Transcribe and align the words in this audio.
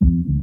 Thank 0.00 0.26
you. 0.26 0.37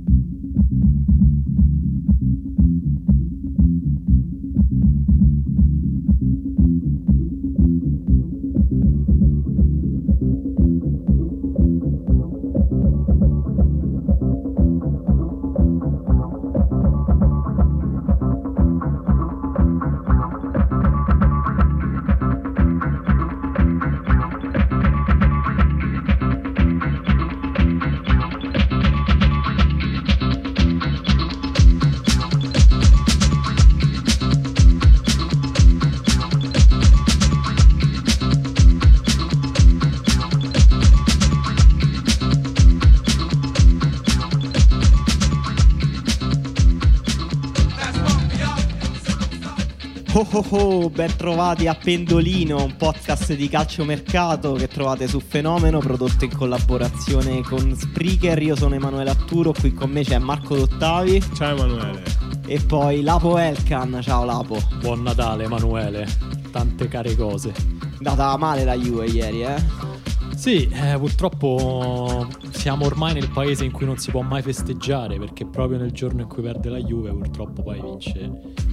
Oh 50.18 50.26
oh 50.32 50.46
oh, 50.52 50.90
ben 50.90 51.14
trovati 51.18 51.68
a 51.68 51.76
Pendolino, 51.76 52.64
un 52.64 52.78
podcast 52.78 53.36
di 53.36 53.50
calciomercato 53.50 54.54
che 54.54 54.70
trovate 54.70 55.10
su 55.10 55.20
Fenomeno, 55.20 55.80
prodotto 55.80 56.24
in 56.24 56.34
collaborazione 56.34 57.42
con 57.42 57.76
Spreaker. 57.76 58.42
Io 58.42 58.56
sono 58.56 58.76
Emanuele 58.76 59.10
Atturo, 59.10 59.52
qui 59.52 59.74
con 59.74 59.90
me 59.90 60.04
c'è 60.04 60.18
Marco 60.18 60.56
Dottavi 60.56 61.22
Ciao 61.36 61.58
Emanuele. 61.58 62.04
e 62.48 62.62
poi 62.62 63.02
Lapo 63.02 63.38
Elkan. 63.38 64.00
Ciao 64.02 64.24
Lapo. 64.24 64.58
Buon 64.80 65.04
Natale 65.04 65.44
Emanuele, 65.44 66.08
tante 66.50 66.88
care 66.88 67.14
cose. 67.18 67.54
Data 68.00 68.38
male 68.38 68.64
la 68.64 68.78
Juve 68.78 69.08
ieri, 69.08 69.42
eh? 69.42 69.95
Sì, 70.36 70.68
eh, 70.68 70.98
purtroppo 70.98 72.28
siamo 72.52 72.86
ormai 72.86 73.14
nel 73.14 73.30
paese 73.30 73.66
in 73.66 73.72
cui 73.72 73.86
non 73.86 73.98
si 73.98 74.12
può 74.12 74.22
mai 74.22 74.42
festeggiare 74.42 75.18
perché 75.18 75.46
proprio 75.46 75.78
nel 75.78 75.92
giorno 75.92 76.22
in 76.22 76.28
cui 76.28 76.44
perde 76.44 76.70
la 76.70 76.80
Juve 76.80 77.12
purtroppo 77.12 77.64
poi 77.64 77.82
vince 77.82 78.32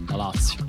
la 0.08 0.16
Lazio. 0.16 0.64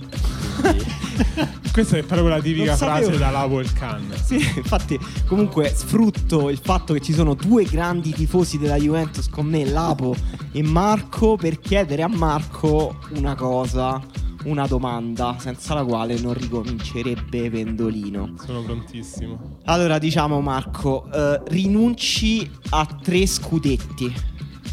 Quindi, 0.61 0.85
Questa 1.73 1.97
è 1.97 2.03
proprio 2.03 2.29
la 2.29 2.39
tipica 2.39 2.75
frase 2.75 3.17
da 3.17 3.31
Lavo 3.31 3.59
il 3.59 3.73
Can. 3.73 4.13
Sì, 4.23 4.35
infatti, 4.35 4.99
comunque 5.25 5.73
sfrutto 5.73 6.49
il 6.49 6.59
fatto 6.59 6.93
che 6.93 7.01
ci 7.01 7.13
sono 7.13 7.33
due 7.33 7.63
grandi 7.63 8.13
tifosi 8.13 8.59
della 8.59 8.77
Juventus 8.77 9.27
con 9.27 9.47
me, 9.47 9.65
Lapo 9.65 10.15
e 10.51 10.61
Marco, 10.61 11.35
per 11.35 11.59
chiedere 11.59 12.03
a 12.03 12.07
Marco 12.07 12.99
una 13.15 13.35
cosa, 13.35 13.99
una 14.43 14.67
domanda, 14.67 15.35
senza 15.39 15.73
la 15.73 15.83
quale 15.83 16.19
non 16.19 16.33
ricomincerebbe 16.33 17.49
Pendolino. 17.49 18.35
Sono 18.43 18.61
prontissimo. 18.63 19.59
Allora, 19.65 19.99
diciamo 19.99 20.41
Marco, 20.41 21.09
eh, 21.11 21.41
rinunci 21.47 22.49
a 22.69 22.85
tre 23.01 23.25
scudetti, 23.25 24.13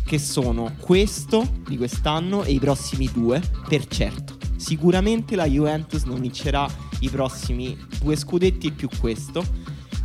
che 0.04 0.18
sono 0.18 0.74
questo 0.80 1.46
di 1.68 1.76
quest'anno 1.76 2.42
e 2.42 2.52
i 2.52 2.58
prossimi 2.58 3.08
due, 3.12 3.40
per 3.68 3.86
certo. 3.86 4.36
Sicuramente 4.56 5.36
la 5.36 5.46
Juventus 5.46 6.02
non 6.04 6.20
vincerà 6.20 6.68
i 7.00 7.08
prossimi 7.08 7.76
due 8.00 8.16
scudetti 8.16 8.72
più 8.72 8.88
questo. 8.98 9.42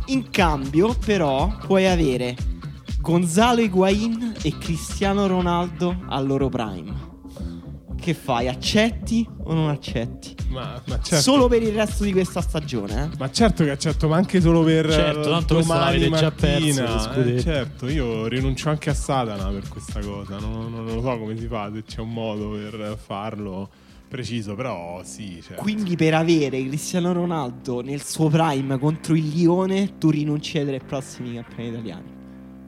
In 0.06 0.30
cambio, 0.30 0.94
però, 0.94 1.54
puoi 1.66 1.86
avere 1.86 2.36
Gonzalo 3.00 3.60
Higuain 3.60 4.34
e 4.42 4.56
Cristiano 4.58 5.26
Ronaldo 5.26 6.02
al 6.06 6.26
loro 6.26 6.48
prime. 6.48 7.05
Che 8.06 8.14
fai? 8.14 8.46
Accetti 8.46 9.28
o 9.46 9.52
non 9.52 9.68
accetti? 9.68 10.36
Ma, 10.50 10.80
ma 10.86 11.00
certo. 11.00 11.16
Solo 11.16 11.48
per 11.48 11.60
il 11.60 11.72
resto 11.72 12.04
di 12.04 12.12
questa 12.12 12.40
stagione, 12.40 13.10
eh? 13.12 13.16
Ma 13.18 13.28
certo 13.32 13.64
che 13.64 13.70
accetto, 13.70 14.06
ma 14.06 14.14
anche 14.14 14.40
solo 14.40 14.62
per 14.62 14.88
Certo, 14.88 15.22
eh, 15.22 15.24
tanto 15.24 15.54
questo 15.56 15.72
domani 15.72 15.98
l'avete 15.98 16.16
già 16.16 16.32
mattina. 16.40 16.84
perso, 16.84 17.20
eh, 17.20 17.40
certo, 17.40 17.88
io 17.88 18.28
rinuncio 18.28 18.68
anche 18.68 18.90
a 18.90 18.94
Satana 18.94 19.48
per 19.48 19.66
questa 19.68 19.98
cosa. 19.98 20.38
Non, 20.38 20.70
non 20.70 20.84
lo 20.84 21.00
so 21.00 21.18
come 21.18 21.36
si 21.36 21.48
fa, 21.48 21.68
se 21.74 21.82
c'è 21.82 21.98
un 22.00 22.12
modo 22.12 22.50
per 22.50 22.96
farlo 23.04 23.68
preciso, 24.06 24.54
però 24.54 25.00
sì. 25.02 25.40
Certo. 25.42 25.60
Quindi 25.60 25.96
per 25.96 26.14
avere 26.14 26.64
Cristiano 26.64 27.12
Ronaldo 27.12 27.80
nel 27.80 28.04
suo 28.04 28.28
prime 28.28 28.78
contro 28.78 29.16
il 29.16 29.26
Lione, 29.30 29.98
tu 29.98 30.10
rinunci 30.10 30.58
ai 30.58 30.64
tre 30.64 30.78
prossimi 30.78 31.34
campioni 31.34 31.70
italiani. 31.70 32.14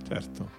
Certo. 0.05 0.58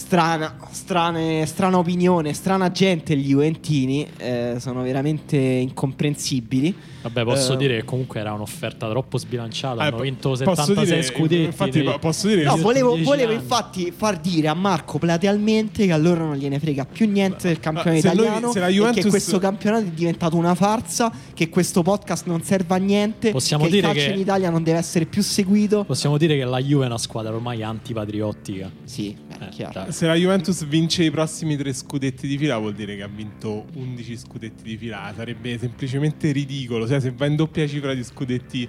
Strana, 0.00 0.56
strane- 0.70 1.44
strana 1.44 1.76
opinione, 1.76 2.32
strana 2.32 2.70
gente 2.70 3.14
gli 3.14 3.28
Juventini, 3.28 4.06
eh, 4.16 4.56
sono 4.58 4.80
veramente 4.80 5.36
incomprensibili. 5.36 6.74
Vabbè, 7.02 7.24
posso 7.24 7.52
Eh, 7.54 7.56
dire 7.56 7.76
che 7.76 7.84
comunque 7.84 8.20
era 8.20 8.32
un'offerta 8.32 8.88
troppo 8.88 9.18
sbilanciata. 9.18 9.82
Eh, 9.84 9.86
Hanno 9.88 10.00
vinto 10.00 10.30
posso 10.30 10.44
76 10.44 10.84
dire- 10.86 11.02
scudetti. 11.02 11.42
Infatti, 11.44 11.78
nei- 11.82 11.92
po- 11.92 11.98
posso 11.98 12.28
dire 12.28 12.44
No, 12.44 12.54
che 12.54 12.60
volevo, 12.60 12.90
10 12.92 13.04
volevo 13.04 13.32
infatti 13.32 13.90
far 13.90 14.18
dire 14.18 14.48
a 14.48 14.54
Marco 14.54 14.98
platealmente 14.98 15.86
che 15.86 15.92
a 15.92 15.96
loro 15.96 16.26
non 16.26 16.36
gliene 16.36 16.58
frega 16.58 16.84
più 16.84 17.08
niente 17.10 17.48
del 17.48 17.60
campione 17.60 17.90
noi- 17.90 17.98
italiano 18.00 18.52
se 18.52 18.58
la 18.60 18.66
e 18.66 18.68
che 18.70 18.74
Juventus- 18.76 19.08
questo 19.10 19.38
campionato 19.38 19.84
è 19.86 19.90
diventato 19.90 20.36
una 20.36 20.54
farsa, 20.54 21.12
che 21.34 21.48
questo 21.48 21.82
podcast 21.82 22.26
non 22.26 22.42
serve 22.42 22.74
a 22.74 22.78
niente, 22.78 23.30
Possiamo 23.30 23.62
che 23.64 23.68
il 23.70 23.74
dire 23.76 23.86
calcio 23.88 24.06
che- 24.06 24.12
in 24.14 24.18
Italia 24.20 24.50
non 24.50 24.62
deve 24.62 24.78
essere 24.78 25.06
più 25.06 25.22
seguito. 25.22 25.84
Possiamo 25.84 26.16
dire 26.18 26.36
che 26.36 26.44
la 26.44 26.58
Juve 26.60 26.84
è 26.84 26.86
una 26.86 26.98
squadra 26.98 27.34
ormai 27.34 27.62
antipatriottica. 27.62 28.70
Sì, 28.84 29.16
beh, 29.38 29.46
Eh, 29.46 29.48
chiaro. 29.50 29.72
dai. 29.84 29.92
Se 29.92 30.06
la 30.06 30.14
Juventus 30.14 30.64
vince 30.66 31.04
i 31.04 31.10
prossimi 31.10 31.56
tre 31.56 31.72
scudetti 31.72 32.26
di 32.26 32.36
fila, 32.38 32.58
vuol 32.58 32.74
dire 32.74 32.96
che 32.96 33.02
ha 33.02 33.08
vinto 33.12 33.66
11 33.74 34.16
scudetti 34.16 34.62
di 34.62 34.76
fila. 34.76 35.12
Sarebbe 35.16 35.58
semplicemente 35.58 36.30
ridicolo. 36.32 36.86
Cioè, 36.90 37.00
se 37.00 37.12
va 37.16 37.26
in 37.26 37.36
doppia 37.36 37.66
cifra 37.68 37.94
di 37.94 38.02
scudetti 38.02 38.68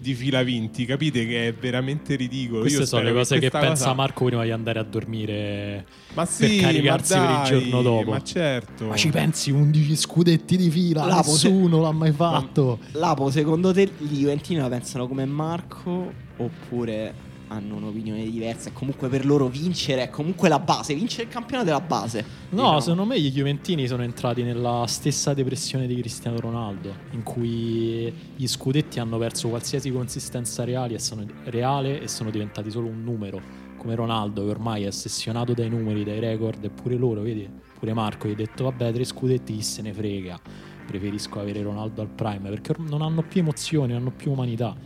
di 0.00 0.14
fila 0.14 0.42
vinti, 0.42 0.84
capite 0.84 1.26
che 1.26 1.48
è 1.48 1.54
veramente 1.54 2.14
ridicolo. 2.16 2.60
Queste 2.60 2.80
Io 2.80 2.86
sono 2.86 3.02
le 3.02 3.12
cose 3.12 3.34
che 3.38 3.48
questa 3.48 3.58
pensa 3.60 3.84
cosa- 3.84 3.94
Marco 3.94 4.24
prima 4.26 4.44
di 4.44 4.50
andare 4.50 4.78
a 4.78 4.82
dormire 4.82 5.86
Ma 6.14 6.24
sì, 6.26 6.46
per 6.48 6.60
caricarsi 6.60 7.14
ma 7.14 7.20
per 7.20 7.30
il 7.30 7.36
dai, 7.36 7.60
giorno 7.70 7.82
dopo. 7.82 8.10
Ma 8.10 8.22
certo. 8.22 8.86
Ma 8.86 8.96
ci 8.96 9.08
pensi 9.08 9.50
11 9.50 9.96
scudetti 9.96 10.56
di 10.56 10.70
fila? 10.70 11.04
Lapo, 11.06 11.30
Nessuno 11.30 11.80
l'ha 11.80 11.92
mai 11.92 12.12
fatto. 12.12 12.78
Lapo, 12.92 13.30
secondo 13.30 13.72
te 13.72 13.88
gli 13.98 14.18
Juventini 14.20 14.60
la 14.60 14.68
pensano 14.68 15.06
come 15.08 15.24
Marco 15.24 16.12
oppure 16.36 17.14
hanno 17.52 17.76
un'opinione 17.76 18.24
diversa. 18.28 18.68
E 18.68 18.72
comunque 18.72 19.08
per 19.08 19.24
loro 19.24 19.48
vincere 19.48 20.04
è 20.04 20.10
comunque 20.10 20.48
la 20.48 20.58
base. 20.58 20.94
Vincere 20.94 21.24
il 21.24 21.28
campionato 21.28 21.68
è 21.68 21.72
la 21.72 21.80
base. 21.80 22.24
No, 22.50 22.56
diciamo. 22.62 22.80
secondo 22.80 23.04
me 23.04 23.20
gli 23.20 23.30
Juventini 23.30 23.86
sono 23.86 24.02
entrati 24.02 24.42
nella 24.42 24.84
stessa 24.86 25.34
depressione 25.34 25.86
di 25.86 25.94
Cristiano 25.96 26.38
Ronaldo, 26.40 26.94
in 27.10 27.22
cui 27.22 28.12
gli 28.36 28.46
scudetti 28.46 28.98
hanno 28.98 29.18
perso 29.18 29.48
qualsiasi 29.48 29.90
consistenza 29.90 30.64
reale 30.64 30.94
e 30.94 30.98
sono, 30.98 31.24
reale 31.44 32.02
e 32.02 32.08
sono 32.08 32.30
diventati 32.30 32.70
solo 32.70 32.88
un 32.88 33.02
numero. 33.02 33.40
Come 33.76 33.94
Ronaldo, 33.94 34.44
che 34.44 34.50
ormai 34.50 34.84
è 34.84 34.86
ossessionato 34.86 35.54
dai 35.54 35.68
numeri, 35.68 36.04
dai 36.04 36.20
record, 36.20 36.62
e 36.62 36.70
pure 36.70 36.96
loro, 36.96 37.22
vedi? 37.22 37.48
Pure 37.78 37.94
Marco 37.94 38.28
gli 38.28 38.32
ha 38.32 38.36
detto: 38.36 38.64
Vabbè, 38.64 38.92
tre 38.92 39.04
scudetti, 39.04 39.54
chi 39.54 39.62
se 39.62 39.82
ne 39.82 39.92
frega. 39.92 40.40
Preferisco 40.86 41.40
avere 41.40 41.62
Ronaldo 41.62 42.00
al 42.00 42.08
prime 42.08 42.48
perché 42.48 42.74
non 42.78 43.02
hanno 43.02 43.22
più 43.22 43.40
emozioni, 43.40 43.92
non 43.92 44.02
hanno 44.02 44.12
più 44.12 44.30
umanità. 44.30 44.76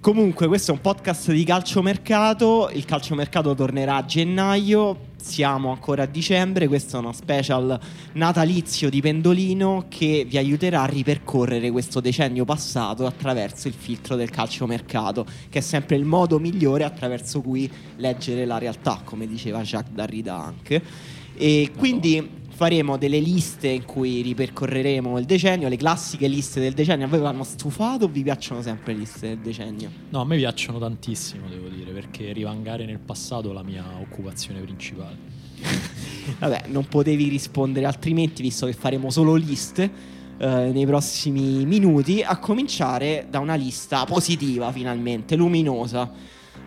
Comunque, 0.00 0.46
questo 0.46 0.70
è 0.70 0.74
un 0.74 0.80
podcast 0.80 1.30
di 1.30 1.44
calciomercato. 1.44 2.70
Il 2.72 2.86
calciomercato 2.86 3.54
tornerà 3.54 3.96
a 3.96 4.04
gennaio. 4.06 5.08
Siamo 5.20 5.72
ancora 5.72 6.04
a 6.04 6.06
dicembre. 6.06 6.68
Questo 6.68 6.96
è 6.96 7.00
uno 7.00 7.12
special 7.12 7.78
natalizio 8.14 8.88
di 8.88 9.02
Pendolino 9.02 9.84
che 9.90 10.24
vi 10.26 10.38
aiuterà 10.38 10.80
a 10.80 10.86
ripercorrere 10.86 11.70
questo 11.70 12.00
decennio 12.00 12.46
passato 12.46 13.04
attraverso 13.04 13.68
il 13.68 13.74
filtro 13.74 14.16
del 14.16 14.30
calciomercato, 14.30 15.26
che 15.50 15.58
è 15.58 15.62
sempre 15.62 15.96
il 15.96 16.06
modo 16.06 16.38
migliore 16.38 16.84
attraverso 16.84 17.42
cui 17.42 17.70
leggere 17.96 18.46
la 18.46 18.56
realtà, 18.56 19.02
come 19.04 19.26
diceva 19.26 19.60
Jacques 19.60 19.92
Derrida 19.92 20.34
anche. 20.34 20.82
E 21.34 21.72
quindi 21.76 22.39
faremo 22.60 22.98
delle 22.98 23.20
liste 23.20 23.68
in 23.68 23.86
cui 23.86 24.20
ripercorreremo 24.20 25.18
il 25.18 25.24
decennio, 25.24 25.66
le 25.66 25.78
classiche 25.78 26.28
liste 26.28 26.60
del 26.60 26.74
decennio. 26.74 27.06
A 27.06 27.08
voi 27.08 27.20
vi 27.20 27.24
hanno 27.24 27.42
stufato 27.42 28.04
o 28.04 28.08
vi 28.08 28.22
piacciono 28.22 28.60
sempre 28.60 28.92
le 28.92 28.98
liste 28.98 29.28
del 29.28 29.38
decennio? 29.38 29.90
No, 30.10 30.20
a 30.20 30.26
me 30.26 30.36
piacciono 30.36 30.78
tantissimo, 30.78 31.48
devo 31.48 31.68
dire, 31.68 31.90
perché 31.92 32.32
rivangare 32.32 32.84
nel 32.84 32.98
passato 32.98 33.50
è 33.50 33.54
la 33.54 33.62
mia 33.62 33.82
occupazione 33.98 34.60
principale. 34.60 35.16
Vabbè, 36.38 36.64
non 36.66 36.84
potevi 36.86 37.28
rispondere 37.28 37.86
altrimenti, 37.86 38.42
visto 38.42 38.66
che 38.66 38.74
faremo 38.74 39.08
solo 39.08 39.36
liste 39.36 39.90
eh, 40.36 40.70
nei 40.70 40.84
prossimi 40.84 41.64
minuti, 41.64 42.20
a 42.20 42.36
cominciare 42.36 43.26
da 43.30 43.38
una 43.38 43.54
lista 43.54 44.04
positiva, 44.04 44.70
finalmente, 44.70 45.34
luminosa, 45.34 46.12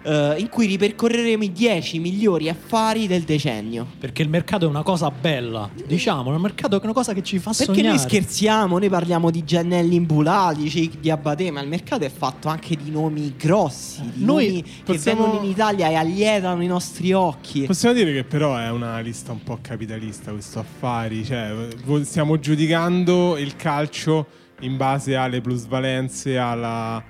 eh, 0.03 0.35
in 0.37 0.49
cui 0.49 0.67
ripercorreremo 0.67 1.43
i 1.43 1.51
10 1.51 1.99
migliori 1.99 2.49
affari 2.49 3.07
del 3.07 3.23
decennio. 3.23 3.87
Perché 3.99 4.21
il 4.21 4.29
mercato 4.29 4.65
è 4.65 4.67
una 4.67 4.83
cosa 4.83 5.09
bella, 5.11 5.69
diciamo, 5.85 6.33
il 6.33 6.39
mercato 6.39 6.79
è 6.79 6.83
una 6.83 6.93
cosa 6.93 7.13
che 7.13 7.23
ci 7.23 7.39
fa 7.39 7.51
Perché 7.51 7.73
sognare. 7.73 7.87
noi 7.95 7.97
scherziamo, 7.99 8.77
noi 8.79 8.89
parliamo 8.89 9.31
di 9.31 9.43
Giannelli 9.43 9.95
imbulati, 9.95 10.69
Cicchi 10.69 10.99
di 10.99 11.09
Abate, 11.09 11.49
ma 11.51 11.61
il 11.61 11.67
mercato 11.67 12.03
è 12.03 12.09
fatto 12.11 12.47
anche 12.49 12.75
di 12.75 12.91
nomi 12.91 13.33
grossi, 13.37 14.01
di 14.13 14.23
Noi 14.23 14.47
nomi 14.47 14.63
che 14.63 14.69
possiamo- 14.83 15.23
vengono 15.23 15.43
in 15.45 15.49
Italia 15.51 15.89
e 15.89 15.93
allietano 15.95 16.61
i 16.61 16.67
nostri 16.67 17.13
occhi. 17.13 17.63
Possiamo 17.65 17.95
dire 17.95 18.11
che 18.13 18.23
però 18.23 18.55
è 18.57 18.69
una 18.69 18.99
lista 18.99 19.31
un 19.31 19.41
po' 19.43 19.59
capitalista 19.61 20.31
questo 20.31 20.59
affari, 20.59 21.23
cioè 21.25 21.53
vo- 21.85 22.03
stiamo 22.03 22.39
giudicando 22.39 23.37
il 23.37 23.55
calcio 23.55 24.27
in 24.61 24.77
base 24.77 25.15
alle 25.15 25.41
plusvalenze, 25.41 26.37
alla- 26.37 27.03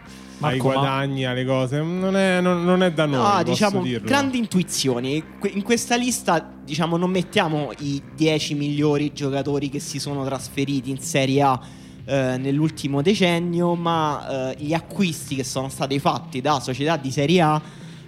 ai 0.47 0.57
guadagni, 0.59 1.25
alle 1.25 1.45
cose. 1.45 1.81
Non 1.81 2.15
è, 2.15 2.39
non- 2.41 2.63
non 2.63 2.83
è 2.83 2.91
da 2.91 3.05
noi, 3.05 3.25
Ah, 3.39 3.43
diciamo, 3.43 3.81
dirlo. 3.81 4.07
grandi 4.07 4.37
intuizioni. 4.37 5.23
In 5.53 5.61
questa 5.63 5.95
lista, 5.95 6.51
diciamo, 6.63 6.97
non 6.97 7.09
mettiamo 7.11 7.71
i 7.79 8.01
10 8.15 8.55
migliori 8.55 9.11
giocatori 9.13 9.69
che 9.69 9.79
si 9.79 9.99
sono 9.99 10.23
trasferiti 10.25 10.89
in 10.89 10.99
Serie 10.99 11.41
A 11.41 11.59
eh, 12.05 12.37
nell'ultimo 12.37 13.01
decennio, 13.01 13.75
ma 13.75 14.51
eh, 14.51 14.55
gli 14.59 14.73
acquisti 14.73 15.35
che 15.35 15.43
sono 15.43 15.69
stati 15.69 15.99
fatti 15.99 16.41
da 16.41 16.59
società 16.59 16.97
di 16.97 17.11
Serie 17.11 17.41
A 17.41 17.61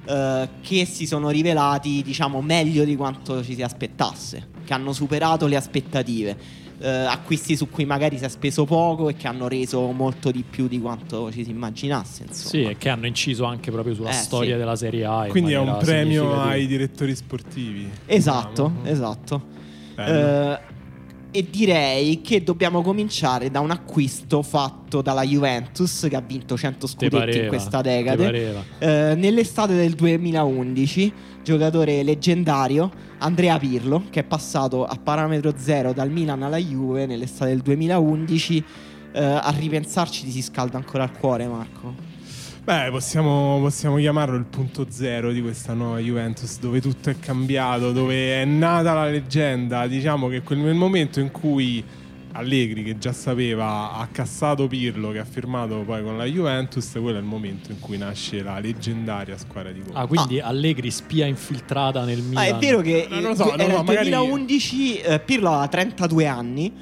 eh, 0.07 0.49
che 0.61 0.85
si 0.85 1.05
sono 1.07 1.29
rivelati, 1.29 2.01
diciamo, 2.03 2.41
meglio 2.41 2.83
di 2.83 2.95
quanto 2.95 3.43
ci 3.43 3.55
si 3.55 3.61
aspettasse, 3.61 4.47
che 4.65 4.73
hanno 4.73 4.93
superato 4.93 5.47
le 5.47 5.55
aspettative. 5.55 6.37
Eh, 6.85 6.87
acquisti 6.87 7.55
su 7.57 7.67
cui 7.71 7.83
magari 7.83 8.19
si 8.19 8.25
è 8.25 8.27
speso 8.29 8.63
poco 8.65 9.09
e 9.09 9.15
che 9.15 9.27
hanno 9.27 9.47
reso 9.47 9.89
molto 9.91 10.29
di 10.29 10.43
più 10.47 10.67
di 10.67 10.79
quanto 10.79 11.31
ci 11.31 11.43
si 11.43 11.49
immaginasse. 11.49 12.25
Insomma. 12.27 12.49
Sì, 12.49 12.61
e 12.69 12.77
che 12.77 12.89
hanno 12.89 13.07
inciso 13.07 13.43
anche 13.45 13.71
proprio 13.71 13.95
sulla 13.95 14.11
Eh, 14.11 14.13
storia 14.13 14.51
sì. 14.51 14.57
della 14.59 14.75
Serie 14.75 15.03
A. 15.05 15.23
in 15.25 15.31
Quindi 15.31 15.53
è 15.53 15.57
un 15.57 15.77
premio 15.79 16.39
ai 16.43 16.67
direttori 16.67 17.15
sportivi. 17.15 17.89
Esatto, 18.05 18.67
diciamo. 18.83 18.87
esatto. 18.93 19.41
Bello. 19.95 20.51
Eh, 20.53 20.59
e 21.35 21.45
direi 21.49 22.21
che 22.21 22.43
dobbiamo 22.43 22.81
cominciare 22.81 23.51
da 23.51 23.59
un 23.59 23.69
acquisto 23.69 24.41
fatto 24.41 25.01
dalla 25.01 25.23
Juventus 25.23 26.07
che 26.09 26.15
ha 26.15 26.21
vinto 26.21 26.55
100 26.55 26.85
Te 26.85 26.91
scudetti 26.93 27.17
pareva, 27.17 27.43
in 27.43 27.47
questa 27.49 27.81
decade. 27.81 28.63
Eh, 28.79 29.15
nell'estate 29.15 29.75
del 29.75 29.95
2011, 29.95 31.13
giocatore 31.43 32.03
leggendario 32.03 32.89
Andrea 33.17 33.59
Pirlo, 33.59 34.03
che 34.09 34.21
è 34.21 34.23
passato 34.23 34.85
a 34.85 34.95
parametro 34.95 35.55
zero 35.57 35.91
dal 35.91 36.09
Milan 36.09 36.41
alla 36.41 36.55
Juve 36.55 37.05
nell'estate 37.05 37.51
del 37.51 37.59
2011. 37.59 38.63
Eh, 39.11 39.21
a 39.21 39.53
ripensarci 39.57 40.23
ti 40.23 40.31
si 40.31 40.41
scalda 40.41 40.77
ancora 40.77 41.03
il 41.03 41.11
cuore, 41.11 41.47
Marco. 41.47 42.14
Beh, 42.65 42.87
possiamo, 42.89 43.59
possiamo 43.59 43.97
chiamarlo 43.97 44.35
il 44.35 44.45
punto 44.45 44.87
zero 44.89 45.31
di 45.31 45.39
questa 45.39 45.73
nuova 45.73 45.99
Juventus, 45.99 46.57
dove 46.59 46.81
tutto 46.81 47.11
è 47.11 47.19
cambiato, 47.19 47.91
dove 47.91 48.41
è 48.41 48.45
nata 48.45 48.93
la 48.95 49.05
leggenda. 49.07 49.85
Diciamo 49.85 50.27
che 50.29 50.41
quel, 50.41 50.57
nel 50.59 50.73
momento 50.73 51.19
in 51.19 51.29
cui 51.29 51.83
Allegri, 52.31 52.81
che 52.83 52.97
già 52.97 53.13
sapeva, 53.13 53.91
ha 53.93 54.07
cassato 54.11 54.65
Pirlo, 54.67 55.11
che 55.11 55.19
ha 55.19 55.25
firmato 55.25 55.83
poi 55.85 56.01
con 56.01 56.17
la 56.17 56.25
Juventus, 56.25 56.89
quello 56.93 57.17
è 57.17 57.19
il 57.19 57.23
momento 57.27 57.71
in 57.71 57.79
cui 57.79 57.99
nasce 57.99 58.41
la 58.41 58.57
leggendaria 58.57 59.37
squadra 59.37 59.71
di 59.71 59.81
Conte. 59.81 59.97
Ah, 59.99 60.07
quindi 60.07 60.39
Allegri 60.39 60.89
spia 60.89 61.27
infiltrata 61.27 62.03
nel 62.03 62.21
Milan. 62.23 62.43
Ah, 62.45 62.47
è 62.47 62.55
vero 62.59 62.81
che 62.81 63.05
No, 63.07 63.13
non 63.15 63.23
lo 63.25 63.29
il- 63.29 63.35
so, 63.37 63.43
no, 63.45 63.53
era 63.53 63.67
no, 63.67 63.79
il 63.81 63.85
magari- 63.85 64.09
2011, 64.09 64.97
eh, 65.01 65.19
Pirlo 65.19 65.49
aveva 65.49 65.67
32 65.67 66.25
anni, 66.25 66.73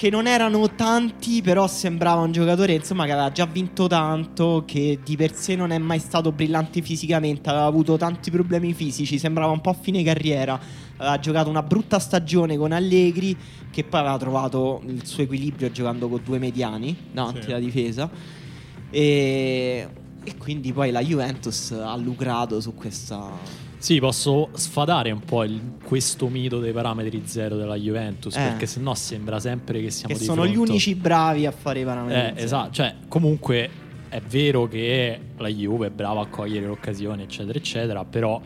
che 0.00 0.08
non 0.08 0.26
erano 0.26 0.74
tanti, 0.76 1.42
però 1.42 1.66
sembrava 1.66 2.22
un 2.22 2.32
giocatore 2.32 2.72
insomma 2.72 3.04
che 3.04 3.12
aveva 3.12 3.30
già 3.32 3.44
vinto 3.44 3.86
tanto, 3.86 4.62
che 4.66 4.98
di 5.04 5.14
per 5.14 5.34
sé 5.34 5.56
non 5.56 5.72
è 5.72 5.76
mai 5.76 5.98
stato 5.98 6.32
brillante 6.32 6.80
fisicamente, 6.80 7.50
aveva 7.50 7.66
avuto 7.66 7.98
tanti 7.98 8.30
problemi 8.30 8.72
fisici, 8.72 9.18
sembrava 9.18 9.52
un 9.52 9.60
po' 9.60 9.68
a 9.68 9.74
fine 9.74 10.02
carriera, 10.02 10.58
aveva 10.96 11.18
giocato 11.18 11.50
una 11.50 11.62
brutta 11.62 11.98
stagione 11.98 12.56
con 12.56 12.72
Allegri, 12.72 13.36
che 13.70 13.84
poi 13.84 14.00
aveva 14.00 14.16
trovato 14.16 14.80
il 14.86 15.04
suo 15.04 15.24
equilibrio 15.24 15.70
giocando 15.70 16.08
con 16.08 16.22
due 16.24 16.38
mediani 16.38 16.96
davanti 17.12 17.42
Sì. 17.42 17.50
alla 17.50 17.58
difesa. 17.58 18.10
E, 18.88 19.86
e 20.24 20.36
quindi 20.38 20.72
poi 20.72 20.92
la 20.92 21.02
Juventus 21.02 21.72
ha 21.72 21.94
lucrato 21.96 22.58
su 22.62 22.72
questa... 22.72 23.68
Sì, 23.80 23.98
posso 23.98 24.50
sfadare 24.52 25.10
un 25.10 25.20
po' 25.20 25.42
il- 25.42 25.78
questo 25.82 26.28
mito 26.28 26.58
dei 26.60 26.70
parametri 26.72 27.22
zero 27.24 27.56
della 27.56 27.76
Juventus, 27.76 28.36
Eh. 28.36 28.40
perché 28.40 28.66
sennò 28.66 28.94
sembra 28.94 29.40
sempre 29.40 29.80
che 29.80 29.90
siamo 29.90 30.14
che 30.14 30.20
sono 30.22 30.44
gli 30.46 30.52
fronte- 30.52 30.70
unici 30.72 30.94
bravi 30.94 31.46
a 31.46 31.50
fare 31.50 31.80
i 31.80 31.84
parametri. 31.84 32.38
Eh, 32.38 32.44
esatto, 32.44 32.72
cioè 32.72 32.94
comunque 33.08 33.70
è 34.10 34.20
vero 34.20 34.68
che 34.68 35.18
la 35.38 35.48
Juve 35.48 35.86
è 35.86 35.90
brava 35.90 36.20
a 36.20 36.26
cogliere 36.26 36.66
l'occasione, 36.66 37.22
eccetera, 37.22 37.56
eccetera, 37.58 38.04
però 38.04 38.38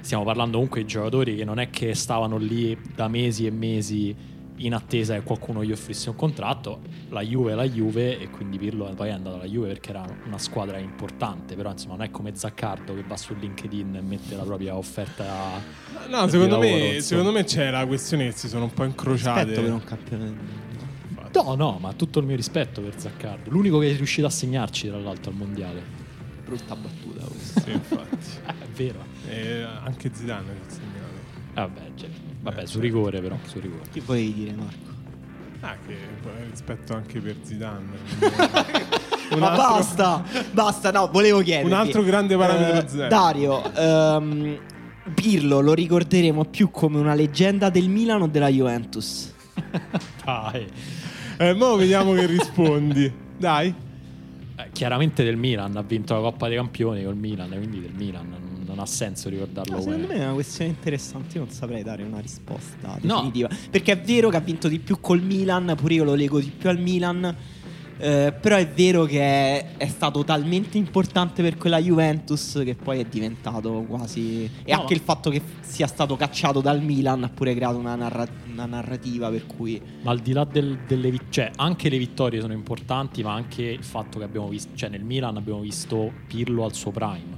stiamo 0.00 0.22
parlando 0.22 0.52
comunque 0.58 0.82
di 0.82 0.86
giocatori 0.86 1.34
che 1.34 1.44
non 1.44 1.58
è 1.58 1.70
che 1.70 1.94
stavano 1.96 2.36
lì 2.36 2.78
da 2.94 3.08
mesi 3.08 3.46
e 3.46 3.50
mesi 3.50 4.14
in 4.58 4.74
attesa 4.74 5.14
che 5.14 5.22
qualcuno 5.22 5.64
gli 5.64 5.72
offrisse 5.72 6.10
un 6.10 6.16
contratto. 6.16 6.80
La 7.10 7.22
Juve 7.22 7.52
è 7.52 7.54
la 7.54 7.68
Juve 7.68 8.18
e 8.18 8.30
quindi 8.30 8.58
Pirlo 8.58 8.84
poi 8.94 9.08
è 9.08 9.12
andato 9.12 9.36
alla 9.36 9.46
Juve 9.46 9.68
perché 9.68 9.90
era 9.90 10.04
una 10.26 10.38
squadra 10.38 10.78
importante, 10.78 11.54
però 11.54 11.70
insomma 11.70 11.96
non 11.96 12.04
è 12.04 12.10
come 12.10 12.34
Zaccardo 12.34 12.94
che 12.94 13.04
va 13.06 13.16
su 13.16 13.34
LinkedIn 13.34 13.96
e 13.96 14.00
mette 14.00 14.34
la 14.34 14.42
propria 14.42 14.76
offerta. 14.76 15.60
No, 16.08 16.24
di 16.24 16.30
secondo 16.30 16.58
lavoro, 16.58 16.78
me, 16.78 17.00
secondo 17.00 17.32
me 17.32 17.44
c'è 17.44 17.70
la 17.70 17.86
questione 17.86 18.26
che 18.26 18.32
si 18.32 18.48
sono 18.48 18.64
un 18.64 18.72
po' 18.72 18.84
incrociate. 18.84 19.40
Aspetto 19.40 19.60
per 19.62 20.20
un. 20.20 20.38
No, 21.30 21.54
no, 21.54 21.78
ma 21.78 21.92
tutto 21.92 22.18
il 22.18 22.26
mio 22.26 22.36
rispetto 22.36 22.80
per 22.80 22.98
Zaccardo. 22.98 23.50
L'unico 23.50 23.78
che 23.78 23.92
è 23.92 23.96
riuscito 23.96 24.26
a 24.26 24.30
segnarci, 24.30 24.88
tra 24.88 24.98
l'altro, 24.98 25.30
al 25.30 25.36
mondiale. 25.36 25.82
Brutta 26.44 26.74
battuta 26.74 27.24
questa. 27.26 27.60
Sì, 27.60 27.70
infatti. 27.70 28.16
Eh, 28.46 28.50
è 28.64 28.68
vero. 28.74 29.04
E 29.28 29.62
anche 29.84 30.10
Zidane 30.12 30.54
si 30.66 30.68
è 30.68 30.80
segnato. 30.80 31.06
Vabbè, 31.54 31.80
cioè, 31.94 32.08
vabbè 32.50 32.66
su 32.66 32.80
rigore 32.80 33.20
però, 33.20 33.36
su 33.44 33.58
rigore. 33.60 33.82
Che 33.92 34.00
volevi 34.04 34.32
dire, 34.34 34.52
Marco? 34.52 34.86
Ah, 35.60 35.76
che 35.86 35.96
rispetto 36.50 36.94
anche 36.94 37.18
per 37.20 37.36
Zidane. 37.42 37.86
Un 39.30 39.40
Ma 39.40 39.50
altro- 39.50 39.66
basta, 39.66 40.24
basta, 40.52 40.90
no, 40.90 41.08
volevo 41.12 41.40
chiederti. 41.40 41.66
Un 41.70 41.74
altro 41.76 42.02
grande 42.02 42.36
parametro 42.36 42.78
Eh, 42.78 42.88
zero. 42.88 43.08
Dario, 43.08 43.74
ehm, 43.74 44.58
Pirlo 45.14 45.60
lo 45.60 45.74
ricorderemo 45.74 46.44
più 46.46 46.70
come 46.70 46.98
una 46.98 47.14
leggenda 47.14 47.68
del 47.70 47.88
Milan 47.88 48.22
o 48.22 48.26
della 48.28 48.48
Juventus? 48.48 49.34
Dai. 50.24 50.66
Eh, 51.38 51.52
mo 51.54 51.76
vediamo 51.76 52.12
che 52.14 52.26
rispondi. 52.26 53.12
Dai. 53.36 53.74
Eh, 54.56 54.68
chiaramente 54.72 55.22
del 55.24 55.36
Milan, 55.36 55.76
ha 55.76 55.82
vinto 55.82 56.14
la 56.14 56.20
Coppa 56.20 56.48
dei 56.48 56.56
Campioni 56.56 57.04
col 57.04 57.16
Milan, 57.16 57.48
quindi 57.50 57.80
del 57.80 57.92
Milan, 57.94 58.34
non, 58.78 58.86
ha 58.86 58.86
senso 58.86 59.28
ricordarlo 59.28 59.76
No, 59.76 59.82
secondo 59.82 60.06
me 60.06 60.14
è 60.14 60.24
una 60.24 60.32
questione 60.34 60.70
interessante, 60.70 61.36
io 61.38 61.44
non 61.44 61.52
saprei 61.52 61.82
dare 61.82 62.02
una 62.02 62.20
risposta 62.20 62.98
No. 63.02 63.14
definitiva. 63.14 63.48
Perché 63.70 63.92
è 63.92 64.00
vero 64.00 64.28
che 64.30 64.36
ha 64.36 64.40
vinto 64.40 64.68
di 64.68 64.78
più 64.78 65.00
col 65.00 65.20
Milan, 65.22 65.74
pure 65.76 65.94
io 65.94 66.04
lo 66.04 66.14
leggo 66.14 66.40
di 66.40 66.50
più 66.56 66.68
al 66.68 66.78
Milan. 66.78 67.36
Eh, 68.00 68.32
però 68.40 68.54
è 68.54 68.68
vero 68.68 69.06
che 69.06 69.18
è, 69.20 69.76
è 69.76 69.88
stato 69.88 70.22
talmente 70.22 70.78
importante 70.78 71.42
per 71.42 71.56
quella 71.56 71.78
Juventus 71.80 72.60
che 72.64 72.76
poi 72.76 73.00
è 73.00 73.04
diventato 73.04 73.84
quasi. 73.88 74.44
E 74.64 74.72
No. 74.72 74.82
anche 74.82 74.94
il 74.94 75.00
fatto 75.00 75.30
che 75.30 75.42
sia 75.62 75.88
stato 75.88 76.14
cacciato 76.14 76.60
dal 76.60 76.80
Milan 76.80 77.24
ha 77.24 77.28
pure 77.28 77.56
creato 77.56 77.76
una, 77.76 77.96
narra- 77.96 78.28
una 78.52 78.66
narrativa 78.66 79.30
per 79.30 79.46
cui. 79.46 79.82
Ma 80.02 80.12
al 80.12 80.20
di 80.20 80.32
là 80.32 80.44
del- 80.44 80.78
delle 80.86 81.10
vittorie, 81.10 81.32
cioè 81.32 81.50
anche 81.56 81.88
le 81.88 81.98
vittorie 81.98 82.40
sono 82.40 82.52
importanti, 82.52 83.24
ma 83.24 83.32
anche 83.34 83.62
il 83.64 83.82
fatto 83.82 84.18
che 84.20 84.24
abbiamo 84.24 84.46
visto, 84.46 84.70
cioè 84.76 84.90
nel 84.90 85.02
Milan 85.02 85.36
abbiamo 85.36 85.58
visto 85.60 86.12
Pirlo 86.28 86.64
al 86.64 86.74
suo 86.74 86.92
prime. 86.92 87.37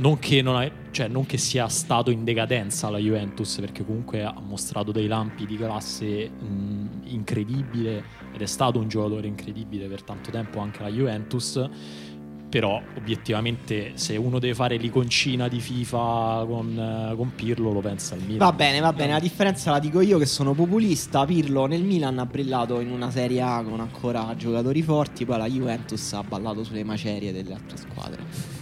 Non 0.00 0.18
che, 0.18 0.40
non 0.40 0.56
ha- 0.56 0.70
cioè, 0.92 1.08
non 1.08 1.26
che 1.26 1.36
sia 1.36 1.68
stato 1.68 2.10
in 2.10 2.24
decadenza 2.24 2.88
la 2.88 2.96
Juventus, 2.96 3.58
perché 3.60 3.84
comunque 3.84 4.22
ha 4.24 4.34
mostrato 4.40 4.92
dei 4.92 5.06
lampi 5.06 5.44
di 5.44 5.58
classe 5.58 6.30
mh, 6.30 7.02
incredibile 7.04 8.02
ed 8.32 8.40
è 8.40 8.46
stato 8.46 8.78
un 8.78 8.88
giocatore 8.88 9.26
incredibile 9.26 9.88
per 9.88 10.02
tanto 10.02 10.30
tempo 10.30 10.60
anche 10.60 10.82
la 10.82 10.88
Juventus. 10.88 11.68
Però 12.48 12.80
obiettivamente 12.96 13.92
se 13.94 14.16
uno 14.16 14.38
deve 14.38 14.54
fare 14.54 14.76
l'iconcina 14.76 15.46
di 15.48 15.60
FIFA 15.60 16.44
con, 16.48 16.78
eh, 17.12 17.14
con 17.14 17.32
Pirlo 17.34 17.70
lo 17.70 17.80
pensa 17.80 18.14
al 18.14 18.22
Milan. 18.22 18.38
Va 18.38 18.52
bene, 18.52 18.80
va 18.80 18.92
bene. 18.92 19.12
La 19.12 19.20
differenza 19.20 19.70
la 19.70 19.78
dico 19.78 20.00
io 20.00 20.18
che 20.18 20.26
sono 20.26 20.54
populista. 20.54 21.26
Pirlo 21.26 21.66
nel 21.66 21.84
Milan 21.84 22.18
ha 22.18 22.26
brillato 22.26 22.80
in 22.80 22.90
una 22.90 23.10
Serie 23.10 23.42
A 23.42 23.62
con 23.62 23.78
ancora 23.78 24.34
giocatori 24.36 24.82
forti. 24.82 25.24
Poi 25.26 25.38
la 25.38 25.46
Juventus 25.46 26.12
ha 26.14 26.22
ballato 26.22 26.64
sulle 26.64 26.82
macerie 26.82 27.32
delle 27.32 27.52
altre 27.52 27.76
squadre. 27.76 28.59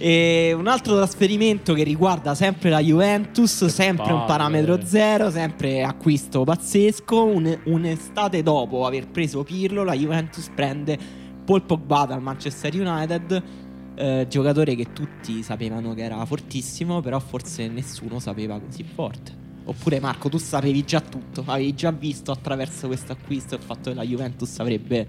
E 0.00 0.52
un 0.56 0.68
altro 0.68 0.94
trasferimento 0.94 1.74
che 1.74 1.82
riguarda 1.82 2.36
sempre 2.36 2.70
la 2.70 2.80
Juventus, 2.80 3.66
sempre 3.66 4.12
un 4.12 4.24
parametro 4.26 4.84
zero, 4.84 5.28
sempre 5.28 5.82
acquisto 5.82 6.44
pazzesco. 6.44 7.24
Un- 7.24 7.58
un'estate 7.64 8.44
dopo 8.44 8.86
aver 8.86 9.08
preso 9.08 9.42
Pirlo, 9.42 9.82
la 9.82 9.94
Juventus 9.94 10.48
prende 10.54 10.96
Paul 11.44 11.62
Pogba 11.62 12.04
dal 12.04 12.22
Manchester 12.22 12.72
United, 12.74 13.42
eh, 13.96 14.26
giocatore 14.28 14.76
che 14.76 14.92
tutti 14.92 15.42
sapevano 15.42 15.94
che 15.94 16.02
era 16.04 16.24
fortissimo, 16.24 17.00
però 17.00 17.18
forse 17.18 17.66
nessuno 17.66 18.20
sapeva 18.20 18.60
così 18.60 18.84
forte. 18.84 19.46
Oppure 19.64 19.98
Marco, 19.98 20.28
tu 20.28 20.38
sapevi 20.38 20.84
già 20.84 21.00
tutto, 21.00 21.42
avevi 21.46 21.74
già 21.74 21.90
visto 21.90 22.30
attraverso 22.30 22.86
questo 22.86 23.12
acquisto 23.12 23.56
il 23.56 23.60
fatto 23.60 23.90
che 23.90 23.96
la 23.96 24.04
Juventus 24.04 24.58
avrebbe 24.60 25.06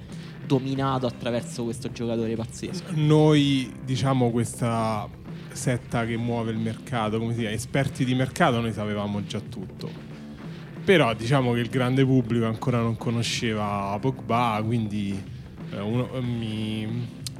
dominato 0.50 1.06
attraverso 1.06 1.64
questo 1.64 1.92
giocatore 1.92 2.36
pazzesco. 2.36 2.86
Noi, 2.96 3.72
diciamo, 3.86 4.32
questa 4.32 5.08
setta 5.52 6.06
che 6.06 6.18
muove 6.18 6.52
il 6.52 6.58
mercato, 6.58 7.20
come 7.20 7.34
si 7.34 7.42
chiama, 7.42 7.54
esperti 7.54 8.04
di 8.04 8.16
mercato, 8.16 8.60
noi 8.60 8.74
sapevamo 8.74 9.24
già 9.26 9.40
tutto. 9.40 10.08
Però 10.84 11.14
diciamo 11.14 11.54
che 11.54 11.60
il 11.60 11.70
grande 11.70 12.04
pubblico 12.04 12.46
ancora 12.48 12.80
non 12.80 12.98
conosceva 12.98 13.96
Pogba, 14.02 14.60
quindi 14.66 15.22
eh, 15.72 15.80
uno- 15.80 16.12
eh, 16.14 16.22
mi- 16.22 16.88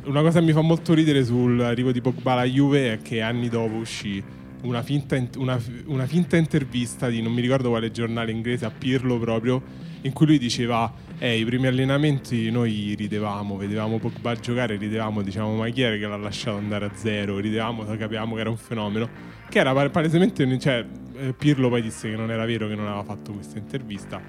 una 0.04 0.22
cosa 0.22 0.40
che 0.40 0.46
mi 0.46 0.52
fa 0.52 0.62
molto 0.62 0.94
ridere 0.94 1.24
sull'arrivo 1.26 1.92
di 1.92 2.00
Pogba 2.02 2.34
alla 2.34 2.44
Juve 2.44 2.94
è 2.94 2.98
che 3.02 3.22
anni 3.22 3.50
dopo 3.50 3.74
uscì 3.76 4.22
una 4.62 4.84
finta, 4.84 5.16
in- 5.16 5.30
una- 5.38 5.60
una 5.86 6.06
finta 6.06 6.38
intervista 6.38 7.10
di 7.10 7.24
non 7.24 7.34
mi 7.34 7.42
ricordo 7.42 7.70
quale 7.70 7.90
giornale 7.90 8.32
inglese 8.32 8.66
a 8.66 8.70
Pirlo 8.72 9.18
proprio 9.18 9.64
in 10.02 10.14
cui 10.14 10.26
lui 10.26 10.38
diceva 10.38 10.92
eh, 11.18 11.38
i 11.38 11.46
primi 11.46 11.68
allenamenti 11.68 12.50
noi 12.50 12.96
ridevamo, 12.98 13.58
vedevamo 13.58 14.00
Pogba 14.00 14.36
giocare, 14.36 14.78
ridevamo, 14.78 15.22
diciamo 15.22 15.56
ma 15.56 15.68
chi 15.70 15.82
era 15.82 15.98
che 15.98 16.08
l'ha 16.08 16.18
lasciato 16.18 16.58
andare 16.58 16.86
a 16.86 16.92
zero, 16.94 17.40
ridevamo, 17.40 17.84
capivamo 17.98 18.36
che 18.36 18.42
era 18.42 18.50
un 18.50 18.58
fenomeno, 18.58 19.10
che 19.50 19.60
era 19.60 19.74
pal- 19.74 19.92
palesemente, 19.92 20.60
cioè 20.60 20.86
eh, 21.18 21.34
Pirlo 21.34 21.70
poi 21.70 21.82
disse 21.82 22.10
che 22.10 22.16
non 22.16 22.32
era 22.32 22.46
vero 22.46 22.68
che 22.68 22.76
non 22.76 22.86
aveva 22.86 23.04
fatto 23.04 23.34
questa 23.34 23.58
intervista, 23.58 24.22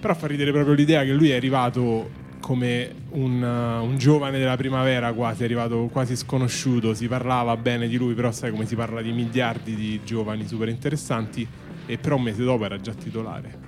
però 0.00 0.14
fa 0.14 0.26
ridere 0.28 0.52
proprio 0.52 0.74
l'idea 0.74 1.02
che 1.02 1.12
lui 1.12 1.30
è 1.30 1.36
arrivato 1.36 2.26
come 2.40 2.94
un, 3.10 3.42
uh, 3.42 3.84
un 3.84 3.98
giovane 3.98 4.38
della 4.38 4.56
primavera 4.56 5.12
quasi, 5.12 5.42
è 5.42 5.44
arrivato 5.44 5.88
quasi 5.90 6.14
sconosciuto, 6.14 6.94
si 6.94 7.08
parlava 7.08 7.56
bene 7.56 7.88
di 7.88 7.96
lui, 7.96 8.14
però 8.14 8.30
sai 8.30 8.52
come 8.52 8.64
si 8.64 8.76
parla 8.76 9.02
di 9.02 9.10
miliardi 9.10 9.74
di 9.74 10.00
giovani 10.04 10.46
super 10.46 10.68
interessanti 10.68 11.46
e 11.84 11.98
però 11.98 12.16
un 12.16 12.22
mese 12.22 12.44
dopo 12.44 12.64
era 12.64 12.80
già 12.80 12.94
titolare. 12.94 13.67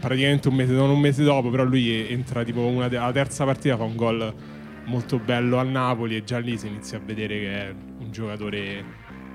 Praticamente 0.00 0.48
un 0.48 0.54
mese, 0.54 0.72
non 0.72 0.90
un 0.90 1.00
mese 1.00 1.22
dopo, 1.22 1.50
però 1.50 1.64
lui 1.64 2.08
entra 2.08 2.44
tipo 2.44 2.60
una 2.60 2.86
alla 2.86 3.12
terza 3.12 3.44
partita, 3.44 3.76
fa 3.76 3.84
un 3.84 3.96
gol 3.96 4.34
molto 4.84 5.18
bello 5.18 5.58
al 5.58 5.68
Napoli 5.68 6.16
e 6.16 6.24
già 6.24 6.38
lì 6.38 6.56
si 6.58 6.66
inizia 6.66 6.98
a 6.98 7.00
vedere 7.04 7.38
che 7.38 7.68
è 7.68 7.74
un 7.98 8.10
giocatore 8.10 8.84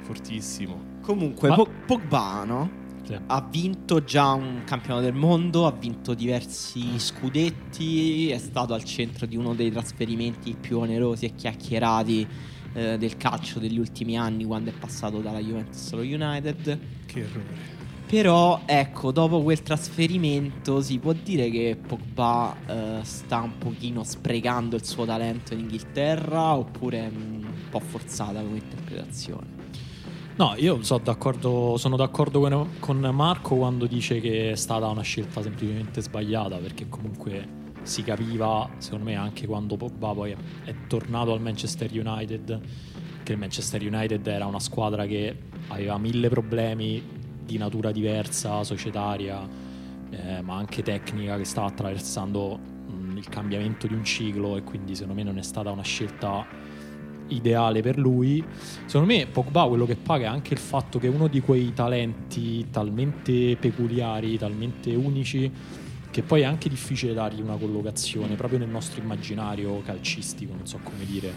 fortissimo. 0.01 0.93
Comunque, 1.01 1.49
Ma- 1.49 1.55
Po- 1.55 1.69
Pogba, 1.85 2.43
no? 2.43 2.83
Sì. 3.05 3.15
Ha 3.27 3.47
vinto 3.51 4.03
già 4.03 4.31
un 4.31 4.63
campionato 4.65 5.03
del 5.03 5.13
mondo, 5.13 5.67
ha 5.67 5.71
vinto 5.71 6.15
diversi 6.15 6.97
scudetti, 6.97 8.29
è 8.29 8.37
stato 8.39 8.73
al 8.73 8.83
centro 8.83 9.27
di 9.27 9.37
uno 9.37 9.53
dei 9.53 9.71
trasferimenti 9.71 10.55
più 10.59 10.79
onerosi 10.79 11.25
e 11.25 11.35
chiacchierati 11.35 12.27
eh, 12.73 12.97
del 12.97 13.15
calcio 13.17 13.59
degli 13.59 13.77
ultimi 13.77 14.17
anni 14.17 14.43
quando 14.43 14.71
è 14.71 14.73
passato 14.73 15.19
dalla 15.19 15.39
Juventus 15.39 15.93
allo 15.93 16.01
United. 16.01 16.79
Che 17.05 17.19
errore. 17.19 17.74
Però 18.15 18.61
ecco, 18.65 19.11
dopo 19.11 19.41
quel 19.43 19.61
trasferimento 19.61 20.79
si 20.79 20.99
può 20.99 21.11
dire 21.11 21.49
che 21.49 21.77
Pogba 21.85 22.55
eh, 22.65 22.99
sta 23.03 23.41
un 23.41 23.57
pochino 23.57 24.05
sprecando 24.05 24.77
il 24.77 24.85
suo 24.85 25.03
talento 25.03 25.53
in 25.53 25.59
Inghilterra 25.59 26.55
oppure 26.55 26.99
è 26.99 27.07
un 27.07 27.45
po' 27.69 27.81
forzata 27.81 28.39
come 28.39 28.59
interpretazione. 28.59 29.47
No, 30.37 30.53
io 30.55 30.81
so 30.81 30.97
d'accordo- 30.99 31.75
sono 31.75 31.97
d'accordo 31.97 32.39
con, 32.39 32.69
con 32.79 32.99
Marco 32.99 33.57
quando 33.57 33.85
dice 33.85 34.21
che 34.21 34.51
è 34.51 34.55
stata 34.55 34.87
una 34.87 35.01
scelta 35.01 35.41
semplicemente 35.41 35.99
sbagliata, 35.99 36.55
perché 36.55 36.87
comunque 36.87 37.45
si 37.83 38.01
capiva, 38.01 38.69
secondo 38.77 39.03
me, 39.03 39.15
anche 39.15 39.45
quando 39.45 39.75
Pogba 39.75 40.13
poi 40.13 40.33
è 40.63 40.73
tornato 40.87 41.33
al 41.33 41.41
Manchester 41.41 41.91
United, 41.91 42.61
che 43.23 43.33
il 43.33 43.37
Manchester 43.37 43.81
United 43.81 44.25
era 44.25 44.45
una 44.45 44.61
squadra 44.61 45.05
che 45.05 45.35
aveva 45.67 45.97
mille 45.97 46.29
problemi 46.29 47.14
di 47.45 47.57
natura 47.57 47.91
diversa, 47.91 48.63
societaria, 48.63 49.47
eh, 50.09 50.41
ma 50.41 50.55
anche 50.55 50.81
tecnica, 50.81 51.37
che 51.37 51.45
stava 51.45 51.67
attraversando 51.67 52.57
mh, 52.57 53.17
il 53.17 53.29
cambiamento 53.29 53.87
di 53.87 53.93
un 53.93 54.03
ciclo 54.03 54.57
e 54.57 54.63
quindi 54.63 54.95
secondo 54.95 55.15
me 55.15 55.23
non 55.23 55.37
è 55.37 55.43
stata 55.43 55.71
una 55.71 55.83
scelta 55.83 56.45
ideale 57.27 57.81
per 57.81 57.97
lui. 57.97 58.43
Secondo 58.85 59.13
me 59.13 59.25
Pogba 59.27 59.67
quello 59.67 59.85
che 59.85 59.95
paga 59.95 60.25
è 60.25 60.27
anche 60.27 60.53
il 60.53 60.59
fatto 60.59 60.99
che 60.99 61.07
è 61.07 61.09
uno 61.09 61.27
di 61.27 61.41
quei 61.41 61.73
talenti 61.73 62.67
talmente 62.69 63.55
peculiari, 63.57 64.37
talmente 64.37 64.93
unici, 64.93 65.51
che 66.11 66.21
poi 66.21 66.41
è 66.41 66.45
anche 66.45 66.69
difficile 66.69 67.13
dargli 67.13 67.41
una 67.41 67.55
collocazione 67.55 68.35
proprio 68.35 68.59
nel 68.59 68.69
nostro 68.69 69.01
immaginario 69.01 69.81
calcistico, 69.81 70.53
non 70.55 70.65
so 70.65 70.79
come 70.81 71.05
dire. 71.05 71.33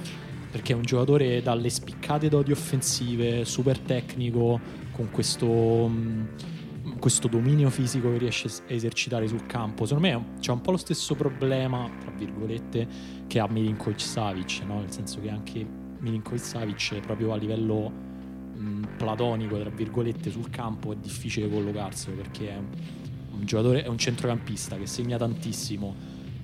Perché 0.51 0.73
è 0.73 0.77
un 0.77 0.83
giocatore 0.83 1.43
dalle 1.43 1.69
spiccate 1.69 2.29
doti 2.29 2.53
offensive, 2.53 3.45
super 3.45 3.79
tecnico, 3.79 4.59
con 4.99 5.13
questo, 5.13 5.47
mh, 5.87 6.99
questo 6.99 7.29
dominio 7.29 7.71
fisico 7.71 8.11
che 8.11 8.19
riesce 8.19 8.49
a 8.49 8.53
esercitare 8.67 9.29
sul 9.29 9.47
campo. 9.47 9.87
Secondo 9.87 10.09
me 10.09 10.25
c'è 10.41 10.51
un 10.51 10.61
po' 10.61 10.73
lo 10.73 10.77
stesso 10.77 11.15
problema, 11.15 11.89
tra 12.01 12.11
virgolette, 12.11 12.89
che 13.29 13.39
ha 13.39 13.47
Milinkovic 13.49 14.01
Savic, 14.01 14.63
no? 14.67 14.81
nel 14.81 14.91
senso 14.91 15.21
che 15.21 15.31
anche 15.31 15.65
Milinkovic 16.01 16.45
Savic 16.45 16.99
proprio 16.99 17.33
a 17.33 17.37
livello 17.37 17.89
mh, 17.91 18.97
platonico, 18.97 19.57
tra 19.61 19.71
virgolette, 19.71 20.31
sul 20.31 20.51
campo 20.51 20.93
è 20.93 20.97
difficile 20.97 21.49
collocarselo 21.49 22.17
perché 22.17 22.51
è 22.51 22.57
un, 22.57 23.45
giocatore, 23.45 23.85
è 23.85 23.87
un 23.87 23.99
centrocampista 23.99 24.77
che 24.77 24.87
segna 24.87 25.17
tantissimo, 25.17 25.95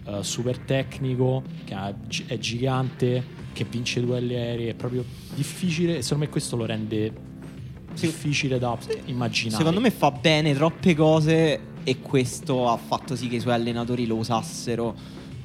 eh, 0.05 0.23
super 0.23 0.59
tecnico, 0.59 1.43
che 1.65 1.75
è 2.27 2.39
gigante, 2.39 3.43
che 3.53 3.65
vince 3.65 4.01
duelli 4.01 4.37
aerei, 4.37 4.69
è 4.69 4.75
proprio 4.75 5.05
difficile 5.35 5.97
e 5.97 6.03
secondo 6.03 6.27
me 6.27 6.31
questo 6.31 6.55
lo 6.55 6.67
rende. 6.67 7.33
Difficile 8.01 8.59
da 8.59 8.77
immaginare. 9.07 9.57
Secondo 9.59 9.81
me 9.81 9.91
fa 9.91 10.11
bene 10.11 10.55
troppe 10.55 10.95
cose 10.95 11.61
e 11.85 12.01
questo 12.01 12.69
ha 12.69 12.77
fatto 12.77 13.15
sì 13.17 13.29
che 13.29 13.37
i 13.37 13.41
suoi 13.41 13.55
allenatori 13.55 14.07
lo 14.07 14.17
usassero 14.17 14.95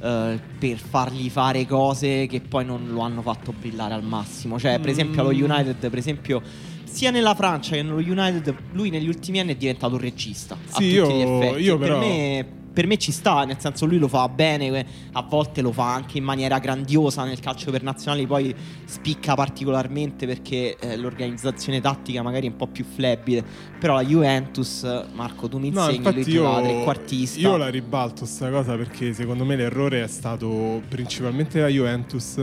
eh, 0.02 0.40
per 0.58 0.78
fargli 0.78 1.30
fare 1.30 1.66
cose 1.66 2.26
che 2.28 2.40
poi 2.42 2.64
non 2.66 2.88
lo 2.92 3.02
hanno 3.02 3.22
fatto 3.22 3.54
brillare 3.58 3.94
al 3.94 4.04
massimo. 4.04 4.58
Cioè, 4.60 4.80
per 4.80 4.90
esempio, 4.90 5.22
allo 5.22 5.36
Mm. 5.36 5.44
United, 5.52 5.90
per 5.90 5.98
esempio, 5.98 6.42
sia 6.86 7.12
nella 7.12 7.36
Francia 7.36 7.76
che 7.76 7.84
nello 7.84 7.98
United, 7.98 8.56
lui 8.72 8.90
negli 8.90 9.08
ultimi 9.08 9.40
anni 9.40 9.52
è 9.54 9.56
diventato 9.56 9.96
un 9.96 10.02
regista. 10.02 10.56
a 10.56 10.58
Sì, 10.68 10.72
tutti 10.74 10.86
io- 10.94 11.08
gli 11.10 11.22
effetti. 11.22 11.62
io 11.64 11.78
per 11.78 11.88
però- 11.88 12.00
me 12.00 12.46
per 12.80 12.88
me 12.88 12.96
ci 12.98 13.12
sta, 13.12 13.44
nel 13.44 13.60
senso 13.60 13.86
lui 13.86 13.98
lo 13.98 14.08
fa 14.08 14.30
bene, 14.30 14.86
a 15.12 15.22
volte 15.24 15.62
lo 15.62 15.74
fa 15.74 15.94
anche 15.94 16.18
in 16.18 16.24
maniera 16.24 16.60
grandiosa 16.60 17.26
nel 17.26 17.42
calcio 17.42 17.72
per 17.72 17.84
nazionali, 17.84 18.26
poi 18.26 18.56
spicca 18.86 19.36
particolarmente 19.36 20.26
perché 20.26 20.78
eh, 20.80 20.96
l'organizzazione 20.96 21.82
tattica 21.82 22.22
magari 22.22 22.48
è 22.48 22.52
un 22.52 22.56
po' 22.56 22.68
più 22.68 22.86
flebile, 22.86 23.44
però 23.78 23.96
la 23.96 24.04
Juventus, 24.06 24.84
Marco 25.14 25.50
tu 25.50 25.58
mi 25.58 25.72
No, 25.72 25.90
insegni, 25.90 26.04
lui 26.04 26.08
infatti 26.20 26.32
giocava 26.32 26.60
io, 26.62 26.64
trequartista. 26.68 27.40
io 27.42 27.58
la 27.58 27.68
ribalto 27.68 28.26
sta 28.26 28.50
cosa 28.50 28.78
perché 28.78 29.12
secondo 29.12 29.44
me 29.44 29.58
l'errore 29.58 30.02
è 30.02 30.08
stato 30.08 30.82
principalmente 30.88 31.60
la 31.60 31.68
Juventus 31.68 32.42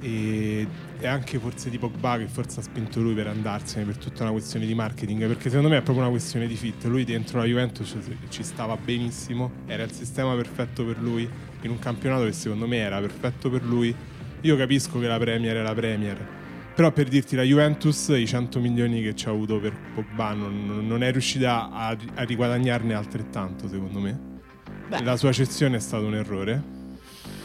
e, 0.00 0.66
e 1.00 1.06
anche 1.06 1.38
forse 1.38 1.70
di 1.70 1.78
Pogba 1.78 2.18
che 2.18 2.26
forse 2.26 2.60
ha 2.60 2.62
spinto 2.62 3.00
lui 3.00 3.14
per 3.14 3.26
andarsene 3.26 3.84
per 3.84 3.96
tutta 3.96 4.22
una 4.22 4.32
questione 4.32 4.66
di 4.66 4.74
marketing 4.74 5.26
perché 5.26 5.48
secondo 5.48 5.68
me 5.68 5.78
è 5.78 5.82
proprio 5.82 6.04
una 6.04 6.10
questione 6.12 6.46
di 6.46 6.56
fit 6.56 6.84
lui 6.84 7.04
dentro 7.04 7.38
la 7.38 7.46
Juventus 7.46 7.96
ci, 8.28 8.42
stava 8.42 8.76
benissimo 8.76 9.50
era 9.66 9.82
il 9.82 9.92
sistema 9.92 10.34
perfetto 10.34 10.84
per 10.84 10.98
lui 11.00 11.28
in 11.62 11.70
un 11.70 11.78
campionato 11.78 12.24
che 12.24 12.32
secondo 12.32 12.66
me 12.66 12.78
era 12.78 13.00
perfetto 13.00 13.50
per 13.50 13.62
lui. 13.62 13.94
Io 14.42 14.56
capisco 14.56 14.98
che 14.98 15.06
la 15.06 15.18
Premier 15.18 15.56
è 15.56 15.62
la 15.62 15.74
Premier, 15.74 16.26
però 16.74 16.92
per 16.92 17.08
dirti 17.08 17.36
la 17.36 17.42
Juventus 17.42 18.08
i 18.08 18.26
100 18.26 18.58
milioni 18.60 19.02
che 19.02 19.14
ci 19.14 19.28
ha 19.28 19.30
avuto 19.30 19.58
per 19.60 19.74
Pogba 19.94 20.32
non, 20.32 20.86
non 20.86 21.02
è 21.02 21.10
riuscita 21.10 21.70
a, 21.70 21.96
a 22.14 22.22
riguadagnarne 22.22 22.94
altrettanto 22.94 23.68
secondo 23.68 24.00
me. 24.00 24.28
Beh. 24.88 25.02
La 25.02 25.16
sua 25.16 25.32
cessione 25.32 25.76
è 25.76 25.80
stato 25.80 26.06
un 26.06 26.14
errore. 26.14 26.78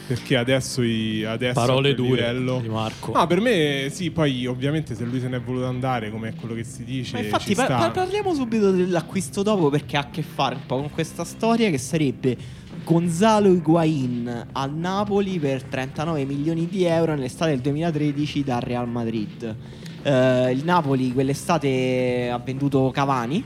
Perché 0.07 0.37
adesso, 0.37 0.83
i, 0.83 1.23
adesso 1.23 1.53
Parole 1.59 1.95
dure 1.95 2.21
livello- 2.31 2.59
di 2.61 2.69
Marco. 2.69 3.11
No, 3.13 3.25
per 3.25 3.41
me 3.41 3.87
sì, 3.91 4.11
poi 4.11 4.45
ovviamente 4.45 4.93
se 4.93 5.03
lui 5.03 5.19
se 5.19 5.27
ne 5.27 5.37
è 5.37 5.41
voluto 5.41 5.65
andare, 5.65 6.11
come 6.11 6.29
è 6.29 6.33
quello 6.35 6.53
che 6.53 6.63
si 6.63 6.83
dice, 6.83 7.17
Ma 7.17 7.23
infatti 7.23 7.45
ci 7.49 7.55
par- 7.55 7.65
sta. 7.65 7.77
par- 7.77 7.91
parliamo 7.91 8.33
subito 8.35 8.69
dell'acquisto 8.71 9.41
dopo 9.41 9.69
perché 9.69 9.97
ha 9.97 10.01
a 10.01 10.09
che 10.11 10.21
fare 10.21 10.55
un 10.55 10.61
po' 10.67 10.75
con 10.77 10.91
questa 10.91 11.23
storia 11.23 11.71
che 11.71 11.79
sarebbe 11.79 12.37
Gonzalo 12.83 13.51
Higuain 13.51 14.47
al 14.51 14.73
Napoli 14.75 15.39
per 15.39 15.63
39 15.63 16.23
milioni 16.25 16.67
di 16.67 16.83
euro 16.83 17.15
nell'estate 17.15 17.51
del 17.51 17.61
2013 17.61 18.43
dal 18.43 18.61
Real 18.61 18.87
Madrid. 18.87 19.55
Eh, 20.03 20.51
il 20.51 20.63
Napoli 20.63 21.11
quell'estate 21.13 22.29
ha 22.31 22.37
venduto 22.37 22.91
Cavani 22.91 23.43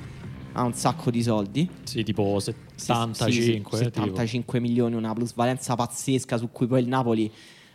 a 0.54 0.64
un 0.64 0.74
sacco 0.74 1.12
di 1.12 1.22
soldi. 1.22 1.70
Sì, 1.84 2.04
tipo 2.04 2.40
Sì, 2.40 2.54
75. 2.76 3.32
sì, 3.32 3.84
sì, 3.84 3.90
eh, 3.90 3.92
tipo. 3.92 4.06
75 4.06 4.60
milioni, 4.60 4.96
una 4.96 5.14
plusvalenza 5.14 5.76
pazzesca 5.76 6.38
su 6.38 6.50
cui 6.52 6.68
poi 6.68 6.82
il 6.82 6.88
Napoli 6.88 7.32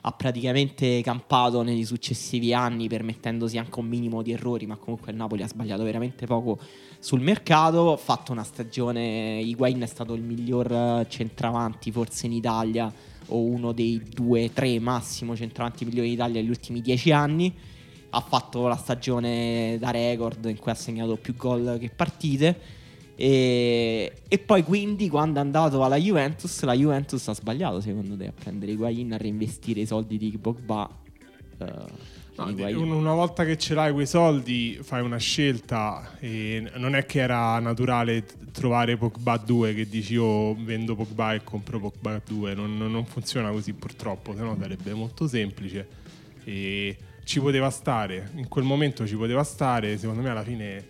ha 0.06 0.12
praticamente 0.12 1.00
campato 1.00 1.62
negli 1.62 1.84
successivi 1.84 2.52
anni 2.52 2.88
permettendosi 2.88 3.56
anche 3.56 3.78
un 3.80 3.86
minimo 3.86 4.20
di 4.20 4.32
errori, 4.32 4.66
ma 4.66 4.76
comunque 4.76 5.10
il 5.12 5.16
Napoli 5.16 5.42
ha 5.42 5.48
sbagliato 5.48 5.82
veramente 5.82 6.26
poco 6.26 6.58
sul 6.98 7.20
mercato, 7.20 7.92
ha 7.92 7.96
fatto 7.96 8.32
una 8.32 8.44
stagione, 8.44 9.40
Higuain 9.40 9.80
è 9.80 9.86
stato 9.86 10.12
il 10.12 10.22
miglior 10.22 10.70
eh, 10.70 11.06
centravanti 11.08 11.90
forse 11.90 12.26
in 12.26 12.32
Italia 12.32 12.92
o 13.28 13.40
uno 13.40 13.72
dei 13.72 14.02
due, 14.06 14.52
tre 14.52 14.78
massimo 14.78 15.34
centravanti 15.34 15.86
migliori 15.86 16.08
in 16.08 16.14
Italia 16.14 16.40
negli 16.40 16.50
ultimi 16.50 16.82
dieci 16.82 17.10
anni, 17.10 17.52
ha 18.14 18.20
fatto 18.20 18.66
la 18.68 18.76
stagione 18.76 19.76
da 19.78 19.90
record 19.90 20.44
in 20.46 20.56
cui 20.56 20.70
ha 20.70 20.74
segnato 20.74 21.16
più 21.16 21.34
gol 21.36 21.78
che 21.80 21.90
partite. 21.94 22.82
E, 23.16 24.12
e 24.26 24.38
poi 24.38 24.62
quindi 24.64 25.08
quando 25.08 25.38
è 25.38 25.42
andato 25.42 25.84
alla 25.84 25.96
Juventus, 25.96 26.62
la 26.62 26.74
Juventus 26.74 27.26
ha 27.28 27.34
sbagliato 27.34 27.80
secondo 27.80 28.16
te 28.16 28.26
a 28.26 28.32
prendere 28.32 28.72
Higuain, 28.72 29.12
a 29.12 29.16
reinvestire 29.16 29.80
i 29.80 29.86
soldi 29.86 30.18
di 30.18 30.36
Pogba. 30.40 30.88
eh, 31.58 32.12
No, 32.36 32.46
una 32.96 33.12
volta 33.14 33.44
che 33.44 33.56
ce 33.56 33.74
l'hai 33.74 33.92
quei 33.92 34.06
soldi, 34.08 34.76
fai 34.82 35.02
una 35.02 35.18
scelta 35.18 36.16
e 36.18 36.68
non 36.78 36.96
è 36.96 37.06
che 37.06 37.20
era 37.20 37.56
naturale 37.60 38.24
trovare 38.50 38.96
Pogba 38.96 39.36
2 39.36 39.72
che 39.72 39.88
dici 39.88 40.14
io 40.14 40.52
vendo 40.56 40.96
Pogba 40.96 41.34
e 41.34 41.44
compro 41.44 41.78
Pogba 41.78 42.20
2, 42.26 42.54
non, 42.54 42.76
non- 42.76 42.90
non 42.90 43.04
funziona 43.06 43.52
così 43.52 43.72
purtroppo, 43.72 44.34
se 44.34 44.40
no 44.42 44.56
sarebbe 44.60 44.92
molto 44.94 45.28
semplice. 45.28 45.86
E 46.42 46.96
ci 47.24 47.40
poteva 47.40 47.70
stare, 47.70 48.30
in 48.36 48.48
quel 48.48 48.64
momento 48.64 49.06
ci 49.06 49.16
poteva 49.16 49.42
stare, 49.42 49.98
secondo 49.98 50.22
me 50.22 50.30
alla 50.30 50.42
fine 50.42 50.76
eh, 50.76 50.84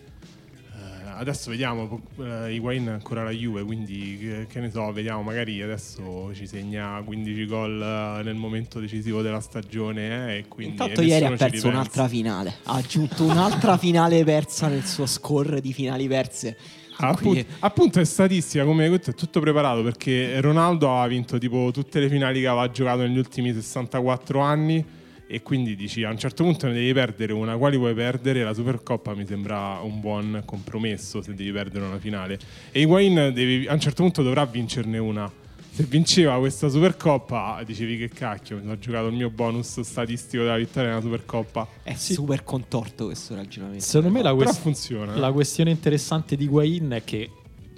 adesso 1.15 1.49
vediamo, 1.49 2.01
eh, 2.19 2.53
Higuain 2.53 2.85
è 2.87 2.91
ancora 2.91 3.23
la 3.23 3.31
Juve, 3.31 3.63
quindi 3.63 4.17
che, 4.19 4.45
che 4.49 4.59
ne 4.59 4.69
so, 4.69 4.91
vediamo, 4.91 5.21
magari 5.21 5.61
adesso 5.61 6.33
ci 6.33 6.45
segna 6.45 7.01
15 7.03 7.45
gol 7.45 7.81
eh, 7.81 8.23
nel 8.23 8.35
momento 8.35 8.79
decisivo 8.79 9.21
della 9.21 9.39
stagione 9.39 10.33
eh, 10.33 10.37
e 10.39 10.47
quindi 10.47 10.73
Intanto 10.73 11.01
ieri 11.01 11.25
ha 11.25 11.31
perso 11.31 11.67
un'altra 11.67 12.07
finale. 12.07 12.55
Ha 12.63 12.75
aggiunto 12.75 13.23
un'altra 13.23 13.77
finale 13.77 14.23
persa 14.25 14.67
nel 14.67 14.83
suo 14.85 15.05
score 15.05 15.61
di 15.61 15.71
finali 15.71 16.07
perse. 16.07 16.57
Ah, 16.97 17.09
appunto, 17.09 17.45
appunto 17.59 17.99
è 17.99 18.05
statistica, 18.05 18.63
come 18.63 18.85
hai 18.85 18.89
detto, 18.89 19.09
è 19.09 19.13
tutto 19.13 19.39
preparato 19.39 19.83
perché 19.83 20.39
Ronaldo 20.39 20.89
aveva 20.89 21.07
vinto 21.07 21.37
tipo 21.37 21.69
tutte 21.73 21.99
le 21.99 22.07
finali 22.07 22.39
che 22.39 22.47
aveva 22.47 22.69
giocato 22.69 23.01
negli 23.01 23.17
ultimi 23.17 23.53
64 23.53 24.39
anni 24.39 24.85
e 25.27 25.41
quindi 25.41 25.75
dici 25.75 26.03
a 26.03 26.09
un 26.11 26.17
certo 26.19 26.43
punto 26.43 26.67
ne 26.67 26.73
devi 26.73 26.93
perdere 26.93 27.33
una, 27.33 27.57
quali 27.57 27.77
vuoi 27.77 27.93
perdere? 27.93 28.43
La 28.43 28.53
Supercoppa 28.53 29.13
mi 29.15 29.25
sembra 29.25 29.79
un 29.81 29.99
buon 29.99 30.43
compromesso 30.45 31.21
se 31.21 31.33
devi 31.33 31.51
perdere 31.51 31.85
una 31.85 31.97
finale. 31.99 32.37
E 32.71 32.81
Higuain 32.81 33.31
devi- 33.33 33.67
a 33.67 33.73
un 33.73 33.79
certo 33.79 34.03
punto 34.03 34.21
dovrà 34.21 34.45
vincerne 34.45 34.97
una. 34.97 35.31
Se 35.71 35.83
vinceva 35.83 36.37
questa 36.37 36.69
Supercoppa 36.69 37.61
dicevi 37.65 37.97
che 37.97 38.07
cacchio, 38.07 38.55
mi 38.55 38.61
sono 38.61 38.77
giocato 38.79 39.07
il 39.07 39.13
mio 39.13 39.29
bonus 39.29 39.81
statistico 39.81 40.43
della 40.43 40.55
vittoria 40.55 40.89
nella 40.89 41.01
Supercoppa. 41.01 41.67
È 41.83 41.93
super 41.95 42.43
contorto 42.45 43.05
questo 43.05 43.35
ragionamento. 43.35 43.83
Secondo 43.83 44.09
me 44.15 44.21
la, 44.21 44.31
Però 44.33 44.43
quest- 44.45 44.61
funziona. 44.61 45.15
eh. 45.15 45.19
la 45.19 45.31
questione 45.33 45.71
interessante 45.71 46.37
di 46.37 46.47
Guain 46.47 46.91
è 46.91 47.03
che 47.03 47.29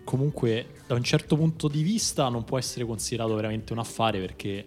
comunque 0.03 0.67
da 0.85 0.93
un 0.95 1.03
certo 1.03 1.35
punto 1.35 1.67
di 1.67 1.81
vista 1.81 2.29
non 2.29 2.43
può 2.43 2.57
essere 2.57 2.85
considerato 2.85 3.33
veramente 3.35 3.73
un 3.73 3.79
affare 3.79 4.19
perché 4.19 4.65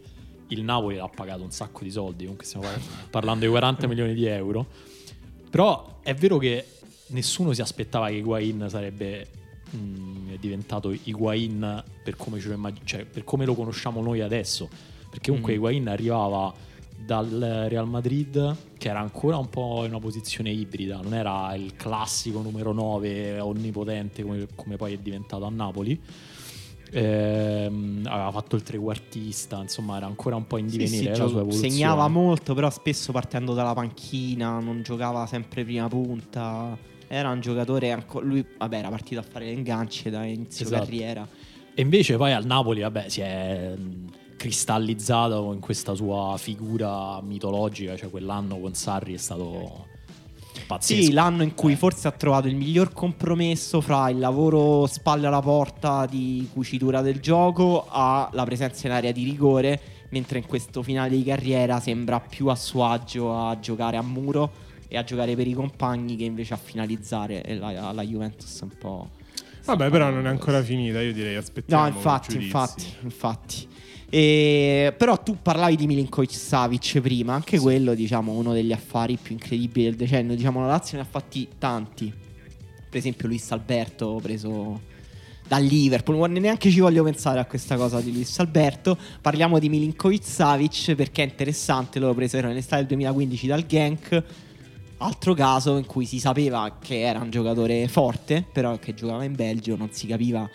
il 0.50 0.62
Napoli 0.62 0.96
l'ha 0.96 1.08
pagato 1.08 1.42
un 1.42 1.50
sacco 1.50 1.82
di 1.82 1.90
soldi, 1.90 2.22
comunque 2.22 2.44
stiamo 2.46 2.66
par- 2.66 2.80
parlando 3.10 3.44
di 3.44 3.50
40 3.50 3.86
milioni 3.86 4.14
di 4.14 4.26
euro. 4.26 4.66
Però 5.50 5.98
è 6.02 6.14
vero 6.14 6.38
che 6.38 6.64
nessuno 7.08 7.52
si 7.52 7.60
aspettava 7.60 8.08
che 8.08 8.14
Higuain 8.14 8.66
sarebbe 8.68 9.26
mm, 9.74 10.34
diventato 10.38 10.92
Higuain 10.92 11.82
per 12.04 12.16
come, 12.16 12.38
immag- 12.40 12.84
cioè, 12.84 13.04
per 13.04 13.24
come 13.24 13.44
lo 13.44 13.54
conosciamo 13.54 14.00
noi 14.00 14.20
adesso. 14.20 14.68
Perché 15.08 15.28
comunque 15.30 15.52
Mm. 15.52 15.56
Higuain 15.56 15.88
arrivava 15.88 16.54
dal 17.04 17.66
Real 17.68 17.88
Madrid 17.88 18.56
che 18.76 18.88
era 18.88 19.00
ancora 19.00 19.36
un 19.38 19.48
po' 19.48 19.84
in 19.84 19.90
una 19.90 19.98
posizione 19.98 20.50
ibrida, 20.50 21.00
non 21.00 21.14
era 21.14 21.54
il 21.54 21.74
classico 21.74 22.40
numero 22.42 22.72
9 22.72 23.40
onnipotente 23.40 24.22
come, 24.22 24.46
come 24.54 24.76
poi 24.76 24.94
è 24.94 24.98
diventato 24.98 25.44
a 25.44 25.50
Napoli. 25.50 26.00
Ehm, 26.92 28.02
aveva 28.06 28.30
fatto 28.30 28.56
il 28.56 28.62
trequartista, 28.62 29.60
insomma, 29.60 29.96
era 29.96 30.06
ancora 30.06 30.36
un 30.36 30.46
po' 30.46 30.56
in 30.58 30.68
Sì, 30.68 30.76
divenire 30.78 31.02
sì, 31.02 31.08
la 31.08 31.14
gio- 31.24 31.28
sua 31.28 31.40
evoluzione. 31.40 31.68
segnava 31.70 32.08
molto, 32.08 32.54
però 32.54 32.68
spesso 32.70 33.12
partendo 33.12 33.54
dalla 33.54 33.74
panchina, 33.74 34.58
non 34.58 34.82
giocava 34.82 35.26
sempre 35.26 35.64
prima 35.64 35.88
punta. 35.88 36.76
Era 37.08 37.30
un 37.30 37.40
giocatore, 37.40 37.90
anco- 37.92 38.20
lui 38.20 38.44
vabbè, 38.58 38.76
era 38.78 38.88
partito 38.88 39.20
a 39.20 39.24
fare 39.28 39.46
le 39.46 39.52
ingance 39.52 40.10
da 40.10 40.24
inizio 40.24 40.66
Esatto. 40.66 40.82
carriera. 40.84 41.26
E 41.74 41.82
invece 41.82 42.16
poi 42.16 42.32
al 42.32 42.44
Napoli, 42.46 42.80
vabbè, 42.80 43.08
si 43.08 43.20
è 43.20 43.74
mh, 43.76 44.10
cristallizzato 44.36 45.52
in 45.52 45.60
questa 45.60 45.94
sua 45.94 46.34
figura 46.38 47.20
mitologica, 47.22 47.96
cioè 47.96 48.10
quell'anno 48.10 48.58
con 48.58 48.74
Sarri 48.74 49.14
è 49.14 49.18
stato 49.18 49.86
pazzesco. 50.70 51.02
Sì, 51.02 51.12
l'anno 51.12 51.42
in 51.42 51.54
cui 51.54 51.72
Eh. 51.72 51.76
forse 51.76 52.06
ha 52.06 52.12
trovato 52.12 52.46
il 52.46 52.54
miglior 52.54 52.92
compromesso 52.92 53.80
fra 53.80 54.08
il 54.08 54.18
lavoro 54.18 54.86
spalle 54.86 55.26
alla 55.26 55.40
porta 55.40 56.06
di 56.06 56.48
cucitura 56.52 57.00
del 57.02 57.18
gioco 57.20 57.86
a 57.88 58.28
la 58.32 58.44
presenza 58.44 58.86
in 58.86 58.92
area 58.92 59.10
di 59.10 59.24
rigore, 59.24 59.80
mentre 60.10 60.38
in 60.38 60.46
questo 60.46 60.82
finale 60.82 61.10
di 61.16 61.24
carriera 61.24 61.80
sembra 61.80 62.20
più 62.20 62.46
a 62.46 62.54
suo 62.54 62.86
agio 62.86 63.34
a 63.34 63.58
giocare 63.58 63.96
a 63.96 64.02
muro 64.02 64.68
e 64.86 64.96
a 64.96 65.04
giocare 65.04 65.34
per 65.34 65.46
i 65.46 65.52
compagni 65.52 66.16
che 66.16 66.24
invece 66.24 66.54
a 66.54 66.56
finalizzare 66.56 67.42
e 67.42 67.56
la, 67.56 67.92
la 67.92 68.02
Juventus 68.02 68.60
un 68.60 68.70
po'... 68.78 69.08
Vabbè, 69.64 69.90
però 69.90 70.10
non 70.10 70.26
è 70.26 70.28
ancora 70.28 70.62
finita, 70.62 71.00
io 71.00 71.12
direi 71.12 71.36
aspettiamo. 71.36 71.82
No, 71.82 71.88
infatti, 71.88 72.36
infatti, 72.36 72.86
infatti. 73.02 73.68
E- 74.10 74.92
però 74.98 75.16
tu 75.22 75.36
parlavi 75.40 75.76
di 75.76 75.86
Milinkovic 75.86 76.34
Savic 76.34 77.00
prima, 77.00 77.34
anche 77.34 77.58
quello, 77.58 77.94
diciamo, 77.94 78.32
uno 78.32 78.52
degli 78.52 78.72
affari 78.72 79.16
più 79.16 79.34
incredibili 79.34 79.84
del 79.84 79.94
decennio. 79.96 80.34
Diciamo, 80.34 80.60
la 80.60 80.66
Lazio 80.66 80.96
ne 80.96 81.04
ha 81.04 81.06
fatti 81.08 81.48
tanti. 81.58 82.12
Per 82.90 82.98
esempio, 82.98 83.28
Luis 83.28 83.50
Alberto 83.52 84.18
preso 84.20 84.88
dal 85.50 85.64
Liverpool. 85.64 86.30
Neanche 86.30 86.70
ci 86.70 86.80
voglio 86.80 87.02
pensare 87.02 87.40
a 87.40 87.44
questa 87.44 87.76
cosa 87.76 88.00
di 88.00 88.12
Luis 88.12 88.38
Alberto. 88.38 88.96
Parliamo 89.20 89.58
di 89.58 89.68
Milinkovic 89.68 90.24
Savic 90.24 90.94
perché 90.94 91.22
è 91.22 91.26
interessante. 91.26 91.98
Loro 91.98 92.14
presero 92.14 92.48
nell'estate 92.48 92.86
del 92.86 92.86
2015 92.86 93.46
dal 93.46 93.66
Genk. 93.66 94.24
Altro 94.98 95.34
caso 95.34 95.76
in 95.76 95.86
cui 95.86 96.04
si 96.04 96.20
sapeva 96.20 96.76
che 96.80 97.00
era 97.00 97.20
un 97.20 97.30
giocatore 97.30 97.88
forte, 97.88 98.44
però 98.52 98.78
che 98.78 98.94
giocava 98.94 99.24
in 99.24 99.34
Belgio, 99.34 99.74
non 99.74 99.90
si 99.90 100.06
capiva 100.06 100.48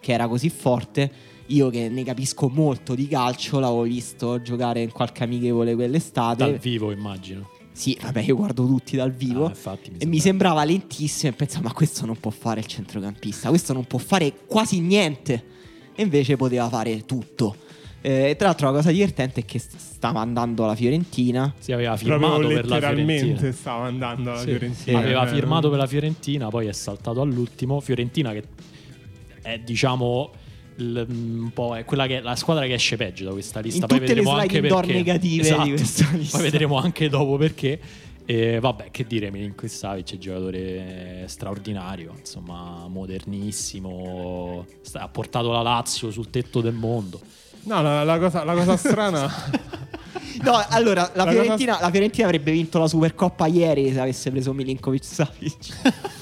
che 0.00 0.12
era 0.12 0.26
così 0.26 0.48
forte. 0.48 1.31
Io 1.52 1.68
che 1.70 1.88
ne 1.88 2.02
capisco 2.04 2.48
molto 2.48 2.94
di 2.94 3.06
calcio, 3.08 3.58
l'avevo 3.58 3.82
visto 3.82 4.40
giocare 4.40 4.80
in 4.80 4.90
qualche 4.90 5.24
amichevole 5.24 5.74
quell'estate. 5.74 6.44
Dal 6.44 6.58
vivo, 6.58 6.90
immagino. 6.92 7.50
Sì, 7.72 7.98
vabbè, 8.00 8.20
io 8.22 8.36
guardo 8.36 8.66
tutti 8.66 8.96
dal 8.96 9.12
vivo. 9.12 9.46
Ah, 9.46 9.48
infatti, 9.50 9.90
mi 9.90 9.96
e 9.98 10.06
mi 10.06 10.18
sembrava 10.18 10.64
lentissimo 10.64 11.32
e 11.32 11.34
pensavo, 11.34 11.64
ma 11.68 11.72
questo 11.72 12.06
non 12.06 12.18
può 12.18 12.30
fare 12.30 12.60
il 12.60 12.66
centrocampista, 12.66 13.48
questo 13.48 13.72
non 13.72 13.84
può 13.86 13.98
fare 13.98 14.32
quasi 14.46 14.80
niente. 14.80 15.44
E 15.94 16.02
invece 16.02 16.36
poteva 16.36 16.68
fare 16.68 17.04
tutto. 17.04 17.54
Eh, 18.00 18.34
tra 18.36 18.48
l'altro 18.48 18.66
la 18.70 18.76
cosa 18.76 18.90
divertente 18.90 19.40
è 19.40 19.44
che 19.44 19.58
st- 19.58 19.76
stava 19.76 20.20
andando 20.20 20.64
alla 20.64 20.74
Fiorentina. 20.74 21.52
Si 21.58 21.70
aveva 21.72 21.94
Proprio 21.96 22.18
firmato 22.18 22.48
per 22.48 22.66
la 22.66 22.74
letteralmente 22.76 23.22
Fiorentina. 23.24 23.52
stava 23.52 23.84
andando 23.86 24.30
alla 24.30 24.38
Sì, 24.40 24.46
Fiorentina. 24.46 24.98
Aveva 24.98 25.26
Eh, 25.26 25.34
firmato 25.34 25.68
per 25.70 25.78
la 25.78 25.86
Fiorentina, 25.86 26.48
poi 26.48 26.66
è 26.66 26.72
saltato 26.72 27.20
all'ultimo. 27.20 27.78
Fiorentina 27.80 28.32
che 28.32 28.42
è 29.42 29.58
diciamo 29.58 30.30
il- 30.76 31.06
un 31.08 31.50
po' 31.52 31.76
è 31.76 31.84
quella 31.84 32.06
che 32.06 32.20
la 32.20 32.36
squadra 32.36 32.66
che 32.66 32.74
esce 32.74 32.96
peggio 32.96 33.24
da 33.24 33.30
questa 33.32 33.60
lista. 33.60 33.80
In 33.82 33.86
poi 33.86 33.98
vedremo 34.00 34.30
anche 34.36 34.60
perché. 34.60 34.92
negative 34.92 35.42
Esatto. 35.42 35.62
di 35.64 35.70
questa 35.72 36.08
lista. 36.12 36.36
Poi 36.38 36.50
vedremo 36.50 36.76
anche 36.78 37.08
dopo 37.08 37.36
perché. 37.36 37.80
E 38.24 38.60
vabbè, 38.60 38.90
che 38.92 39.04
dire, 39.04 39.30
Milinkovic 39.32 39.70
Savic 39.74 40.10
è 40.10 40.14
un 40.14 40.20
giocatore 40.20 41.24
straordinario, 41.26 42.14
insomma, 42.16 42.86
modernissimo, 42.88 44.64
sta- 44.80 45.00
ha 45.00 45.08
portato 45.08 45.50
la 45.50 45.62
Lazio 45.62 46.10
sul 46.10 46.30
tetto 46.30 46.60
del 46.60 46.74
mondo. 46.74 47.20
No, 47.64 47.82
la, 47.82 48.04
la 48.04 48.18
cosa, 48.18 48.44
la 48.44 48.54
cosa 48.54 48.76
strana. 48.76 49.30
No, 50.42 50.54
allora 50.70 51.10
la 51.14 51.24
La 51.24 51.30
Fiorentina, 51.30 51.78
la 51.80 51.90
Fiorentina 51.90 52.24
avrebbe 52.26 52.50
vinto 52.52 52.78
la 52.78 52.88
Supercoppa 52.88 53.46
ieri 53.46 53.92
se 53.92 54.00
avesse 54.00 54.30
preso 54.30 54.52
Milinkovic 54.54 55.04
Savic. 55.04 55.76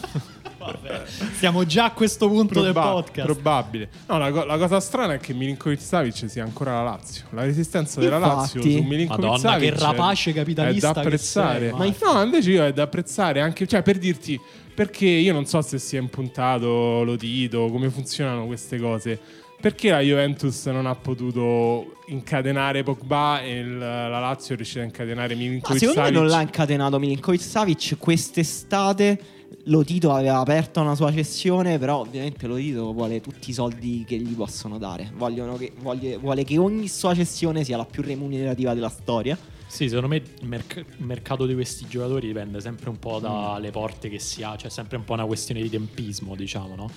Siamo 1.38 1.64
già 1.64 1.84
a 1.86 1.92
questo 1.92 2.28
punto 2.28 2.60
del 2.62 2.72
Proba- 2.72 2.90
podcast. 2.90 3.26
Probabile. 3.26 3.88
No, 4.06 4.18
la, 4.18 4.30
co- 4.30 4.44
la 4.44 4.58
cosa 4.58 4.80
strana 4.80 5.14
è 5.14 5.18
che 5.18 5.32
Milinkovic 5.32 5.80
Savic 5.80 6.28
sia 6.28 6.42
ancora 6.44 6.74
la 6.74 6.82
Lazio. 6.90 7.24
La 7.30 7.44
resistenza 7.44 8.00
della 8.00 8.16
Infatti. 8.16 8.36
Lazio 8.36 8.62
su 8.62 8.68
Milinkovic 8.82 9.08
Madonna, 9.24 9.38
Savic 9.38 9.72
che 9.74 9.78
rapace 9.80 10.32
capitalista 10.32 10.90
È 10.90 10.92
da 10.92 11.00
che 11.00 11.06
apprezzare. 11.06 11.58
sei, 11.76 11.94
Ma 12.02 12.12
no, 12.12 12.22
invece 12.22 12.50
io 12.50 12.64
è 12.64 12.72
da 12.72 12.82
apprezzare 12.82 13.40
anche, 13.40 13.66
cioè 13.66 13.82
per 13.82 13.98
dirti 13.98 14.38
perché 14.74 15.06
io 15.06 15.32
non 15.32 15.44
so 15.46 15.60
se 15.62 15.78
si 15.78 15.96
è 15.96 16.00
impuntato 16.00 17.02
lo 17.04 17.16
dito, 17.16 17.68
come 17.70 17.90
funzionano 17.90 18.46
queste 18.46 18.78
cose. 18.78 19.18
Perché 19.60 19.90
la 19.90 20.00
Juventus 20.00 20.64
non 20.66 20.86
ha 20.86 20.94
potuto 20.94 21.96
incatenare 22.06 22.82
Pogba 22.82 23.42
e 23.42 23.58
il- 23.58 23.76
la 23.76 24.08
Lazio 24.18 24.54
è 24.54 24.56
riuscita 24.56 24.80
a 24.80 24.84
incatenare 24.84 25.34
Ma 25.34 25.40
Milinkovic 25.40 25.78
secondo 25.78 26.00
me 26.00 26.06
Savic? 26.06 26.20
non 26.22 26.30
l'ha 26.30 26.40
incatenato 26.40 26.98
Milinkovic 26.98 27.42
Savic 27.42 27.96
quest'estate. 27.98 29.20
Lotito 29.64 30.12
aveva 30.12 30.38
aperto 30.38 30.80
una 30.80 30.94
sua 30.94 31.12
cessione, 31.12 31.78
però 31.78 31.98
ovviamente 32.00 32.46
Lotito 32.46 32.92
vuole 32.92 33.20
tutti 33.20 33.50
i 33.50 33.52
soldi 33.52 34.04
che 34.06 34.16
gli 34.16 34.34
possono 34.34 34.78
dare. 34.78 35.10
Vogliono 35.14 35.56
che- 35.56 35.72
voglie- 35.80 36.16
vuole 36.18 36.44
che 36.44 36.56
ogni 36.58 36.88
sua 36.88 37.14
cessione 37.14 37.64
sia 37.64 37.76
la 37.76 37.84
più 37.84 38.02
remunerativa 38.02 38.74
della 38.74 38.88
storia. 38.88 39.36
Sì, 39.66 39.86
secondo 39.88 40.08
me 40.08 40.16
il, 40.16 40.48
merc- 40.48 40.84
mercato 40.98 41.46
di 41.46 41.54
questi 41.54 41.86
giocatori 41.88 42.26
dipende 42.26 42.60
sempre 42.60 42.90
un 42.90 42.98
po' 42.98 43.20
dalle 43.20 43.70
porte 43.70 44.08
che 44.08 44.18
si 44.18 44.42
ha, 44.42 44.56
cioè 44.56 44.70
sempre 44.70 44.96
un 44.96 45.04
po' 45.04 45.12
una 45.12 45.26
questione 45.26 45.62
di 45.62 45.70
tempismo, 45.70 46.34
diciamo, 46.34 46.74
no? 46.74 46.90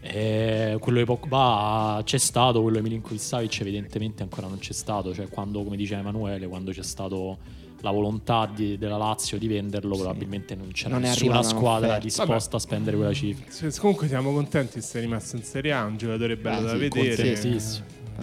E 0.00 0.76
quello 0.80 0.98
di 0.98 1.04
Pogba 1.04 2.00
c'è 2.04 2.18
stato, 2.18 2.62
quello 2.62 2.76
di 2.78 2.82
Milinkovic 2.84 3.20
Savic 3.20 3.60
evidentemente 3.60 4.22
ancora 4.22 4.46
non 4.46 4.58
c'è 4.58 4.72
stato, 4.72 5.12
cioè 5.12 5.28
quando, 5.28 5.62
come 5.64 5.76
dice 5.76 5.96
Emanuele, 5.96 6.46
quando 6.46 6.70
c'è 6.70 6.82
stato 6.84 7.38
la 7.80 7.90
volontà 7.90 8.50
di- 8.52 8.76
della 8.78 8.96
Lazio 8.96 9.38
di 9.38 9.46
venderlo, 9.46 9.94
probabilmente 9.96 10.54
non 10.54 10.70
c'era 10.72 10.90
Non 10.94 11.02
nessuna 11.02 11.42
squadra 11.42 11.88
un'offerta. 11.96 11.98
disposta 12.24 12.56
a 12.56 12.60
spendere 12.60 12.96
quella 12.96 13.12
cifra. 13.12 13.44
Se- 13.48 13.72
Comunque 13.78 14.08
siamo 14.08 14.32
contenti 14.32 14.74
che 14.74 14.80
sia 14.80 15.00
rimasto 15.00 15.36
in 15.36 15.42
Serie 15.44 15.72
A, 15.72 15.84
un 15.84 15.96
giocatore 15.96 16.36
bello 16.36 16.60
Beh, 16.60 16.66
da 16.66 16.72
sì, 16.72 16.78
vedere. 16.78 17.60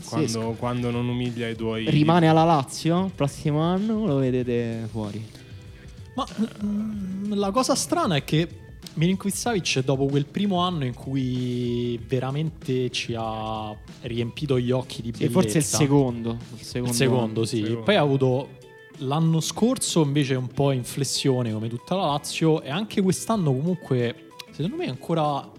Quando, 0.10 0.56
quando 0.60 0.92
non 0.92 1.08
umilia 1.08 1.48
i 1.48 1.56
tuoi... 1.56 1.90
Rimane 1.90 2.28
alla 2.28 2.44
Lazio 2.44 3.06
il 3.06 3.12
prossimo 3.16 3.62
anno, 3.62 4.06
lo 4.06 4.16
vedete 4.18 4.88
fuori. 4.92 5.26
Ma 6.16 6.26
mm, 6.66 7.32
la 7.34 7.52
cosa 7.52 7.76
strana 7.76 8.16
è 8.18 8.24
che 8.26 8.48
Milinkovic 8.96 9.36
Savic 9.36 9.84
dopo 9.86 10.06
quel 10.06 10.26
primo 10.26 10.58
anno 10.60 10.84
in 10.86 10.94
cui 10.94 11.98
veramente 12.08 12.90
ci 12.92 13.14
ha 13.18 13.74
riempito 14.02 14.60
gli 14.60 14.72
occhi 14.72 15.02
di 15.02 15.12
Sì, 15.14 15.28
bellezza 15.28 15.40
forse 15.42 15.58
il 15.60 15.64
secondo. 15.64 16.38
Il 16.58 16.64
secondo, 16.66 16.90
il 16.90 16.96
secondo 16.96 17.46
sì 17.46 17.58
Secondo. 17.62 17.84
poi 17.84 17.96
ha 17.96 18.02
avuto 18.02 18.50
l'anno 19.00 19.40
scorso 19.40 20.02
invece 20.04 20.36
un 20.36 20.48
po' 20.48 20.72
in 20.72 20.84
flessione 20.84 21.52
come 21.52 21.68
tutta 21.70 21.96
la 21.96 22.06
Lazio 22.06 22.62
e 22.62 22.70
anche 22.70 23.02
quest'anno 23.02 23.52
comunque 23.54 24.28
secondo 24.52 24.76
me 24.78 24.88
ancora 24.88 25.52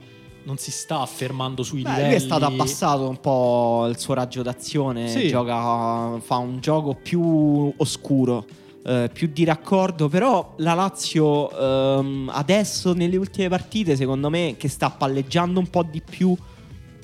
non 0.44 0.56
si 0.58 0.70
sta 0.70 1.00
affermando 1.00 1.62
sui 1.62 1.82
Beh, 1.82 1.88
livelli 1.90 2.06
lui 2.08 2.16
è 2.16 2.20
stato 2.20 2.44
abbassato 2.44 3.08
un 3.08 3.20
po' 3.20 3.86
il 3.88 3.98
suo 3.98 4.14
raggio 4.14 4.42
d'azione, 4.42 5.08
Sì. 5.08 5.26
gioca, 5.28 6.20
fa 6.20 6.36
un 6.36 6.60
gioco 6.60 6.94
più 6.94 7.72
oscuro, 7.76 8.46
eh, 8.84 9.10
più 9.12 9.28
di 9.32 9.42
raccordo, 9.42 10.08
però 10.08 10.54
la 10.58 10.74
Lazio 10.74 11.50
ehm, 11.98 12.30
adesso 12.32 12.92
nelle 12.92 13.16
ultime 13.16 13.48
partite, 13.48 13.96
secondo 13.96 14.30
me, 14.30 14.54
che 14.56 14.68
sta 14.68 14.88
palleggiando 14.88 15.58
un 15.58 15.68
po' 15.68 15.82
di 15.82 16.00
più, 16.00 16.32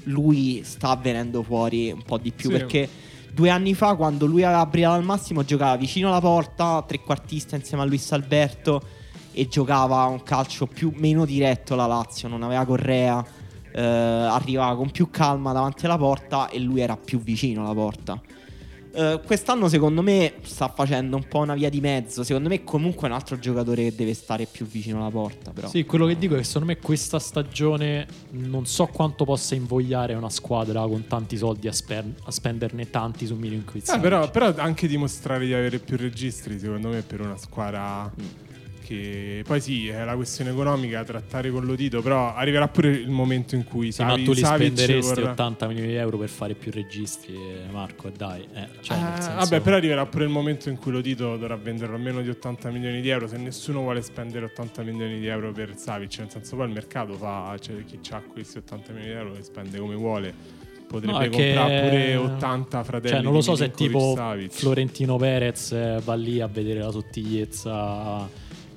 lui 0.05 0.63
sta 0.65 0.95
venendo 0.95 1.43
fuori 1.43 1.91
un 1.91 2.03
po' 2.03 2.19
di 2.19 2.31
più 2.31 2.49
Sì. 2.49 2.57
perché 2.57 2.89
due 3.33 3.49
anni 3.49 3.75
fa 3.75 3.95
quando 3.95 4.27
lui 4.27 4.43
aveva 4.45 4.67
brillato 4.67 4.95
al 4.97 5.05
massimo 5.05 5.45
giocava 5.45 5.77
vicino 5.77 6.09
alla 6.09 6.21
porta, 6.21 6.85
trequartista 6.87 7.57
insieme 7.57 7.83
a 7.83 7.87
Luis 7.87 8.13
Alberto 8.13 8.83
e 9.33 9.49
giocava 9.49 10.05
un 10.05 10.23
calcio 10.23 10.67
più, 10.67 10.93
meno 10.95 11.25
diretto 11.25 11.75
la 11.75 11.87
Lazio, 11.87 12.29
non 12.29 12.43
aveva 12.43 12.65
Correa, 12.67 13.25
eh, 13.73 13.81
arrivava 13.83 14.77
con 14.77 14.91
più 14.91 15.09
calma 15.11 15.53
davanti 15.53 15.87
alla 15.87 15.97
porta 15.97 16.49
e 16.49 16.59
lui 16.59 16.81
era 16.81 16.97
più 16.97 17.21
vicino 17.21 17.63
alla 17.63 17.75
porta. 17.75 18.21
Eh, 18.95 19.21
quest'anno 19.25 19.69
secondo 19.69 20.03
me 20.03 20.35
sta 20.43 20.69
facendo 20.69 21.17
un 21.17 21.27
po' 21.27 21.39
una 21.39 21.55
via 21.55 21.71
di 21.71 21.81
mezzo, 21.81 22.25
secondo 22.25 22.49
me 22.49 22.63
comunque 22.63 23.09
è 23.09 23.11
un 23.11 23.17
altro 23.17 23.39
giocatore 23.39 23.85
che 23.85 23.95
deve 23.95 24.13
stare 24.13 24.47
più 24.47 24.67
vicino 24.67 25.01
alla 25.01 25.11
porta 25.11 25.51
però. 25.53 25.69
Sì, 25.69 25.85
quello 25.85 26.07
che 26.07 26.19
dico 26.19 26.35
è 26.35 26.39
che 26.39 26.45
secondo 26.45 26.67
me 26.67 26.79
questa 26.79 27.19
stagione 27.19 28.07
non 28.31 28.67
so 28.67 28.87
quanto 28.87 29.25
possa 29.25 29.55
invogliare 29.55 30.15
una 30.15 30.31
squadra 30.31 30.83
con 30.83 31.07
tanti 31.07 31.37
soldi 31.37 31.69
a, 31.69 31.73
sper- 31.73 32.21
a 32.25 32.31
spenderne 32.31 32.91
tanti 32.91 33.27
su 33.27 33.35
Milinkovic 33.35 33.89
Eh, 33.89 33.99
però, 33.99 34.31
però 34.31 34.53
anche 34.57 34.87
dimostrare 34.87 35.47
di 35.47 35.55
avere 35.55 35.79
più 35.79 35.97
registri, 35.97 36.59
secondo 36.59 36.89
me, 36.89 37.03
per 37.03 37.21
una 37.21 37.39
squadra 37.39 38.13
che 38.83 39.43
poi 39.47 39.61
sì, 39.61 39.89
è 39.89 40.05
la 40.05 40.15
questione 40.15 40.51
economica, 40.51 41.03
trattare 41.05 41.51
con 41.51 41.65
l'Odito, 41.65 42.03
però 42.03 42.35
arriverà 42.35 42.69
pure 42.69 42.89
il 42.91 43.09
momento 43.11 43.55
in 43.55 43.65
cui 43.65 43.93
Sì, 43.93 44.03
ma 44.03 44.11
Savi- 44.11 44.25
tu 44.25 44.33
li 44.33 44.41
Savic 44.41 44.67
spenderesti 44.77 45.15
vorrà- 45.21 45.31
80 45.31 45.67
milioni 45.69 45.89
di 45.89 45.95
euro 45.95 46.19
per 46.19 46.29
fare 46.29 46.55
più 46.55 46.71
registri, 46.73 47.35
eh, 47.35 47.71
Marco, 47.71 48.11
dai. 48.11 48.43
eh, 48.55 48.69
cioè, 48.81 48.99
nel 48.99 49.13
senso- 49.23 49.35
Vabbè, 49.37 49.61
però 49.61 49.77
arriverà 49.77 50.05
pure 50.07 50.25
il 50.25 50.31
momento 50.31 50.69
in 50.69 50.77
cui 50.77 50.93
l'Odito 50.93 51.37
dovrà 51.37 51.57
venderlo 51.57 51.95
a 51.97 51.99
meno 51.99 52.21
di 52.21 52.29
80 52.29 52.71
milioni 52.71 53.01
di 53.01 53.09
euro. 53.09 53.27
Se 53.27 53.37
nessuno 53.37 53.81
vuole 53.81 54.03
spendere 54.03 54.45
80 54.47 54.83
milioni 54.83 55.19
di 55.21 55.27
euro 55.27 55.53
per 55.53 55.75
Savic, 55.77 56.19
nel 56.19 56.31
senso 56.31 56.57
poi 56.57 56.67
il 56.67 56.73
mercato 56.73 57.15
fa, 57.15 57.57
cioè 57.61 57.77
chi 57.85 57.99
ha 58.11 58.21
questi 58.21 58.59
80 58.59 58.93
milioni 58.93 59.13
di 59.15 59.19
euro 59.19 59.33
li 59.35 59.43
spende 59.43 59.79
come 59.79 59.95
vuole. 59.95 60.61
Potrebbe 60.93 61.13
No, 61.13 61.31
comprare 61.31 61.81
pure 61.89 62.17
80 62.17 62.85
fratelli. 62.85 63.15
Cioè, 63.15 63.23
non 63.23 63.33
lo 63.33 63.41
so 63.41 63.57
se 63.57 63.71
tipo. 63.71 64.15
Florentino 64.51 65.17
Perez 65.17 65.73
eh, 65.73 66.01
va 66.05 66.15
lì 66.15 66.39
a 66.43 66.47
vedere 66.49 66.81
la 66.81 66.91
sottigliezza. 66.91 68.29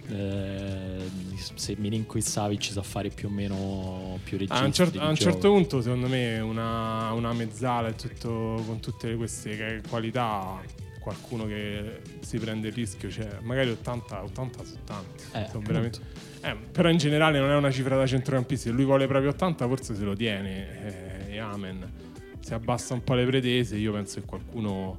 Eh, 0.10 1.10
se 1.56 1.76
Milinkovic 1.78 2.24
Savic 2.28 2.64
sa 2.72 2.82
fare 2.84 3.10
più 3.10 3.28
o 3.28 3.32
meno 3.32 4.20
più 4.24 4.38
registri 4.38 4.62
A 4.64 4.66
un, 4.66 4.74
cer- 4.74 4.98
a 4.98 5.08
un 5.10 5.16
certo 5.16 5.52
punto, 5.52 5.82
secondo 5.82 6.08
me, 6.08 6.40
una, 6.40 7.12
una 7.14 7.34
mezzala 7.34 7.90
e 7.90 7.96
tutto, 7.96 8.62
con 8.66 8.80
tutte 8.80 9.16
queste 9.16 9.82
qualità, 9.90 10.62
qualcuno 11.00 11.46
che 11.46 12.02
si 12.22 12.38
prende 12.40 12.68
il 12.70 12.74
rischio, 12.74 13.10
cioè 13.10 13.38
magari 13.42 13.70
80, 13.70 14.24
80 14.24 14.64
su 14.64 14.78
tanti. 14.84 15.24
Eh, 15.34 15.46
veramente- 15.66 16.00
eh, 16.42 16.56
però 16.72 16.90
in 16.90 16.98
generale 16.98 17.40
non 17.40 17.50
è 17.50 17.56
una 17.56 17.72
cifra 17.72 17.96
da 17.98 18.06
centrocampista. 18.06 18.70
Se 18.70 18.76
lui 18.76 18.86
vuole 18.86 19.08
proprio 19.08 19.32
80, 19.32 19.68
forse 19.68 19.96
se 19.96 20.04
lo 20.04 20.16
tiene. 20.16 21.26
eh, 21.28 21.34
e 21.34 21.40
amen. 21.40 21.92
Se 22.40 22.54
abbassa 22.54 22.94
un 22.94 23.04
po' 23.04 23.16
le 23.16 23.26
pretese, 23.26 23.76
io 23.78 23.92
penso 23.92 24.20
che 24.20 24.26
qualcuno 24.28 24.96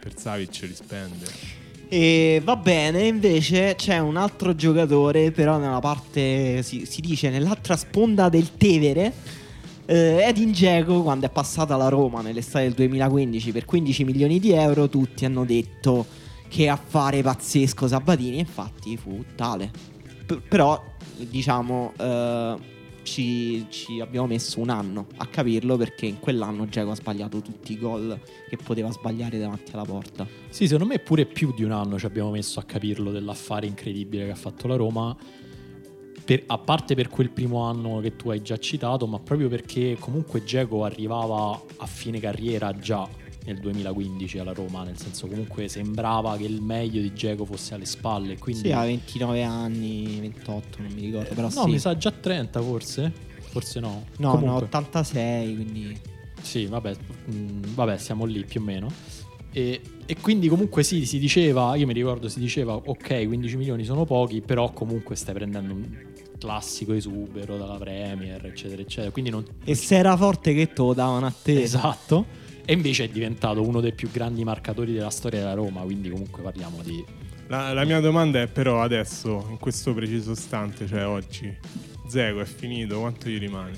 per 0.00 0.16
Savic 0.18 0.60
li 0.62 0.74
spende. 0.74 1.26
E 1.90 2.42
va 2.44 2.56
bene, 2.56 3.06
invece 3.06 3.74
c'è 3.74 3.98
un 3.98 4.18
altro 4.18 4.54
giocatore, 4.54 5.30
però 5.30 5.56
nella 5.56 5.78
parte, 5.78 6.62
si, 6.62 6.84
si 6.84 7.00
dice, 7.00 7.30
nell'altra 7.30 7.76
sponda 7.76 8.28
del 8.28 8.56
Tevere. 8.58 9.10
Eh, 9.86 10.22
Edin 10.22 10.50
Dzeko, 10.50 11.02
quando 11.02 11.24
è 11.24 11.30
passata 11.30 11.74
alla 11.74 11.88
Roma 11.88 12.20
nell'estate 12.20 12.64
del 12.64 12.74
2015 12.74 13.52
per 13.52 13.64
15 13.64 14.04
milioni 14.04 14.38
di 14.38 14.52
euro, 14.52 14.90
tutti 14.90 15.24
hanno 15.24 15.46
detto 15.46 16.04
che 16.48 16.68
affare 16.68 17.22
pazzesco 17.22 17.88
Sabatini, 17.88 18.38
infatti 18.38 18.98
fu 18.98 19.24
tale. 19.34 19.70
P- 20.26 20.42
però, 20.46 20.82
diciamo, 21.16 21.94
eh, 21.98 22.56
ci, 23.08 23.66
ci 23.70 24.00
abbiamo 24.00 24.26
messo 24.26 24.60
un 24.60 24.68
anno 24.68 25.06
a 25.16 25.26
capirlo 25.26 25.76
perché 25.76 26.04
in 26.04 26.18
quell'anno 26.18 26.66
Dzeko 26.66 26.90
ha 26.90 26.94
sbagliato 26.94 27.40
tutti 27.40 27.72
i 27.72 27.78
gol 27.78 28.20
che 28.48 28.58
poteva 28.58 28.90
sbagliare 28.90 29.38
davanti 29.38 29.72
alla 29.72 29.84
porta. 29.84 30.26
Sì, 30.50 30.66
secondo 30.66 30.92
me 30.92 30.98
pure 30.98 31.24
più 31.24 31.54
di 31.54 31.64
un 31.64 31.72
anno 31.72 31.98
ci 31.98 32.04
abbiamo 32.04 32.30
messo 32.30 32.60
a 32.60 32.64
capirlo 32.64 33.10
dell'affare 33.10 33.66
incredibile 33.66 34.26
che 34.26 34.30
ha 34.32 34.36
fatto 34.36 34.66
la 34.68 34.76
Roma. 34.76 35.16
Per- 36.24 36.44
a 36.46 36.58
parte 36.58 36.94
per 36.94 37.08
quel 37.08 37.30
primo 37.30 37.62
anno 37.62 38.00
che 38.00 38.14
tu 38.14 38.28
hai 38.28 38.42
già 38.42 38.58
citato, 38.58 39.06
ma 39.06 39.18
proprio 39.18 39.48
perché 39.48 39.96
comunque 39.98 40.44
Geco 40.44 40.84
arrivava 40.84 41.58
a 41.78 41.86
fine 41.86 42.20
carriera 42.20 42.74
già 42.74 43.08
nel 43.48 43.58
2015 43.58 44.38
alla 44.38 44.52
Roma, 44.52 44.84
nel 44.84 44.98
senso 44.98 45.26
comunque 45.26 45.68
sembrava 45.68 46.36
che 46.36 46.44
il 46.44 46.60
meglio 46.60 47.00
di 47.00 47.12
Geco 47.14 47.44
fosse 47.44 47.74
alle 47.74 47.86
spalle. 47.86 48.36
Quindi, 48.38 48.68
Sì, 48.68 48.72
ha 48.72 48.84
29 48.84 49.42
anni, 49.42 50.18
28, 50.20 50.82
non 50.82 50.92
mi 50.92 51.00
ricordo, 51.00 51.34
però 51.34 51.48
no, 51.48 51.62
sì. 51.64 51.70
mi 51.70 51.78
sa 51.78 51.96
già 51.96 52.10
30 52.10 52.60
forse. 52.60 53.12
Forse 53.50 53.80
no. 53.80 54.04
No, 54.18 54.30
Comunque. 54.32 54.48
no, 54.48 54.56
86, 54.66 55.54
quindi... 55.54 56.00
Sì, 56.42 56.66
vabbè, 56.66 56.94
mm, 57.32 57.62
vabbè, 57.74 57.96
siamo 57.96 58.26
lì 58.26 58.44
più 58.44 58.60
o 58.60 58.64
meno. 58.64 58.92
E, 59.50 59.80
e 60.04 60.16
quindi 60.20 60.48
comunque 60.48 60.82
sì, 60.82 61.06
si 61.06 61.18
diceva, 61.18 61.74
io 61.74 61.86
mi 61.86 61.94
ricordo 61.94 62.28
si 62.28 62.38
diceva, 62.38 62.74
ok, 62.74 63.26
15 63.26 63.56
milioni 63.56 63.84
sono 63.84 64.04
pochi, 64.04 64.42
però 64.42 64.70
comunque 64.72 65.16
stai 65.16 65.34
prendendo 65.34 65.72
un 65.72 66.06
classico 66.38 66.92
esubero 66.92 67.56
dalla 67.56 67.78
Premier, 67.78 68.44
eccetera, 68.44 68.82
eccetera. 68.82 69.10
Quindi 69.10 69.30
non... 69.30 69.44
E 69.64 69.74
se 69.74 69.96
era 69.96 70.16
forte 70.16 70.52
che 70.52 70.72
te 70.72 70.82
lo 70.82 70.92
davano 70.92 71.26
a 71.26 71.32
te. 71.42 71.62
Esatto. 71.62 72.37
E 72.70 72.74
invece 72.74 73.04
è 73.04 73.08
diventato 73.08 73.66
uno 73.66 73.80
dei 73.80 73.92
più 73.94 74.10
grandi 74.10 74.44
marcatori 74.44 74.92
della 74.92 75.08
storia 75.08 75.38
della 75.38 75.54
Roma, 75.54 75.80
quindi 75.80 76.10
comunque 76.10 76.42
parliamo 76.42 76.82
di... 76.82 77.02
La, 77.46 77.72
la 77.72 77.84
mia 77.86 77.98
domanda 77.98 78.42
è 78.42 78.46
però 78.46 78.82
adesso, 78.82 79.46
in 79.48 79.56
questo 79.56 79.94
preciso 79.94 80.32
istante, 80.32 80.86
cioè 80.86 81.06
oggi, 81.06 81.50
Zego 82.08 82.40
è 82.40 82.44
finito, 82.44 83.00
quanto 83.00 83.30
gli 83.30 83.38
rimane? 83.38 83.72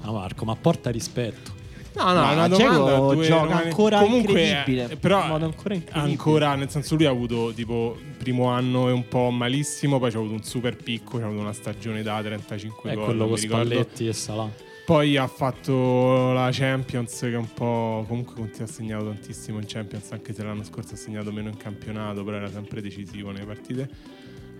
Ah 0.00 0.10
Marco, 0.10 0.44
ma 0.44 0.56
porta 0.56 0.90
rispetto. 0.90 1.54
No, 1.94 2.02
no, 2.12 2.14
Ma 2.14 2.30
è 2.32 2.34
una 2.34 2.48
Dzeko 2.48 2.74
domanda. 2.74 3.14
due 3.14 3.26
gioca 3.26 3.62
ancora 3.62 4.00
Comunque, 4.00 4.42
incredibile, 4.42 4.90
eh, 4.90 4.96
Però 4.96 5.22
in 5.22 5.28
modo 5.28 5.44
ancora 5.44 5.74
incredibile. 5.74 6.10
ancora, 6.12 6.54
nel 6.56 6.68
senso, 6.68 6.96
lui 6.96 7.04
ha 7.06 7.10
avuto 7.10 7.52
tipo 7.54 7.96
il 7.96 8.16
primo 8.16 8.46
anno 8.48 8.88
è 8.88 8.92
un 8.92 9.06
po' 9.06 9.30
malissimo, 9.30 10.00
poi 10.00 10.10
c'ha 10.10 10.18
avuto 10.18 10.34
un 10.34 10.42
super 10.42 10.76
picco, 10.76 11.18
c'ha 11.18 11.26
avuto 11.26 11.40
una 11.42 11.52
stagione 11.52 12.02
da 12.02 12.20
35 12.20 12.90
È 12.90 12.94
gol. 12.96 13.04
quello 13.04 13.26
con 13.28 13.36
ricordo. 13.36 13.64
Spalletti 13.70 14.08
e 14.08 14.12
Salà. 14.12 14.50
Poi 14.86 15.16
ha 15.16 15.26
fatto 15.26 16.30
la 16.32 16.48
Champions, 16.52 17.18
che 17.18 17.32
è 17.32 17.36
un 17.36 17.52
po'. 17.52 18.04
Comunque 18.06 18.34
continua 18.36 18.68
a 18.68 18.70
segnato 18.70 19.06
tantissimo 19.06 19.58
in 19.58 19.64
Champions, 19.66 20.12
anche 20.12 20.32
se 20.32 20.44
l'anno 20.44 20.62
scorso 20.62 20.94
ha 20.94 20.96
segnato 20.96 21.32
meno 21.32 21.48
in 21.48 21.56
campionato, 21.56 22.22
però 22.22 22.36
era 22.36 22.48
sempre 22.48 22.80
decisivo 22.80 23.32
nelle 23.32 23.44
partite. 23.46 23.88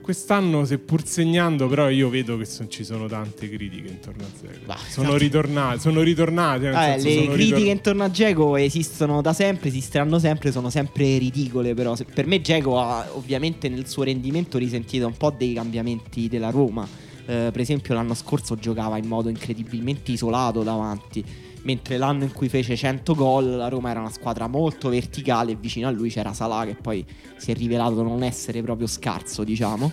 Quest'anno, 0.00 0.64
seppur 0.64 1.04
segnando, 1.06 1.68
però 1.68 1.88
io 1.88 2.08
vedo 2.08 2.36
che 2.36 2.44
son- 2.44 2.68
ci 2.68 2.82
sono 2.84 3.06
tante 3.06 3.48
critiche 3.48 3.86
intorno 3.88 4.24
a. 4.24 4.28
Bah, 4.64 4.76
sono 4.88 5.06
infatti- 5.06 5.24
ritornate, 5.24 5.78
sono 5.78 6.02
ritornate. 6.02 6.72
Senso, 6.72 7.08
le 7.08 7.14
critiche 7.28 7.34
ritor- 7.56 7.66
intorno 7.68 8.02
a 8.04 8.10
Geco 8.10 8.56
esistono 8.56 9.20
da 9.22 9.32
sempre, 9.32 9.68
esisteranno 9.68 10.18
sempre, 10.18 10.50
sono 10.50 10.70
sempre 10.70 11.18
ridicole 11.18 11.74
però. 11.74 11.94
Per 12.12 12.26
me 12.26 12.40
Geco 12.40 12.80
ha 12.80 13.08
ovviamente 13.12 13.68
nel 13.68 13.86
suo 13.88 14.02
rendimento 14.02 14.58
risentito 14.58 15.06
un 15.06 15.16
po' 15.16 15.30
dei 15.30 15.52
cambiamenti 15.54 16.28
della 16.28 16.50
Roma. 16.50 17.04
Eh, 17.26 17.50
per 17.50 17.60
esempio 17.60 17.94
l'anno 17.94 18.14
scorso 18.14 18.54
giocava 18.56 18.96
in 18.98 19.06
modo 19.06 19.28
incredibilmente 19.28 20.12
isolato 20.12 20.62
davanti, 20.62 21.24
mentre 21.62 21.96
l'anno 21.96 22.24
in 22.24 22.32
cui 22.32 22.48
fece 22.48 22.76
100 22.76 23.14
gol 23.14 23.56
la 23.56 23.68
Roma 23.68 23.90
era 23.90 24.00
una 24.00 24.10
squadra 24.10 24.46
molto 24.46 24.88
verticale 24.88 25.52
e 25.52 25.56
vicino 25.56 25.88
a 25.88 25.90
lui 25.90 26.08
c'era 26.08 26.32
Salah 26.32 26.64
che 26.64 26.76
poi 26.76 27.04
si 27.36 27.50
è 27.50 27.54
rivelato 27.54 28.02
non 28.02 28.22
essere 28.22 28.62
proprio 28.62 28.86
scarso, 28.86 29.42
diciamo. 29.42 29.92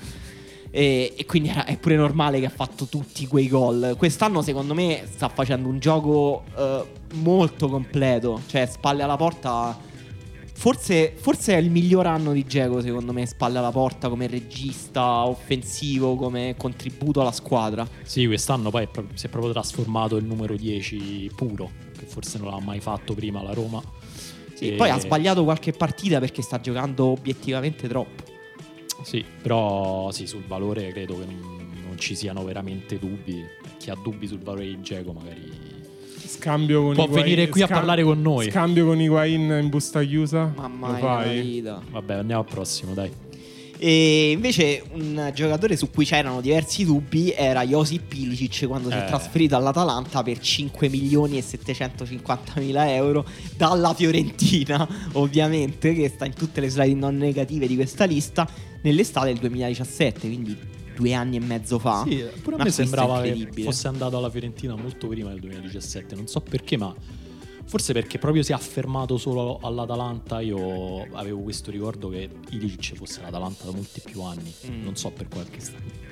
E, 0.76 1.14
e 1.16 1.26
quindi 1.26 1.50
era- 1.50 1.66
è 1.66 1.78
pure 1.78 1.96
normale 1.96 2.40
che 2.40 2.48
ha 2.48 2.52
fatto 2.52 2.86
tutti 2.86 3.28
quei 3.28 3.48
gol. 3.48 3.94
Quest'anno, 3.96 4.42
secondo 4.42 4.74
me, 4.74 5.04
sta 5.08 5.30
facendo 5.30 5.70
un 5.70 5.78
gioco 5.78 6.44
eh, 6.58 6.84
molto 7.14 7.68
completo. 7.68 8.42
Cioè, 8.48 8.66
spalle 8.66 9.04
alla 9.04 9.16
porta. 9.16 9.78
Forse, 10.56 11.14
forse 11.16 11.56
è 11.56 11.58
il 11.58 11.70
miglior 11.70 12.06
anno 12.08 12.32
di 12.32 12.46
Geco, 12.46 12.80
secondo 12.82 13.12
me, 13.12 13.26
spalle 13.26 13.58
alla 13.58 13.72
porta 13.72 14.08
come 14.08 14.28
regista 14.28 15.26
offensivo, 15.26 16.16
come 16.16 16.56
contributo 16.58 17.22
alla 17.22 17.32
squadra. 17.32 17.86
Sì, 18.04 18.26
quest'anno 18.28 18.70
poi 18.70 18.84
è 18.84 18.88
pro- 18.88 19.08
si 19.14 19.26
è 19.26 19.30
proprio 19.30 19.52
trasformato 19.52 20.16
il 20.16 20.24
numero 20.26 20.56
10 20.56 21.32
puro, 21.36 21.70
che 21.98 22.06
forse 22.06 22.38
non 22.38 22.50
l'ha 22.50 22.62
mai 22.62 22.80
fatto 22.80 23.14
prima 23.14 23.42
la 23.42 23.52
Roma. 23.54 23.82
Sì, 24.54 24.70
E- 24.70 24.76
Poi 24.76 24.90
ha 24.90 25.00
sbagliato 25.00 25.44
qualche 25.44 25.74
partita 25.74 26.20
perché 26.20 26.42
sta 26.42 26.62
giocando 26.62 27.06
obiettivamente 27.08 27.88
troppo. 27.88 28.24
Sì, 29.02 29.26
però 29.42 30.12
sì, 30.12 30.28
sul 30.28 30.44
valore 30.46 30.92
credo 30.94 31.20
che 31.20 31.26
non, 31.26 31.68
non 31.88 31.98
ci 31.98 32.16
siano 32.16 32.44
veramente 32.46 32.98
dubbi. 33.00 33.44
Chi 33.80 33.90
ha 33.90 33.98
dubbi 34.02 34.28
sul 34.28 34.40
valore 34.40 34.66
di 34.68 34.80
Geco 34.82 35.12
magari... 35.12 35.73
Scambio 36.38 36.82
con 36.84 36.94
Può 36.96 37.04
Higuain- 37.06 37.24
venire 37.24 37.50
qui 37.50 37.62
a 37.62 37.66
scam- 37.66 37.80
parlare 37.80 38.04
con 38.04 38.22
noi. 38.22 38.50
Scambio 38.50 38.86
con 38.86 39.00
Higuain 39.00 39.60
in 39.62 39.70
busta 39.70 40.04
chiusa. 40.04 40.52
Ma 40.56 40.64
Lo 40.64 40.74
mai 40.76 40.92
nella 40.94 41.00
fai? 41.22 41.42
vita. 41.42 41.82
Vabbè, 41.90 42.14
andiamo 42.16 42.42
al 42.42 42.48
prossimo, 42.48 42.94
dai. 42.94 43.12
E 43.78 44.32
invece 44.32 44.82
un 44.94 45.32
giocatore 45.34 45.76
su 45.76 45.90
cui 45.90 46.06
c'erano 46.06 46.40
diversi 46.40 46.86
dubbi 46.86 47.32
era 47.36 47.66
Josip 47.66 48.14
Ilicic 48.14 48.66
quando 48.66 48.90
si 48.90 48.96
è 48.96 49.02
Eh. 49.02 49.06
trasferito 49.08 49.58
all'Atalanta 49.58 50.24
per 50.24 50.40
5 50.40 50.88
milioni 50.88 51.38
e 51.38 51.42
750 51.42 52.54
mila 52.62 52.90
euro 52.94 53.26
dalla 53.58 53.94
Fiorentina, 53.94 54.88
ovviamente, 55.14 55.94
che 55.94 56.08
sta 56.08 56.26
in 56.26 56.34
tutte 56.34 56.62
le 56.62 56.70
slide 56.70 56.98
non 56.98 57.18
negative 57.18 57.68
di 57.68 57.76
questa 57.76 58.06
lista, 58.06 58.48
nell'estate 58.84 59.28
del 59.28 59.38
2017, 59.40 60.28
quindi 60.28 60.58
due 60.96 61.14
anni 61.14 61.38
e 61.38 61.40
mezzo 61.40 61.80
fa. 61.80 62.04
Sì, 62.08 62.24
pure 62.42 62.58
a 62.58 62.64
me 62.64 62.72
sembrava 62.72 63.22
che 63.22 63.50
fosse 63.64 63.88
andato 63.88 64.18
alla 64.18 64.30
Fiorentina 64.30 64.76
molto 64.76 65.08
prima 65.08 65.30
del 65.30 65.40
2017. 65.40 66.16
Non 66.16 66.28
so 66.28 66.42
perché, 66.42 66.78
ma 66.78 66.94
forse 67.66 67.94
perché 67.94 68.18
proprio 68.20 68.44
si 68.44 68.52
è 68.52 68.56
affermato 68.56 69.18
solo 69.18 69.60
all'Atalanta. 69.62 70.42
Io 70.42 71.04
avevo 71.14 71.42
questo 71.42 71.72
ricordo 71.72 72.10
che 72.10 72.30
Ilicic 72.50 72.96
fosse 72.96 73.22
l'Atalanta 73.22 73.66
da 73.66 73.72
molti 73.72 74.02
più 74.04 74.22
anni. 74.22 74.54
Mm. 74.70 74.84
Non 74.84 74.96
so 74.96 75.12
per 75.12 75.28
qualche 75.28 75.60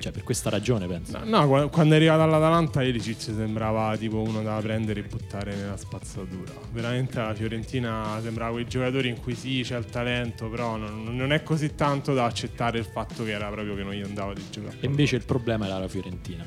cioè 0.02 0.10
per 0.10 0.24
questa 0.24 0.50
ragione 0.50 0.88
penso. 0.88 1.16
No, 1.18 1.24
no, 1.24 1.46
qua- 1.46 1.68
quando 1.68 1.94
è 1.94 1.96
arrivato 1.96 2.22
all'Atalanta 2.22 2.82
Ilicic 2.82 3.20
sembrava 3.20 3.96
tipo 3.96 4.20
uno 4.20 4.42
da 4.42 4.58
prendere 4.60 4.98
e 4.98 5.02
buttare 5.04 5.54
nella 5.54 5.76
spazzatura. 5.76 6.52
Veramente 6.72 7.20
la 7.20 7.32
Fiorentina 7.34 8.18
sembrava 8.20 8.50
quei 8.50 8.66
giocatori 8.66 9.10
in 9.10 9.20
cui 9.20 9.36
sì, 9.36 9.60
c'è 9.62 9.78
il 9.78 9.84
talento, 9.84 10.48
però 10.48 10.76
non, 10.76 11.14
non 11.14 11.32
è 11.32 11.44
così 11.44 11.76
tanto 11.76 12.14
da 12.14 12.24
accettare 12.24 12.80
il 12.80 12.84
fatto 12.84 13.22
che 13.22 13.30
era 13.30 13.48
proprio 13.48 13.76
che 13.76 13.84
non 13.84 13.92
gli 13.92 14.02
andava 14.02 14.32
di 14.32 14.42
giocare. 14.50 14.78
E 14.80 14.86
invece 14.86 15.14
il 15.14 15.24
problema 15.24 15.66
era 15.66 15.78
la 15.78 15.86
Fiorentina. 15.86 16.44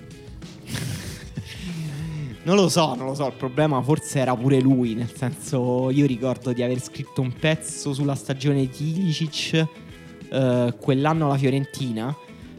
Non 2.45 2.57
lo 2.57 2.69
so, 2.69 2.93
non 2.93 3.07
lo 3.07 3.15
so, 3.15 3.25
il 3.25 3.33
problema 3.33 3.81
forse 3.81 4.19
era 4.19 4.35
pure 4.35 4.61
lui, 4.61 4.93
nel 4.93 5.11
senso 5.11 5.89
io 5.89 6.05
ricordo 6.05 6.53
di 6.53 6.61
aver 6.61 6.79
scritto 6.79 7.21
un 7.21 7.33
pezzo 7.33 7.91
sulla 7.91 8.13
stagione 8.13 8.67
di 8.67 8.99
Ilicic 8.99 9.67
eh, 10.29 10.75
quell'anno 10.79 11.25
alla 11.25 11.37
Fiorentina, 11.37 12.15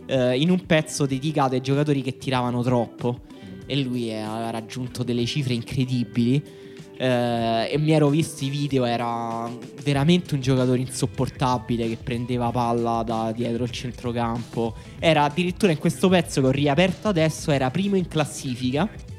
eh, 0.07 0.41
in 0.41 0.51
un 0.51 0.67
pezzo 0.67 1.07
dedicato 1.07 1.55
ai 1.55 1.61
giocatori 1.61 2.03
che 2.03 2.19
tiravano 2.19 2.65
troppo. 2.65 3.21
E 3.65 3.77
lui 3.77 4.13
aveva 4.13 4.51
raggiunto 4.51 5.05
delle 5.05 5.25
cifre 5.25 5.55
incredibili 5.55 6.43
eh, 6.97 7.69
e 7.71 7.79
mi 7.79 7.93
ero 7.93 8.09
visto 8.09 8.45
i 8.45 8.49
video, 8.49 8.85
era 8.87 9.49
veramente 9.85 10.35
un 10.35 10.41
giocatore 10.41 10.81
insopportabile 10.81 11.89
che 11.89 11.97
prendeva 12.03 12.51
palla 12.51 13.05
da 13.05 13.31
dietro 13.31 13.63
il 13.63 13.71
centrocampo, 13.71 14.75
era 14.99 15.23
addirittura 15.23 15.71
in 15.71 15.79
questo 15.79 16.09
pezzo 16.09 16.41
che 16.41 16.47
ho 16.49 16.51
riaperto 16.51 17.07
adesso, 17.07 17.53
era 17.53 17.71
primo 17.71 17.95
in 17.95 18.09
classifica 18.09 19.15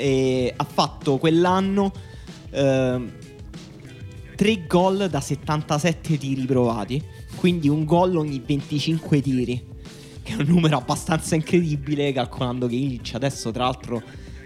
e 0.00 0.52
ha 0.56 0.64
fatto 0.64 1.18
quell'anno 1.18 1.92
3 2.50 3.06
gol 4.66 5.08
da 5.08 5.20
77 5.20 6.18
tiri 6.18 6.44
provati, 6.46 7.02
quindi 7.36 7.68
un 7.68 7.84
gol 7.84 8.16
ogni 8.16 8.42
25 8.44 9.20
tiri, 9.20 9.66
che 10.22 10.32
è 10.32 10.36
un 10.36 10.46
numero 10.46 10.78
abbastanza 10.78 11.34
incredibile 11.34 12.12
calcolando 12.12 12.66
che 12.66 12.74
Illich 12.74 13.14
adesso 13.14 13.50
tra 13.50 13.64
l'altro 13.64 14.02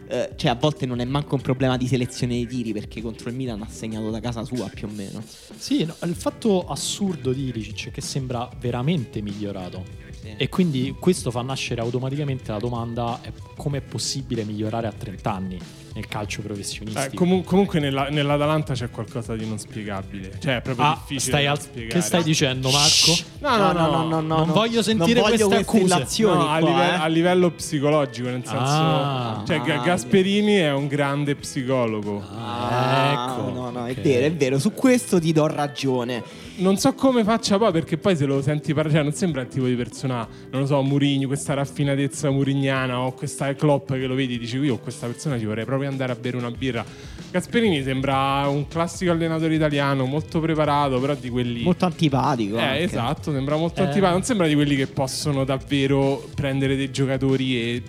eh, 0.06 0.32
cioè 0.36 0.50
a 0.50 0.54
volte 0.54 0.84
non 0.84 1.00
è 1.00 1.04
manco 1.04 1.34
un 1.34 1.40
problema 1.40 1.76
di 1.76 1.86
selezione 1.86 2.34
dei 2.34 2.46
tiri 2.46 2.72
perché 2.72 3.00
contro 3.00 3.30
il 3.30 3.36
Milan 3.36 3.62
ha 3.62 3.68
segnato 3.68 4.10
da 4.10 4.20
casa 4.20 4.44
sua 4.44 4.68
più 4.68 4.86
o 4.86 4.90
meno. 4.90 5.22
Sì, 5.56 5.84
no, 5.84 5.94
il 6.04 6.14
fatto 6.14 6.66
assurdo 6.66 7.32
di 7.32 7.48
Ilicic 7.48 7.88
è 7.88 7.90
che 7.90 8.00
sembra 8.00 8.48
veramente 8.60 9.22
migliorato. 9.22 10.03
E 10.36 10.48
quindi 10.48 10.94
questo 10.98 11.30
fa 11.30 11.42
nascere 11.42 11.80
automaticamente 11.80 12.50
la 12.50 12.58
domanda: 12.58 13.18
è 13.22 13.30
come 13.56 13.78
è 13.78 13.80
possibile 13.80 14.44
migliorare 14.44 14.86
a 14.86 14.92
30 14.92 15.32
anni 15.32 15.58
nel 15.94 16.08
calcio 16.08 16.42
professionistico? 16.42 17.06
Eh, 17.12 17.14
comu- 17.14 17.44
comunque 17.44 17.78
nella- 17.80 18.08
nell'Atalanta 18.10 18.74
c'è 18.74 18.90
qualcosa 18.90 19.36
di 19.36 19.46
non 19.46 19.58
spiegabile. 19.58 20.32
Cioè 20.40 20.56
è 20.56 20.60
proprio 20.60 20.86
Ah, 20.86 21.00
difficile 21.06 21.46
al- 21.46 21.60
spiegare. 21.60 21.94
che 21.94 22.00
stai 22.00 22.22
dicendo, 22.22 22.70
Marco? 22.70 23.14
No, 23.40 23.72
no, 23.72 24.02
no, 24.08 24.20
Non 24.20 24.50
voglio 24.50 24.82
sentire 24.82 25.20
non 25.20 25.30
voglio 25.30 25.46
queste 25.48 25.62
accuse. 25.64 25.84
illazioni 25.84 26.36
No, 26.38 26.48
a, 26.50 26.58
qua, 26.58 26.68
live- 26.68 26.84
eh. 26.90 26.94
a 26.96 27.06
livello 27.06 27.50
psicologico, 27.52 28.28
nel 28.28 28.42
senso, 28.44 28.58
Ah. 28.58 29.42
cioè 29.46 29.56
Ah, 29.64 29.78
Gasperini 29.82 30.54
è 30.54 30.72
un 30.72 30.86
grande 30.88 31.36
psicologo. 31.36 32.22
Ah, 32.36 33.10
ecco. 33.12 33.50
No, 33.52 33.70
no, 33.70 33.86
è 33.86 33.92
ok. 33.92 34.00
vero, 34.00 34.26
è 34.26 34.32
vero, 34.32 34.58
su 34.58 34.72
questo 34.72 35.20
ti 35.20 35.32
do 35.32 35.46
ragione. 35.46 36.22
Non 36.56 36.76
so 36.76 36.94
come 36.94 37.24
faccia 37.24 37.58
poi, 37.58 37.72
perché 37.72 37.96
poi 37.98 38.14
se 38.14 38.26
lo 38.26 38.40
senti 38.40 38.72
parlare, 38.72 38.94
cioè 38.94 39.02
non 39.02 39.12
sembra 39.12 39.40
il 39.42 39.48
tipo 39.48 39.66
di 39.66 39.74
persona, 39.74 40.26
non 40.50 40.60
lo 40.60 40.66
so, 40.66 40.80
Murigno, 40.82 41.26
questa 41.26 41.52
raffinatezza 41.54 42.30
murignana 42.30 43.00
o 43.00 43.12
questa 43.12 43.52
Klopp 43.54 43.88
che 43.92 44.06
lo 44.06 44.14
vedi, 44.14 44.38
dici 44.38 44.56
io 44.58 44.78
questa 44.78 45.06
persona 45.08 45.36
ci 45.36 45.46
vorrei 45.46 45.64
proprio 45.64 45.88
andare 45.88 46.12
a 46.12 46.14
bere 46.14 46.36
una 46.36 46.50
birra. 46.52 46.84
Gasperini 47.32 47.82
sembra 47.82 48.46
un 48.46 48.68
classico 48.68 49.10
allenatore 49.10 49.54
italiano, 49.56 50.04
molto 50.04 50.38
preparato, 50.38 51.00
però 51.00 51.14
di 51.16 51.28
quelli... 51.28 51.62
Molto 51.62 51.86
antipatico. 51.86 52.56
Eh, 52.56 52.62
anche. 52.62 52.82
esatto, 52.84 53.32
sembra 53.32 53.56
molto 53.56 53.80
Eh. 53.80 53.86
antipatico. 53.86 54.12
Non 54.12 54.22
sembra 54.22 54.46
di 54.46 54.54
quelli 54.54 54.76
che 54.76 54.86
possono 54.86 55.42
davvero 55.44 56.24
prendere 56.36 56.76
dei 56.76 56.92
giocatori 56.92 57.60
e 57.60 57.82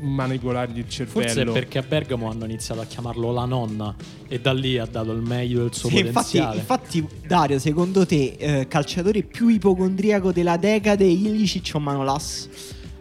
manipolargli 0.00 0.78
il 0.78 0.88
cervello. 0.88 1.20
Forse 1.26 1.42
è 1.42 1.44
perché 1.46 1.78
a 1.78 1.82
Bergamo 1.82 2.28
hanno 2.30 2.44
iniziato 2.44 2.80
a 2.80 2.84
chiamarlo 2.84 3.32
la 3.32 3.44
nonna 3.44 3.94
e 4.28 4.40
da 4.40 4.52
lì 4.52 4.78
ha 4.78 4.86
dato 4.86 5.12
il 5.12 5.20
meglio 5.22 5.62
del 5.62 5.74
suo 5.74 5.88
Sì, 5.88 5.98
infatti, 5.98 6.38
potenziale. 6.38 6.58
infatti, 6.58 7.08
Dario, 7.26 7.58
secondo 7.58 8.06
te, 8.06 8.34
eh, 8.38 8.66
calciatore 8.68 9.22
più 9.22 9.48
ipocondriaco 9.48 10.32
della 10.32 10.56
decade, 10.56 11.04
Ilicic 11.04 11.70
o 11.74 11.78
Manolas? 11.78 12.48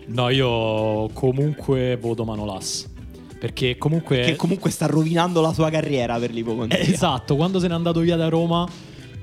No, 0.07 0.29
io 0.29 1.09
comunque 1.13 1.97
voto 1.97 2.25
Manolas. 2.25 2.88
Perché 3.39 3.77
comunque... 3.77 4.21
Che 4.21 4.35
comunque 4.35 4.69
sta 4.69 4.85
rovinando 4.85 5.39
la 5.39 5.53
sua 5.53 5.69
carriera 5.69 6.17
per 6.17 6.31
l'ipocondria. 6.31 6.77
Eh, 6.79 6.91
Esatto, 6.91 7.35
quando 7.35 7.59
se 7.59 7.67
n'è 7.67 7.73
andato 7.73 8.01
via 8.01 8.17
da 8.17 8.27
Roma, 8.27 8.67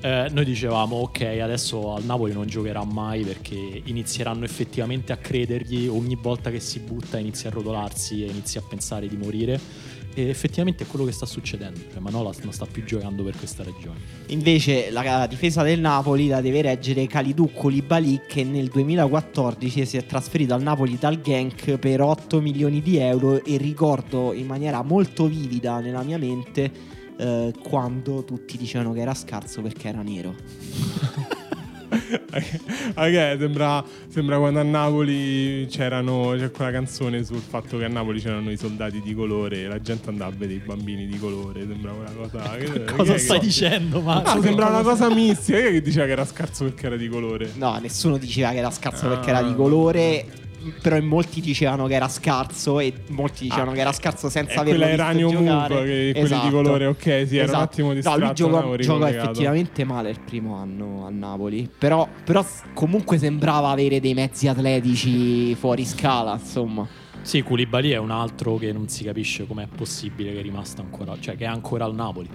eh, 0.01 0.29
noi 0.31 0.45
dicevamo: 0.45 0.97
Ok, 0.97 1.23
adesso 1.23 1.95
al 1.95 2.05
Napoli 2.05 2.33
non 2.33 2.47
giocherà 2.47 2.85
mai 2.85 3.25
perché 3.25 3.83
inizieranno 3.85 4.45
effettivamente 4.45 5.13
a 5.13 5.17
credergli. 5.17 5.87
Ogni 5.87 6.17
volta 6.21 6.51
che 6.51 6.61
si 6.61 6.81
butta, 6.81 7.19
inizia 7.19 7.51
a 7.51 7.53
rotolarsi 7.53 8.23
e 8.23 8.29
inizia 8.29 8.61
a 8.61 8.65
pensare 8.69 9.09
di 9.09 9.17
morire. 9.17 9.95
E 10.15 10.31
effettivamente 10.31 10.85
è 10.85 10.87
quello 10.87 11.05
che 11.05 11.13
sta 11.13 11.27
succedendo. 11.27 11.79
Cioè, 11.93 12.01
Manolas 12.01 12.39
non 12.39 12.51
sta 12.51 12.65
più 12.65 12.85
giocando 12.85 13.23
per 13.23 13.37
questa 13.37 13.63
ragione. 13.63 13.99
Invece 14.29 14.91
la 14.91 15.27
difesa 15.27 15.63
del 15.63 15.79
Napoli 15.79 16.29
la 16.29 16.41
deve 16.41 16.63
reggere 16.63 17.07
Kalidou 17.07 17.53
Koulibaly 17.53 18.23
che 18.27 18.43
nel 18.43 18.69
2014 18.69 19.85
si 19.85 19.99
è 19.99 20.07
trasferito 20.07 20.55
al 20.55 20.63
Napoli 20.63 20.97
dal 20.99 21.21
Genk 21.21 21.77
per 21.77 22.01
8 22.01 22.41
milioni 22.41 22.81
di 22.81 22.97
euro 22.97 23.45
e 23.45 23.59
ricordo 23.59 24.33
in 24.33 24.47
maniera 24.47 24.83
molto 24.83 25.27
vivida 25.27 25.81
nella 25.81 26.03
mia 26.03 26.17
mente 26.17 26.95
eh, 27.19 27.53
quando 27.63 28.25
tutti 28.25 28.57
dicevano 28.57 28.93
che 28.93 29.01
era 29.01 29.15
scarso 29.15 29.63
perché 29.63 29.89
era 29.89 30.03
nero. 30.03 30.35
Ok, 32.95 33.37
sembra, 33.39 33.85
sembra 34.09 34.39
quando 34.39 34.61
a 34.61 34.63
Napoli 34.63 35.67
c'erano, 35.71 36.35
c'è 36.37 36.51
quella 36.51 36.71
canzone 36.71 37.25
sul 37.25 37.41
fatto 37.41 37.79
che 37.79 37.85
a 37.85 37.89
Napoli 37.89 38.21
c'erano 38.21 38.51
i 38.51 38.57
soldati 38.57 39.01
di 39.01 39.15
colore 39.15 39.63
e 39.63 39.67
la 39.69 39.81
gente 39.81 40.09
andava 40.09 40.33
a 40.33 40.37
vedere 40.37 40.55
i 40.61 40.63
bambini 40.65 41.07
di 41.07 41.19
colore. 41.19 41.61
Sembra 41.67 41.93
una 41.93 42.11
cosa. 42.11 42.57
Che, 42.57 42.85
Cosa 42.85 43.13
che- 43.15 43.19
stai 43.19 43.39
che- 43.41 43.47
dicendo, 43.47 44.01
Marco? 44.01 44.35
No, 44.35 44.43
sembra 44.43 44.69
una 44.69 44.83
cosa 44.83 45.13
mistica. 45.13 45.59
Che 45.59 45.81
diceva 45.83 46.07
che 46.07 46.13
era 46.13 46.25
scarso 46.25 46.65
perché 46.65 46.87
era 46.87 46.97
di 46.97 47.09
colore? 47.09 47.51
No, 47.55 47.77
nessuno 47.79 48.19
diceva 48.19 48.51
che 48.51 48.59
era 48.59 48.71
scarso 48.71 49.09
perché 49.09 49.31
Ah. 49.31 49.39
era 49.39 49.49
di 49.49 49.55
colore. 49.55 50.27
Però 50.83 50.97
in 50.97 51.07
molti 51.07 51.41
dicevano 51.41 51.87
che 51.87 51.95
era 51.95 52.09
scarso 52.09 52.79
e 52.81 52.93
molti 53.09 53.45
dicevano 53.45 53.71
Ah, 53.71 53.75
che 53.75 53.81
era 53.81 53.93
scarso 53.93 54.29
senza 54.29 54.61
averlo 54.61 54.85
quella 54.87 55.09
visto 55.13 55.29
giocare. 55.29 55.75
Move, 55.75 55.87
che 55.87 56.11
quelli 56.13 56.19
Esatto. 56.27 56.45
di 56.47 56.51
colore, 56.53 56.87
ok, 56.87 57.25
sì, 57.27 57.37
era 57.37 57.53
un 57.57 57.63
attimo 57.63 57.89
No, 57.89 57.95
distratto. 57.95 58.19
lui 58.19 58.27
non 58.27 58.35
giocò, 58.35 58.77
giocò 58.77 59.07
effettivamente 59.07 59.85
male 59.85 60.11
il 60.11 60.21
primo 60.21 60.55
anno 60.57 61.07
a 61.07 61.11
Napoli. 61.11 61.69
Però, 61.79 62.09
però 62.25 62.45
comunque 62.75 63.19
sembrava 63.19 63.71
avere 63.71 64.01
dei 64.01 64.15
mezzi 64.15 64.49
atletici 64.49 65.55
fuori 65.55 65.85
scala, 65.85 66.35
insomma. 66.41 66.87
Sì, 67.23 67.43
Koulibaly 67.43 67.91
è 67.91 67.97
un 67.99 68.11
altro 68.13 68.57
che 68.57 68.73
non 68.73 68.89
si 68.89 69.03
capisce 69.03 69.47
com'è 69.47 69.67
possibile 69.67 70.33
che 70.33 70.39
è 70.39 70.43
rimasto 70.43 70.81
ancora, 70.81 71.17
cioè 71.19 71.37
che 71.37 71.45
è 71.45 71.49
ancora 71.49 71.85
al 71.85 71.95
Napoli. 71.95 72.29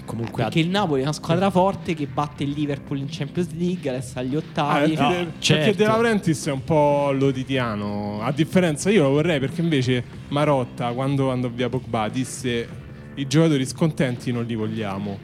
Perché 0.00 0.04
comunque 0.04 0.42
Perché 0.44 0.60
il 0.60 0.68
Napoli 0.68 1.00
è 1.00 1.02
una 1.04 1.12
squadra 1.12 1.50
forte 1.50 1.94
che 1.94 2.06
batte 2.06 2.42
il 2.44 2.50
Liverpool 2.50 2.98
in 2.98 3.06
Champions 3.10 3.50
League, 3.54 3.88
adesso 3.88 4.18
agli 4.18 4.34
Ah, 4.34 4.38
ottavi. 4.38 4.92
perché, 4.94 5.02
No, 5.02 5.08
De- 5.10 5.26
certo. 5.38 5.64
perché 5.64 5.76
De 5.76 5.84
Laurentiis 5.86 6.46
è 6.46 6.52
un 6.52 6.64
po' 6.64 7.10
loditiano. 7.12 8.20
A 8.22 8.32
differenza, 8.32 8.90
io 8.90 9.04
lo 9.04 9.10
vorrei 9.10 9.38
perché 9.40 9.60
invece 9.60 10.02
Marotta, 10.28 10.92
quando 10.92 11.30
andò 11.30 11.48
via 11.48 11.68
Pogba, 11.68 12.08
disse: 12.08 12.68
I 13.14 13.26
giocatori 13.26 13.66
scontenti 13.66 14.32
non 14.32 14.44
li 14.44 14.54
vogliamo. 14.54 15.18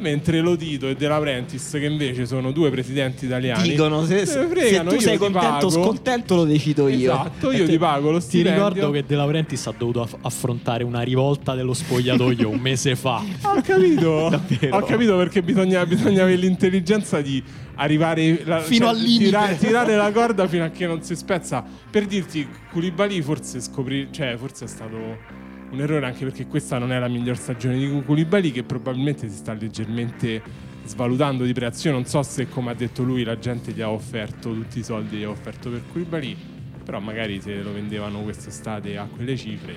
Mentre 0.00 0.40
Lodito 0.40 0.88
e 0.88 0.94
De 0.96 1.06
Laurentiis, 1.08 1.70
che 1.72 1.84
invece 1.84 2.24
sono 2.26 2.52
due 2.52 2.70
presidenti 2.70 3.26
italiani, 3.26 3.68
Dicono 3.68 4.04
se, 4.04 4.24
se 4.24 4.38
ne 4.38 4.46
se 4.46 4.48
fregano, 4.48 4.90
tu 4.90 4.98
sei 4.98 5.12
ti 5.12 5.18
contento 5.18 5.66
o 5.66 5.70
scontento 5.70 6.34
lo 6.36 6.44
decido 6.44 6.88
io. 6.88 7.12
Esatto, 7.12 7.52
io 7.52 7.64
ti 7.66 7.72
te- 7.72 7.78
pago 7.78 8.10
lo 8.10 8.18
Ti 8.18 8.24
stipendio. 8.24 8.68
ricordo 8.68 8.90
che 8.92 9.04
De 9.06 9.16
Laurentiis 9.16 9.66
ha 9.66 9.74
dovuto 9.76 10.00
aff- 10.02 10.16
affrontare 10.22 10.84
una 10.84 11.02
rivolta 11.02 11.54
dello 11.54 11.74
spogliatoio 11.74 12.48
un 12.48 12.58
mese 12.58 12.96
fa. 12.96 13.22
Ho 13.42 13.60
capito, 13.62 14.28
Davvero? 14.30 14.76
ho 14.76 14.82
capito 14.82 15.16
perché 15.16 15.42
bisogna, 15.42 15.84
bisogna 15.84 16.22
avere 16.22 16.36
l'intelligenza 16.38 17.20
di 17.20 17.42
arrivare 17.74 18.40
la- 18.44 18.60
Fino 18.60 18.86
cioè, 18.86 18.94
al 18.94 19.00
limite. 19.00 19.24
Tirare, 19.24 19.56
tirare 19.58 19.96
la 19.96 20.10
corda 20.12 20.48
fino 20.48 20.64
a 20.64 20.68
che 20.70 20.86
non 20.86 21.02
si 21.02 21.14
spezza. 21.14 21.62
Per 21.90 22.06
dirti, 22.06 22.46
Koulibaly 22.72 23.20
forse 23.22 23.60
scoprì, 23.60 24.08
cioè 24.10 24.36
forse 24.38 24.64
è 24.64 24.68
stato 24.68 25.38
un 25.70 25.80
errore 25.80 26.06
anche 26.06 26.24
perché 26.24 26.46
questa 26.46 26.78
non 26.78 26.92
è 26.92 26.98
la 26.98 27.08
miglior 27.08 27.36
stagione 27.36 27.78
di 27.78 28.02
Koulibaly 28.04 28.50
che 28.50 28.62
probabilmente 28.64 29.28
si 29.28 29.36
sta 29.36 29.52
leggermente 29.52 30.42
svalutando 30.84 31.44
di 31.44 31.52
prezzo. 31.52 31.88
Io 31.88 31.94
non 31.94 32.04
so 32.04 32.22
se 32.22 32.48
come 32.48 32.70
ha 32.70 32.74
detto 32.74 33.02
lui 33.02 33.22
la 33.22 33.38
gente 33.38 33.72
gli 33.72 33.80
ha 33.80 33.90
offerto 33.90 34.52
tutti 34.52 34.80
i 34.80 34.82
soldi 34.82 35.18
che 35.18 35.24
ha 35.24 35.30
offerto 35.30 35.70
per 35.70 35.82
Koulibaly, 35.92 36.36
però 36.84 36.98
magari 36.98 37.40
se 37.40 37.62
lo 37.62 37.72
vendevano 37.72 38.20
quest'estate 38.22 38.96
a 38.96 39.06
quelle 39.06 39.36
cifre 39.36 39.74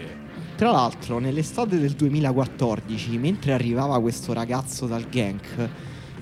Tra 0.55 0.71
l'altro, 0.71 1.19
nell'estate 1.19 1.77
del 1.77 1.91
2014, 1.91 3.17
mentre 3.17 3.53
arrivava 3.53 3.99
questo 4.01 4.33
ragazzo 4.33 4.87
dal 4.87 5.07
Genk, 5.09 5.69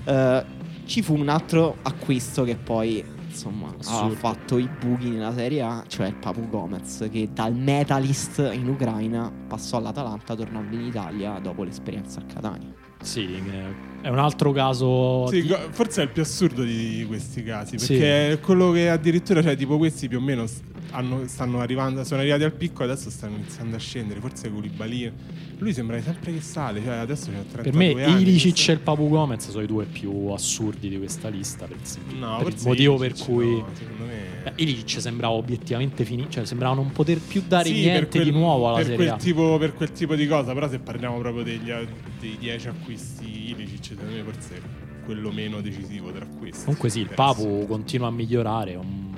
eh, 0.04 0.44
ci 0.84 1.00
fu 1.00 1.16
un 1.16 1.28
altro 1.28 1.78
acquisto 1.82 2.44
che 2.44 2.56
poi 2.56 3.02
insomma 3.32 3.74
ha 3.86 4.08
fatto 4.10 4.58
i 4.58 4.68
buchi 4.68 5.10
nella 5.10 5.32
Serie 5.32 5.62
A, 5.62 5.84
cioè 5.86 6.08
il 6.08 6.16
Papu 6.16 6.48
Gomez, 6.48 7.08
che 7.10 7.30
dal 7.32 7.54
Metalist 7.54 8.50
in 8.52 8.68
Ucraina 8.68 9.32
passò 9.48 9.78
all'Atalanta 9.78 10.36
tornando 10.36 10.76
in 10.76 10.82
Italia 10.82 11.38
dopo 11.38 11.64
l'esperienza 11.64 12.20
a 12.20 12.24
Catania. 12.24 12.72
Sì, 13.00 13.34
eh, 13.34 13.90
è 14.02 14.08
un 14.08 14.18
altro 14.18 14.52
caso. 14.52 15.26
Sì, 15.28 15.42
di- 15.42 15.54
forse 15.70 16.02
è 16.02 16.04
il 16.04 16.10
più 16.10 16.22
assurdo 16.22 16.62
di 16.62 17.04
questi 17.06 17.42
casi. 17.42 17.78
Sì. 17.78 17.86
Perché 17.94 18.32
è 18.32 18.40
quello 18.40 18.70
che 18.72 18.88
addirittura, 18.90 19.42
cioè, 19.42 19.56
tipo, 19.56 19.78
questi 19.78 20.08
più 20.08 20.18
o 20.18 20.20
meno 20.20 20.44
hanno- 20.90 21.26
stanno 21.26 21.60
arrivando, 21.60 22.04
sono 22.04 22.20
arrivati 22.20 22.42
al 22.44 22.52
picco, 22.52 22.82
adesso 22.82 23.08
stanno 23.08 23.36
iniziando 23.36 23.76
a 23.76 23.78
scendere. 23.78 24.20
Forse 24.20 24.50
Koulibaly. 24.50 25.12
Lui 25.58 25.72
sembra 25.72 26.00
sempre 26.02 26.32
che 26.32 26.40
sale, 26.40 26.82
cioè 26.82 26.94
adesso 26.96 27.26
c'ha 27.30 27.44
32 27.52 27.62
Per 27.62 27.74
me 27.96 28.04
anni. 28.04 28.22
Ilicic 28.22 28.52
questo- 28.52 28.70
e 28.72 28.74
il 28.74 28.80
Papu 28.80 29.08
Gomez 29.08 29.48
sono 29.48 29.62
i 29.62 29.66
due 29.68 29.84
più 29.84 30.26
assurdi 30.30 30.88
di 30.88 30.98
questa 30.98 31.28
lista. 31.28 31.66
Per, 31.66 31.76
No, 32.18 32.38
per 32.42 32.52
il 32.52 32.58
motivo 32.64 32.96
Ilicic 32.96 33.16
per 33.16 33.26
cui. 33.26 33.46
no, 33.58 33.68
secondo 33.72 34.04
me. 34.06 34.52
Ilicic 34.56 35.00
sembrava 35.00 35.34
obiettivamente 35.34 36.04
finito, 36.04 36.30
cioè 36.30 36.44
sembrava 36.46 36.74
non 36.74 36.90
poter 36.90 37.18
più 37.20 37.44
dare 37.46 37.68
Sì, 37.68 37.74
niente 37.74 38.08
quel- 38.08 38.24
di 38.24 38.30
nuovo 38.32 38.66
alla 38.66 38.78
per 38.78 38.86
Serie 38.86 39.06
quel, 39.06 39.18
tipo, 39.20 39.56
per 39.58 39.74
quel 39.74 39.92
tipo 39.92 40.16
di 40.16 40.26
cosa, 40.26 40.52
però 40.52 40.68
se 40.68 40.80
parliamo 40.80 41.16
proprio 41.18 41.44
degli, 41.44 41.70
dei 42.18 42.36
10 42.40 42.66
acquisti 42.66 43.50
Ilicic, 43.50 43.91
secondo 43.94 44.12
me 44.14 44.22
forse 44.22 44.54
è 44.56 44.60
quello 45.04 45.30
meno 45.32 45.60
decisivo 45.60 46.12
tra 46.12 46.26
questi. 46.38 46.64
Comunque 46.64 46.88
sì, 46.88 47.00
il 47.00 47.10
Papu 47.14 47.66
continua 47.68 48.06
a 48.08 48.10
migliorare, 48.12 48.72
è 48.72 48.76
un, 48.76 49.10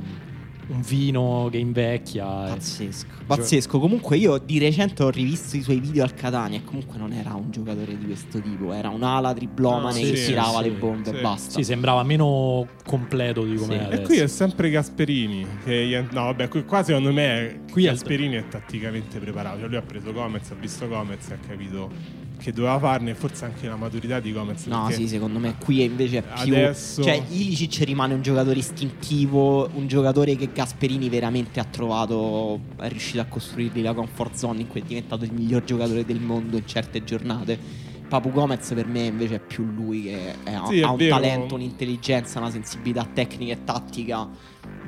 un 0.68 0.80
vino 0.80 1.48
che 1.50 1.58
invecchia. 1.58 2.24
Pazzesco. 2.24 3.12
Pazzesco. 3.26 3.78
Comunque 3.78 4.16
io 4.16 4.38
di 4.38 4.58
recente 4.58 5.02
ho 5.02 5.10
rivisto 5.10 5.56
i 5.58 5.62
suoi 5.62 5.78
video 5.80 6.02
al 6.04 6.14
Catania 6.14 6.58
e 6.58 6.64
comunque 6.64 6.96
non 6.98 7.12
era 7.12 7.34
un 7.34 7.50
giocatore 7.50 7.98
di 7.98 8.04
questo 8.06 8.40
tipo, 8.40 8.72
era 8.72 8.88
un'ala 8.88 9.34
triplomane 9.34 9.98
Ah, 10.00 10.02
che 10.02 10.16
sì, 10.16 10.26
tirava 10.28 10.62
sì, 10.62 10.64
le 10.64 10.70
bombe 10.70 11.10
sì. 11.10 11.16
e 11.16 11.20
basta. 11.20 11.50
Sì, 11.50 11.64
sembrava 11.64 12.02
meno 12.02 12.66
completo 12.86 13.44
di 13.44 13.56
come 13.56 13.74
Sì. 13.74 13.78
è 13.78 13.82
E 13.82 13.84
adesso. 13.86 14.02
qui 14.04 14.16
è 14.16 14.26
sempre 14.26 14.70
Gasperini. 14.70 15.46
Che 15.64 16.06
no, 16.12 16.22
vabbè, 16.24 16.48
qui- 16.48 16.64
qua 16.64 16.82
secondo 16.82 17.12
me 17.12 17.60
Qui 17.70 17.84
è- 17.84 17.90
Gasperini 17.90 18.36
è 18.36 18.48
tatticamente 18.48 19.18
preparato. 19.18 19.58
Cioè 19.58 19.68
lui 19.68 19.76
ha 19.76 19.82
preso 19.82 20.12
Gomez, 20.12 20.50
ha 20.50 20.54
visto 20.54 20.88
Gomez 20.88 21.28
e 21.28 21.34
ha 21.34 21.38
capito 21.46 22.22
che 22.44 22.52
doveva 22.52 22.78
farne. 22.78 23.14
Forse 23.14 23.46
anche 23.46 23.66
la 23.66 23.76
maturità 23.76 24.20
di 24.20 24.30
Gomez. 24.32 24.66
No, 24.66 24.90
sì, 24.90 25.08
secondo 25.08 25.38
me 25.38 25.54
qui 25.58 25.82
invece 25.82 26.18
è 26.18 26.22
più. 26.22 26.52
Adesso- 26.52 27.02
Cioè, 27.02 27.22
Ilicic 27.30 27.82
rimane 27.84 28.12
un 28.12 28.20
giocatore 28.20 28.58
istintivo, 28.58 29.70
un 29.74 29.86
giocatore 29.86 30.36
che 30.36 30.50
Gasperini 30.52 31.08
veramente 31.08 31.58
ha 31.58 31.64
trovato. 31.64 32.60
È 32.76 32.88
riuscito 32.88 33.20
a 33.20 33.24
costruirgli 33.24 33.80
la 33.82 33.94
comfort 33.94 34.34
zone 34.34 34.60
in 34.60 34.68
cui 34.68 34.80
è 34.80 34.84
diventato 34.84 35.24
il 35.24 35.32
miglior 35.32 35.64
giocatore 35.64 36.04
del 36.04 36.20
mondo 36.20 36.56
in 36.58 36.66
certe 36.66 37.02
giornate. 37.02 37.58
Papu 38.06 38.30
Gomez 38.30 38.70
per 38.74 38.86
me 38.86 39.04
invece 39.06 39.36
è 39.36 39.40
più 39.40 39.64
lui 39.64 40.02
che 40.02 40.34
è- 40.44 40.52
ha, 40.52 40.66
Sì, 40.66 40.80
è 40.80 40.82
ha 40.82 40.90
un 40.90 40.96
vero. 40.98 41.14
talento, 41.16 41.54
un'intelligenza, 41.54 42.38
una 42.38 42.50
sensibilità 42.50 43.08
tecnica 43.12 43.54
e 43.54 43.64
tattica 43.64 44.28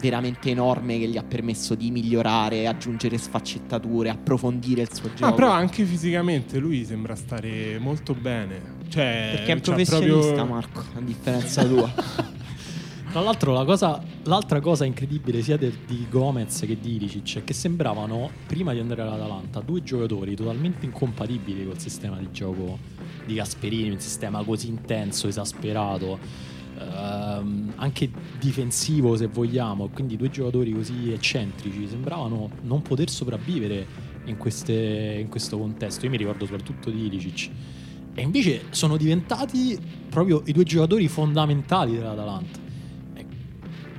veramente 0.00 0.50
enorme 0.50 0.98
che 0.98 1.06
gli 1.08 1.16
ha 1.16 1.22
permesso 1.22 1.74
di 1.74 1.90
migliorare, 1.90 2.66
aggiungere 2.66 3.18
sfaccettature, 3.18 4.10
approfondire 4.10 4.82
il 4.82 4.92
suo 4.92 5.08
gioco. 5.14 5.26
No, 5.30 5.34
però 5.34 5.50
anche 5.50 5.84
fisicamente 5.84 6.58
lui 6.58 6.84
sembra 6.84 7.14
stare 7.14 7.78
molto 7.78 8.14
bene. 8.14 8.74
Cioè, 8.88 9.32
Perché 9.36 9.50
è 9.52 9.54
un 9.54 9.60
professionista, 9.60 10.32
proprio- 10.34 10.44
Marco, 10.46 10.84
a 10.94 11.00
differenza 11.00 11.64
tua. 11.64 11.92
Tra 13.10 13.20
l'altro, 13.24 13.52
la 13.54 13.64
cosa- 13.64 14.02
l'altra 14.24 14.60
cosa 14.60 14.84
incredibile 14.84 15.40
sia 15.40 15.56
del- 15.56 15.78
di 15.86 16.06
Gomez 16.10 16.60
che 16.66 16.78
di 16.78 16.96
Ilicic 16.96 17.38
è 17.38 17.44
che 17.44 17.54
sembravano, 17.54 18.30
prima 18.46 18.74
di 18.74 18.78
andare 18.80 19.00
all'Atalanta, 19.02 19.60
due 19.60 19.82
giocatori 19.82 20.36
totalmente 20.36 20.84
incompatibili 20.84 21.64
col 21.64 21.78
sistema 21.78 22.16
di 22.18 22.28
gioco 22.30 22.78
di 23.24 23.34
Gasperini, 23.34 23.90
un 23.90 24.00
sistema 24.00 24.42
così 24.44 24.68
intenso, 24.68 25.28
esasperato, 25.28 26.18
ehm, 26.78 27.72
anche 27.76 28.10
difensivo 28.38 29.16
se 29.16 29.26
vogliamo, 29.26 29.88
quindi 29.88 30.16
due 30.16 30.30
giocatori 30.30 30.72
così 30.72 31.12
eccentrici 31.12 31.86
sembravano 31.88 32.50
non 32.62 32.82
poter 32.82 33.10
sopravvivere 33.10 33.86
in, 34.24 34.36
queste- 34.36 35.18
in 35.20 35.28
questo 35.28 35.58
contesto. 35.58 36.04
Io 36.04 36.10
mi 36.10 36.16
ricordo 36.16 36.44
soprattutto 36.44 36.90
di 36.90 37.06
Ilicic. 37.06 37.50
E 38.14 38.22
invece 38.22 38.62
sono 38.70 38.96
diventati 38.96 39.78
proprio 40.08 40.42
i 40.46 40.52
due 40.52 40.64
giocatori 40.64 41.06
fondamentali 41.06 41.92
dell'Atalanta. 41.92 42.58
E 43.14 43.26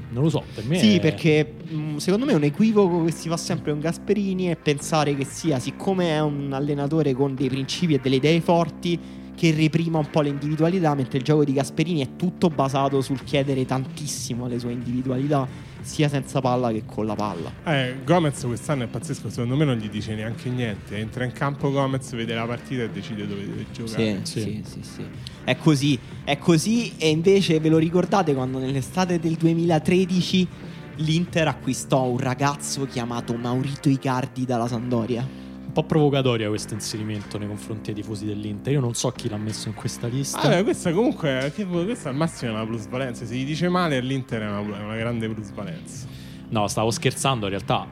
non 0.09 0.23
lo 0.23 0.29
so, 0.29 0.43
per 0.55 0.65
me 0.65 0.79
Sì, 0.79 0.95
è- 0.95 0.99
perché 0.99 1.53
mh, 1.69 1.97
secondo 1.97 2.25
me 2.25 2.31
è 2.31 2.35
un 2.35 2.43
equivoco 2.43 3.03
che 3.03 3.11
si 3.11 3.29
fa 3.29 3.37
sempre 3.37 3.71
con 3.71 3.79
Gasperini 3.79 4.45
è 4.45 4.55
pensare 4.55 5.15
che 5.15 5.23
sia, 5.23 5.59
siccome 5.59 6.09
è 6.09 6.21
un 6.21 6.51
allenatore 6.51 7.13
con 7.13 7.35
dei 7.35 7.47
principi 7.47 7.93
e 7.93 7.99
delle 7.99 8.15
idee 8.15 8.41
forti, 8.41 8.99
che 9.37 9.53
reprima 9.53 9.99
un 9.99 10.09
po' 10.09 10.21
l'individualità, 10.21 10.95
mentre 10.95 11.19
il 11.19 11.23
gioco 11.23 11.43
di 11.45 11.53
Gasperini 11.53 12.01
è 12.01 12.15
tutto 12.15 12.49
basato 12.49 13.01
sul 13.01 13.23
chiedere 13.23 13.65
tantissimo 13.65 14.45
alle 14.45 14.57
sue 14.57 14.71
individualità, 14.71 15.47
sia 15.81 16.09
senza 16.09 16.41
palla 16.41 16.71
che 16.71 16.81
con 16.87 17.05
la 17.05 17.13
palla. 17.13 17.51
Eh, 17.63 17.97
Gomez 18.03 18.43
quest'anno 18.43 18.85
è 18.85 18.87
pazzesco, 18.87 19.29
secondo 19.29 19.55
me 19.55 19.63
non 19.63 19.75
gli 19.77 19.89
dice 19.89 20.15
neanche 20.15 20.49
niente. 20.49 20.97
Entra 20.97 21.23
in 21.23 21.33
campo 21.33 21.69
Gomez, 21.71 22.15
vede 22.15 22.33
la 22.33 22.45
partita 22.45 22.81
e 22.81 22.89
decide 22.89 23.27
dove 23.27 23.41
deve 23.45 23.65
Sì, 23.71 23.83
giocare. 23.83 24.19
sì, 24.23 24.39
sì. 24.41 24.63
sì, 24.65 24.79
sì. 24.81 25.05
È 25.43 25.55
così, 25.55 25.99
è 26.23 26.37
così 26.39 26.93
e 26.97 27.09
invece 27.09 27.59
ve 27.59 27.69
lo 27.69 27.77
ricordate 27.77 28.33
quando 28.33 28.57
nell'estate 28.57 29.19
del 29.19 29.35
2013 29.35 30.47
l'Inter 30.95 31.47
acquistò 31.47 32.05
un 32.05 32.17
ragazzo 32.17 32.87
chiamato 32.87 33.35
Maurito 33.35 33.87
Icardi 33.87 34.45
dalla 34.45 34.67
Sandoria? 34.67 35.45
Un 35.77 35.83
po' 35.83 35.83
provocatoria 35.83 36.47
questo 36.49 36.73
inserimento 36.73 37.37
nei 37.37 37.47
confronti 37.47 37.93
dei 37.93 38.01
tifosi 38.01 38.25
dell'Inter. 38.25 38.73
Io 38.73 38.79
non 38.79 38.95
so 38.95 39.11
chi 39.11 39.29
l'ha 39.29 39.37
messo 39.37 39.67
in 39.67 39.75
questa 39.75 40.07
lista. 40.07 40.41
Ah, 40.41 40.49
beh, 40.49 40.63
questa 40.63 40.91
comunque, 40.91 41.51
questa 41.53 42.09
al 42.09 42.15
massimo 42.15 42.51
è 42.51 42.53
una 42.55 42.65
plusvalenza. 42.65 43.25
Se 43.25 43.35
gli 43.35 43.45
dice 43.45 43.69
male 43.69 43.97
all'Inter 43.97 44.41
è 44.41 44.47
una, 44.47 44.79
è 44.79 44.83
una 44.83 44.95
grande 44.95 45.29
plusvalenza. 45.29 46.07
No, 46.49 46.67
stavo 46.67 46.89
scherzando, 46.89 47.45
in 47.45 47.51
realtà 47.51 47.87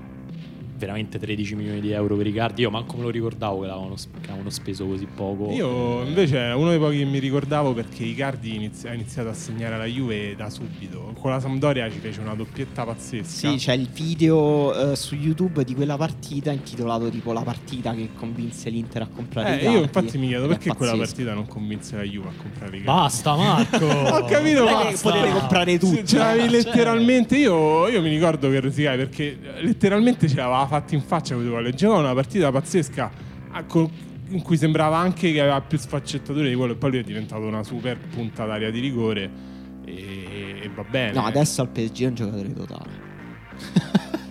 veramente 0.78 1.18
13 1.20 1.56
milioni 1.56 1.80
di 1.82 1.92
euro 1.92 2.16
per 2.16 2.28
Icardi. 2.28 2.62
Io 2.62 2.70
manco 2.70 2.98
me 2.98 3.04
lo 3.04 3.10
ricordavo 3.10 3.62
che 3.62 3.68
l'avevano, 3.68 3.96
che 3.96 4.28
avevano 4.30 4.50
speso 4.50 4.86
così 4.86 5.06
poco. 5.14 5.52
Io 5.52 6.04
invece 6.04 6.38
uno 6.56 6.70
dei 6.70 6.80
pochi 6.80 6.98
che 7.00 7.06
mi 7.06 7.20
ricordavo 7.20 7.74
perché 7.74 8.04
Icardi 8.04 8.56
inizi- 8.56 8.88
ha 8.88 8.94
iniziato 8.94 9.30
a 9.30 9.34
segnare 9.34 9.78
la 9.78 9.86
Juve 9.86 10.36
da 10.36 10.50
subito. 10.50 11.14
Con 11.20 11.32
la 11.32 11.40
Sampdoria 11.40 11.90
ci 11.90 12.00
fece 12.00 12.20
una 12.22 12.34
doppietta 12.36 12.84
pazzesca. 12.86 13.50
Sì, 13.50 13.56
c'è 13.58 13.74
il 13.74 13.88
video 13.92 14.92
eh, 14.92 14.96
su 14.96 15.16
YouTube 15.16 15.64
di 15.64 15.74
quella 15.74 15.98
partita 15.98 16.52
intitolato 16.52 17.10
tipo 17.10 17.32
la 17.34 17.42
partita 17.42 17.94
che 17.94 18.10
convinse 18.18 18.70
l'Inter 18.70 19.04
a 19.04 19.08
comprare 19.14 19.54
Eh, 19.54 19.56
Icardi. 19.58 19.76
io 19.76 19.82
infatti 19.84 20.18
mi 20.18 20.28
chiedo 20.28 20.48
perché 20.48 20.74
quella 20.74 20.96
partita 20.96 21.34
non 21.34 21.48
convinse 21.48 21.96
la 21.96 22.04
Juve 22.04 22.30
a 22.30 22.34
comprare 22.42 22.78
Icardi. 22.78 22.84
Basta, 22.86 23.36
Marco! 23.36 23.86
Ho 24.16 24.26
capito, 24.26 24.60
Non 24.64 24.68
è 24.68 24.74
ma 24.74 24.86
che 24.90 24.98
potete 25.02 25.32
comprare 25.32 25.80
ce 26.06 26.18
l'avevi 26.18 26.46
eh. 26.48 26.50
letteralmente 26.50 27.38
io, 27.38 27.88
io 27.88 28.02
mi 28.02 28.10
ricordo 28.10 28.50
che 28.50 28.60
rosicai 28.60 28.98
perché 28.98 29.38
letteralmente 29.62 30.28
ce 30.28 30.40
l'aveva 30.66 30.68
fatta 30.68 30.96
in 30.96 31.02
faccia 31.02 31.36
quello 31.36 31.62
che 31.62 31.74
giocava 31.74 32.00
una 32.00 32.14
partita 32.14 32.52
pazzesca 32.52 33.12
in 34.30 34.42
cui 34.42 34.58
sembrava 34.58 34.98
anche 34.98 35.32
che 35.32 35.40
aveva 35.40 35.62
più 35.62 35.78
sfaccettature 35.78 36.50
di 36.50 36.56
quello 36.56 36.74
e 36.74 36.76
poi 36.76 36.90
lui 36.92 37.00
è 37.00 37.04
diventato 37.04 37.44
una 37.44 37.64
super 37.64 37.98
punta 37.98 38.46
d'aria 38.46 38.72
di 38.72 38.80
rigore 38.80 39.30
e, 39.86 40.62
e 40.64 40.72
va 40.74 40.84
bene 40.84 41.14
No, 41.14 41.26
adesso 41.26 41.62
al 41.62 41.70
PSG 41.70 42.04
è 42.04 42.08
un 42.08 42.16
giocatore 42.16 42.54
totale. 42.54 43.04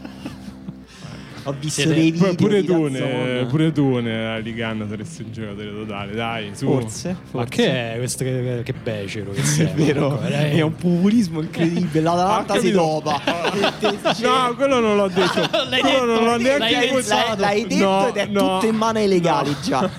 Ho 1.47 1.55
visto 1.59 1.83
Siete- 1.83 1.95
dei 1.95 2.11
video 2.11 2.35
pure 2.35 2.61
di 2.63 2.67
tu, 2.67 2.89
Dazzone. 2.89 3.33
ne, 3.41 3.45
pure 3.47 3.73
tu 3.73 3.99
nella 3.99 4.39
Ligan 4.39 4.87
saresti 4.89 5.23
un 5.23 5.33
giocatore 5.33 5.71
totale 5.73 6.15
dai 6.15 6.51
su 6.55 6.65
Forse, 6.67 7.09
Ma 7.11 7.17
forse. 7.31 7.49
che 7.51 7.93
è 7.93 7.97
questo? 7.99 8.25
Che, 8.25 8.61
che 8.65 8.73
becero 8.73 9.31
che 9.33 9.43
sei? 9.45 9.67
È 9.69 9.73
vero, 9.75 10.19
veramente. 10.19 10.57
è 10.57 10.61
un 10.63 10.75
populismo 10.75 11.41
incredibile. 11.43 12.01
L'Atalanta 12.01 12.59
si 12.61 12.71
dopa. 12.71 13.21
No, 14.23 14.55
quello 14.57 14.81
non 14.81 14.97
l'ho 14.97 15.09
detto. 15.09 15.41
L'hai 15.69 15.81
quello 15.81 16.05
non 16.05 16.25
l'ho 16.25 16.37
detto, 16.39 16.59
neanche 16.59 16.59
l'hai 16.59 16.91
detto. 17.03 17.09
L'hai, 17.09 17.37
l'hai 17.39 17.67
detto 17.67 17.85
No, 17.85 18.09
ed 18.09 18.17
è 18.17 18.27
no. 18.27 18.41
tutto 18.55 18.67
in 18.67 18.77
mano 18.77 18.99
ai 18.99 19.09
legali 19.09 19.55
già. 19.63 19.91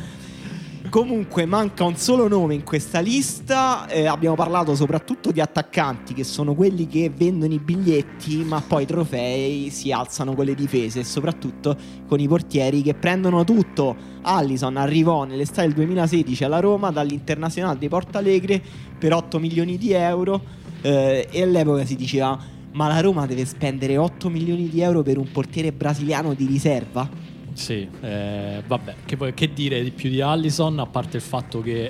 Comunque 0.95 1.45
manca 1.45 1.83
un 1.83 1.97
solo 1.97 2.29
nome 2.29 2.53
in 2.53 2.63
questa 2.63 3.01
lista. 3.01 3.85
eh, 3.87 4.05
abbiamo 4.05 4.35
parlato 4.35 4.75
soprattutto 4.75 5.29
di 5.29 5.41
attaccanti 5.41 6.13
che 6.13 6.23
sono 6.23 6.55
quelli 6.55 6.87
che 6.87 7.11
vendono 7.13 7.51
i 7.51 7.59
biglietti, 7.59 8.45
ma 8.45 8.61
poi 8.65 8.83
i 8.83 8.85
trofei 8.85 9.69
si 9.71 9.91
alzano 9.91 10.33
con 10.35 10.45
le 10.45 10.55
difese 10.55 11.01
e 11.01 11.03
soprattutto 11.03 11.75
con 12.07 12.21
i 12.21 12.29
portieri 12.29 12.81
che 12.81 12.93
prendono 12.93 13.43
tutto. 13.43 13.93
Allison 14.21 14.77
arrivò 14.77 15.25
nell'estate 15.25 15.63
del 15.63 15.73
2016 15.73 16.45
alla 16.45 16.61
Roma 16.61 16.91
dall'Internazionale 16.91 17.77
di 17.77 17.89
Porto 17.89 18.17
Alegre 18.17 18.61
per 18.97 19.11
8 19.11 19.37
milioni 19.37 19.77
di 19.77 19.91
euro 19.91 20.41
eh, 20.81 21.27
e 21.29 21.41
all'epoca 21.41 21.83
si 21.83 21.97
diceva 21.97 22.39
ma 22.71 22.87
la 22.87 23.01
Roma 23.01 23.25
deve 23.25 23.43
spendere 23.43 23.97
8 23.97 24.29
milioni 24.29 24.69
di 24.69 24.79
euro 24.79 25.01
per 25.01 25.17
un 25.17 25.29
portiere 25.29 25.73
brasiliano 25.73 26.33
di 26.33 26.45
riserva? 26.45 27.24
Sì, 27.55 27.87
eh, 28.01 28.61
vabbè, 28.67 28.95
che, 29.05 29.33
che 29.33 29.53
dire 29.53 29.81
di 29.81 29.91
più 29.91 30.09
di 30.09 30.19
Allison, 30.19 30.77
a 30.77 30.85
parte 30.85 31.15
il 31.15 31.23
fatto 31.23 31.61
che 31.61 31.89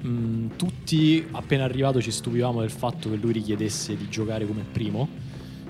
mh, 0.00 0.56
tutti 0.56 1.22
appena 1.32 1.64
arrivato 1.64 2.00
ci 2.00 2.10
stupivamo 2.10 2.60
del 2.60 2.70
fatto 2.70 3.10
che 3.10 3.16
lui 3.16 3.34
richiedesse 3.34 3.94
di 3.94 4.08
giocare 4.08 4.46
come 4.46 4.64
primo, 4.72 5.06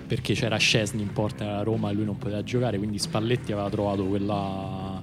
perché 0.06 0.34
c'era 0.34 0.56
Scesni 0.58 1.02
in 1.02 1.12
porta 1.12 1.58
a 1.58 1.62
Roma 1.64 1.90
e 1.90 1.94
lui 1.94 2.04
non 2.04 2.16
poteva 2.16 2.44
giocare, 2.44 2.78
quindi 2.78 3.00
Spalletti 3.00 3.50
aveva 3.50 3.68
trovato 3.68 4.04
quella- 4.04 5.02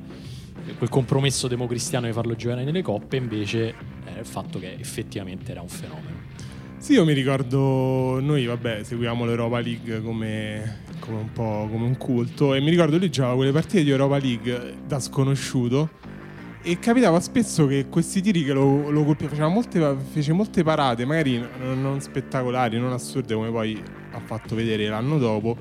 quel 0.78 0.90
compromesso 0.90 1.50
democristiano 1.50 2.06
di 2.06 2.14
farlo 2.14 2.34
giocare 2.38 2.64
nelle 2.64 2.82
coppe, 2.82 3.18
invece 3.18 3.76
eh, 4.06 4.20
il 4.20 4.26
fatto 4.26 4.58
che 4.58 4.78
effettivamente 4.80 5.52
era 5.52 5.60
un 5.60 5.68
fenomeno. 5.68 6.22
Sì, 6.78 6.94
io 6.94 7.04
mi 7.04 7.14
ricordo, 7.14 8.20
noi 8.22 8.46
vabbè, 8.46 8.84
seguiamo 8.84 9.26
l'Europa 9.26 9.60
League 9.60 10.02
come, 10.02 10.83
come 11.04 11.18
un 11.18 11.32
po' 11.34 11.68
come 11.70 11.86
un 11.86 11.98
culto 11.98 12.54
e 12.54 12.62
mi 12.62 12.70
ricordo 12.70 12.98
lui 12.98 13.10
giocava 13.10 13.36
quelle 13.36 13.52
partite 13.52 13.84
di 13.84 13.90
Europa 13.90 14.18
League 14.18 14.76
da 14.88 15.00
sconosciuto 15.00 15.90
e 16.66 16.80
capitava 16.80 17.20
spesso 17.20 17.68
che 17.68 17.88
questi 17.90 18.22
tiri 18.22 18.46
che 18.46 18.54
lo, 18.54 18.90
lo 18.90 19.04
colpiva, 19.04 19.30
faceva 19.30 19.50
molte, 19.50 19.98
fece 20.14 20.32
molte 20.32 20.64
parate, 20.64 21.04
magari 21.04 21.38
non, 21.60 21.82
non 21.82 22.00
spettacolari, 22.00 22.80
non 22.80 22.94
assurde 22.94 23.34
come 23.34 23.50
poi 23.50 23.84
ha 24.12 24.20
fatto 24.22 24.56
vedere 24.56 24.88
l'anno 24.88 25.18
dopo. 25.18 25.58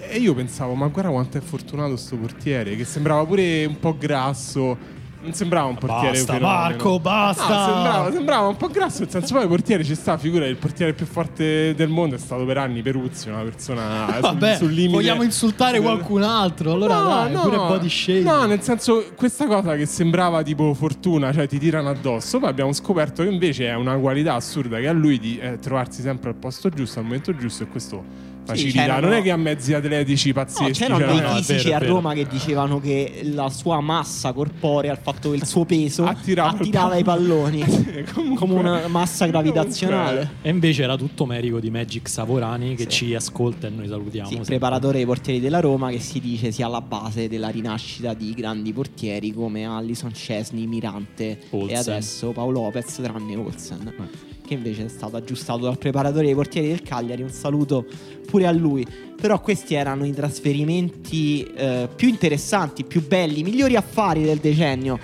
E 0.00 0.18
io 0.18 0.34
pensavo, 0.34 0.74
ma 0.74 0.86
guarda 0.86 1.10
quanto 1.10 1.38
è 1.38 1.40
fortunato 1.40 1.96
sto 1.96 2.16
portiere, 2.16 2.76
che 2.76 2.84
sembrava 2.84 3.26
pure 3.26 3.64
un 3.64 3.80
po' 3.80 3.98
grasso. 3.98 4.78
Non 5.20 5.32
sembrava 5.32 5.66
un 5.66 5.74
portiere 5.76 6.16
Basta. 6.18 6.38
Marco, 6.38 7.00
basta! 7.00 7.42
No, 7.42 7.72
sembrava, 7.72 8.12
sembrava 8.12 8.46
un 8.46 8.56
po' 8.56 8.68
grasso, 8.68 9.00
nel 9.00 9.10
senso 9.10 9.34
poi 9.34 9.42
il 9.42 9.48
portiere 9.48 9.82
ci 9.82 9.96
sta, 9.96 10.16
figura 10.16 10.46
il 10.46 10.56
portiere 10.56 10.92
più 10.92 11.06
forte 11.06 11.74
del 11.74 11.88
mondo 11.88 12.14
è 12.14 12.18
stato 12.18 12.44
per 12.44 12.58
anni 12.58 12.82
Peruzzi, 12.82 13.28
una 13.28 13.42
persona 13.42 14.06
sul- 14.12 14.20
Vabbè, 14.20 14.56
sul, 14.56 14.70
limite. 14.70 14.92
vogliamo 14.94 15.24
insultare 15.24 15.80
qualcun 15.80 16.22
altro? 16.22 16.72
Allora 16.72 16.98
dai, 17.00 17.32
pure 17.32 17.56
body 17.56 17.88
shaming. 17.88 18.24
No, 18.24 18.44
nel 18.44 18.62
senso, 18.62 19.06
questa 19.16 19.46
cosa 19.46 19.74
che 19.74 19.86
sembrava 19.86 20.42
tipo 20.44 20.72
fortuna, 20.74 21.32
cioè 21.32 21.48
ti 21.48 21.58
tirano 21.58 21.88
addosso, 21.88 22.38
poi 22.38 22.48
abbiamo 22.48 22.72
scoperto 22.72 23.24
che 23.24 23.28
invece 23.28 23.66
è 23.66 23.74
una 23.74 23.96
qualità 23.96 24.34
assurda 24.34 24.78
che 24.78 24.86
ha 24.86 24.92
lui 24.92 25.18
di 25.18 25.36
eh, 25.38 25.58
trovarsi 25.58 26.00
sempre 26.00 26.30
al 26.30 26.36
posto 26.36 26.68
giusto, 26.68 27.00
al 27.00 27.04
momento 27.06 27.34
giusto 27.34 27.64
e 27.64 27.66
questo 27.66 28.04
facilita. 28.52 28.80
c'erano- 28.82 29.06
non 29.08 29.16
è 29.16 29.22
che 29.22 29.30
ha 29.30 29.36
mezzi 29.36 29.74
atletici 29.74 30.28
No, 30.28 30.34
pazzeschi. 30.34 30.72
c'erano 30.72 30.98
cioè, 31.04 31.08
dei 31.12 31.20
no, 31.20 31.34
fisici 31.34 31.72
a 31.72 31.78
vero. 31.78 31.94
Roma 31.94 32.14
che 32.14 32.26
dicevano 32.26 32.80
che 32.80 33.20
la 33.32 33.48
sua 33.50 33.80
massa 33.80 34.32
corporea, 34.32 34.92
il 34.92 34.98
fatto 35.02 35.30
che 35.30 35.36
il 35.36 35.46
suo 35.46 35.64
peso 35.64 36.04
Attirava 36.04 36.50
attirava 36.50 36.96
i 36.96 37.04
palloni 37.04 37.64
Comunque- 38.12 38.36
come 38.46 38.58
una 38.58 38.86
massa 38.88 39.26
gravitazionale. 39.26 40.30
E 40.42 40.50
invece 40.50 40.82
era 40.82 40.96
tutto 40.96 41.26
merito 41.26 41.58
di 41.60 41.70
Magic 41.70 42.08
Savorani 42.08 42.74
che 42.74 42.86
ci 42.88 43.14
ascolta 43.14 43.66
e 43.66 43.70
noi 43.70 43.88
salutiamo. 43.88 44.28
Sì, 44.28 44.38
preparatore 44.44 44.96
dei 44.98 45.06
portieri 45.06 45.40
della 45.40 45.60
Roma 45.60 45.90
che 45.90 46.00
si 46.00 46.20
dice 46.20 46.50
sia 46.52 46.66
alla 46.66 46.80
base 46.80 47.28
della 47.28 47.48
rinascita 47.48 48.14
di 48.14 48.32
grandi 48.34 48.72
portieri 48.72 49.32
come 49.32 49.64
Allison, 49.66 50.14
Scesni, 50.14 50.66
Mirante 50.66 51.38
Olsen. 51.50 51.68
e 51.76 51.78
adesso 51.78 52.30
Paolo 52.32 52.60
Lopez 52.62 52.94
tranne 53.02 53.36
Olsen 53.36 53.92
Eh. 53.98 54.27
Che 54.48 54.54
invece 54.54 54.86
è 54.86 54.88
stato 54.88 55.16
aggiustato 55.16 55.58
dal 55.60 55.76
preparatore 55.78 56.24
dei 56.24 56.34
portieri 56.34 56.68
del 56.68 56.82
Cagliari. 56.82 57.22
Un 57.22 57.30
saluto 57.30 57.84
pure 58.26 58.46
a 58.46 58.50
lui. 58.50 58.86
Però 59.20 59.38
questi 59.40 59.74
erano 59.74 60.06
i 60.06 60.12
trasferimenti 60.14 61.42
eh, 61.54 61.88
più 61.94 62.08
interessanti, 62.08 62.84
più 62.84 63.06
belli, 63.06 63.42
migliori 63.42 63.76
affari 63.76 64.22
del 64.22 64.38
decennio. 64.38 64.98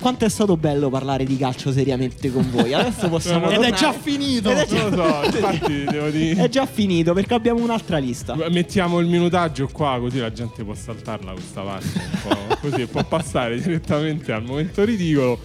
Quanto 0.00 0.24
è 0.26 0.28
stato 0.28 0.56
bello 0.56 0.90
parlare 0.90 1.24
di 1.24 1.36
calcio 1.36 1.72
seriamente 1.72 2.30
con 2.30 2.48
voi? 2.50 2.74
Adesso 2.74 3.08
possiamo 3.08 3.46
Ed 3.46 3.52
è 3.52 3.54
tornare- 3.54 3.76
già 3.76 3.92
finito. 3.92 4.50
Ed 4.50 4.56
è 4.58 4.66
già- 4.66 4.88
Non 4.88 4.98
lo 4.98 5.22
so, 5.22 5.36
infatti 5.38 5.84
devo 5.84 6.08
dire... 6.10 6.42
è 6.42 6.48
già 6.48 6.66
finito 6.66 7.12
perché 7.14 7.34
abbiamo 7.34 7.62
un'altra 7.62 7.98
lista. 7.98 8.34
Mettiamo 8.50 8.98
il 8.98 9.06
minutaggio 9.06 9.68
qua 9.72 9.96
così 10.00 10.18
la 10.18 10.32
gente 10.32 10.62
può 10.64 10.74
saltarla 10.74 11.32
questa 11.32 11.62
parte 11.62 11.86
un 11.94 12.18
po', 12.28 12.56
così 12.68 12.86
può 12.86 13.04
passare 13.04 13.60
direttamente 13.60 14.32
al 14.32 14.42
momento 14.44 14.84
ridicolo 14.84 15.38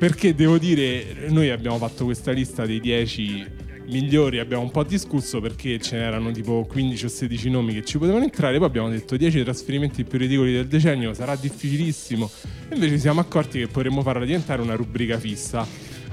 perché 0.00 0.34
devo 0.34 0.56
dire 0.56 1.28
noi 1.28 1.50
abbiamo 1.50 1.76
fatto 1.76 2.06
questa 2.06 2.32
lista 2.32 2.64
dei 2.64 2.80
10 2.80 3.46
migliori 3.88 4.38
abbiamo 4.38 4.62
un 4.62 4.70
po' 4.70 4.82
discusso 4.82 5.42
perché 5.42 5.78
ce 5.78 5.98
n'erano 5.98 6.30
tipo 6.30 6.64
15 6.66 7.04
o 7.04 7.08
16 7.08 7.50
nomi 7.50 7.74
che 7.74 7.84
ci 7.84 7.98
potevano 7.98 8.24
entrare 8.24 8.56
poi 8.56 8.66
abbiamo 8.66 8.88
detto 8.88 9.18
10 9.18 9.42
trasferimenti 9.42 10.04
più 10.04 10.18
ridicoli 10.18 10.52
del 10.52 10.68
decennio 10.68 11.12
sarà 11.12 11.36
difficilissimo. 11.36 12.30
Invece 12.72 12.94
ci 12.94 13.00
siamo 13.00 13.20
accorti 13.20 13.58
che 13.58 13.66
potremmo 13.66 14.00
farla 14.00 14.24
diventare 14.24 14.62
una 14.62 14.74
rubrica 14.74 15.18
fissa 15.18 15.66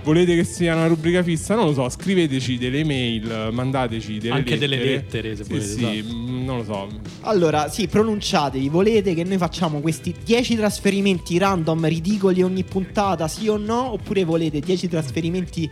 Volete 0.07 0.35
che 0.35 0.45
sia 0.45 0.73
una 0.73 0.87
rubrica 0.87 1.21
fissa? 1.21 1.53
Non 1.53 1.65
lo 1.65 1.73
so, 1.73 1.89
scriveteci 1.89 2.57
delle 2.57 2.79
email, 2.79 3.49
mandateci 3.51 4.19
delle 4.19 4.35
Anche 4.35 4.51
lettere. 4.51 4.77
delle 4.77 4.89
lettere, 4.89 5.35
se 5.35 5.43
sì, 5.43 5.49
volete, 5.49 5.67
Sì, 5.67 5.83
esatto. 5.97 6.15
mm, 6.15 6.45
non 6.45 6.57
lo 6.59 6.63
so. 6.63 6.87
Allora, 7.23 7.67
sì, 7.67 7.87
pronunciatevi. 7.89 8.69
Volete 8.69 9.13
che 9.13 9.25
noi 9.25 9.37
facciamo 9.37 9.81
questi 9.81 10.15
10 10.23 10.55
trasferimenti 10.55 11.37
random 11.37 11.87
ridicoli 11.89 12.41
ogni 12.41 12.63
puntata, 12.63 13.27
sì 13.27 13.49
o 13.49 13.57
no? 13.57 13.91
Oppure 13.91 14.23
volete 14.23 14.61
10 14.61 14.87
trasferimenti 14.87 15.69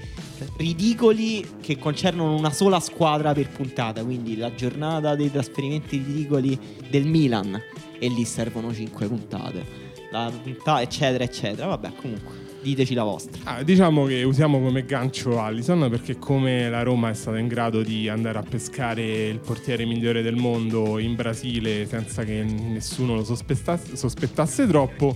ridicoli 0.57 1.45
che 1.61 1.77
concernono 1.77 2.35
una 2.35 2.51
sola 2.51 2.81
squadra 2.81 3.31
per 3.31 3.47
puntata? 3.47 4.03
Quindi 4.03 4.35
la 4.35 4.53
giornata 4.53 5.15
dei 5.15 5.31
trasferimenti 5.31 5.95
ridicoli 6.05 6.59
del 6.89 7.05
Milan. 7.05 7.57
E 7.97 8.09
lì 8.09 8.25
servono 8.25 8.73
5 8.73 9.07
puntate. 9.07 9.65
La 10.11 10.29
puntata, 10.43 10.81
eccetera, 10.81 11.23
eccetera. 11.23 11.67
Vabbè, 11.67 11.91
comunque, 11.95 12.43
diteci 12.65 12.95
la 12.95 13.03
vostra. 13.03 13.39
Ah, 13.43 13.61
diciamo 13.61 14.05
che 14.05 14.23
usiamo 14.23 14.59
come 14.59 14.85
gancio 14.85 15.39
Allison 15.39 15.87
perché 15.87 16.17
come 16.17 16.67
la 16.67 16.81
Roma 16.81 17.11
è 17.11 17.13
stata 17.13 17.37
in 17.37 17.47
grado 17.47 17.83
di 17.83 18.09
andare 18.09 18.39
a 18.39 18.41
pescare 18.41 19.27
il 19.27 19.37
portiere 19.37 19.85
migliore 19.85 20.23
del 20.23 20.35
mondo 20.35 20.97
in 20.97 21.13
Brasile 21.13 21.85
senza 21.85 22.23
che 22.23 22.43
nessuno 22.43 23.13
lo 23.13 23.23
sospettasse, 23.23 23.95
sospettasse 23.95 24.65
troppo, 24.65 25.15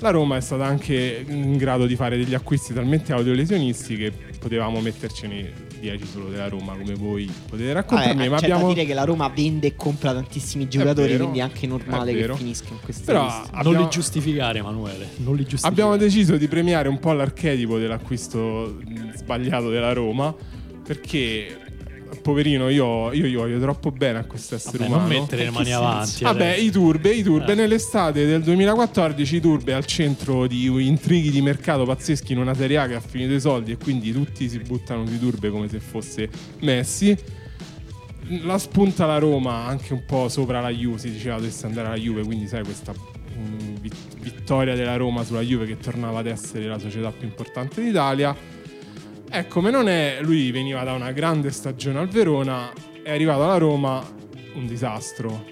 la 0.00 0.10
Roma 0.10 0.36
è 0.36 0.40
stata 0.40 0.66
anche 0.66 1.24
in 1.26 1.56
grado 1.56 1.86
di 1.86 1.96
fare 1.96 2.18
degli 2.18 2.34
acquisti 2.34 2.74
talmente 2.74 3.12
audiolesionisti 3.14 3.96
che 3.96 4.12
potevamo 4.38 4.80
mettercene 4.80 5.71
10 5.82 6.06
solo 6.06 6.28
della 6.28 6.48
Roma 6.48 6.74
come 6.76 6.94
voi 6.94 7.28
potete 7.48 7.72
raccontarmi, 7.72 8.26
Ah, 8.26 8.30
ma 8.30 8.36
c'è 8.38 8.44
abbiamo... 8.44 8.68
da 8.68 8.74
dire 8.74 8.86
che 8.86 8.94
la 8.94 9.02
Roma 9.02 9.28
vende 9.28 9.66
e 9.66 9.74
compra 9.74 10.12
tantissimi 10.12 10.68
giocatori, 10.68 11.08
vero, 11.08 11.18
quindi 11.24 11.40
è 11.40 11.42
anche 11.42 11.66
normale 11.66 12.12
è 12.12 12.14
che 12.26 12.34
finisca 12.36 12.68
in 12.72 12.78
questa 12.80 13.04
Però 13.04 13.24
lista. 13.24 13.40
Non 13.50 13.60
abbiamo- 13.66 13.78
li 13.84 13.88
giustificare, 13.90 14.58
Emanuele. 14.60 15.08
Non 15.16 15.34
li 15.34 15.42
giustificare. 15.42 15.72
Abbiamo 15.72 15.96
deciso 15.96 16.36
di 16.36 16.46
premiare 16.46 16.88
un 16.88 17.00
po' 17.00 17.12
l'archetipo 17.12 17.78
dell'acquisto 17.78 18.76
mh, 18.84 19.16
sbagliato 19.16 19.70
della 19.70 19.92
Roma 19.92 20.32
perché 20.84 21.58
poverino, 22.22 22.68
io, 22.70 23.12
io 23.12 23.26
gli 23.26 23.34
voglio 23.36 23.60
troppo 23.60 23.90
bene 23.90 24.18
a 24.20 24.24
questo 24.24 24.54
essere 24.54 24.78
Vabbè, 24.78 24.88
umano. 24.90 25.08
non 25.08 25.18
mettere 25.20 25.44
le 25.44 25.50
mani 25.50 25.64
senso? 25.66 25.80
avanti. 25.80 26.22
Vabbè, 26.24 26.46
adesso. 26.46 26.62
i 26.64 26.70
turbe, 26.70 27.10
i 27.10 27.22
turbe 27.22 27.52
Eh. 27.52 27.54
nell'estate 27.54 28.24
del 28.26 28.42
2014 28.42 29.36
i 29.36 29.40
turbe 29.40 29.74
al 29.74 29.84
centro 29.84 30.46
di 30.46 30.64
intrighi 30.86 31.30
di 31.30 31.42
mercato 31.42 31.84
pazzeschi 31.84 32.32
in 32.32 32.38
una 32.38 32.54
Serie 32.54 32.78
A 32.78 32.86
che 32.86 32.94
ha 32.94 33.00
finito 33.00 33.32
i 33.34 33.40
soldi 33.40 33.72
e 33.72 33.76
quindi 33.76 34.12
tutti 34.12 34.48
si 34.48 34.58
buttano 34.60 35.04
di 35.04 35.18
turbe 35.18 35.50
come 35.50 35.68
se 35.68 35.80
fosse 35.80 36.28
Messi. 36.60 37.16
La 38.44 38.56
spunta 38.56 39.04
la 39.04 39.18
Roma 39.18 39.66
anche 39.66 39.92
un 39.92 40.04
po' 40.06 40.28
sopra 40.28 40.60
la 40.60 40.70
Juve, 40.70 40.96
si 40.98 41.10
diceva 41.10 41.36
dovesse 41.36 41.66
andare 41.66 41.88
alla 41.88 41.96
Juve, 41.96 42.22
quindi 42.22 42.46
sai 42.46 42.62
questa 42.62 42.92
mm, 42.94 43.74
vit- 43.80 44.16
vittoria 44.20 44.74
della 44.76 44.96
Roma 44.96 45.24
sulla 45.24 45.40
Juve 45.40 45.66
che 45.66 45.76
tornava 45.76 46.20
ad 46.20 46.26
essere 46.26 46.66
la 46.66 46.78
società 46.78 47.10
più 47.10 47.26
importante 47.26 47.82
d'Italia. 47.82 48.34
Ecco, 49.34 49.60
come 49.60 49.70
non 49.70 49.88
è, 49.88 50.18
lui 50.20 50.50
veniva 50.50 50.82
da 50.82 50.92
una 50.92 51.10
grande 51.10 51.50
stagione 51.52 51.98
al 51.98 52.08
Verona, 52.08 52.70
è 53.02 53.12
arrivato 53.12 53.44
alla 53.44 53.56
Roma, 53.56 54.06
un 54.52 54.66
disastro. 54.66 55.44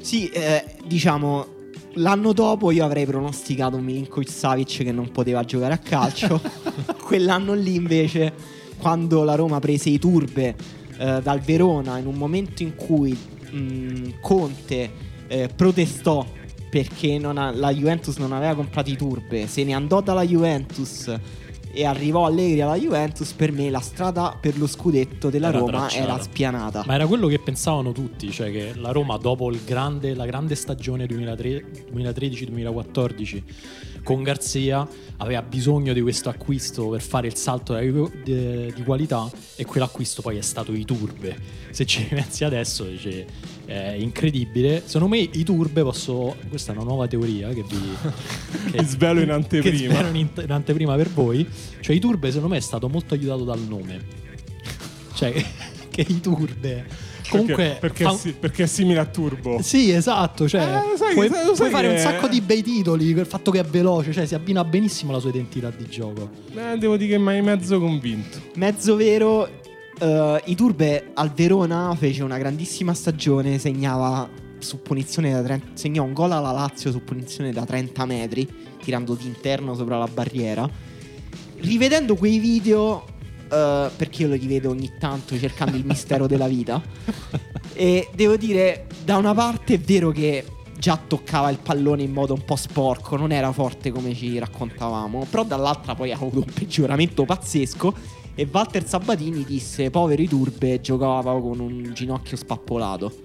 Sì, 0.00 0.28
eh, 0.28 0.64
diciamo, 0.84 1.44
l'anno 1.94 2.32
dopo 2.32 2.70
io 2.70 2.84
avrei 2.84 3.04
pronosticato 3.04 3.74
un 3.74 3.82
Milinkovic 3.82 4.30
Savic 4.30 4.84
che 4.84 4.92
non 4.92 5.10
poteva 5.10 5.42
giocare 5.42 5.74
a 5.74 5.78
calcio. 5.78 6.40
Quell'anno 7.02 7.54
lì 7.54 7.74
invece, 7.74 8.32
quando 8.76 9.24
la 9.24 9.34
Roma 9.34 9.58
prese 9.58 9.88
i 9.88 9.98
turbe 9.98 10.54
eh, 10.96 11.20
dal 11.20 11.40
Verona, 11.40 11.98
in 11.98 12.06
un 12.06 12.14
momento 12.14 12.62
in 12.62 12.76
cui 12.76 13.10
mh, 13.50 14.20
Conte 14.20 14.88
eh, 15.26 15.48
protestò 15.48 16.24
perché 16.70 17.16
ha- 17.20 17.50
la 17.50 17.72
Juventus 17.72 18.18
non 18.18 18.30
aveva 18.30 18.54
comprato 18.54 18.88
i 18.88 18.96
turbe, 18.96 19.48
se 19.48 19.64
ne 19.64 19.72
andò 19.72 20.00
dalla 20.00 20.24
Juventus 20.24 21.12
e 21.76 21.84
arrivò 21.84 22.24
Allegri 22.24 22.62
alla 22.62 22.76
Juventus, 22.76 23.32
per 23.32 23.52
me 23.52 23.68
la 23.68 23.80
strada 23.80 24.34
per 24.40 24.56
lo 24.56 24.66
scudetto 24.66 25.28
della 25.28 25.48
Era 25.48 25.58
Roma 25.58 25.70
tracciata. 25.72 26.02
era 26.02 26.22
spianata. 26.22 26.84
Ma 26.86 26.94
era 26.94 27.06
quello 27.06 27.26
che 27.26 27.38
pensavano 27.38 27.92
tutti, 27.92 28.30
cioè 28.30 28.50
che 28.50 28.72
la 28.76 28.92
Roma 28.92 29.18
dopo 29.18 29.50
il 29.50 29.60
grande- 29.64 30.14
la 30.14 30.24
grande 30.24 30.54
stagione 30.54 31.06
2003 31.06 31.84
2013-2014 31.92 33.42
con 34.02 34.22
Garzia 34.22 34.86
aveva 35.18 35.42
bisogno 35.42 35.92
di 35.92 36.00
questo 36.00 36.28
acquisto 36.28 36.88
per 36.88 37.02
fare 37.02 37.26
il 37.26 37.34
salto 37.36 37.74
di, 37.76 37.92
di- 38.22 38.72
di 38.72 38.82
qualità 38.84 39.28
e 39.56 39.64
quell'acquisto 39.64 40.22
poi 40.22 40.36
è 40.38 40.42
stato 40.42 40.72
i 40.72 40.84
Turbe. 40.84 41.36
Se 41.70 41.84
ci 41.84 42.04
pensi 42.04 42.44
adesso 42.44 42.84
dice, 42.84 43.26
è 43.66 43.94
incredibile. 43.98 44.82
Secondo 44.86 45.14
me 45.14 45.18
i 45.20 45.44
Turbe 45.44 45.82
posso... 45.82 46.36
Questa 46.48 46.72
è 46.72 46.76
una 46.76 46.84
nuova 46.84 47.06
teoria 47.06 47.48
che 47.48 47.64
vi... 47.68 47.76
Vi 48.78 48.84
svelo 48.84 49.20
in 49.20 49.30
anteprima. 49.30 49.76
Che 49.76 50.00
svelo 50.02 50.16
in, 50.16 50.28
in 50.42 50.50
anteprima 50.50 50.94
per 50.96 51.10
voi. 51.10 51.46
Cioè 51.80 51.94
i 51.94 51.98
Turbe 52.00 52.28
secondo 52.28 52.48
me 52.48 52.56
è 52.58 52.62
stato 52.62 52.88
molto 52.88 53.14
aiutato 53.14 53.44
dal 53.44 53.60
nome. 53.60 54.00
Cioè 55.14 55.32
che 55.90 56.04
i 56.08 56.20
Turbe... 56.20 57.04
Comunque 57.28 57.76
perché, 57.80 58.04
perché, 58.04 58.30
fa- 58.30 58.34
perché 58.38 58.62
è 58.62 58.66
simile 58.66 59.00
a 59.00 59.04
Turbo. 59.04 59.60
sì, 59.60 59.90
esatto. 59.90 60.48
Cioè, 60.48 60.60
Eh, 60.62 60.96
sai- 60.96 61.14
puoi, 61.14 61.28
sai- 61.28 61.42
puoi 61.42 61.56
sai 61.56 61.70
fare 61.70 61.88
che- 61.88 61.94
un 61.94 61.98
sacco 61.98 62.28
di 62.28 62.40
bei 62.40 62.62
titoli 62.62 63.12
per 63.14 63.22
il 63.22 63.26
fatto 63.26 63.50
che 63.50 63.58
è 63.58 63.64
veloce, 63.64 64.12
cioè 64.12 64.26
si 64.26 64.36
abbina 64.36 64.62
benissimo 64.62 65.10
alla 65.10 65.18
sua 65.18 65.30
identità 65.30 65.72
di 65.76 65.86
gioco. 65.88 66.30
Eh, 66.54 66.78
devo 66.78 66.96
dire 66.96 67.10
che 67.16 67.18
mi 67.18 67.30
hai 67.30 67.42
mezzo 67.42 67.80
convinto. 67.80 68.38
Mezzo 68.54 68.94
vero, 68.94 69.48
eh, 69.98 70.42
i 70.46 70.54
Turbe 70.54 71.10
al 71.14 71.30
Verona 71.32 71.94
fece 71.96 72.22
una 72.22 72.38
grandissima 72.38 72.94
stagione, 72.94 73.58
segnava 73.58 74.28
su 74.58 74.80
punizione 74.80 75.32
da 75.32 75.42
30, 75.42 75.66
segnò 75.74 76.02
un 76.02 76.12
gol 76.12 76.32
alla 76.32 76.50
Lazio 76.50 76.90
su 76.90 77.02
punizione 77.02 77.52
da 77.52 77.64
30 77.64 78.04
metri, 78.04 78.48
tirando 78.82 79.14
d'interno 79.14 79.74
sopra 79.74 79.98
la 79.98 80.08
barriera. 80.08 80.68
Rivedendo 81.58 82.14
quei 82.16 82.38
video, 82.38 83.04
eh, 83.50 83.90
perché 83.96 84.22
io 84.22 84.28
lo 84.28 84.34
rivedo 84.34 84.70
ogni 84.70 84.92
tanto 84.98 85.38
cercando 85.38 85.76
il 85.76 85.84
mistero 85.84 86.26
della 86.28 86.48
vita, 86.48 86.82
e 87.72 88.08
devo 88.14 88.36
dire, 88.36 88.86
da 89.04 89.16
una 89.16 89.34
parte 89.34 89.74
è 89.74 89.78
vero 89.78 90.10
che 90.10 90.44
già 90.78 91.00
toccava 91.04 91.50
il 91.50 91.58
pallone 91.58 92.02
in 92.02 92.12
modo 92.12 92.34
un 92.34 92.44
po' 92.44 92.56
sporco, 92.56 93.16
non 93.16 93.32
era 93.32 93.50
forte 93.52 93.90
come 93.90 94.14
ci 94.14 94.38
raccontavamo, 94.38 95.26
però 95.30 95.44
dall'altra 95.44 95.94
poi 95.94 96.12
ha 96.12 96.16
avuto 96.16 96.38
un 96.38 96.52
peggioramento 96.52 97.24
pazzesco 97.24 98.24
e 98.38 98.46
Walter 98.52 98.86
Sabatini 98.86 99.44
disse 99.44 99.88
poveri 99.88 100.28
turbe 100.28 100.80
giocava 100.82 101.32
con 101.40 101.58
un 101.58 101.90
ginocchio 101.94 102.36
spappolato. 102.36 103.24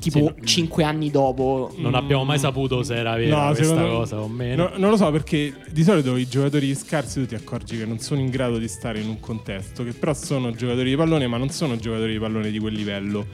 Tipo 0.00 0.18
Sì, 0.18 0.24
no- 0.24 0.34
5 0.44 0.82
anni 0.82 1.12
dopo. 1.12 1.72
Non 1.76 1.94
abbiamo 1.94 2.24
mai 2.24 2.40
saputo 2.40 2.82
se 2.82 2.96
era 2.96 3.14
vera 3.14 3.46
No, 3.46 3.54
questa 3.54 3.86
cosa 3.86 4.20
o 4.20 4.26
meno. 4.26 4.64
No, 4.70 4.78
non 4.78 4.90
lo 4.90 4.96
so 4.96 5.08
perché 5.12 5.54
di 5.70 5.84
solito 5.84 6.16
i 6.16 6.26
giocatori 6.26 6.74
scarsi 6.74 7.20
tu 7.20 7.26
ti 7.26 7.34
accorgi 7.36 7.78
che 7.78 7.86
non 7.86 8.00
sono 8.00 8.20
in 8.20 8.28
grado 8.28 8.58
di 8.58 8.66
stare 8.66 8.98
in 8.98 9.08
un 9.08 9.20
contesto, 9.20 9.84
che 9.84 9.92
però 9.92 10.12
sono 10.12 10.50
giocatori 10.50 10.90
di 10.90 10.96
pallone, 10.96 11.28
ma 11.28 11.36
non 11.36 11.50
sono 11.50 11.76
giocatori 11.76 12.14
di 12.14 12.18
pallone 12.18 12.50
di 12.50 12.58
quel 12.58 12.74
livello. 12.74 13.24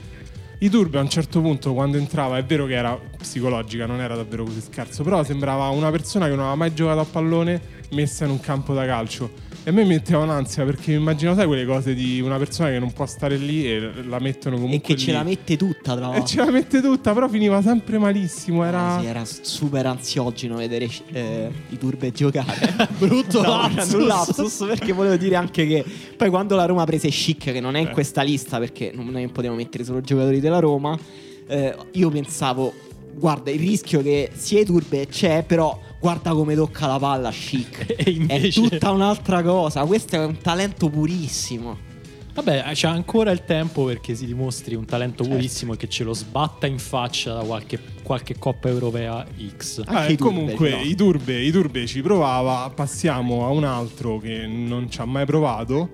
I 0.58 0.68
Turbe 0.68 0.98
a 0.98 1.00
un 1.00 1.08
certo 1.08 1.40
punto 1.40 1.72
quando 1.72 1.96
entrava, 1.96 2.36
è 2.36 2.44
vero 2.44 2.66
che 2.66 2.74
era 2.74 3.00
psicologica, 3.16 3.86
non 3.86 4.00
era 4.00 4.14
davvero 4.14 4.44
così 4.44 4.60
scarso, 4.60 5.02
però 5.02 5.24
sembrava 5.24 5.68
una 5.68 5.90
persona 5.90 6.24
che 6.26 6.32
non 6.32 6.40
aveva 6.40 6.56
mai 6.56 6.74
giocato 6.74 7.00
a 7.00 7.04
pallone 7.06 7.60
messa 7.92 8.26
in 8.26 8.32
un 8.32 8.40
campo 8.40 8.74
da 8.74 8.84
calcio. 8.84 9.30
E 9.68 9.70
a 9.70 9.74
me 9.74 9.84
metteva 9.84 10.20
un'ansia 10.20 10.64
perché 10.64 10.92
immagino, 10.94 11.34
sai, 11.34 11.44
quelle 11.46 11.66
cose 11.66 11.92
di 11.92 12.22
una 12.22 12.38
persona 12.38 12.70
che 12.70 12.78
non 12.78 12.90
può 12.90 13.04
stare 13.04 13.36
lì 13.36 13.70
e 13.70 14.02
la 14.06 14.18
mettono 14.18 14.56
comunque 14.56 14.76
E 14.94 14.94
che 14.94 14.96
ce 14.96 15.06
lì. 15.08 15.12
la 15.12 15.22
mette 15.22 15.58
tutta, 15.58 15.94
tra 15.94 16.06
E 16.06 16.10
l'altro. 16.12 16.24
ce 16.26 16.36
la 16.38 16.50
mette 16.50 16.80
tutta, 16.80 17.12
però 17.12 17.28
finiva 17.28 17.60
sempre 17.60 17.98
malissimo. 17.98 18.64
Era... 18.64 18.94
Ah, 18.96 19.00
sì, 19.00 19.06
era 19.06 19.22
super 19.26 19.84
ansiogeno 19.84 20.56
vedere 20.56 20.88
eh, 21.12 21.50
i 21.68 21.76
turbe 21.76 22.10
giocare. 22.12 22.88
Brutto 22.96 23.40
Stavo 23.40 23.56
lapsus. 23.74 23.92
un 23.92 24.06
lapsus 24.06 24.64
perché 24.66 24.92
volevo 24.94 25.16
dire 25.16 25.36
anche 25.36 25.66
che 25.66 25.84
poi 26.16 26.30
quando 26.30 26.56
la 26.56 26.64
Roma 26.64 26.84
prese 26.86 27.10
Chic, 27.10 27.52
che 27.52 27.60
non 27.60 27.76
è 27.76 27.80
in 27.80 27.88
Eh. 27.88 27.90
questa 27.90 28.22
lista 28.22 28.58
perché 28.58 28.90
non 28.94 29.08
noi 29.08 29.28
potevamo 29.28 29.58
mettere 29.60 29.84
solo 29.84 30.00
giocatori 30.00 30.40
della 30.40 30.60
Roma, 30.60 30.98
eh, 31.46 31.74
io 31.92 32.08
pensavo, 32.08 32.72
guarda, 33.12 33.50
il 33.50 33.58
rischio 33.60 34.00
che 34.00 34.30
sia 34.32 34.60
i 34.60 34.64
turbe 34.64 35.08
c'è, 35.08 35.44
però 35.46 35.78
guarda 36.00 36.30
come 36.32 36.54
tocca 36.54 36.86
la 36.86 36.98
palla 36.98 37.30
Chic. 37.30 37.94
E 37.98 38.10
invece- 38.10 38.60
È 38.60 38.68
tutta 38.68 38.90
un'altra 38.90 39.42
cosa, 39.42 39.84
questo 39.84 40.16
è 40.16 40.24
un 40.24 40.38
talento 40.38 40.88
purissimo. 40.88 41.86
Vabbè, 42.34 42.70
c'è 42.72 42.86
ancora 42.86 43.32
il 43.32 43.44
tempo 43.44 43.84
perché 43.84 44.14
si 44.14 44.24
dimostri 44.24 44.76
un 44.76 44.84
talento 44.84 45.24
Certo. 45.24 45.36
purissimo 45.36 45.72
e 45.72 45.76
che 45.76 45.88
ce 45.88 46.04
lo 46.04 46.14
sbatta 46.14 46.68
in 46.68 46.78
faccia 46.78 47.32
da 47.34 47.40
qualche, 47.42 47.80
qualche 48.04 48.38
Coppa 48.38 48.68
Europea 48.68 49.26
X. 49.56 49.82
Anche 49.84 50.10
Eh, 50.10 50.12
i 50.12 50.16
turbe, 50.16 50.34
comunque 50.34 50.68
però. 50.70 50.82
i 50.82 50.94
turbe, 50.94 51.40
i 51.42 51.50
turbe 51.50 51.86
ci 51.88 52.00
provava, 52.00 52.70
passiamo 52.72 53.44
a 53.44 53.48
un 53.50 53.64
altro 53.64 54.18
che 54.20 54.46
non 54.46 54.88
ci 54.88 55.00
ha 55.00 55.04
mai 55.04 55.26
provato, 55.26 55.90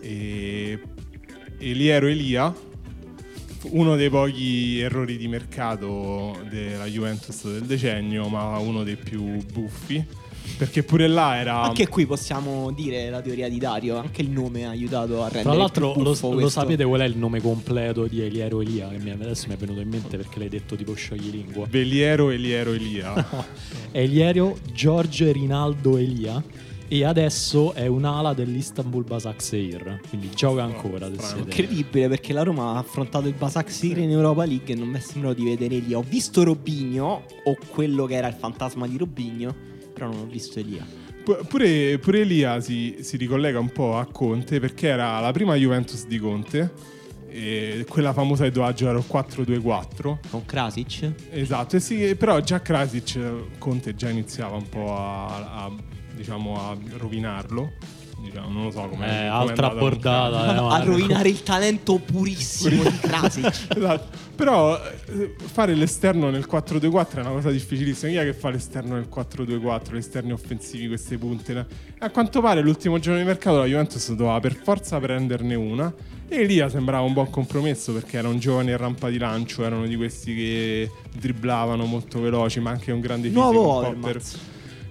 e... 0.00 0.80
Eliero 1.58 2.06
Elia, 2.06 2.52
uno 3.70 3.96
dei 3.96 4.10
pochi 4.10 4.80
errori 4.80 5.16
di 5.16 5.28
mercato 5.28 6.38
della 6.48 6.86
Juventus 6.86 7.44
del 7.44 7.62
decennio, 7.62 8.28
ma 8.28 8.58
uno 8.58 8.82
dei 8.84 8.96
più 8.96 9.42
buffi, 9.52 10.04
perché 10.56 10.82
pure 10.82 11.08
là 11.08 11.36
era... 11.36 11.62
Anche 11.62 11.88
qui 11.88 12.06
possiamo 12.06 12.70
dire 12.72 13.10
la 13.10 13.20
teoria 13.20 13.48
di 13.48 13.58
Dario, 13.58 13.96
anche 13.96 14.22
il 14.22 14.30
nome 14.30 14.66
ha 14.66 14.70
aiutato 14.70 15.22
a 15.22 15.28
rendere 15.28 15.42
Tra 15.42 15.54
l'altro, 15.54 15.92
più 15.92 16.02
lo, 16.02 16.10
buffo 16.10 16.32
lo 16.32 16.48
sapete 16.48 16.84
qual 16.84 17.00
è 17.00 17.04
il 17.04 17.16
nome 17.16 17.40
completo 17.40 18.06
di 18.06 18.20
Eliero 18.20 18.60
Elia? 18.60 18.88
Che 18.88 18.98
mi- 18.98 19.10
adesso 19.10 19.46
mi 19.48 19.54
è 19.54 19.56
venuto 19.56 19.80
in 19.80 19.88
mente 19.88 20.16
perché 20.16 20.38
l'hai 20.38 20.48
detto 20.48 20.76
tipo 20.76 20.94
scioglilingua. 20.94 21.66
Veliero 21.68 22.30
Eliero 22.30 22.72
Elia. 22.72 23.46
Eliero 23.90 24.58
Giorgio 24.72 25.30
Rinaldo 25.32 25.96
Elia. 25.96 26.42
E 26.86 27.04
adesso 27.04 27.72
è 27.72 27.86
un'ala 27.86 28.34
dell'Istanbul 28.34 29.04
Basaksehir. 29.04 30.00
Quindi 30.08 30.30
gioca 30.34 30.62
ancora. 30.62 31.06
se 31.08 31.14
strano. 31.14 31.34
siete- 31.44 31.50
Incredibile 31.62 32.08
perché 32.08 32.32
la 32.32 32.42
Roma 32.42 32.72
ha 32.74 32.78
affrontato 32.78 33.26
il 33.26 33.34
Basaksehir 33.34 33.98
in 33.98 34.10
Europa 34.10 34.44
League 34.44 34.72
e 34.72 34.76
non 34.76 34.88
mi 34.88 34.96
è 34.98 35.00
sembrato 35.00 35.34
di 35.36 35.44
vedere 35.44 35.76
Elia. 35.76 35.98
Ho 35.98 36.04
visto 36.06 36.44
Robigno 36.44 37.24
o 37.44 37.56
quello 37.70 38.04
che 38.06 38.14
era 38.14 38.28
il 38.28 38.34
fantasma 38.34 38.86
di 38.86 38.96
Robigno, 38.96 39.54
però 39.92 40.06
non 40.08 40.20
ho 40.20 40.26
visto 40.26 40.58
Elia. 40.58 40.86
Pu- 41.24 41.46
Pure, 41.48 41.98
pure 41.98 42.20
Elia 42.20 42.60
si, 42.60 42.98
si 43.00 43.16
ricollega 43.16 43.58
un 43.58 43.70
po' 43.70 43.96
a 43.96 44.04
Conte 44.06 44.60
perché 44.60 44.88
era 44.88 45.18
la 45.20 45.32
prima 45.32 45.54
Juventus 45.56 46.06
di 46.06 46.18
Conte, 46.18 46.70
e 47.28 47.84
quella 47.88 48.12
famosa 48.12 48.44
che 48.44 48.50
doveva 48.52 48.72
giocare 48.74 48.98
al 48.98 49.04
4-2-4. 49.08 50.18
Con 50.30 50.44
Krasic? 50.44 51.12
Esatto, 51.30 51.76
e 51.76 51.80
sì, 51.80 52.14
però 52.14 52.38
già 52.40 52.60
Krasic, 52.60 53.18
Conte 53.58 53.94
già 53.96 54.08
iniziava 54.10 54.54
un 54.56 54.68
po' 54.68 54.94
a, 54.94 55.64
a, 55.64 55.72
diciamo, 56.14 56.70
a 56.70 56.76
rovinarlo. 56.96 57.72
Diciamo, 58.20 58.48
non 58.50 58.64
lo 58.64 58.70
so 58.70 58.88
come 58.88 59.06
Eh, 59.06 59.26
altra 59.26 59.68
bordata. 59.68 60.54
eh, 60.54 60.74
a 60.80 60.82
rovinare 60.82 61.28
il 61.28 61.42
talento 61.42 61.98
purissimo 61.98 62.82
di 62.82 62.96
Krasic. 62.98 63.66
Esatto. 63.76 64.22
Però 64.34 64.76
eh, 64.76 65.34
fare 65.36 65.74
l'esterno 65.74 66.30
nel 66.30 66.46
4-2-4 66.50 67.16
è 67.16 67.20
una 67.20 67.30
cosa 67.30 67.50
difficilissima. 67.50 68.10
Chi 68.12 68.16
è 68.16 68.24
che 68.24 68.32
fa 68.32 68.48
l'esterno 68.50 68.94
nel 68.94 69.08
4-2-4, 69.14 69.92
gli 69.92 69.96
esterni 69.98 70.32
offensivi, 70.32 70.86
queste 70.88 71.18
punte? 71.18 71.52
no? 71.52 71.66
A 71.98 72.08
quanto 72.10 72.40
pare 72.40 72.62
l'ultimo 72.62 72.98
giorno 72.98 73.18
di 73.18 73.26
mercato 73.26 73.58
la 73.58 73.66
Juventus 73.66 74.08
doveva 74.14 74.40
per 74.40 74.54
forza 74.54 74.98
prenderne 74.98 75.54
una 75.54 75.92
e 76.26 76.40
Elia 76.40 76.70
sembrava 76.70 77.04
un 77.04 77.12
buon 77.12 77.28
compromesso 77.28 77.92
perché 77.92 78.16
era 78.16 78.28
un 78.28 78.38
giovane 78.38 78.70
in 78.70 78.76
rampa 78.78 79.10
di 79.10 79.18
lancio, 79.18 79.62
erano 79.64 79.86
di 79.86 79.96
questi 79.96 80.34
che 80.34 80.90
dribblavano 81.14 81.84
molto 81.84 82.20
veloci, 82.20 82.58
ma 82.60 82.70
anche 82.70 82.90
un 82.90 83.00
grande 83.00 83.28
fisico. 83.28 83.52
Nuovo 83.52 83.60
un 83.60 83.74
po' 83.74 83.80
per- 83.80 83.90
Overmars. 83.98 84.38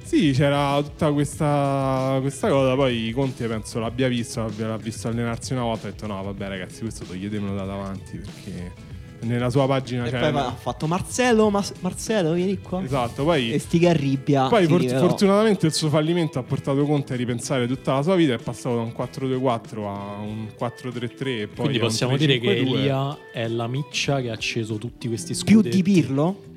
Sì, 0.03 0.31
c'era 0.33 0.79
tutta 0.83 1.11
questa, 1.11 2.17
questa 2.21 2.49
cosa. 2.49 2.75
Poi 2.75 3.11
Conte 3.15 3.47
penso 3.47 3.79
l'abbia 3.79 4.07
visto, 4.07 4.41
l'abbia, 4.41 4.67
l'ha 4.67 4.77
visto 4.77 5.07
allenarsi 5.07 5.53
una 5.53 5.63
volta. 5.63 5.87
Ha 5.87 5.91
detto: 5.91 6.05
No, 6.07 6.21
vabbè, 6.21 6.47
ragazzi, 6.47 6.81
questo 6.81 7.05
toglietemelo 7.05 7.55
da 7.55 7.63
davanti 7.65 8.17
perché 8.17 8.91
nella 9.21 9.49
sua 9.49 9.65
pagina 9.65 10.05
E 10.05 10.09
c'è. 10.11 10.19
poi 10.19 10.39
ha 10.41 10.51
fatto 10.53 10.85
Marcello, 10.85 11.49
Mas- 11.49 11.71
Marcello, 11.79 12.33
vieni 12.33 12.59
qua. 12.59 12.83
Esatto, 12.83 13.23
poi. 13.23 13.53
E 13.53 13.57
sti 13.59 13.79
Garribbia. 13.79 14.47
Poi 14.47 14.67
for- 14.67 14.85
fortunatamente 14.85 15.65
il 15.65 15.73
suo 15.73 15.87
fallimento 15.87 16.37
ha 16.39 16.43
portato 16.43 16.83
Conte 16.85 17.13
a 17.13 17.15
ripensare 17.15 17.65
tutta 17.65 17.93
la 17.93 18.01
sua 18.03 18.15
vita, 18.15 18.33
è 18.33 18.37
passato 18.37 18.75
da 18.75 18.81
un 18.81 18.91
4-2-4 18.95 19.87
a 19.87 20.19
un 20.21 20.47
4-3-3 20.59 21.39
e 21.39 21.47
poi 21.47 21.55
Quindi 21.55 21.79
possiamo 21.79 22.17
dire 22.17 22.37
che 22.39 22.61
3-5-2. 22.61 22.67
Elia 22.67 23.17
è 23.31 23.47
la 23.47 23.67
miccia 23.67 24.19
che 24.19 24.29
ha 24.29 24.33
acceso 24.33 24.75
tutti 24.77 25.07
questi 25.07 25.33
scudetti. 25.33 25.69
Più 25.69 25.81
di 25.81 25.81
Pirlo? 25.81 26.51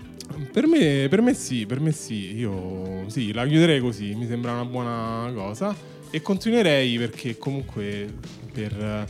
Per 0.53 0.67
me, 0.67 1.07
per 1.09 1.21
me 1.21 1.35
sì, 1.35 1.67
per 1.67 1.81
me 1.81 1.93
sì, 1.93 2.37
io 2.37 3.09
sì, 3.09 3.33
la 3.33 3.47
chiuderei 3.47 3.81
così, 3.81 4.15
mi 4.15 4.27
sembra 4.27 4.53
una 4.53 4.65
buona 4.65 5.31
cosa 5.35 5.75
e 6.11 6.23
continuerei 6.23 6.97
perché 6.99 7.37
comunque 7.37 8.13
per 8.53 9.07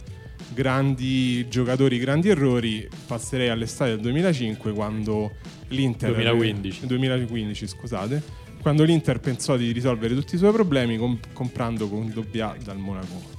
grandi 0.52 1.46
giocatori, 1.48 1.98
grandi 1.98 2.28
errori 2.28 2.88
passerei 3.06 3.48
all'estate 3.48 3.92
del 3.92 4.00
2005 4.00 4.72
quando 4.72 5.32
l'Inter 5.68 6.14
2015. 6.14 6.86
2015, 6.86 7.66
scusate, 7.66 8.22
quando 8.60 8.84
l'Inter 8.84 9.20
pensò 9.20 9.56
di 9.56 9.72
risolvere 9.72 10.14
tutti 10.14 10.34
i 10.34 10.38
suoi 10.38 10.52
problemi 10.52 10.96
com- 10.96 11.18
comprando 11.32 11.88
con 11.88 12.10
Dobbia 12.12 12.56
dal 12.62 12.78
Monaco. 12.78 13.35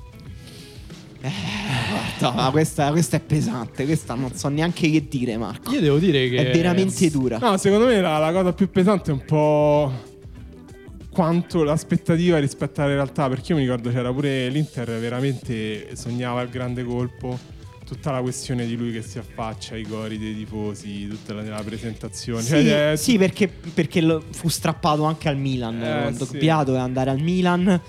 Guarda, 2.19 2.35
ma 2.35 2.51
questa, 2.51 2.91
questa 2.91 3.17
è 3.17 3.19
pesante, 3.19 3.85
questa 3.85 4.13
non 4.13 4.33
so 4.33 4.47
neanche 4.49 4.89
che 4.89 5.07
dire, 5.07 5.37
Marco. 5.37 5.71
Io 5.71 5.79
devo 5.79 5.97
dire 5.97 6.29
che 6.29 6.49
È 6.49 6.51
veramente 6.53 7.09
dura. 7.09 7.37
No, 7.37 7.57
secondo 7.57 7.85
me 7.85 7.99
la, 8.01 8.17
la 8.17 8.31
cosa 8.31 8.53
più 8.53 8.69
pesante 8.69 9.11
è 9.11 9.13
un 9.13 9.25
po' 9.25 9.91
quanto 11.09 11.63
l'aspettativa 11.63 12.37
rispetto 12.37 12.81
alla 12.81 12.93
realtà, 12.93 13.27
perché 13.27 13.53
io 13.53 13.57
mi 13.57 13.63
ricordo 13.63 13.89
c'era 13.89 14.13
pure 14.13 14.49
l'Inter 14.49 14.99
veramente 14.99 15.95
sognava 15.95 16.41
il 16.41 16.49
grande 16.49 16.83
colpo, 16.83 17.39
tutta 17.83 18.11
la 18.11 18.21
questione 18.21 18.67
di 18.67 18.75
lui 18.75 18.91
che 18.91 19.01
si 19.01 19.17
affaccia 19.17 19.73
ai 19.73 19.83
cori 19.83 20.19
dei 20.19 20.35
tifosi, 20.35 21.07
tutta 21.07 21.33
la, 21.33 21.41
la 21.41 21.63
presentazione. 21.63 22.41
Sì, 22.41 22.49
Cioè, 22.49 22.91
eh, 22.91 22.97
sì, 22.97 23.17
perché, 23.17 23.47
perché 23.47 24.21
fu 24.31 24.47
strappato 24.49 25.05
anche 25.05 25.27
al 25.27 25.37
Milan. 25.37 25.81
Eh, 25.81 26.13
sì. 26.13 26.37
Doveva 26.37 26.83
andare 26.83 27.09
al 27.09 27.19
Milan. 27.19 27.81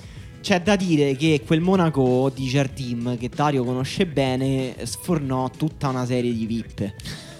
C'è 0.48 0.62
da 0.62 0.76
dire 0.76 1.14
che 1.14 1.42
quel 1.44 1.60
Monaco 1.60 2.32
di 2.34 2.46
Jardim, 2.46 3.18
che 3.18 3.28
Dario 3.28 3.64
conosce 3.64 4.06
bene, 4.06 4.76
sfornò 4.84 5.50
tutta 5.50 5.88
una 5.88 6.06
serie 6.06 6.32
di 6.32 6.46
vippe. 6.46 6.94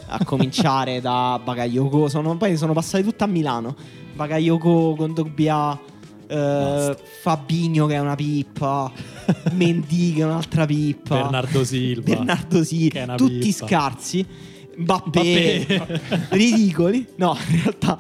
A 0.09 0.23
cominciare 0.29 1.01
da 1.01 1.41
Bagayoko. 1.43 2.09
Sono, 2.11 2.37
poi 2.37 2.59
sono 2.59 2.75
passati 2.75 3.03
tutte 3.03 3.25
a 3.25 3.27
Milano. 3.27 3.75
Bagayoko 4.13 4.95
con 4.95 5.15
Dobbia. 5.15 5.81
eh, 6.27 6.97
Fabinho 7.23 7.87
che 7.87 7.95
è 7.95 7.99
una 7.99 8.15
pippa. 8.15 8.93
Mendy 9.53 10.13
che 10.13 10.21
è 10.21 10.25
un'altra 10.25 10.67
pippa. 10.67 11.23
Bernardo 11.23 11.65
Silva. 11.65 12.15
Bernardo 12.15 12.63
una 13.05 13.15
tutti 13.15 13.39
pippa. 13.39 13.67
scarsi. 13.67 14.27
Mbappé, 14.79 15.67
Mbappé. 15.69 16.01
ridicoli. 16.37 17.07
No, 17.17 17.37
in 17.51 17.63
realtà 17.63 17.99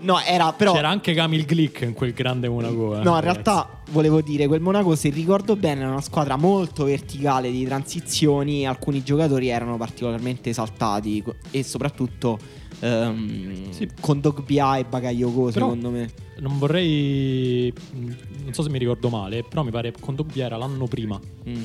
no, 0.00 0.20
era 0.20 0.52
però 0.52 0.72
C'era 0.74 0.88
anche 0.88 1.14
Camil 1.14 1.44
Glick 1.44 1.80
in 1.82 1.92
quel 1.94 2.12
grande 2.12 2.48
Monaco. 2.48 2.94
eh, 2.94 3.02
No, 3.02 3.14
in 3.14 3.20
ragazzi. 3.20 3.22
realtà 3.24 3.80
volevo 3.90 4.20
dire, 4.20 4.46
quel 4.46 4.60
Monaco, 4.60 4.94
se 4.96 5.08
ricordo 5.10 5.56
bene, 5.56 5.80
era 5.80 5.90
una 5.90 6.00
squadra 6.00 6.36
molto 6.36 6.84
verticale 6.84 7.50
di 7.50 7.64
transizioni. 7.64 8.66
Alcuni 8.66 9.02
giocatori 9.02 9.48
erano 9.48 9.76
particolarmente 9.76 10.50
esaltati 10.50 11.22
e 11.50 11.62
soprattutto 11.62 12.38
ehm, 12.80 13.70
Sì. 13.70 13.88
con 14.00 14.20
Dogbia 14.20 14.76
e 14.76 14.84
Bagayoko, 14.84 15.50
secondo 15.50 15.90
me. 15.90 16.08
Non 16.40 16.58
vorrei. 16.58 17.72
Non 17.92 18.52
so 18.52 18.62
se 18.62 18.70
mi 18.70 18.78
ricordo 18.78 19.08
male, 19.10 19.42
però 19.42 19.62
mi 19.62 19.70
pare 19.70 19.92
con 19.98 20.14
Dobbia 20.14 20.46
era 20.46 20.56
l'anno 20.56 20.86
prima 20.86 21.18
Mm. 21.48 21.64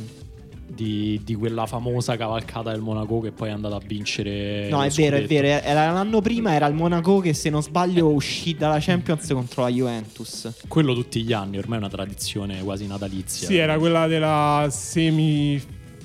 Di, 0.68 1.22
di 1.24 1.36
quella 1.36 1.66
famosa 1.66 2.18
cavalcata 2.18 2.72
del 2.72 2.82
Monaco 2.82 3.20
che 3.20 3.32
poi 3.32 3.49
è 3.49 3.51
andata 3.51 3.76
a 3.76 3.82
vincere. 3.86 4.68
No, 4.70 4.84
è 4.84 4.89
vero, 4.89 5.18
è 5.18 5.22
scudetto. 5.22 5.41
vero. 5.41 5.63
Era 5.63 5.91
l'anno 5.91 6.22
prima, 6.22 6.53
era 6.53 6.66
il 6.68 6.74
Monaco 6.74 7.20
che, 7.20 7.34
se 7.34 7.49
non 7.49 7.61
sbaglio, 7.61 8.07
uscì 8.09 8.55
dalla 8.55 8.80
Champions 8.80 9.28
contro 9.32 9.63
la 9.63 9.70
Juventus. 9.70 10.51
Quello 10.68 10.93
tutti 10.93 11.24
gli 11.24 11.34
anni, 11.34 11.57
ormai 11.57 11.78
è 11.78 11.82
una 11.82 11.89
tradizione 11.89 12.63
quasi 12.63 12.88
natalizia. 12.88 13.47
sì, 13.47 13.57
era 13.57 13.78
quella 13.78 14.07
della 14.07 14.68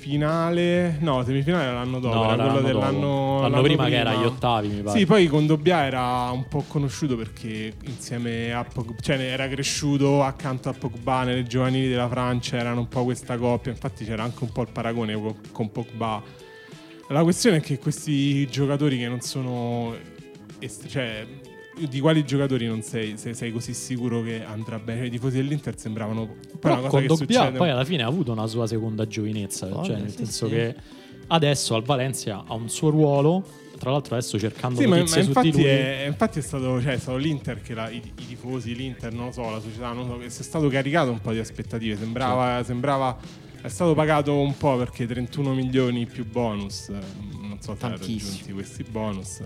semifinale. 0.01 0.97
No, 0.99 1.23
semifinale 1.23 1.63
era 1.63 1.73
l'anno 1.73 1.99
dopo. 1.99 2.15
No, 2.15 2.23
era 2.23 2.33
era 2.33 2.43
quello 2.43 2.55
l'anno 2.55 2.67
dell'anno 2.67 2.99
dopo. 2.99 3.41
L'anno 3.41 3.61
prima 3.61 3.85
che 3.87 3.95
era 3.95 4.09
agli 4.09 4.25
ottavi, 4.25 4.67
mi 4.67 4.81
pare. 4.81 4.97
Sì, 4.97 5.05
poi 5.05 5.27
con 5.27 5.45
Dobbia 5.45 5.85
era 5.85 6.29
un 6.31 6.47
po' 6.47 6.63
conosciuto 6.67 7.15
perché 7.15 7.73
insieme 7.85 8.51
a 8.51 8.63
Pogba, 8.63 8.95
cioè 8.99 9.19
era 9.19 9.47
cresciuto 9.47 10.23
accanto 10.23 10.69
a 10.69 10.73
Pogba 10.73 11.23
nelle 11.23 11.43
giovanili 11.43 11.87
della 11.87 12.09
Francia, 12.09 12.57
erano 12.57 12.81
un 12.81 12.87
po' 12.87 13.03
questa 13.03 13.37
coppia, 13.37 13.71
infatti 13.71 14.03
c'era 14.03 14.23
anche 14.23 14.43
un 14.43 14.51
po' 14.51 14.63
il 14.63 14.69
paragone 14.71 15.13
co- 15.13 15.37
con 15.51 15.71
Pogba. 15.71 16.21
La 17.09 17.23
questione 17.23 17.57
è 17.57 17.61
che 17.61 17.77
questi 17.77 18.47
giocatori 18.47 18.97
che 18.97 19.07
non 19.07 19.21
sono 19.21 19.95
cioè 20.87 21.25
di 21.87 21.99
quali 21.99 22.23
giocatori 22.25 22.65
non 22.65 22.81
sei, 22.81 23.17
se 23.17 23.33
sei 23.33 23.51
così 23.51 23.73
sicuro 23.73 24.21
che 24.21 24.43
andrà 24.43 24.79
bene? 24.79 25.05
I 25.07 25.09
tifosi 25.09 25.37
dell'Inter 25.37 25.77
sembravano 25.77 26.25
poi 26.25 26.59
Però 26.59 26.79
una 26.79 26.87
cosa 26.89 27.01
che 27.05 27.15
succede 27.15 27.57
poi 27.57 27.69
alla 27.69 27.85
fine 27.85 28.03
ha 28.03 28.07
avuto 28.07 28.31
una 28.31 28.47
sua 28.47 28.67
seconda 28.67 29.07
giovinezza. 29.07 29.67
Vabbè, 29.67 29.85
cioè, 29.85 29.97
nel 29.97 30.09
sì, 30.09 30.17
senso 30.17 30.47
sì. 30.47 30.53
che 30.53 30.75
adesso 31.27 31.75
al 31.75 31.83
Valencia 31.83 32.43
ha 32.47 32.53
un 32.53 32.69
suo 32.69 32.89
ruolo. 32.89 33.59
Tra 33.77 33.89
l'altro, 33.89 34.15
adesso 34.15 34.37
cercando 34.37 34.79
Sì, 34.79 34.85
ma, 34.85 34.91
ma 34.91 34.97
notizie 34.97 35.23
su 35.23 35.31
di 35.31 35.37
infatti, 35.39 35.51
lui. 35.53 35.63
è, 35.65 36.03
infatti 36.05 36.37
è 36.37 36.41
stato, 36.43 36.79
cioè, 36.79 36.93
è 36.93 36.97
stato 36.99 37.17
l'Inter 37.17 37.61
che 37.63 37.73
la- 37.73 37.89
i, 37.89 37.95
i 37.97 38.27
tifosi, 38.27 38.75
l'Inter, 38.75 39.11
non 39.11 39.25
lo 39.27 39.31
so, 39.31 39.49
la 39.49 39.59
società, 39.59 39.91
non 39.91 40.07
lo 40.07 40.13
so, 40.13 40.19
che 40.19 40.29
si 40.29 40.41
è 40.41 40.43
stato 40.43 40.67
caricato 40.67 41.09
un 41.09 41.19
po' 41.19 41.31
di 41.31 41.39
aspettative. 41.39 41.97
Sembrava, 41.97 42.63
sembrava 42.63 43.17
è 43.61 43.67
stato 43.67 43.93
pagato 43.93 44.39
un 44.39 44.57
po' 44.57 44.75
perché 44.77 45.05
31 45.05 45.53
milioni 45.53 46.05
più 46.05 46.25
bonus. 46.25 46.89
Non 46.89 47.57
so 47.59 47.75
se 47.75 47.85
hanno 47.85 47.95
Tantissimo. 47.97 48.29
raggiunti 48.31 48.53
questi 48.53 48.83
bonus. 48.83 49.41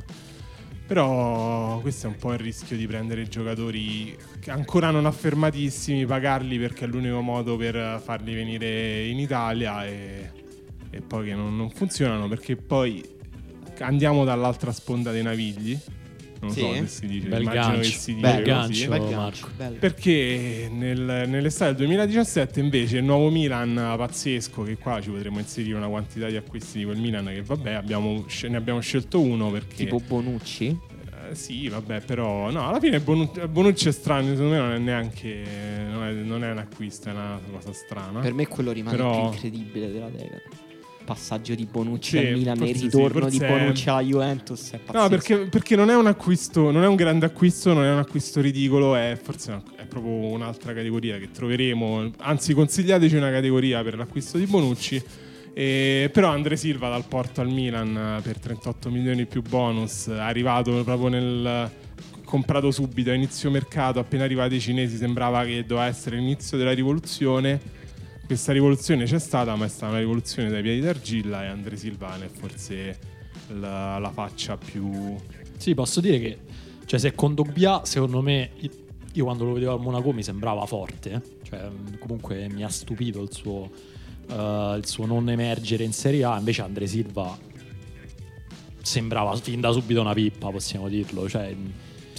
Però 0.88 1.79
questo 1.79 2.05
è 2.05 2.09
un 2.11 2.17
po' 2.17 2.33
il 2.33 2.39
rischio 2.39 2.77
di 2.77 2.86
prendere 2.86 3.27
giocatori 3.27 4.15
ancora 4.47 4.91
non 4.91 5.07
affermatissimi, 5.07 6.05
pagarli 6.05 6.59
perché 6.59 6.86
è 6.86 6.88
l'unico 6.88 7.21
modo 7.21 7.57
per 7.57 7.99
farli 8.03 8.36
venire 8.36 9.07
in 9.07 9.17
Italia 9.17 9.83
e, 9.83 10.29
e 10.91 11.01
poi 11.01 11.25
che 11.25 11.33
non, 11.33 11.55
non 11.55 11.71
funzionano 11.71 12.27
perché 12.27 12.55
poi 12.55 13.03
andiamo 13.79 14.23
dall'altra 14.25 14.71
sponda 14.71 15.11
dei 15.11 15.23
navigli. 15.23 15.77
Non 16.41 16.51
Sì. 16.51 16.59
so 16.59 16.73
se 16.73 16.88
si 16.88 17.07
dice, 17.07 17.27
Bel 17.27 17.41
immagino 17.41 17.63
gancio. 17.65 17.79
che 17.89 17.97
si 17.97 18.13
dica 18.15 18.31
Bel 18.33 18.43
gancio. 18.43 18.89
Bel 18.89 19.01
Marco. 19.01 19.49
gancio. 19.57 19.77
Perché 19.79 20.69
nel- 20.71 21.23
nell'estate 21.27 21.71
del 21.71 21.86
2017 21.88 22.59
invece 22.59 22.97
il 22.97 23.03
nuovo 23.03 23.29
Milan 23.29 23.73
pazzesco, 23.97 24.63
che 24.63 24.77
qua 24.77 25.01
ci 25.01 25.09
potremmo 25.09 25.39
inserire 25.39 25.75
una 25.77 25.88
quantità 25.88 26.27
di 26.27 26.36
acquisti 26.36 26.79
di 26.79 26.83
quel 26.86 26.97
Milan 26.97 27.25
che 27.25 27.41
vabbè 27.41 27.71
abbiamo, 27.73 28.25
ne 28.49 28.57
abbiamo 28.57 28.79
scelto 28.79 29.19
uno 29.21 29.49
perché... 29.49 29.75
Tipo 29.75 29.99
Bonucci. 30.05 30.77
Eh, 31.31 31.33
sì, 31.36 31.67
vabbè, 31.69 32.01
però 32.01 32.51
no, 32.51 32.67
alla 32.67 32.79
fine 32.79 32.99
Bonu- 32.99 33.47
Bonucci 33.47 33.88
è 33.88 33.91
strano, 33.91 34.27
secondo 34.29 34.51
me 34.51 34.57
non 34.57 34.71
è 34.73 34.77
neanche 34.77 35.43
non 35.91 36.03
è, 36.03 36.11
non 36.11 36.43
è 36.43 36.51
un 36.51 36.57
acquisto, 36.59 37.09
è 37.09 37.13
una 37.13 37.39
cosa 37.51 37.73
strana. 37.73 38.19
Per 38.19 38.33
me 38.33 38.45
quello 38.47 38.71
rimane 38.71 38.95
Però- 38.97 39.29
più 39.29 39.33
incredibile 39.33 39.91
della 39.91 40.09
decada. 40.09 40.41
Passaggio 41.06 41.56
di 41.56 41.66
Bonucci 41.70 42.10
Sì, 42.10 42.18
al 42.18 42.34
Milan 42.34 42.58
e 42.62 42.64
il 42.64 42.68
forse 42.76 42.76
sì, 42.78 42.84
ritorno 42.86 43.30
di 43.30 43.38
Bonucci 43.38 43.89
alla 43.89 44.01
Juventus 44.01 44.72
è 44.72 44.78
pazzesco. 44.80 45.03
No, 45.03 45.10
perché, 45.10 45.38
perché 45.47 45.76
non 45.76 45.89
è 45.89 45.95
un 45.95 46.08
acquisto, 46.08 46.72
non 46.72 46.84
è 46.84 46.88
un 46.88 46.95
grande 46.95 47.26
acquisto, 47.26 47.72
non 47.74 47.84
è 47.86 47.91
un 47.91 47.99
acquisto 47.99 48.41
ridicolo, 48.41 48.95
è 48.95 49.18
forse 49.22 49.51
una- 49.51 49.64
è 49.78 49.86
proprio 49.86 50.12
un'altra 50.12 50.74
categoria 50.74 51.18
che 51.18 51.30
troveremo. 51.32 52.12
Anzi, 52.18 52.53
consigliateci 52.53 53.16
una 53.16 53.32
categoria 53.32 53.82
per 53.84 53.95
l'acquisto 53.95 54.38
di 54.38 54.45
Bonucci. 54.45 55.01
E- 55.53 56.10
però 56.12 56.30
Andre 56.32 56.58
Silva 56.58 56.89
dal 56.89 57.06
Porto 57.08 57.39
al 57.39 57.47
Milan 57.49 58.20
per 58.22 58.39
38 58.39 58.89
milioni 58.89 59.26
più 59.26 59.41
bonus, 59.41 60.08
arrivato 60.10 60.84
proprio 60.84 61.08
nel 61.08 61.72
comprato 62.26 62.72
subito 62.72 63.12
a 63.12 63.14
inizio 63.14 63.49
mercato, 63.51 63.99
appena 63.99 64.24
arrivati 64.26 64.56
i 64.56 64.60
cinesi 64.60 64.97
sembrava 64.97 65.45
che 65.45 65.64
doveva 65.66 65.86
essere 65.88 66.18
l'inizio 66.18 66.58
della 66.58 66.74
rivoluzione. 66.74 67.84
Questa 68.26 68.51
rivoluzione 68.51 69.05
c'è 69.05 69.19
stata, 69.19 69.55
ma 69.55 69.65
è 69.65 69.67
stata 69.69 69.91
una 69.91 69.99
rivoluzione 69.99 70.49
dai 70.49 70.61
piedi 70.61 70.80
d'argilla 70.80 71.43
e 71.43 71.47
Andre 71.47 71.78
Silva 71.78 72.15
ne 72.17 72.26
è 72.26 72.30
forse 72.30 72.97
la, 73.49 73.97
la 73.99 74.11
faccia 74.11 74.57
più... 74.57 75.15
Sì, 75.57 75.73
posso 75.73 76.01
dire 76.01 76.19
che 76.19 76.39
cioè, 76.86 76.99
se 76.99 77.15
con 77.15 77.34
Dogbia, 77.34 77.84
secondo 77.84 78.21
me, 78.21 78.51
io 79.13 79.23
quando 79.23 79.43
lo 79.43 79.53
vedevo 79.53 79.73
al 79.73 79.80
Monaco 79.80 80.11
mi 80.11 80.21
sembrava 80.21 80.65
forte. 80.65 81.11
eh. 81.11 81.21
Cioè, 81.43 81.69
comunque 81.99 82.47
mi 82.49 82.63
ha 82.63 82.69
stupito 82.69 83.21
il 83.21 83.34
suo, 83.34 83.69
eh, 84.30 84.76
il 84.78 84.86
suo 84.86 85.05
non 85.05 85.30
emergere 85.30 85.84
in 85.84 85.93
Serie 85.93 86.23
A. 86.23 86.38
Invece 86.38 86.61
Andre 86.61 86.86
Silva 86.86 87.38
sembrava 88.82 89.36
fin 89.36 89.59
da 89.61 89.71
subito 89.71 89.99
una 90.01 90.13
pippa, 90.13 90.51
possiamo 90.51 90.88
dirlo. 90.89 91.28
Cioè, 91.28 91.55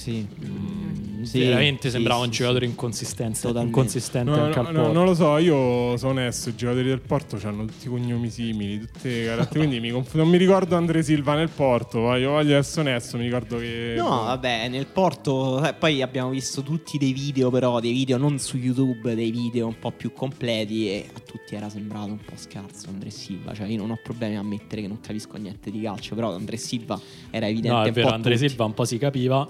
Sì. 0.07 0.27
mh, 0.39 1.23
Sì, 1.25 1.41
veramente 1.41 1.89
sì, 1.89 1.95
sembrava 1.95 2.21
sì, 2.21 2.27
un 2.27 2.33
giocatore 2.33 2.67
inconsistente, 2.67 3.49
inconsistente 3.49 4.31
No, 4.31 4.45
anche 4.45 4.61
no, 4.61 4.69
al 4.69 4.75
no, 4.75 4.93
non 4.93 5.05
lo 5.05 5.15
so, 5.15 5.39
io 5.39 5.97
sono 5.97 6.13
onesto, 6.13 6.51
i 6.51 6.55
giocatori 6.55 6.87
del 6.87 7.01
Porto 7.01 7.39
hanno 7.43 7.65
tutti 7.65 7.89
cognomi 7.89 8.31
simili, 8.31 8.79
tutte 8.79 9.09
le 9.09 9.25
caratteristiche, 9.25 9.59
quindi 9.59 9.81
mi 9.81 9.91
conf- 9.91 10.15
non 10.15 10.29
mi 10.29 10.37
ricordo 10.37 10.77
Andre 10.77 11.03
Silva 11.03 11.35
nel 11.35 11.49
Porto, 11.49 12.01
voglio, 12.01 12.31
voglio 12.31 12.57
essere 12.57 12.89
onesto, 12.89 13.17
mi 13.17 13.25
ricordo 13.25 13.59
che... 13.59 13.95
No, 13.97 14.09
vabbè, 14.09 14.69
nel 14.69 14.87
porto. 14.87 15.65
eh, 15.67 15.75
poi 15.75 16.03
abbiamo 16.03 16.31
visto 16.31 16.63
tutti 16.63 16.99
dei 16.99 17.13
video, 17.13 17.51
però 17.51 17.81
dei 17.81 17.93
video 17.93 18.17
non 18.19 18.39
su 18.39 18.57
YouTube, 18.57 19.15
dei 19.15 19.31
video 19.33 19.67
un 19.67 19.79
po' 19.79 19.91
più 19.91 20.13
completi. 20.13 20.89
E 20.89 21.07
a 21.13 21.19
tutti 21.21 21.55
era 21.55 21.69
sembrato 21.69 22.07
un 22.07 22.19
po' 22.19 22.37
scarso 22.37 22.89
Andre 22.89 23.11
Silva. 23.11 23.53
Cioè, 23.55 23.67
io 23.67 23.79
non 23.79 23.91
ho 23.91 23.99
problemi 24.03 24.37
a 24.37 24.41
ammettere 24.41 24.83
che 24.83 24.89
non 24.89 25.01
capisco 25.01 25.37
niente 25.37 25.71
di 25.71 25.81
calcio. 25.81 26.15
Però 26.15 26.33
Andre 26.35 26.57
Silva 26.57 27.01
era 27.31 27.49
evidente. 27.49 27.77
No, 27.77 27.83
è 27.83 27.89
un 27.89 27.93
vero, 27.93 28.09
Andre 28.11 28.35
tutti. 28.35 28.49
Silva 28.49 28.65
un 28.65 28.75
po' 28.75 28.85
si 28.85 28.99
capiva. 28.99 29.49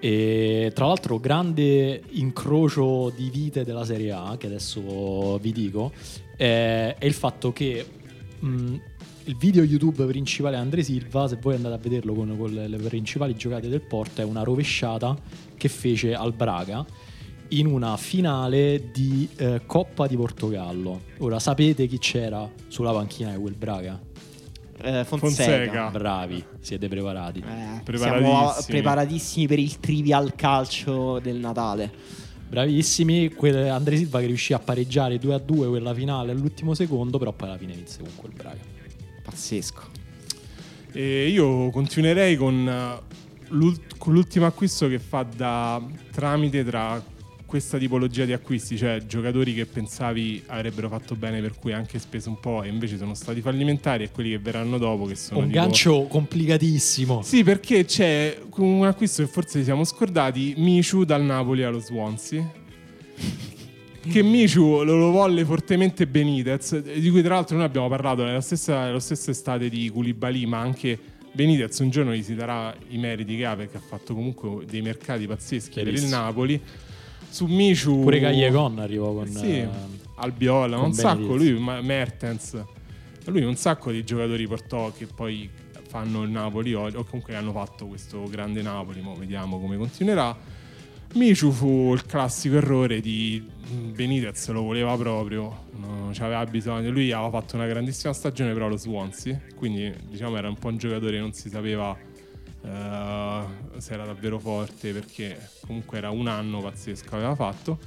E 0.00 0.72
tra 0.74 0.86
l'altro, 0.86 1.18
grande 1.18 2.02
incrocio 2.12 3.12
di 3.14 3.28
vite 3.28 3.64
della 3.64 3.84
Serie 3.84 4.12
A, 4.12 4.36
che 4.38 4.46
adesso 4.46 5.36
vi 5.38 5.52
dico, 5.52 5.92
è, 6.36 6.96
è 6.98 7.04
il 7.04 7.12
fatto 7.12 7.52
che 7.52 7.84
mh, 8.38 8.74
il 9.24 9.36
video 9.36 9.62
YouTube 9.62 10.06
principale 10.06 10.56
di 10.56 10.62
Andre 10.62 10.82
Silva, 10.82 11.28
se 11.28 11.36
voi 11.40 11.54
andate 11.54 11.74
a 11.74 11.78
vederlo 11.78 12.14
con, 12.14 12.34
con 12.38 12.50
le, 12.50 12.66
le 12.66 12.78
principali 12.78 13.36
giocate 13.36 13.68
del 13.68 13.82
Porto, 13.82 14.22
è 14.22 14.24
una 14.24 14.42
rovesciata 14.42 15.16
che 15.56 15.68
fece 15.68 16.14
al 16.14 16.32
Braga 16.32 16.84
in 17.48 17.66
una 17.66 17.96
finale 17.96 18.90
di 18.92 19.28
eh, 19.36 19.62
Coppa 19.66 20.06
di 20.06 20.16
Portogallo. 20.16 21.02
Ora 21.18 21.38
sapete 21.38 21.86
chi 21.86 21.98
c'era 21.98 22.50
sulla 22.68 22.92
panchina 22.92 23.32
di 23.32 23.38
quel 23.38 23.54
Braga? 23.54 24.09
Eh, 24.82 25.04
Fonseca. 25.04 25.08
Fonseca. 25.08 25.90
Bravi, 25.90 26.44
siete 26.60 26.88
preparati. 26.88 27.40
Eh, 27.40 27.80
Preparatissimi. 27.82 28.28
Siamo 28.28 28.52
preparatissimi 28.66 29.46
per 29.46 29.58
il 29.58 29.78
trivial 29.80 30.34
calcio 30.34 31.18
del 31.20 31.36
Natale. 31.36 31.90
Bravissimi, 32.48 33.28
quel- 33.32 33.68
Andre 33.70 33.96
Silva 33.96 34.18
che 34.20 34.26
riuscì 34.26 34.52
a 34.52 34.58
pareggiare 34.58 35.18
2 35.18 35.34
a 35.34 35.38
2 35.38 35.68
quella 35.68 35.94
finale 35.94 36.32
all'ultimo 36.32 36.74
secondo, 36.74 37.18
però 37.18 37.32
poi 37.32 37.48
alla 37.48 37.58
fine 37.58 37.74
vinse 37.74 38.00
con 38.00 38.10
quel 38.16 38.32
Braga. 38.34 38.58
Pazzesco. 39.22 39.82
E 40.92 41.28
io 41.28 41.70
continuerei 41.70 42.36
con, 42.36 42.68
eh, 42.68 42.98
l'ult- 43.50 43.96
con 43.98 44.12
l'ultimo 44.14 44.46
acquisto 44.46 44.88
che 44.88 44.98
fa 44.98 45.22
da 45.22 45.80
tramite 46.10 46.64
tra 46.64 47.00
questa 47.50 47.78
tipologia 47.78 48.24
di 48.24 48.32
acquisti, 48.32 48.76
cioè 48.76 49.04
giocatori 49.08 49.52
che 49.52 49.66
pensavi 49.66 50.44
avrebbero 50.46 50.88
fatto 50.88 51.16
bene 51.16 51.40
per 51.40 51.58
cui 51.58 51.72
anche 51.72 51.98
speso 51.98 52.28
un 52.28 52.38
po' 52.38 52.62
e 52.62 52.68
invece 52.68 52.96
sono 52.96 53.14
stati 53.14 53.40
fallimentari 53.40 54.04
e 54.04 54.12
quelli 54.12 54.30
che 54.30 54.38
verranno 54.38 54.78
dopo 54.78 55.04
che 55.06 55.16
sono 55.16 55.40
Un 55.40 55.48
tipo- 55.48 55.58
gancio 55.58 56.02
complicatissimo. 56.04 57.22
Sì, 57.22 57.42
perché 57.42 57.84
c'è 57.84 58.38
un 58.58 58.86
acquisto 58.86 59.24
che 59.24 59.28
forse 59.28 59.58
ci 59.58 59.64
siamo 59.64 59.82
scordati, 59.82 60.54
Michu 60.58 61.04
dal 61.04 61.24
Napoli 61.24 61.64
allo 61.64 61.80
Swansea. 61.80 62.48
Che 64.00 64.22
Michu 64.22 64.84
lo, 64.84 64.96
lo 64.96 65.10
volle 65.10 65.44
fortemente 65.44 66.06
Benitez, 66.06 66.80
di 66.80 67.10
cui 67.10 67.20
tra 67.20 67.34
l'altro 67.34 67.56
noi 67.56 67.66
abbiamo 67.66 67.88
parlato 67.88 68.22
nella 68.22 68.40
stessa, 68.40 68.84
nella 68.84 69.00
stessa 69.00 69.32
estate 69.32 69.68
di 69.68 69.90
Koulibaly, 69.90 70.44
ma 70.44 70.60
anche 70.60 70.96
Benitez 71.32 71.76
un 71.80 71.90
giorno 71.90 72.14
gli 72.14 72.22
si 72.22 72.36
darà 72.36 72.72
i 72.90 72.96
meriti 72.98 73.36
che 73.36 73.44
ha 73.44 73.56
perché 73.56 73.76
ha 73.76 73.82
fatto 73.84 74.14
comunque 74.14 74.64
dei 74.66 74.82
mercati 74.82 75.26
pazzeschi 75.26 75.74
per 75.74 75.88
il 75.88 75.94
Chiarissimo. 75.94 76.20
Napoli. 76.20 76.60
Su 77.30 77.46
Michu... 77.46 78.00
Pure 78.02 78.20
Callejon 78.20 78.78
arrivò 78.78 79.12
con... 79.14 79.28
Sì, 79.28 79.58
eh, 79.58 79.68
Albiola, 80.16 80.76
con 80.76 80.86
un 80.86 80.92
sacco, 80.92 81.28
Benitez. 81.28 81.50
lui, 81.50 81.60
Ma- 81.60 81.80
Mertens, 81.80 82.62
lui 83.26 83.42
un 83.42 83.56
sacco 83.56 83.90
di 83.90 84.04
giocatori 84.04 84.46
portò 84.46 84.92
che 84.92 85.06
poi 85.06 85.48
fanno 85.88 86.22
il 86.22 86.30
Napoli 86.30 86.74
o 86.74 86.90
comunque 87.04 87.34
hanno 87.34 87.52
fatto 87.52 87.86
questo 87.86 88.24
grande 88.28 88.62
Napoli, 88.62 89.00
mo 89.00 89.14
vediamo 89.14 89.58
come 89.58 89.76
continuerà. 89.76 90.36
Michu 91.14 91.50
fu 91.50 91.92
il 91.92 92.06
classico 92.06 92.56
errore 92.56 93.00
di 93.00 93.44
Benitez, 93.92 94.48
lo 94.50 94.62
voleva 94.62 94.96
proprio, 94.96 95.64
non 95.80 96.10
c'aveva 96.12 96.44
bisogno, 96.46 96.90
lui 96.90 97.10
aveva 97.10 97.30
fatto 97.30 97.56
una 97.56 97.66
grandissima 97.66 98.12
stagione 98.12 98.52
però 98.52 98.66
allo 98.66 98.76
Swansea, 98.76 99.40
quindi 99.56 99.92
diciamo 100.08 100.36
era 100.36 100.48
un 100.48 100.56
po' 100.56 100.68
un 100.68 100.76
giocatore 100.76 101.12
che 101.12 101.18
non 101.18 101.32
si 101.32 101.48
sapeva 101.48 101.96
eh, 102.64 103.42
se 103.78 103.92
era 103.94 104.04
davvero 104.04 104.38
forte 104.38 104.92
perché 104.92 105.50
comunque 105.66 105.98
era 105.98 106.10
un 106.10 106.26
anno 106.28 106.60
pazzesco 106.60 107.14
aveva 107.14 107.34
fatto. 107.34 107.78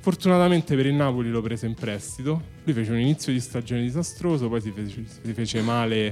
Fortunatamente 0.00 0.74
per 0.74 0.86
il 0.86 0.94
Napoli 0.94 1.30
lo 1.30 1.40
prese 1.42 1.66
in 1.66 1.74
prestito. 1.74 2.40
Lui 2.64 2.74
fece 2.74 2.90
un 2.90 2.98
inizio 2.98 3.32
di 3.32 3.38
stagione 3.38 3.82
disastroso, 3.82 4.48
poi 4.48 4.60
si 4.60 4.72
fece, 4.72 5.04
si 5.22 5.32
fece 5.32 5.60
male 5.62 6.06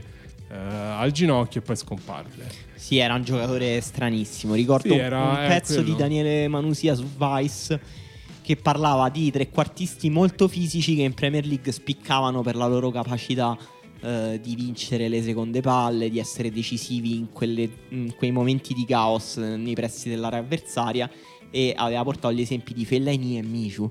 eh, 0.49 0.55
al 0.57 1.11
ginocchio 1.11 1.61
e 1.61 1.65
poi 1.65 1.75
scomparve. 1.77 2.47
Sì, 2.77 2.99
era 2.99 3.15
un 3.15 3.25
giocatore 3.25 3.81
stranissimo. 3.81 4.55
Ricordo 4.55 4.89
Sì, 4.89 4.95
un- 4.95 5.01
era- 5.01 5.21
un 5.23 5.43
eh, 5.43 5.49
pezzo 5.49 5.83
di 5.83 5.97
Daniele 5.97 6.47
Manusia 6.47 6.95
su 6.95 7.05
Vice 7.19 7.81
che 8.43 8.55
parlava 8.57 9.09
di 9.09 9.31
trequartisti 9.31 10.09
molto 10.09 10.47
fisici 10.49 10.95
che 10.95 11.03
in 11.03 11.15
Premier 11.15 11.45
League 11.45 11.71
spiccavano 11.73 12.43
per 12.43 12.55
la 12.57 12.67
loro 12.69 12.91
capacità 12.91 13.57
eh, 14.03 14.39
di 14.43 14.55
vincere 14.55 15.09
le 15.09 15.23
seconde 15.23 15.61
palle, 15.61 16.09
di 16.11 16.19
essere 16.19 16.51
decisivi 16.51 17.17
in, 17.17 17.29
quelle- 17.33 17.69
in 17.91 18.15
quei 18.17 18.31
momenti 18.31 18.73
di 18.75 18.85
caos 18.85 19.37
eh, 19.37 19.57
nei 19.57 19.75
pressi 19.75 20.09
dell'area 20.09 20.39
avversaria 20.41 21.11
e 21.51 21.75
aveva 21.77 22.03
portato 22.05 22.33
gli 22.33 22.41
esempi 22.41 22.73
di 22.75 22.85
Fellaini 22.85 23.39
e 23.39 23.43
Michu. 23.43 23.91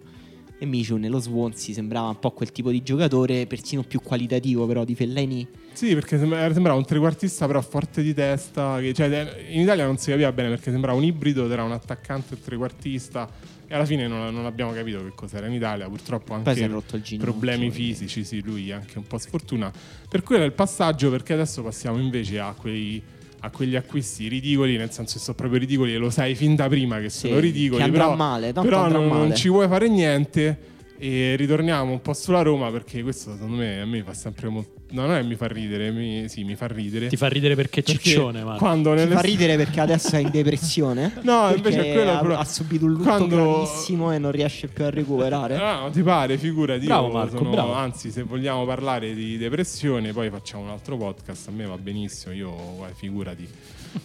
E 0.62 0.66
Michu 0.66 0.98
nello 0.98 1.20
Swansea 1.20 1.74
sembrava 1.74 2.10
un 2.10 2.20
po' 2.20 2.32
quel 2.32 2.52
tipo 2.52 2.70
di 2.70 2.84
giocatore, 2.84 3.48
persino 3.48 3.82
più 3.84 4.02
qualitativo 4.02 4.66
però 4.66 4.84
di 4.84 4.94
Fellaini. 4.94 5.48
Sì, 5.72 5.94
perché 5.94 6.18
sembra- 6.18 6.52
sembrava 6.52 6.78
un 6.78 6.84
trequartista 6.86 7.46
però 7.48 7.62
forte 7.62 8.02
di 8.02 8.14
testa. 8.14 8.80
che- 8.82 8.94
cioè, 8.94 9.46
in 9.50 9.62
Italia 9.62 9.86
non 9.86 9.98
si 9.98 10.10
capiva 10.10 10.32
bene 10.34 10.50
perché 10.50 10.72
sembrava 10.72 10.98
un 10.98 11.06
ibrido 11.06 11.48
tra 11.48 11.64
un 11.64 11.72
attaccante 11.72 12.34
e 12.34 12.38
un 12.38 12.44
trequartista. 12.44 13.30
E 13.72 13.76
alla 13.76 13.86
fine 13.86 14.08
non, 14.08 14.34
non 14.34 14.46
abbiamo 14.48 14.72
capito 14.74 15.04
che 15.04 15.12
cos'era 15.14 15.46
in 15.46 15.54
Italia. 15.54 15.88
Purtroppo 15.88 16.34
anche 16.34 16.66
rotto 16.66 16.96
il 16.96 17.04
ginocchio. 17.04 17.32
problemi 17.32 17.70
fisici, 17.70 18.24
sì, 18.24 18.42
lui 18.42 18.72
anche 18.72 18.98
un 18.98 19.06
po' 19.06 19.20
sfortuna. 19.20 19.72
Per 20.10 20.24
quello 20.24 20.42
è 20.42 20.46
il 20.48 20.54
passaggio, 20.54 21.12
perché 21.12 21.34
adesso 21.34 21.62
passiamo 21.62 22.00
invece 22.00 22.40
a 22.40 22.54
quei 22.60 23.02
a 23.42 23.52
quegli 23.52 23.76
acquisti 23.78 24.28
ridicoli, 24.28 24.76
nel 24.76 24.92
senso 24.92 25.14
che 25.14 25.20
sono 25.24 25.38
proprio 25.38 25.60
ridicoli 25.60 25.94
e 25.94 25.98
lo 25.98 26.10
sai 26.10 26.36
fin 26.36 26.56
da 26.56 26.68
prima 26.68 27.00
che 27.00 27.10
Sì, 27.10 27.28
sono 27.28 27.40
ridicoli. 27.40 27.78
che 27.80 27.84
andrà 27.88 28.04
però 28.06 28.16
male, 28.18 28.52
però 28.52 28.90
non, 28.90 29.08
non 29.08 29.18
male. 29.20 29.36
ci 29.36 29.48
vuoi 29.48 29.68
fare 29.70 29.88
niente. 29.88 30.60
E 31.02 31.36
ritorniamo 31.38 31.94
un 31.94 32.02
po' 32.02 32.12
sulla 32.14 32.42
Roma 32.42 32.70
perché 32.72 33.02
questo 33.04 33.32
secondo 33.32 33.56
me 33.56 33.80
a 33.80 33.86
me 33.86 34.04
fa 34.04 34.14
sempre 34.14 34.50
molto. 34.50 34.78
No, 34.92 35.06
non 35.06 35.16
è 35.16 35.22
mi 35.22 35.36
fa 35.36 35.48
ridere, 35.48 35.92
mi, 35.92 36.28
sì, 36.28 36.44
mi 36.44 36.56
fa 36.56 36.68
ridere. 36.68 37.08
Ti 37.08 37.16
fa 37.16 37.28
ridere 37.28 37.56
perché 37.56 37.82
Perché 37.82 38.00
ciccione, 38.10 38.44
ma 38.44 38.56
quando 38.58 38.90
Ti 38.90 38.98
nelle 39.00 39.14
fa 39.16 39.22
ridere 39.22 39.56
perché 39.56 39.80
adesso 39.80 40.16
è 40.18 40.20
in 40.20 40.30
depressione. 40.30 41.14
No, 41.24 41.54
invece 41.56 41.86
è 41.86 41.94
quello 41.94 42.34
ha, 42.36 42.40
ha 42.40 42.44
subito 42.44 42.84
un 42.86 42.92
lutto 42.92 43.04
quando- 43.04 43.36
gravissimo 43.36 44.12
e 44.12 44.18
non 44.18 44.32
riesce 44.32 44.68
più 44.68 44.84
a 44.84 44.90
recuperare. 44.90 45.56
Ah, 45.56 45.80
non 45.80 45.92
ti 45.92 46.02
pare, 46.02 46.38
figurati. 46.38 46.86
Bravo, 46.86 47.08
io 47.08 47.14
Marco, 47.14 47.38
sono- 47.38 47.50
bravo. 47.52 47.74
Anzi, 47.74 48.12
se 48.12 48.24
vogliamo 48.24 48.66
parlare 48.66 49.14
di 49.14 49.38
depressione, 49.38 50.12
poi 50.12 50.30
facciamo 50.30 50.64
un 50.64 50.70
altro 50.70 50.98
podcast. 50.98 51.48
A 51.48 51.52
me 51.52 51.66
va 51.66 51.78
benissimo, 51.78 52.34
io 52.34 52.52
guarda, 52.76 52.94
figurati. 52.96 53.48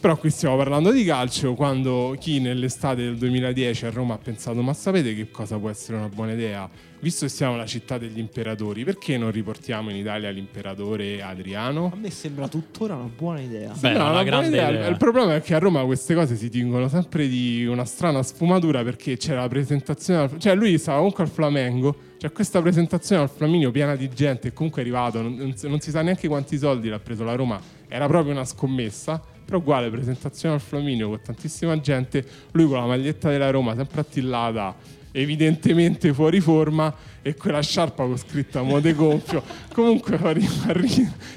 Però 0.01 0.17
qui 0.17 0.31
stiamo 0.31 0.57
parlando 0.57 0.91
di 0.91 1.05
calcio. 1.05 1.55
Quando 1.55 2.17
chi 2.19 2.41
nell'estate 2.41 3.03
del 3.03 3.17
2010 3.17 3.87
a 3.87 3.91
Roma 3.91 4.15
ha 4.15 4.19
pensato: 4.19 4.61
Ma 4.63 4.73
sapete 4.73 5.15
che 5.15 5.31
cosa 5.31 5.59
può 5.59 5.69
essere 5.71 5.99
una 5.99 6.09
buona 6.09 6.33
idea? 6.33 6.69
Visto 7.01 7.27
che 7.27 7.31
siamo 7.31 7.57
la 7.57 7.67
città 7.67 7.99
degli 7.99 8.19
imperatori, 8.19 8.83
perché 8.83 9.19
non 9.19 9.31
riportiamo 9.31 9.91
in 9.91 9.97
Italia 9.97 10.31
l'imperatore 10.31 11.21
Adriano? 11.21 11.91
A 11.93 11.97
me 11.97 12.09
sembra 12.11 12.49
tuttora 12.49 12.95
una 12.95 13.11
buona 13.15 13.41
idea. 13.41 13.73
Beh, 13.73 13.79
Sembra 13.79 14.03
una 14.05 14.13
una 14.13 14.23
grande 14.23 14.49
buona 14.57 14.69
idea. 14.71 14.87
Il 14.87 14.97
problema 14.97 15.35
è 15.35 15.43
che 15.43 15.55
a 15.55 15.59
Roma 15.59 15.85
queste 15.85 16.15
cose 16.15 16.35
si 16.37 16.49
tingono 16.49 16.89
sempre 16.89 17.29
di 17.29 17.67
una 17.67 17.85
strana 17.85 18.23
sfumatura 18.23 18.83
perché 18.83 19.19
c'era 19.19 19.41
la 19.43 19.49
presentazione, 19.49 20.21
al- 20.21 20.39
cioè 20.39 20.55
lui 20.55 20.79
stava 20.79 20.97
comunque 20.97 21.25
al 21.25 21.31
Flamengo, 21.31 21.95
c'è 22.19 22.33
questa 22.33 22.63
presentazione 22.63 23.21
al 23.21 23.29
Flaminio 23.29 23.71
piena 23.71 23.97
di 23.97 24.09
gente 24.09 24.55
comunque 24.55 24.81
è 24.81 24.85
arrivato, 24.85 25.21
non, 25.21 25.55
non 25.63 25.81
si 25.81 25.91
sa 25.91 26.01
neanche 26.01 26.27
quanti 26.27 26.57
soldi 26.57 26.89
l'ha 26.89 27.01
preso 27.01 27.23
la 27.23 27.35
Roma, 27.35 27.61
era 27.87 28.07
proprio 28.07 28.33
una 28.33 28.47
scommessa, 28.47 29.21
però 29.55 29.59
uguale 29.59 29.91
presentazione 29.91 30.55
al 30.55 30.61
Flaminio 30.61 31.09
con 31.09 31.21
tantissima 31.23 31.79
gente, 31.81 32.25
lui 32.53 32.67
con 32.67 32.79
la 32.79 32.87
maglietta 32.87 33.31
della 33.31 33.51
Roma 33.51 33.75
sempre 33.75 34.01
attillata, 34.01 34.75
evidentemente 35.13 36.13
fuori 36.13 36.41
forma 36.41 36.93
e 37.23 37.35
quella 37.37 37.61
sciarpa 37.61 38.05
con 38.05 38.17
scritta 38.17 38.63
mode 38.63 38.93
gonfio 38.95 39.43
comunque 39.73 40.19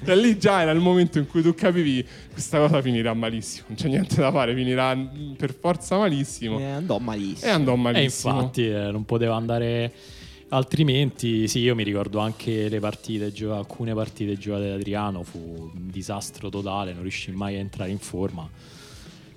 e 0.03 0.15
lì 0.15 0.39
già 0.39 0.61
era 0.61 0.71
il 0.71 0.79
momento 0.79 1.19
in 1.19 1.27
cui 1.27 1.43
tu 1.43 1.53
capivi 1.53 2.05
questa 2.31 2.57
cosa 2.57 2.81
finirà 2.81 3.13
malissimo 3.13 3.67
non 3.67 3.77
c'è 3.77 3.87
niente 3.87 4.15
da 4.15 4.31
fare 4.31 4.55
finirà 4.55 4.97
per 5.37 5.53
forza 5.53 5.97
malissimo. 5.97 6.59
Eh, 6.59 6.63
andò 6.63 6.97
e 6.97 7.01
malissimo. 7.01 7.51
andò 7.51 7.73
E 7.73 7.77
malissimo 7.77 8.33
infatti 8.33 8.67
eh, 8.67 8.91
non 8.91 9.05
poteva 9.05 9.35
andare 9.35 9.93
altrimenti. 10.49 11.47
Sì, 11.47 11.59
io 11.59 11.75
mi 11.75 11.83
ricordo 11.83 12.19
anche 12.19 12.69
le 12.69 12.79
partite, 12.79 13.31
gio- 13.31 13.53
alcune 13.55 13.93
partite 13.93 14.37
giocate 14.37 14.69
da 14.69 14.75
Adriano, 14.75 15.23
fu 15.23 15.37
un 15.73 15.89
disastro 15.91 16.49
totale, 16.49 16.93
non 16.93 17.01
riuscì 17.01 17.31
mai 17.31 17.55
a 17.55 17.59
entrare 17.59 17.89
in 17.91 17.99
forma. 17.99 18.49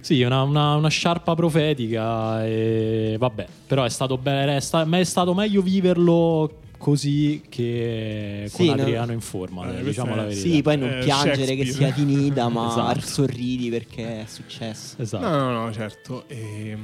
Sì, 0.01 0.23
una, 0.23 0.43
una- 0.43 0.75
una 0.77 0.89
sciarpa 0.89 1.35
profetica 1.35 2.47
e 2.47 3.17
vabbè, 3.19 3.47
però 3.67 3.85
è 3.85 3.91
stato, 3.91 4.17
be- 4.17 4.57
è 4.57 4.61
sta- 4.61 4.89
è 4.89 5.05
stato 5.05 5.35
meglio 5.35 5.61
viverlo 5.61 6.59
così 6.79 7.43
che 7.51 8.49
con 8.53 8.65
Sì, 8.65 8.73
no. 8.75 8.81
Adriano 8.81 9.13
in 9.13 9.21
forma, 9.21 9.79
Eh, 9.79 9.83
diciamo 9.83 10.15
la 10.17 10.23
verità. 10.23 10.41
Sì, 10.41 10.63
poi 10.63 10.79
non 10.79 10.89
Eh, 10.89 11.05
piangere 11.05 11.55
che 11.55 11.67
sia 11.67 11.93
finita, 11.93 12.49
ma 12.49 12.69
Esatto. 12.73 13.01
sorridi 13.07 13.69
perché 13.69 14.23
è 14.23 14.27
successo. 14.27 14.95
Esatto. 15.03 15.29
no 15.29 15.51
no 15.53 15.65
no 15.67 15.73
certo 15.73 16.25
e 16.29 16.77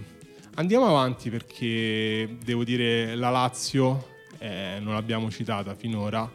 Andiamo 0.59 0.87
avanti 0.87 1.29
perché 1.29 2.37
devo 2.43 2.65
dire 2.65 3.15
la 3.15 3.29
Lazio 3.29 4.07
eh, 4.39 4.79
non 4.81 4.95
l'abbiamo 4.95 5.31
citata 5.31 5.75
finora. 5.75 6.31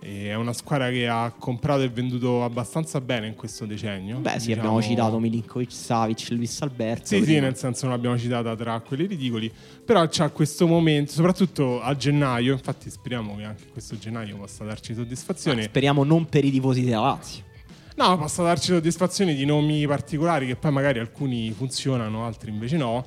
e 0.00 0.28
È 0.30 0.34
una 0.34 0.52
squadra 0.52 0.90
che 0.90 1.06
ha 1.06 1.32
comprato 1.38 1.82
e 1.82 1.88
venduto 1.88 2.42
abbastanza 2.42 3.00
bene 3.00 3.28
in 3.28 3.34
questo 3.34 3.66
decennio. 3.66 4.18
Beh, 4.18 4.38
sì, 4.40 4.48
Diciamo- 4.48 4.60
abbiamo 4.68 4.82
citato 4.82 5.18
Milinkovic, 5.20 5.70
Savic, 5.72 6.30
Luis 6.30 6.60
Alberto. 6.62 7.06
Sì, 7.06 7.18
sì, 7.18 7.22
prima. 7.22 7.40
nel 7.42 7.56
senso 7.56 7.86
non 7.86 7.94
l'abbiamo 7.94 8.18
citata 8.18 8.56
tra 8.56 8.80
quelli 8.80 9.06
ridicoli, 9.06 9.52
però 9.84 10.06
c'è 10.08 10.32
questo 10.32 10.66
momento, 10.66 11.12
soprattutto 11.12 11.80
a 11.80 11.94
gennaio, 11.96 12.52
infatti 12.52 12.90
speriamo 12.90 13.36
che 13.36 13.44
anche 13.44 13.64
questo 13.70 13.96
gennaio 13.96 14.36
possa 14.36 14.64
darci 14.64 14.92
soddisfazione. 14.94 15.62
Speriamo 15.62 16.02
non 16.04 16.26
per 16.26 16.44
i 16.44 16.50
tifosi 16.50 16.82
della 16.84 17.00
Lazio. 17.00 17.44
No, 17.94 18.16
possa 18.16 18.42
darci 18.42 18.72
soddisfazioni 18.72 19.34
di 19.34 19.44
nomi 19.44 19.86
particolari 19.86 20.46
che 20.46 20.56
poi 20.56 20.72
magari 20.72 20.98
alcuni 20.98 21.52
funzionano, 21.52 22.24
altri 22.24 22.50
invece 22.50 22.76
no. 22.76 23.04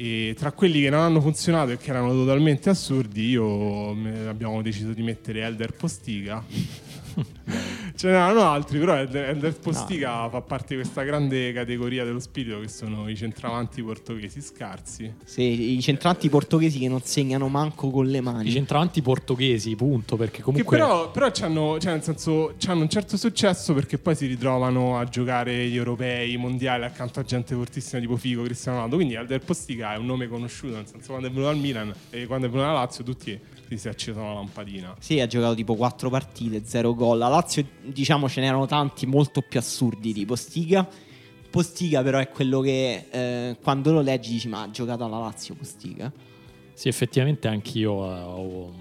E 0.00 0.36
tra 0.38 0.52
quelli 0.52 0.80
che 0.80 0.90
non 0.90 1.00
hanno 1.00 1.20
funzionato 1.20 1.72
e 1.72 1.76
che 1.76 1.90
erano 1.90 2.12
totalmente 2.12 2.70
assurdi, 2.70 3.30
io 3.30 3.92
me- 3.94 4.28
abbiamo 4.28 4.62
deciso 4.62 4.92
di 4.92 5.02
mettere 5.02 5.42
Elder 5.42 5.72
Postiga. 5.72 6.40
Ce 7.98 8.06
n'erano 8.06 8.42
altri, 8.42 8.78
però 8.78 8.94
Elder, 8.94 9.30
Elder 9.30 9.58
Postiga 9.58 10.28
fa 10.28 10.40
parte 10.40 10.76
di 10.76 10.82
questa 10.82 11.02
grande 11.02 11.52
categoria 11.52 12.04
dello 12.04 12.20
spirito 12.20 12.60
che 12.60 12.68
sono 12.68 13.08
i 13.08 13.16
centravanti 13.16 13.82
portoghesi 13.82 14.40
scarsi. 14.40 15.12
Sì, 15.24 15.76
i 15.76 15.80
centranti 15.80 16.28
portoghesi 16.28 16.78
che 16.78 16.86
non 16.86 17.00
segnano 17.02 17.48
manco 17.48 17.90
con 17.90 18.06
le 18.06 18.18
I 18.18 18.20
mani. 18.20 18.50
centravanti 18.52 19.02
portoghesi, 19.02 19.74
punto, 19.74 20.14
perché 20.14 20.36
Che 20.36 20.42
comunque... 20.42 20.76
però, 20.78 21.10
però 21.10 21.28
c'hanno, 21.32 21.80
cioè 21.80 21.94
nel 21.94 22.04
senso, 22.04 22.54
c'hanno 22.56 22.82
un 22.82 22.88
certo 22.88 23.16
successo 23.16 23.74
perché 23.74 23.98
poi 23.98 24.14
si 24.14 24.26
ritrovano 24.26 24.96
a 24.96 25.04
giocare 25.04 25.66
gli 25.66 25.76
europei, 25.76 26.34
i 26.34 26.36
mondiali 26.36 26.84
accanto 26.84 27.18
a 27.18 27.24
gente 27.24 27.56
fortissima 27.56 28.00
tipo 28.00 28.16
Figo, 28.16 28.44
Cristiano 28.44 28.76
Ronaldo. 28.76 28.94
Quindi 28.94 29.16
Alder 29.16 29.40
Postiga 29.40 29.94
è 29.94 29.96
un 29.96 30.06
nome 30.06 30.28
conosciuto, 30.28 30.76
nel 30.76 30.86
senso 30.86 31.08
quando 31.08 31.26
è 31.26 31.30
venuto 31.32 31.48
al 31.48 31.56
Milan 31.58 31.92
e 32.10 32.26
quando 32.26 32.46
è 32.46 32.48
venuto 32.48 32.68
alla 32.68 32.78
Lazio 32.78 33.02
tutti 33.02 33.36
si 33.68 33.76
si 33.76 33.88
è 33.88 33.90
accesa 33.90 34.22
la 34.22 34.32
lampadina. 34.34 34.96
Sì, 34.98 35.20
ha 35.20 35.26
giocato 35.26 35.54
tipo 35.54 35.74
4 35.74 36.08
partite, 36.08 36.62
0 36.64 36.94
gol. 36.94 37.18
La 37.18 37.28
Lazio, 37.28 37.66
diciamo, 37.82 38.28
ce 38.28 38.40
n'erano 38.40 38.66
tanti 38.66 39.06
molto 39.06 39.42
più 39.42 39.58
assurdi 39.58 40.12
di 40.12 40.24
Postiga. 40.24 40.88
Postiga 41.50 42.02
però 42.02 42.18
è 42.18 42.28
quello 42.30 42.60
che 42.60 43.06
eh, 43.10 43.56
quando 43.62 43.92
lo 43.92 44.00
leggi 44.00 44.32
dici 44.32 44.48
ma 44.48 44.62
ha 44.62 44.70
giocato 44.70 45.04
alla 45.04 45.18
Lazio 45.18 45.54
Postiga? 45.54 46.10
Sì, 46.72 46.88
effettivamente 46.88 47.48
anch'io 47.48 48.04
eh, 48.04 48.20
ho 48.20 48.72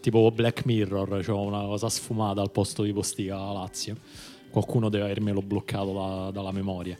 tipo 0.00 0.30
Black 0.30 0.64
Mirror, 0.64 1.22
cioè 1.24 1.36
una 1.38 1.62
cosa 1.62 1.88
sfumata 1.88 2.40
al 2.40 2.50
posto 2.50 2.82
di 2.82 2.92
Postiga 2.92 3.36
alla 3.36 3.52
Lazio. 3.52 3.96
Qualcuno 4.50 4.88
deve 4.88 5.04
avermelo 5.04 5.40
bloccato 5.42 5.92
da- 5.92 6.30
dalla 6.30 6.52
memoria. 6.52 6.96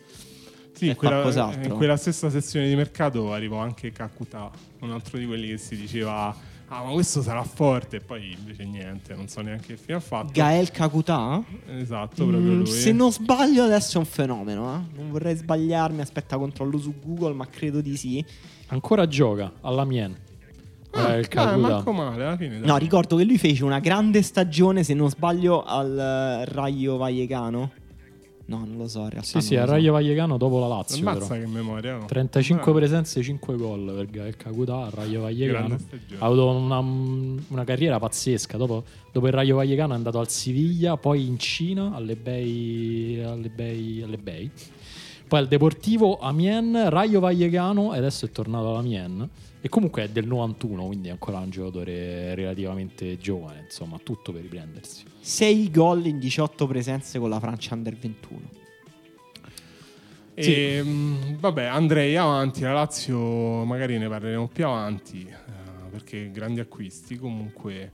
Sì, 0.73 0.89
in 0.89 0.97
quella, 0.97 1.23
in 1.63 1.73
quella 1.75 1.97
stessa 1.97 2.31
sessione 2.31 2.67
di 2.67 2.75
mercato 2.75 3.33
arrivò 3.33 3.59
anche 3.59 3.93
Kakuta, 3.93 4.51
un 4.81 4.91
altro 4.91 5.19
di 5.19 5.27
quelli 5.27 5.49
che 5.49 5.59
si 5.59 5.77
diceva 5.77 6.35
ah 6.75 6.85
ma 6.85 6.91
questo 6.93 7.21
sarà 7.23 7.43
forte 7.43 7.97
e 7.97 8.01
poi 8.01 8.33
invece 8.39 8.65
niente, 8.65 9.15
non 9.15 9.29
so 9.29 9.41
neanche 9.43 9.67
che 9.69 9.77
fine 9.77 9.97
ha 9.97 10.01
fatto. 10.01 10.33
Gael 10.33 10.71
Kakuta? 10.71 11.43
esatto, 11.69 12.27
proprio 12.27 12.53
Mm, 12.53 12.57
lui. 12.59 12.67
se 12.67 12.93
non 12.93 13.13
sbaglio 13.13 13.65
adesso 13.65 13.97
è 13.97 14.01
un 14.01 14.07
fenomeno, 14.07 14.75
eh? 14.75 14.97
Non 14.99 15.11
vorrei 15.11 15.37
sbagliarmi, 15.37 16.01
aspetta 16.01 16.39
controllo 16.39 16.79
su 16.79 16.95
Google, 17.05 17.35
ma 17.35 17.47
credo 17.47 17.81
di 17.81 17.97
sì. 17.97 18.25
Ancora 18.69 19.07
gioca 19.07 19.53
alla 19.61 19.85
Mien. 19.85 20.17
Ah, 20.95 21.15
Eh, 21.15 21.21
il 21.21 21.29
ah, 21.37 21.57
manco 21.57 21.93
male 21.93 22.25
alla 22.25 22.37
fine. 22.37 22.59
dai. 22.59 22.67
No, 22.69 22.77
ricordo 22.77 23.17
che 23.17 23.25
lui 23.25 23.39
fece 23.39 23.65
una 23.65 23.79
grande 23.81 24.21
stagione, 24.23 24.83
se 24.85 24.93
non 24.95 25.09
sbaglio, 25.09 25.63
al 25.63 25.99
eh, 25.99 26.45
Rayo 26.53 26.97
Vallecano. 26.99 27.73
No, 28.47 28.59
non 28.59 28.77
lo 28.77 28.89
so, 28.89 29.01
in 29.01 29.11
realtà. 29.11 29.41
Sì, 29.41 29.41
sì, 29.41 29.57
a 29.57 29.65
so. 29.65 29.73
Rayo 29.73 29.93
Vallecano 29.93 30.37
dopo 30.37 30.59
la 30.59 30.67
Lazio. 30.67 31.09
Ammazza 31.09 31.29
però. 31.29 31.41
che 31.41 31.47
memoria. 31.47 31.97
no? 31.99 32.05
35 32.07 32.65
Bravo. 32.65 32.79
presenze, 32.79 33.23
5 33.23 33.57
gol 33.57 33.93
per 33.95 34.07
Gael 34.11 34.37
Kakuta 34.37 34.77
a 34.87 34.91
Rayo 34.93 35.23
Vallecano. 35.23 35.79
Ha 36.19 36.25
avuto 36.27 36.51
una, 36.51 36.79
una 36.79 37.65
carriera 37.65 37.99
pazzesca. 37.99 38.57
Dopo, 38.57 38.85
dopo 39.13 39.27
il 39.27 39.33
Rayo 39.33 39.57
Vallecano 39.57 39.93
è 39.93 39.97
andato 39.97 40.19
al 40.19 40.29
Siviglia, 40.29 40.97
poi 40.97 41.27
in 41.27 41.39
Cina 41.39 41.95
alle 41.95 42.17
Bay, 42.17 43.21
alle 43.23 43.49
Bay, 43.49 44.03
alle 44.03 44.19
Bay. 44.19 44.51
Poi 45.29 45.39
al 45.39 45.49
Deportivo 45.49 46.19
Amiens, 46.19 46.89
Rayo 46.89 47.21
Vallecano 47.21 47.95
e 47.95 47.99
adesso 47.99 48.27
è 48.27 48.31
tornato 48.31 48.69
alla 48.69 48.79
Amiens. 48.81 49.29
E 49.65 49.69
comunque 49.69 50.03
è 50.03 50.09
del 50.09 50.27
91, 50.27 50.87
quindi 50.87 51.07
è 51.07 51.13
ancora 51.13 51.39
un 51.39 51.49
giocatore 51.49 52.35
relativamente 52.35 53.17
giovane, 53.17 53.61
insomma, 53.61 53.97
tutto 54.03 54.33
per 54.33 54.43
riprendersi. 54.43 55.05
6 55.21 55.71
gol 55.71 56.05
in 56.07 56.19
18 56.19 56.67
presenze 56.67 57.21
con 57.21 57.31
la 57.31 57.39
Francia 57.39 57.77
Under 57.77 57.97
21. 57.97 58.41
E, 60.35 60.83
mh, 60.83 61.39
vabbè, 61.39 61.63
andrei 61.63 62.17
avanti. 62.17 62.63
La 62.63 62.73
Lazio 62.73 63.65
magari 63.65 63.99
ne 63.99 64.09
parleremo 64.09 64.49
più 64.49 64.67
avanti 64.67 65.29
eh, 65.29 65.91
perché 65.91 66.33
grandi 66.33 66.59
acquisti. 66.59 67.17
Comunque 67.17 67.93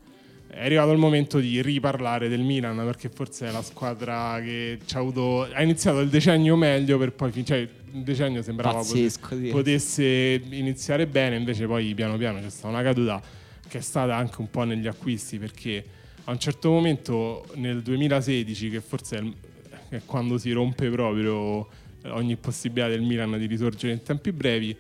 è 0.48 0.64
arrivato 0.64 0.92
il 0.92 0.98
momento 0.98 1.38
di 1.38 1.60
riparlare 1.60 2.28
del 2.28 2.40
Milan 2.40 2.76
perché 2.76 3.10
forse 3.10 3.48
è 3.48 3.52
la 3.52 3.62
squadra 3.62 4.40
che 4.42 4.78
ci 4.84 4.96
ha 4.96 4.98
avuto. 4.98 5.42
Ha 5.42 5.62
iniziato 5.62 6.00
il 6.00 6.08
decennio 6.08 6.56
meglio 6.56 6.98
per 6.98 7.12
poi. 7.12 7.44
Cioè, 7.44 7.58
il 7.58 8.02
decennio 8.02 8.42
sembrava 8.42 8.78
Pazzesco, 8.78 9.36
sì. 9.36 9.48
potesse 9.48 10.42
iniziare 10.50 11.06
bene, 11.06 11.36
invece 11.36 11.66
poi 11.66 11.94
piano 11.94 12.16
piano 12.16 12.40
c'è 12.40 12.50
stata 12.50 12.68
una 12.68 12.82
caduta 12.82 13.20
che 13.68 13.78
è 13.78 13.80
stata 13.80 14.16
anche 14.16 14.40
un 14.40 14.50
po' 14.50 14.64
negli 14.64 14.86
acquisti 14.86 15.38
perché 15.38 15.84
a 16.24 16.30
un 16.30 16.38
certo 16.38 16.70
momento 16.70 17.46
nel 17.54 17.82
2016, 17.82 18.70
che 18.70 18.80
forse 18.80 19.32
è 19.88 20.00
quando 20.04 20.36
si 20.38 20.52
rompe 20.52 20.90
proprio 20.90 21.66
ogni 22.04 22.36
possibilità 22.36 22.88
del 22.88 23.02
Milan 23.02 23.38
di 23.38 23.46
risorgere 23.46 23.92
in 23.92 24.02
tempi 24.02 24.32
brevi, 24.32 24.76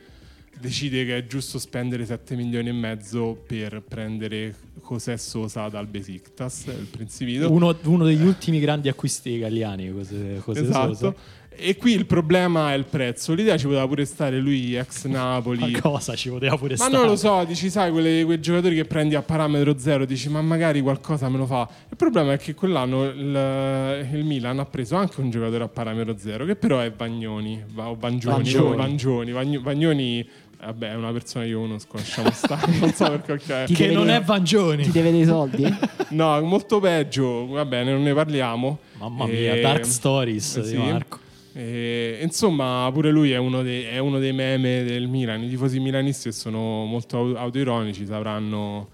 decide 0.60 1.04
che 1.04 1.16
è 1.18 1.26
giusto 1.26 1.58
spendere 1.58 2.04
7 2.04 2.34
milioni 2.34 2.68
e 2.68 2.72
mezzo 2.72 3.42
per 3.46 3.82
prendere 3.86 4.54
José 4.88 5.16
Sosa 5.18 5.68
dal 5.68 5.86
Besiktas, 5.86 6.66
il 6.66 6.86
Principito. 6.90 7.50
Uno, 7.50 7.76
uno 7.84 8.04
degli 8.04 8.24
ultimi 8.24 8.58
grandi 8.60 8.88
acquisti 8.88 9.30
italiani. 9.30 9.92
Cose, 9.92 10.40
cose 10.44 10.60
esatto. 10.62 10.94
Sosa. 10.94 11.14
E 11.60 11.76
qui 11.76 11.92
il 11.92 12.06
problema 12.06 12.72
è 12.72 12.76
il 12.76 12.84
prezzo. 12.84 13.34
L'idea 13.34 13.56
ci 13.58 13.64
poteva 13.66 13.84
pure 13.88 14.04
stare 14.04 14.38
lui 14.38 14.76
ex 14.76 15.06
Napoli. 15.10 15.72
Ma 15.72 15.80
cosa 15.80 16.14
ci 16.14 16.28
poteva 16.28 16.56
pure 16.56 16.76
Ma 16.78 16.84
stare? 16.84 16.92
non 16.92 17.06
lo 17.06 17.16
so, 17.16 17.42
dici, 17.44 17.68
sai, 17.68 17.90
quelle- 17.90 18.24
quei 18.24 18.38
giocatori 18.40 18.76
che 18.76 18.84
prendi 18.84 19.16
a 19.16 19.22
parametro 19.22 19.76
zero, 19.76 20.04
dici, 20.04 20.28
ma 20.28 20.40
magari 20.40 20.80
qualcosa 20.80 21.28
me 21.28 21.36
lo 21.36 21.46
fa. 21.46 21.68
Il 21.90 21.96
problema 21.96 22.32
è 22.32 22.38
che 22.38 22.54
quell'anno 22.54 23.06
il, 23.06 24.08
il 24.12 24.24
Milan 24.24 24.60
ha 24.60 24.66
preso 24.66 24.94
anche 24.94 25.20
un 25.20 25.30
giocatore 25.30 25.64
a 25.64 25.68
parametro 25.68 26.16
zero, 26.16 26.44
che 26.44 26.54
però 26.54 26.78
è 26.78 26.92
Bagnoni, 26.92 27.60
o 27.74 27.96
Bangioni, 27.96 28.36
Bangioni. 28.36 28.76
Bangioni. 28.76 29.32
Bagno- 29.32 29.60
Bagnoni, 29.60 30.28
vabbè, 30.64 30.90
è 30.90 30.94
una 30.94 31.12
persona 31.12 31.44
che 31.44 31.50
io 31.50 31.60
conosco, 31.60 31.96
lasciamo 31.96 32.30
stare, 32.30 32.78
non 32.78 32.92
so 32.92 33.10
perché. 33.20 33.32
ok. 33.32 33.64
Ti 33.66 33.74
Che 33.74 33.82
deve 33.84 33.94
non 33.94 34.10
è 34.10 34.20
Vangioni. 34.22 34.82
Ti 34.84 34.90
deve 34.90 35.10
dei 35.10 35.24
soldi? 35.24 35.64
No, 36.10 36.40
molto 36.40 36.80
peggio, 36.80 37.46
va 37.48 37.66
bene, 37.66 37.92
non 37.92 38.02
ne 38.02 38.14
parliamo. 38.14 38.78
Mamma 38.98 39.26
mia, 39.26 39.54
E- 39.54 39.60
Dark 39.60 39.84
Stories 39.84 40.56
eh, 40.56 40.62
di 40.62 40.68
sì. 40.68 40.76
Marco. 40.76 41.18
E, 41.52 42.18
insomma, 42.22 42.88
pure 42.94 43.10
lui 43.10 43.32
è 43.32 43.36
uno, 43.36 43.62
dei, 43.62 43.82
è 43.82 43.98
uno 43.98 44.18
dei 44.18 44.32
meme 44.32 44.84
del 44.84 45.06
Milan. 45.06 45.42
I 45.42 45.48
tifosi 45.50 45.78
milanisti 45.80 46.30
che 46.30 46.34
sono 46.34 46.84
molto 46.86 47.18
au- 47.18 47.34
autoironici 47.34 48.06
sapranno, 48.06 48.88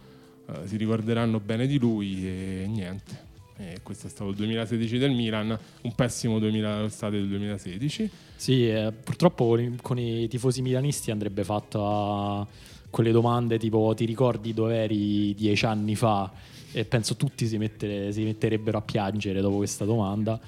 eh, 0.48 0.66
si 0.66 0.76
ricorderanno 0.76 1.38
bene 1.38 1.68
di 1.68 1.78
lui 1.78 2.26
e 2.26 2.64
niente. 2.66 3.22
E 3.58 3.78
questo 3.84 4.08
è 4.08 4.10
stato 4.10 4.30
il 4.30 4.36
2016 4.36 4.98
del 4.98 5.12
Milan, 5.12 5.56
un 5.82 5.94
pessimo 5.94 6.40
2000, 6.40 6.84
estate 6.86 7.16
del 7.16 7.28
2016. 7.28 8.10
Sì, 8.36 8.68
eh, 8.68 8.92
purtroppo 8.92 9.56
con 9.80 9.98
i, 9.98 10.28
tifosi 10.28 10.60
milanisti 10.60 11.10
andrebbe 11.10 11.44
fatta 11.44 12.46
quelle 12.90 13.10
domande 13.10 13.58
tipo 13.58 13.92
ti 13.96 14.04
ricordi 14.04 14.52
dove 14.52 14.76
eri 14.76 15.34
dieci 15.34 15.64
anni 15.64 15.96
fa? 15.96 16.30
E 16.72 16.84
penso 16.84 17.16
tutti 17.16 17.46
si, 17.46 17.56
mettere- 17.56 18.12
si 18.12 18.22
metterebbero 18.24 18.78
a 18.78 18.82
piangere 18.82 19.40
dopo 19.40 19.56
questa 19.56 19.84
domanda. 19.84 20.38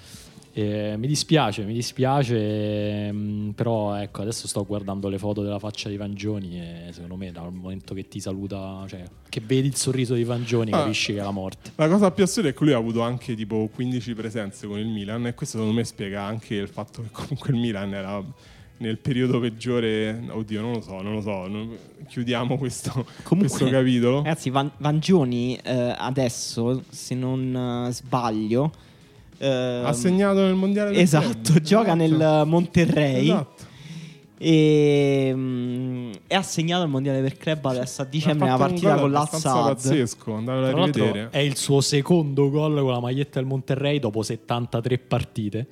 Eh, 0.59 0.95
mi 0.97 1.07
dispiace, 1.07 1.65
mi 1.65 1.75
dispiace, 1.75 3.13
mm, 3.13 3.51
però 3.51 3.95
ecco, 3.97 4.23
adesso 4.23 4.49
sto 4.49 4.65
guardando 4.65 5.09
le 5.11 5.19
foto 5.19 5.43
della 5.43 5.59
faccia 5.59 5.91
di 5.91 5.99
Vangioni 5.99 6.59
e 6.59 6.93
secondo 6.93 7.17
me 7.17 7.31
dal 7.31 7.53
momento 7.53 7.93
che 7.93 8.09
ti 8.09 8.21
saluta, 8.21 8.83
cioè 8.89 9.03
che 9.29 9.43
vedi 9.45 9.67
il 9.69 9.75
sorriso 9.75 10.15
di 10.15 10.25
Vangioni, 10.25 10.71
Ah. 10.73 10.79
capisci 10.79 11.13
che 11.13 11.19
è 11.21 11.23
la 11.23 11.31
morte. 11.31 11.73
La 11.75 11.89
cosa 11.89 12.11
più 12.11 12.25
assurda 12.25 12.49
è 12.49 12.55
che 12.55 12.65
lui 12.65 12.73
ha 12.73 12.79
avuto 12.79 13.03
anche 13.03 13.35
tipo 13.35 13.69
15 13.75 14.15
presenze 14.15 14.67
con 14.67 14.79
il 14.79 14.87
Milan 14.87 15.27
e 15.27 15.35
questo 15.35 15.59
secondo 15.59 15.77
me 15.79 15.85
spiega 15.85 16.23
anche 16.23 16.55
il 16.55 16.69
fatto 16.69 17.03
che 17.03 17.09
comunque 17.13 17.51
il 17.53 17.57
Milan 17.61 17.93
era 17.93 18.25
nel 18.79 18.97
periodo 18.97 19.39
peggiore, 19.41 20.25
oddio 20.31 20.63
non 20.63 20.73
lo 20.73 20.81
so, 20.81 21.03
non 21.03 21.13
lo 21.17 21.21
so, 21.21 21.47
non- 21.49 21.77
chiudiamo 22.09 22.57
questo, 22.57 22.93
Comunque, 23.25 23.51
questo 23.59 23.69
capitolo. 23.69 24.17
Ragazzi, 24.23 24.49
Van- 24.49 24.71
Vangioni 24.79 25.55
eh, 25.63 25.95
adesso, 25.99 26.83
se 26.89 27.15
non 27.15 27.87
eh, 27.89 27.93
sbaglio, 27.93 28.73
ehm, 29.39 29.85
ha 29.85 29.93
segnato 29.93 30.41
nel 30.43 30.55
mondiale 30.55 30.91
del 30.91 31.01
Esatto, 31.01 31.53
club. 31.53 31.61
gioca 31.61 31.95
Esatto. 31.97 32.17
nel 32.17 32.47
Monterrey 32.47 33.25
Esatto. 33.25 33.65
e, 34.39 35.33
mm, 35.35 36.13
e 36.27 36.35
ha 36.35 36.43
segnato 36.43 36.83
il 36.85 36.89
mondiale 36.91 37.21
per 37.23 37.37
club 37.37 37.65
adesso 37.67 38.03
a 38.03 38.05
dicembre 38.05 38.45
una 38.45 38.55
un 38.55 38.61
partita 38.61 38.91
gol 38.93 39.01
con 39.01 39.11
l'Assad. 39.13 39.65
pazzesco, 39.67 40.35
andavo 40.35 40.65
a 40.65 40.73
rivedere. 40.87 41.29
è 41.31 41.39
il 41.39 41.57
suo 41.57 41.81
secondo 41.81 42.51
gol 42.51 42.79
con 42.81 42.93
la 42.93 43.01
maglietta 43.01 43.39
del 43.39 43.49
Monterrey 43.49 43.99
dopo 43.99 44.23
73 44.23 44.99
partite. 44.99 45.67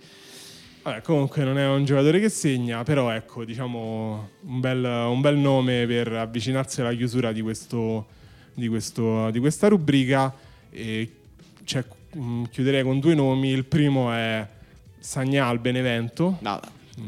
Vabbè, 0.83 1.01
comunque 1.01 1.45
non 1.45 1.57
è 1.57 1.67
un 1.67 1.87
giocatore 1.87 2.21
che 2.21 2.29
segna, 2.29 2.83
però 2.83 3.09
ecco, 3.11 3.45
diciamo 3.47 4.29
un 4.43 4.61
bel, 4.61 4.85
un 4.85 5.21
bel 5.23 5.37
nome 5.39 5.87
per 5.87 6.13
avvicinarsi 6.13 6.83
alla 6.83 6.93
chiusura 6.93 7.33
di, 7.33 7.41
questo, 7.41 8.05
di, 8.53 8.69
questo, 8.69 9.31
di 9.31 9.39
questa 9.39 9.69
rubrica. 9.69 10.31
E 10.71 11.11
cioè, 11.65 11.85
mh, 12.15 12.45
chiuderei 12.51 12.83
con 12.83 13.01
due 13.01 13.15
nomi. 13.15 13.51
Il 13.51 13.65
primo 13.65 14.13
è 14.13 14.47
Sagnal 14.99 15.59
Benevento. 15.59 16.39
No, 16.41 16.61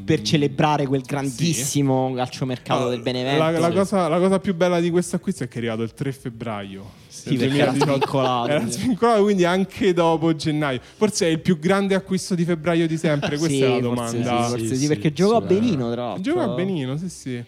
per 0.04 0.20
celebrare 0.22 0.84
quel 0.86 1.02
grandissimo 1.02 2.12
calciomercato 2.12 2.88
del 2.88 3.00
Benevento. 3.02 3.38
La, 3.38 3.50
la 3.68 3.70
cosa, 3.70 4.08
la 4.08 4.18
cosa 4.18 4.40
più 4.40 4.54
bella 4.54 4.80
di 4.80 4.90
questo 4.90 5.14
acquisto 5.16 5.44
è 5.44 5.48
che 5.48 5.54
è 5.54 5.58
arrivato 5.58 5.82
il 5.82 5.94
3 5.94 6.10
febbraio. 6.12 7.04
Sì, 7.06 7.36
perché 7.36 7.56
era 7.58 7.70
2018. 7.70 7.86
svincolato. 8.06 8.48
Era 8.50 8.66
svincolato, 8.68 9.22
quindi 9.22 9.44
anche 9.44 9.92
dopo 9.92 10.34
gennaio. 10.34 10.80
Forse 10.96 11.26
è 11.26 11.30
il 11.30 11.40
più 11.40 11.58
grande 11.58 11.94
acquisto 11.94 12.34
di 12.34 12.44
febbraio 12.44 12.86
di 12.88 12.96
sempre. 12.98 13.38
Questa 13.38 13.46
Sì, 13.56 13.62
è 13.62 13.80
la 13.80 13.94
forse 13.94 14.22
domanda. 14.22 14.42
sì, 14.44 14.50
forse 14.50 14.66
Sì, 14.66 14.74
sì, 14.74 14.80
sì, 14.80 14.86
perché 14.88 15.12
giocò 15.12 15.36
a. 15.36 15.40
Benino, 15.40 15.90
tra 15.92 16.02
l'altro. 16.06 16.22
Gioca 16.22 16.48
benino, 16.48 16.96
sì, 16.96 17.08
sì. 17.08 17.44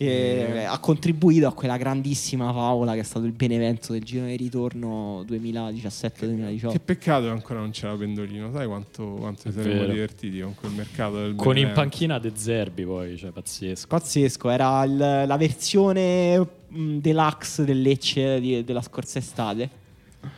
E 0.00 0.62
ha 0.64 0.78
contribuito 0.78 1.48
a 1.48 1.52
quella 1.52 1.76
grandissima 1.76 2.52
favola 2.52 2.94
che 2.94 3.00
è 3.00 3.02
stato 3.02 3.26
il 3.26 3.32
Benevento 3.32 3.92
del 3.92 4.04
giro 4.04 4.26
di 4.26 4.36
ritorno 4.36 5.24
2017-2018. 5.26 6.70
Che 6.70 6.78
peccato 6.78 7.24
che 7.24 7.30
ancora 7.30 7.58
non 7.58 7.70
c'era 7.70 7.96
Pendolino. 7.96 8.52
Sai 8.52 8.66
quanto, 8.68 9.04
quanto 9.18 9.42
ci 9.50 9.52
saremmo 9.52 9.80
vero. 9.80 9.92
divertiti 9.92 10.40
con 10.40 10.54
quel 10.54 10.70
mercato 10.72 11.14
del 11.16 11.34
Con 11.34 11.48
in 11.48 11.64
Benevento. 11.64 11.80
panchina 11.80 12.18
De 12.20 12.30
Zerbi 12.34 12.84
poi, 12.84 13.16
cioè 13.16 13.30
pazzesco. 13.32 13.86
Pazzesco, 13.88 14.50
era 14.50 14.84
il- 14.84 14.96
la 14.96 15.36
versione 15.36 16.38
mh, 16.68 16.98
deluxe 16.98 17.64
del 17.64 17.80
Lecce 17.82 18.40
di- 18.40 18.62
della 18.62 18.82
scorsa 18.82 19.18
estate. 19.18 19.68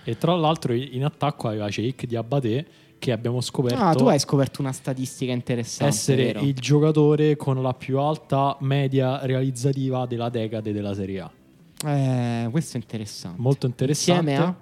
E 0.04 0.16
tra 0.16 0.34
l'altro 0.36 0.72
in 0.72 1.04
attacco 1.04 1.48
aveva 1.48 1.70
Sheikh 1.70 2.06
di 2.06 2.16
Abate 2.16 2.66
che 3.00 3.12
abbiamo 3.12 3.40
scoperto 3.40 3.82
Ah, 3.82 3.94
tu 3.94 4.04
hai 4.04 4.18
scoperto 4.20 4.60
una 4.60 4.72
statistica 4.72 5.32
interessante. 5.32 5.92
essere 5.92 6.24
vero? 6.26 6.40
il 6.42 6.54
giocatore 6.54 7.34
con 7.34 7.60
la 7.62 7.72
più 7.74 7.98
alta 7.98 8.56
media 8.60 9.24
realizzativa 9.24 10.04
della 10.06 10.28
decade 10.28 10.70
della 10.72 10.94
Serie 10.94 11.20
A. 11.20 11.30
Eh, 11.88 12.48
questo 12.50 12.76
è 12.76 12.80
interessante. 12.80 13.40
Molto 13.40 13.66
interessante. 13.66 14.30
Insieme 14.30 14.46
a? 14.48 14.54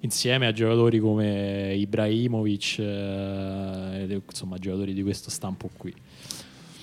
Insieme 0.00 0.46
a 0.46 0.52
giocatori 0.52 0.98
come 0.98 1.74
Ibrahimovic, 1.74 2.78
eh, 2.78 4.22
insomma 4.26 4.56
giocatori 4.56 4.94
di 4.94 5.02
questo 5.02 5.28
stampo 5.28 5.68
qui. 5.76 5.92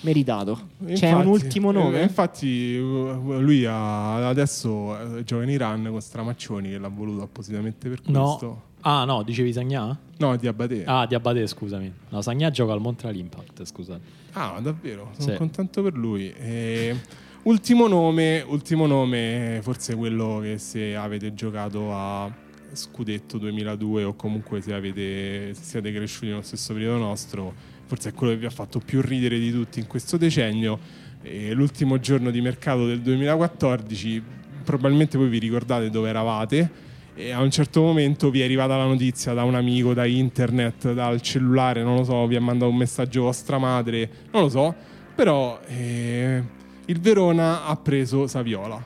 Meritato. 0.01 0.67
C'è 0.85 0.91
Infatti, 0.91 1.13
un 1.13 1.25
ultimo 1.27 1.69
eh, 1.71 1.73
nome? 1.73 2.01
infatti, 2.03 2.75
uh, 2.75 3.39
lui 3.39 3.65
ha- 3.65 4.27
adesso 4.27 5.17
eh, 5.17 5.23
gioca 5.23 5.41
in 5.43 5.49
Iran 5.49 5.87
con 5.89 5.99
Stramaccioni 5.99 6.69
che 6.69 6.77
l'ha 6.77 6.89
voluto 6.89 7.23
appositamente 7.23 7.89
per 7.89 8.01
No. 8.05 8.61
Ah 8.87 9.03
no, 9.03 9.23
dicevi 9.23 9.51
Sagnà? 9.51 9.97
No, 10.17 10.35
di 10.37 10.45
Abate. 10.45 10.83
Ah, 10.85 11.07
di 11.07 11.15
Abate, 11.15 11.47
scusami. 11.47 11.91
No, 12.09 12.21
Sagnà 12.21 12.51
gioca 12.51 12.71
al 12.73 12.79
Montreal 12.79 13.15
Impact, 13.15 13.63
scusate. 13.65 14.01
Ah, 14.33 14.59
davvero? 14.61 15.09
Sono 15.17 15.31
Sì. 15.31 15.37
contento 15.37 15.81
per 15.81 15.95
lui. 15.95 16.31
E, 16.31 16.95
ultimo 17.43 17.87
nome, 17.87 18.43
ultimo 18.45 18.85
nome, 18.85 19.59
forse 19.63 19.95
quello 19.95 20.37
che 20.39 20.59
se 20.59 20.95
avete 20.95 21.33
giocato 21.33 21.91
a 21.95 22.31
Scudetto 22.73 23.39
2002 23.39 24.03
o 24.03 24.13
comunque 24.13 24.61
se, 24.61 24.71
avete, 24.73 25.55
se 25.55 25.63
siete 25.63 25.91
cresciuti 25.91 26.27
nello 26.27 26.41
stesso 26.43 26.73
periodo 26.73 26.99
nostro, 26.99 27.53
forse 27.85 28.09
è 28.09 28.13
quello 28.13 28.33
che 28.33 28.39
vi 28.39 28.45
ha 28.45 28.51
fatto 28.51 28.77
più 28.79 29.01
ridere 29.01 29.39
di 29.39 29.51
tutti 29.51 29.79
in 29.79 29.87
questo 29.87 30.17
decennio. 30.17 30.77
E 31.23 31.53
l'ultimo 31.53 31.99
giorno 31.99 32.29
di 32.29 32.39
mercato 32.39 32.85
del 32.85 33.01
2014, 33.01 34.21
probabilmente 34.63 35.17
voi 35.17 35.27
vi 35.29 35.39
ricordate 35.39 35.89
dove 35.89 36.07
eravate. 36.09 36.83
E 37.17 37.31
a 37.31 37.41
un 37.41 37.49
certo 37.49 37.81
momento 37.81 38.29
vi 38.29 38.41
è 38.41 38.43
arrivata 38.43 38.75
la 38.75 38.83
notizia 38.83 39.33
da 39.33 39.43
un 39.43 39.55
amico, 39.55 39.93
da 39.93 40.05
internet, 40.05 40.91
dal 40.91 41.21
cellulare, 41.21 41.81
non 41.81 41.95
lo 41.95 42.03
so, 42.03 42.27
vi 42.27 42.35
ha 42.35 42.41
mandato 42.41 42.69
un 42.69 42.75
messaggio 42.75 43.21
vostra 43.21 43.57
madre, 43.57 44.09
non 44.31 44.41
lo 44.41 44.49
so, 44.49 44.75
però 45.15 45.57
eh, 45.65 46.43
il 46.87 46.99
Verona 46.99 47.63
ha 47.63 47.75
preso 47.77 48.27
Saviola. 48.27 48.83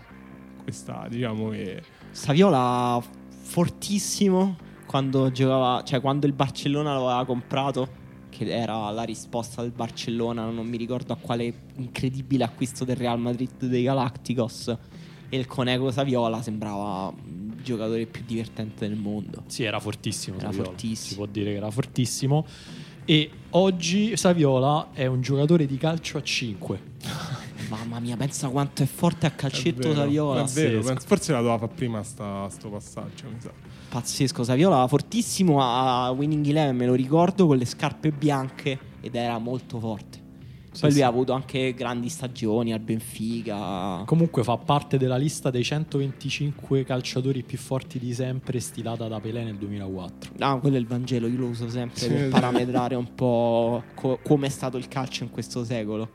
Questa 0.62 1.08
diciamo 1.10 1.50
che... 1.50 1.82
Saviola 2.12 3.02
fortissimo 3.42 4.58
quando 4.86 5.32
giocava, 5.32 5.82
cioè 5.84 6.00
quando 6.00 6.28
il 6.28 6.34
Barcellona 6.34 6.94
lo 6.94 7.10
aveva 7.10 7.26
comprato, 7.26 7.88
che 8.30 8.46
era 8.46 8.92
la 8.92 9.04
risposta 9.04 9.64
del 9.64 9.72
Barcellona, 9.72 10.46
non 10.46 10.68
mi 10.68 10.78
ricordo 10.78 11.14
a 11.14 11.18
quale 11.20 11.52
incredibile 11.78 12.44
acquisto 12.44 12.86
del 12.86 12.96
Real 12.96 13.20
Madrid 13.20 13.66
dei 13.66 13.82
Galacticos. 13.82 14.78
E 15.30 15.38
il 15.38 15.48
Conego 15.48 15.90
Saviola 15.92 16.42
sembrava 16.42 17.12
giocatore 17.64 18.06
più 18.06 18.24
divertente 18.26 18.88
del 18.88 18.98
mondo. 18.98 19.44
Sì, 19.48 19.64
era 19.64 19.80
fortissimo. 19.80 20.38
Era 20.38 20.48
Saviola. 20.48 20.66
fortissimo. 20.70 21.10
Si 21.10 21.16
può 21.16 21.26
dire 21.26 21.52
che 21.52 21.58
era 21.58 21.72
fortissimo. 21.72 22.46
E 23.06 23.30
oggi 23.52 24.16
Saviola 24.18 24.90
è 24.94 25.06
un 25.08 25.22
giocatore 25.22 25.66
di 25.66 25.78
calcio 25.78 26.18
a 26.18 26.24
5. 26.24 26.82
Mamma 27.70 28.00
mia, 28.00 28.16
pensa 28.18 28.50
quanto 28.50 28.84
è 28.84 28.86
forte 28.86 29.26
a 29.26 29.30
è 29.30 29.36
calcetto 29.36 29.88
vero, 29.90 29.94
Saviola. 29.96 30.44
È 30.44 30.48
vero, 30.48 30.82
penso- 30.82 31.08
forse 31.08 31.32
la 31.32 31.38
doveva 31.40 31.58
fare 31.58 31.72
prima 31.74 32.04
sta, 32.04 32.48
sto 32.50 32.70
passaggio, 32.70 33.26
mi 33.30 33.40
sa. 33.40 33.52
Pazzesco, 33.90 34.44
Saviola 34.44 34.88
fortissimo 34.88 35.60
a 35.62 36.10
Winning 36.12 36.46
Eleven, 36.46 36.76
me 36.76 36.86
lo 36.86 36.94
ricordo, 36.94 37.48
con 37.48 37.58
le 37.58 37.66
scarpe 37.66 38.12
bianche 38.12 38.78
ed 39.02 39.16
era 39.16 39.38
molto 39.40 39.80
forte. 39.80 40.19
Poi 40.80 40.90
lui 40.90 41.00
sì. 41.00 41.04
ha 41.04 41.08
avuto 41.08 41.34
anche 41.34 41.74
grandi 41.74 42.10
stagioni 42.10 42.74
al 42.74 42.80
Benfica. 42.80 44.04
Comunque 44.06 44.44
fa 44.44 44.58
parte 44.58 44.98
della 44.98 45.18
lista 45.18 45.50
dei 45.50 45.64
125 45.64 46.84
calciatori 46.84 47.44
più 47.44 47.58
forti 47.58 48.00
di 48.00 48.14
sempre 48.14 48.60
stilata 48.60 49.08
da 49.08 49.20
Pelé 49.20 49.44
nel 49.44 49.56
2004. 49.56 50.32
Ah, 50.40 50.56
quello 50.58 50.76
è 50.76 50.80
il 50.80 50.88
Vangelo, 50.88 51.28
io 51.28 51.38
lo 51.38 51.48
uso 51.48 51.70
sempre 51.70 52.00
Sì, 52.00 52.08
per 52.08 52.24
sì. 52.24 52.28
parametrare 52.30 52.96
un 52.96 53.14
po' 53.14 53.84
co- 53.94 54.20
come 54.24 54.48
è 54.48 54.50
stato 54.50 54.78
il 54.78 54.88
calcio 54.88 55.24
in 55.24 55.30
questo 55.32 55.64
secolo. 55.64 56.10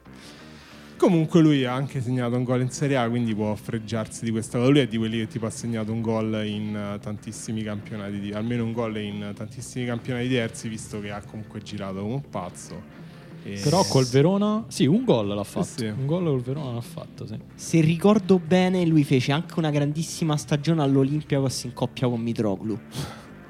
Comunque 0.96 1.40
lui 1.40 1.64
ha 1.64 1.74
anche 1.74 2.00
segnato 2.00 2.36
un 2.36 2.44
gol 2.44 2.60
in 2.62 2.70
Serie 2.70 2.96
A, 2.96 3.08
quindi 3.08 3.34
può 3.34 3.54
fregiarsi 3.56 4.24
di 4.24 4.30
questa 4.30 4.58
cosa. 4.58 4.70
Lui 4.70 4.78
è 4.80 4.86
di 4.86 4.96
quelli 4.96 5.18
che 5.18 5.26
tipo 5.26 5.44
ha 5.44 5.50
segnato 5.50 5.92
un 5.92 6.00
gol 6.00 6.46
in 6.46 6.74
eh, 6.74 6.98
tantissimi 7.00 7.62
campionati, 7.62 8.20
di- 8.20 8.32
almeno 8.32 8.64
un 8.64 8.72
gol 8.72 8.96
in 8.98 9.32
tantissimi 9.34 9.84
campionati 9.84 10.28
diversi, 10.28 10.68
visto 10.68 11.00
che 11.00 11.10
ha 11.10 11.20
comunque 11.20 11.60
girato 11.62 12.00
come 12.00 12.14
un 12.14 12.22
pazzo. 12.30 13.02
E- 13.46 13.60
Però 13.62 13.84
col 13.84 14.06
Verona, 14.06 14.64
sì, 14.68 14.86
un 14.86 15.04
gol 15.04 15.28
l'ha 15.28 15.44
fatto. 15.44 15.66
sì. 15.66 15.84
Un 15.86 16.06
gol 16.06 16.24
col 16.24 16.40
Verona 16.40 16.72
l'ha 16.72 16.80
fatto, 16.80 17.26
sì. 17.26 17.38
Se 17.54 17.80
ricordo 17.82 18.38
bene, 18.38 18.86
lui 18.86 19.04
fece 19.04 19.32
anche 19.32 19.58
una 19.58 19.68
grandissima 19.70 20.36
stagione 20.38 20.82
all'Olympiacos 20.82 21.64
in 21.64 21.74
coppia 21.74 22.08
con 22.08 22.20
Mitroglou. 22.22 22.78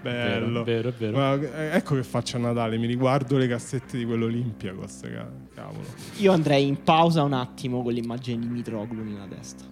Bello. 0.03 0.63
Vero, 0.63 0.63
è 0.63 0.65
vero, 0.65 0.89
è 0.89 0.93
vero. 0.93 1.17
Ma, 1.17 1.35
eh, 1.41 1.77
ecco 1.77 1.95
che 1.95 2.03
faccio 2.03 2.37
a 2.37 2.41
Natale, 2.41 2.77
mi 2.77 2.87
riguardo 2.87 3.39
le 3.39 3.47
cassette 3.47 3.97
di 3.97 4.05
quell'Olympiacos, 4.05 5.01
ca- 5.03 5.31
cavolo. 5.55 5.87
Io 6.19 6.33
andrei 6.33 6.67
in 6.67 6.83
pausa 6.83 7.23
un 7.23 7.33
attimo 7.33 7.83
con 7.83 7.93
l'immagine 7.93 8.41
di 8.41 8.49
Mitroglou 8.49 9.03
nella 9.05 9.27
testa. 9.29 9.65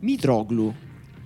Mitroglou 0.00 0.74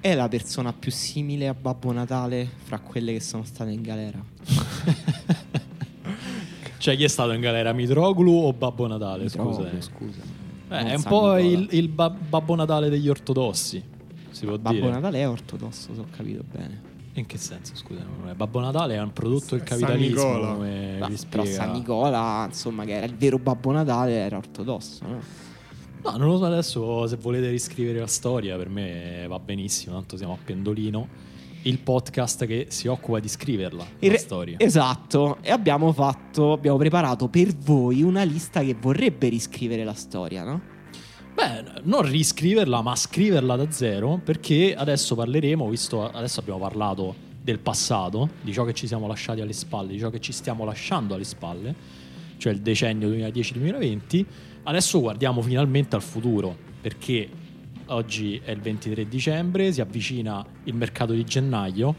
è 0.01 0.15
la 0.15 0.29
persona 0.29 0.73
più 0.73 0.91
simile 0.91 1.47
a 1.49 1.55
Babbo 1.55 1.93
Natale 1.93 2.49
fra 2.65 2.79
quelle 2.79 3.13
che 3.13 3.21
sono 3.21 3.45
state 3.45 3.71
in 3.71 3.83
galera. 3.83 4.19
Cioè, 6.79 6.97
chi 6.97 7.05
è 7.05 7.09
stato 7.09 7.33
in 7.33 7.43
galera? 7.43 7.73
Mitroglu 7.75 8.33
o 8.33 8.53
Babbo 8.55 8.87
Natale? 8.87 9.25
Mitroglou, 9.25 9.53
Scusa. 9.53 9.81
scusa. 9.81 10.21
Eh, 10.71 10.83
Non 10.83 10.87
è 10.87 10.95
un 10.95 11.01
San 11.01 11.11
po' 11.11 11.37
il, 11.37 11.69
il 11.73 11.89
ba- 11.89 12.09
Babbo 12.09 12.55
Natale 12.55 12.89
degli 12.89 13.07
ortodossi. 13.09 13.83
Si 14.31 14.47
può 14.47 14.57
Babbo 14.57 14.79
dire. 14.79 14.91
Natale 14.91 15.19
è 15.21 15.29
ortodosso, 15.29 15.93
se 15.95 16.01
ho 16.01 16.07
capito 16.11 16.43
bene. 16.51 16.89
In 17.15 17.27
che 17.27 17.37
senso, 17.37 17.77
scusa? 17.77 18.03
Babbo 18.35 18.61
Natale 18.61 18.95
è 18.95 19.01
un 19.03 19.13
prodotto 19.13 19.57
del 19.57 19.67
San 19.67 19.79
capitalismo. 19.79 20.25
Nicola. 20.33 20.53
come 20.55 20.97
Ma- 21.01 21.09
vi 21.09 21.17
però. 21.29 21.45
San 21.45 21.73
Nicola, 21.73 22.45
insomma, 22.49 22.85
che 22.87 22.93
era 22.93 23.05
il 23.05 23.15
vero 23.15 23.39
Babbo 23.39 23.73
Natale, 23.73 24.13
era 24.13 24.39
ortodosso, 24.39 25.07
no? 25.07 25.21
No, 26.03 26.17
non 26.17 26.29
lo 26.29 26.39
so 26.39 26.45
adesso 26.47 27.07
se 27.07 27.17
volete 27.17 27.51
riscrivere 27.51 27.99
la 27.99 28.07
storia, 28.07 28.57
per 28.57 28.71
me 28.71 29.27
va 29.29 29.39
benissimo, 29.39 29.95
tanto 29.95 30.17
siamo 30.17 30.33
a 30.33 30.39
Pendolino, 30.43 31.09
il 31.63 31.79
podcast 31.79 32.47
che 32.47 32.67
si 32.71 32.89
occupa 32.89 33.21
di 33.21 33.29
scriverla, 33.29 33.85
In 33.99 34.09
la 34.09 34.15
re- 34.15 34.19
storia. 34.19 34.57
Esatto, 34.59 35.37
e 35.43 35.51
abbiamo 35.51 35.93
fatto, 35.93 36.53
abbiamo 36.53 36.79
preparato 36.79 37.29
per 37.29 37.55
voi 37.55 38.03
una 38.03 38.23
lista 38.23 38.63
che 38.63 38.75
vorrebbe 38.81 39.29
riscrivere 39.29 39.85
la 39.85 39.93
storia, 39.93 40.43
no? 40.43 40.61
Beh, 41.35 41.83
non 41.83 42.03
riscriverla, 42.03 42.81
ma 42.81 42.97
scriverla 42.97 43.57
da 43.57 43.71
zero, 43.71 44.21
perché 44.25 44.75
adesso 44.75 45.15
parleremo, 45.15 45.69
visto 45.69 46.11
adesso 46.11 46.41
abbiamo 46.41 46.61
parlato 46.61 47.15
del 47.43 47.59
passato, 47.59 48.31
di 48.41 48.53
ciò 48.55 48.65
che 48.65 48.73
ci 48.73 48.87
siamo 48.87 49.07
lasciati 49.07 49.43
alle 49.43 49.53
spalle, 49.53 49.93
di 49.93 49.99
ciò 49.99 50.09
che 50.09 50.21
ci 50.21 50.33
stiamo 50.33 50.65
lasciando 50.65 51.15
alle 51.15 51.25
spalle, 51.25 51.75
cioè 52.39 52.53
il 52.53 52.61
decennio 52.61 53.09
2010-2020. 53.11 54.25
Adesso 54.63 55.01
guardiamo 55.01 55.43
finalmente 55.43 55.97
al 55.97 56.03
futuro, 56.03 56.57
perché 56.81 57.29
oggi 57.87 58.41
è 58.45 58.51
il 58.51 58.61
23 58.61 59.09
dicembre, 59.09 59.73
si 59.73 59.81
avvicina 59.81 60.45
il 60.65 60.75
mercato 60.75 61.13
di 61.13 61.25
gennaio, 61.25 61.95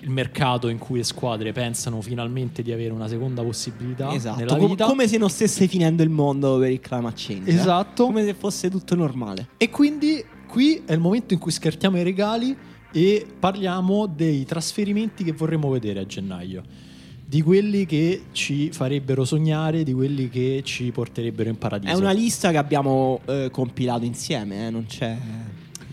il 0.00 0.10
mercato 0.10 0.68
in 0.68 0.78
cui 0.78 0.98
le 0.98 1.04
squadre 1.04 1.52
pensano 1.52 2.00
finalmente 2.00 2.62
di 2.62 2.70
avere 2.70 2.92
una 2.92 3.08
seconda 3.08 3.42
possibilità 3.42 4.12
esatto, 4.12 4.38
nella 4.38 4.56
com- 4.56 4.68
vita. 4.68 4.86
come 4.86 5.08
se 5.08 5.18
non 5.18 5.30
stesse 5.30 5.66
finendo 5.66 6.02
il 6.02 6.10
mondo 6.10 6.58
per 6.58 6.70
il 6.70 6.80
climate 6.80 7.14
change. 7.16 7.50
eh? 7.50 7.54
Esatto. 7.54 8.04
Come 8.04 8.24
se 8.24 8.34
fosse 8.34 8.70
tutto 8.70 8.94
normale. 8.94 9.48
E 9.56 9.68
quindi 9.68 10.24
qui 10.46 10.82
è 10.84 10.92
il 10.92 11.00
momento 11.00 11.34
in 11.34 11.40
cui 11.40 11.50
scartiamo 11.50 11.98
i 11.98 12.02
regali 12.04 12.56
e 12.92 13.26
parliamo 13.38 14.06
dei 14.06 14.44
trasferimenti 14.44 15.24
che 15.24 15.32
vorremmo 15.32 15.68
vedere 15.70 16.00
a 16.00 16.06
gennaio. 16.06 16.62
Di 17.28 17.42
quelli 17.42 17.86
che 17.86 18.26
ci 18.32 18.70
farebbero 18.70 19.24
sognare, 19.24 19.82
di 19.82 19.92
quelli 19.92 20.28
che 20.28 20.60
ci 20.64 20.92
porterebbero 20.92 21.48
in 21.48 21.58
paradiso. 21.58 21.92
È 21.92 21.96
una 21.96 22.12
lista 22.12 22.52
che 22.52 22.56
abbiamo 22.56 23.20
eh, 23.26 23.48
compilato 23.50 24.04
insieme, 24.04 24.66
eh, 24.68 24.70
non 24.70 24.86
c'è 24.86 25.16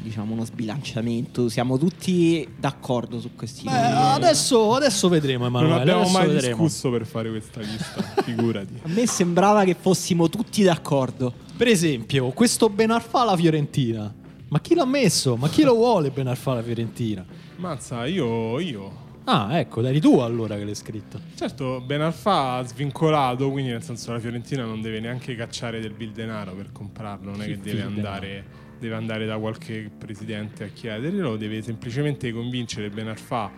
diciamo 0.03 0.33
uno 0.33 0.43
sbilanciamento, 0.45 1.47
siamo 1.49 1.77
tutti 1.77 2.47
d'accordo 2.59 3.19
su 3.21 3.31
questi 3.35 3.63
Beh, 3.63 3.71
adesso, 3.71 4.75
adesso 4.75 5.07
vedremo, 5.09 5.47
Non 5.47 5.55
Emanuele. 5.63 5.81
abbiamo 5.81 6.01
adesso 6.01 6.17
mai 6.17 6.27
vedremo. 6.27 6.63
discusso 6.63 6.91
per 6.91 7.05
fare 7.07 7.29
questa 7.29 7.61
lista, 7.61 8.01
figurati. 8.21 8.79
A 8.83 8.89
me 8.89 9.07
sembrava 9.07 9.63
che 9.63 9.75
fossimo 9.79 10.29
tutti 10.29 10.61
d'accordo. 10.61 11.33
Per 11.55 11.67
esempio, 11.67 12.29
questo 12.31 12.69
Benarfa 12.69 13.21
alla 13.21 13.35
Fiorentina. 13.37 14.13
Ma 14.49 14.59
chi 14.59 14.75
l'ha 14.75 14.85
messo? 14.85 15.35
Ma 15.35 15.49
chi 15.49 15.63
lo 15.63 15.73
vuole 15.73 16.11
Benarfa 16.11 16.51
alla 16.51 16.61
Fiorentina? 16.61 17.25
Mazza, 17.55 18.05
io, 18.05 18.59
io. 18.59 19.02
Ah, 19.25 19.57
ecco, 19.57 19.85
eri 19.85 20.01
tu 20.01 20.19
allora 20.19 20.57
che 20.57 20.65
l'hai 20.65 20.75
scritto. 20.75 21.19
Certo, 21.35 21.81
Benalfa 21.81 22.55
ha 22.55 22.63
svincolato, 22.65 23.49
quindi 23.51 23.71
nel 23.71 23.81
senso 23.83 24.11
la 24.11 24.19
Fiorentina 24.19 24.65
non 24.65 24.81
deve 24.81 24.99
neanche 24.99 25.35
cacciare 25.35 25.79
del 25.79 25.93
bill 25.93 26.11
denaro 26.11 26.53
per 26.53 26.71
comprarlo, 26.71 27.31
non 27.31 27.41
è 27.41 27.45
Che 27.45 27.59
deve 27.59 27.81
andare, 27.83 28.45
deve 28.79 28.95
andare 28.95 29.25
da 29.25 29.37
qualche 29.37 29.89
presidente 29.97 30.65
a 30.65 30.67
chiederglielo, 30.67 31.37
deve 31.37 31.61
semplicemente 31.61 32.31
convincere 32.33 32.89
Benarfa 32.89 33.51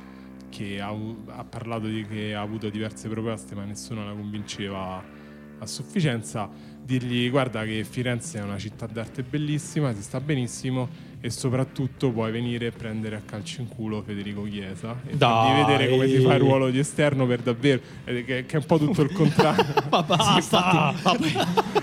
che 0.49 0.79
ha, 0.79 0.95
ha 1.27 1.43
parlato 1.43 1.87
di 1.87 2.05
che 2.05 2.35
ha 2.35 2.41
avuto 2.41 2.69
diverse 2.69 3.09
proposte 3.09 3.55
ma 3.55 3.65
nessuno 3.65 4.05
la 4.05 4.11
convinceva 4.11 5.03
a 5.57 5.65
sufficienza, 5.65 6.49
dirgli 6.81 7.29
guarda 7.29 7.63
che 7.63 7.83
Firenze 7.83 8.39
è 8.39 8.43
una 8.43 8.57
città 8.57 8.85
d'arte 8.85 9.23
bellissima, 9.23 9.93
si 9.93 10.01
sta 10.01 10.19
benissimo 10.19 10.87
e 11.21 11.29
soprattutto 11.29 12.11
puoi 12.11 12.31
venire 12.31 12.67
e 12.67 12.71
prendere 12.71 13.15
a 13.15 13.21
calcio 13.25 13.61
in 13.61 13.67
culo 13.67 14.01
Federico 14.01 14.43
Chiesa 14.43 14.95
e 15.07 15.15
Dai. 15.15 15.63
vedere 15.63 15.89
come 15.89 16.07
si 16.07 16.19
fa 16.19 16.35
il 16.35 16.39
ruolo 16.39 16.69
di 16.69 16.79
esterno 16.79 17.25
per 17.25 17.41
davvero, 17.41 17.81
eh, 18.03 18.23
che, 18.23 18.45
che 18.45 18.55
è 18.55 18.59
un 18.59 18.65
po' 18.65 18.77
tutto 18.77 19.01
il 19.01 19.11
contrario. 19.11 19.65
Ma 19.89 20.03
basta! 20.03 20.93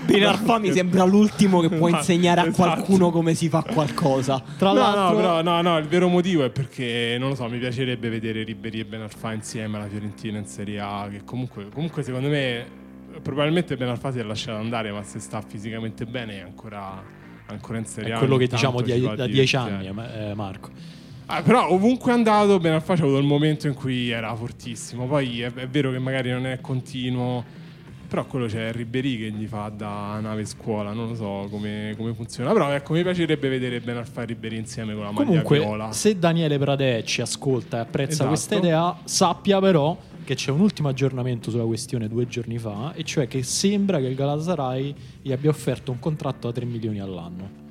Benarfa 0.05 0.59
mi 0.59 0.71
sembra 0.71 1.03
l'ultimo 1.03 1.59
che 1.59 1.69
può 1.69 1.87
insegnare 1.87 2.41
a 2.41 2.47
esatto. 2.47 2.71
qualcuno 2.71 3.11
come 3.11 3.33
si 3.33 3.49
fa 3.49 3.63
qualcosa. 3.63 4.41
Tra 4.57 4.69
no, 4.69 4.79
l'altro, 4.79 5.09
no, 5.09 5.15
però, 5.15 5.41
no, 5.41 5.61
no, 5.61 5.77
il 5.77 5.87
vero 5.87 6.07
motivo 6.07 6.43
è 6.43 6.49
perché, 6.49 7.17
non 7.19 7.29
lo 7.29 7.35
so, 7.35 7.47
mi 7.49 7.59
piacerebbe 7.59 8.09
vedere 8.09 8.43
Ribéry 8.43 8.79
e 8.79 8.85
Benarfa 8.85 9.33
insieme 9.33 9.77
alla 9.77 9.87
Fiorentina 9.87 10.37
in 10.37 10.45
Serie 10.45 10.79
A, 10.79 11.07
che 11.09 11.23
comunque, 11.23 11.67
comunque 11.69 12.03
secondo 12.03 12.29
me, 12.29 12.65
probabilmente 13.21 13.75
Benarfa 13.75 14.11
si 14.11 14.19
è 14.19 14.23
lasciato 14.23 14.59
andare, 14.59 14.91
ma 14.91 15.03
se 15.03 15.19
sta 15.19 15.41
fisicamente 15.41 16.05
bene 16.05 16.37
è 16.37 16.41
ancora, 16.41 17.01
ancora 17.47 17.77
in 17.77 17.85
Serie 17.85 18.11
è 18.11 18.15
A. 18.15 18.17
quello 18.17 18.37
che 18.37 18.47
diciamo 18.47 18.81
di- 18.81 19.09
da 19.15 19.27
dieci 19.27 19.55
anni, 19.55 19.91
ma- 19.91 20.29
eh, 20.31 20.33
Marco. 20.33 20.69
Ah, 21.27 21.41
però 21.41 21.69
ovunque 21.69 22.11
è 22.11 22.15
andato, 22.15 22.59
Benarfa 22.59 22.95
c'ha 22.95 23.03
avuto 23.03 23.17
il 23.17 23.25
momento 23.25 23.67
in 23.67 23.73
cui 23.73 24.09
era 24.09 24.35
fortissimo. 24.35 25.07
Poi 25.07 25.41
è, 25.41 25.51
è 25.53 25.67
vero 25.67 25.91
che 25.91 25.97
magari 25.99 26.29
non 26.29 26.45
è 26.45 26.59
continuo, 26.59 27.43
però 28.09 28.25
quello 28.25 28.45
c'è 28.47 28.71
Ribéry 28.73 29.17
che 29.17 29.31
gli 29.31 29.45
fa 29.47 29.71
da 29.75 30.19
nave 30.19 30.45
scuola, 30.45 30.91
non 30.91 31.07
lo 31.07 31.15
so 31.15 31.47
come, 31.49 31.93
come 31.97 32.13
funziona. 32.13 32.51
Però 32.51 32.69
ecco, 32.71 32.93
mi 32.93 33.01
piacerebbe 33.03 33.47
vedere 33.47 33.79
Benarfa 33.79 34.21
e 34.21 34.25
Ribéry 34.25 34.57
insieme 34.57 34.93
con 34.93 35.03
la 35.03 35.11
maglia 35.11 35.25
Comunque, 35.25 35.59
viola. 35.59 35.91
se 35.93 36.19
Daniele 36.19 36.57
Pradè 36.59 37.03
ci 37.03 37.21
ascolta 37.21 37.77
e 37.77 37.79
apprezza 37.81 38.11
Esatto. 38.11 38.27
questa 38.27 38.55
idea, 38.55 38.95
sappia 39.05 39.59
però 39.61 39.97
che 40.23 40.35
c'è 40.35 40.51
un 40.51 40.59
ultimo 40.61 40.87
aggiornamento 40.89 41.49
sulla 41.51 41.65
questione 41.65 42.07
due 42.07 42.25
giorni 42.27 42.57
fa, 42.57 42.93
e 42.93 43.03
cioè 43.03 43.27
che 43.27 43.43
sembra 43.43 43.99
che 43.99 44.07
il 44.07 44.15
Galatasaray 44.15 44.93
gli 45.21 45.31
abbia 45.31 45.49
offerto 45.49 45.91
un 45.91 45.99
contratto 45.99 46.47
da 46.47 46.53
3 46.53 46.65
milioni 46.65 46.99
all'anno. 46.99 47.61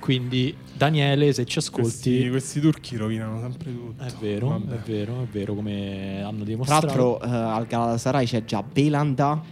Quindi, 0.00 0.54
Daniele, 0.76 1.32
se 1.32 1.46
ci 1.46 1.58
ascolti, 1.58 1.80
Questi, 1.82 2.28
questi 2.28 2.60
turchi 2.60 2.96
rovinano 2.96 3.40
sempre 3.40 3.72
tutto. 3.72 4.02
è 4.04 4.12
vero, 4.20 4.48
Vabbè. 4.48 4.74
è 4.74 4.78
vero, 4.84 5.22
è 5.22 5.26
vero, 5.32 5.54
come 5.54 6.22
hanno 6.22 6.36
Tra 6.36 6.44
dimostrato. 6.44 6.86
l'altro 6.86 7.22
eh, 7.22 7.28
al 7.30 7.66
Galatasaray 7.66 8.26
c'è 8.26 8.44
già 8.44 8.62
Belanda, 8.62 9.42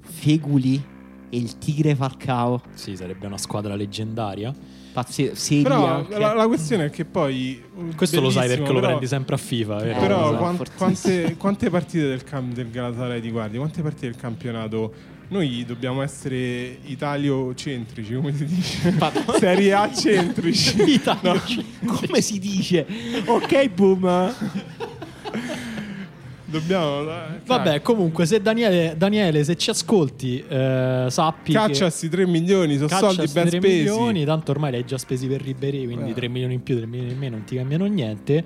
Feguli 0.00 0.74
e 1.30 1.36
il 1.36 1.56
Tigre 1.56 1.94
Falcao. 1.94 2.60
Sì, 2.74 2.94
sarebbe 2.94 3.26
una 3.26 3.38
squadra 3.38 3.74
leggendaria. 3.74 4.52
Pazzesco. 4.92 5.34
Seri 5.34 5.62
Però 5.62 6.06
la, 6.10 6.34
la 6.34 6.46
questione 6.46 6.86
è 6.86 6.90
che 6.90 7.04
poi. 7.04 7.62
Questo 7.96 8.20
lo 8.20 8.30
sai 8.30 8.48
perché 8.48 8.62
bellissimo, 8.62 8.72
lo 8.72 8.74
però- 8.80 8.86
prendi 8.88 9.06
sempre 9.06 9.34
a 9.34 9.38
FIFA, 9.38 9.76
vero? 9.76 9.98
Però 10.00 10.20
esatto, 10.28 10.36
quan- 10.36 10.56
fortissimo. 10.56 10.78
quante, 10.86 11.36
quante 11.36 11.70
partite 11.70 12.08
del, 12.08 12.24
cam- 12.24 12.52
del 12.52 12.70
Galatasaray 12.70 13.20
ti 13.20 13.30
guardi? 13.30 13.56
Quante 13.56 13.82
partite 13.82 14.06
del 14.06 14.16
campionato? 14.16 14.92
Noi 15.28 15.64
dobbiamo 15.66 16.02
essere 16.02 16.76
italiocentrici, 16.84 18.14
come 18.14 18.34
si 18.36 18.44
dice? 18.44 18.94
Serie 19.38 19.72
A 19.72 19.90
centrici. 19.94 20.82
Italia- 20.82 21.40
Come 21.86 22.20
si 22.20 22.38
dice? 22.38 22.86
ok, 23.24 23.68
boom. 23.70 24.34
Dobbiamo. 26.52 27.04
Vabbè, 27.46 27.80
comunque, 27.80 28.26
se 28.26 28.40
Daniele, 28.40 28.94
Daniele 28.96 29.42
se 29.42 29.56
ci 29.56 29.70
ascolti, 29.70 30.44
eh, 30.46 31.06
sappi 31.08 31.52
che... 31.52 31.58
Cacciasi 31.58 32.08
3 32.10 32.26
milioni, 32.26 32.76
sono 32.76 32.88
soldi 32.88 33.26
ben 33.32 33.48
3 33.48 33.58
spesi. 33.58 33.76
milioni, 33.78 34.24
tanto 34.24 34.50
ormai 34.52 34.70
li 34.72 34.76
hai 34.76 34.84
già 34.84 34.98
spesi 34.98 35.26
per 35.26 35.40
Ribéry, 35.40 35.84
quindi 35.86 36.10
Eh. 36.10 36.14
3 36.14 36.28
milioni 36.28 36.54
in 36.54 36.62
più, 36.62 36.76
3 36.76 36.86
milioni 36.86 37.12
in 37.12 37.18
meno 37.18 37.36
non 37.36 37.44
ti 37.44 37.56
cambiano 37.56 37.86
niente. 37.86 38.44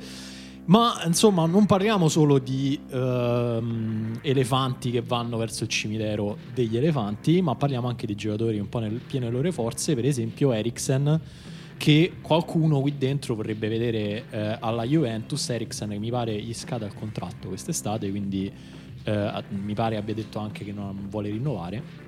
Ma 0.67 1.01
insomma, 1.05 1.47
non 1.47 1.65
parliamo 1.67 2.09
solo 2.09 2.39
di 2.39 2.79
ehm, 2.91 4.19
elefanti 4.23 4.91
che 4.91 5.01
vanno 5.01 5.37
verso 5.37 5.63
il 5.65 5.69
cimitero 5.71 6.39
degli 6.55 6.77
elefanti, 6.77 7.41
ma 7.41 7.55
parliamo 7.55 7.87
anche 7.89 8.07
di 8.07 8.15
giocatori 8.17 8.59
un 8.59 8.69
po' 8.69 8.81
nel 8.81 9.01
pieno 9.07 9.27
delle 9.27 9.37
loro 9.39 9.53
forze, 9.53 9.95
per 9.95 10.05
esempio 10.05 10.53
Eriksen, 10.53 11.21
che 11.77 12.15
qualcuno 12.21 12.81
qui 12.81 12.97
dentro 12.97 13.35
vorrebbe 13.35 13.69
vedere 13.69 14.25
eh, 14.31 14.57
alla 14.61 14.85
Juventus. 14.85 15.49
Eriksen, 15.49 15.91
che 15.91 15.99
mi 15.99 16.11
pare 16.11 16.41
gli 16.41 16.55
scada 16.55 16.87
il 16.87 16.95
contratto 16.95 17.49
quest'estate, 17.49 18.11
quindi 18.11 18.51
eh, 19.05 19.45
mi 19.51 19.75
pare 19.75 19.97
abbia 19.97 20.15
detto 20.15 20.39
anche 20.39 20.65
che 20.65 20.73
non 20.73 21.07
vuole 21.09 21.31
rinnovare. 21.31 22.06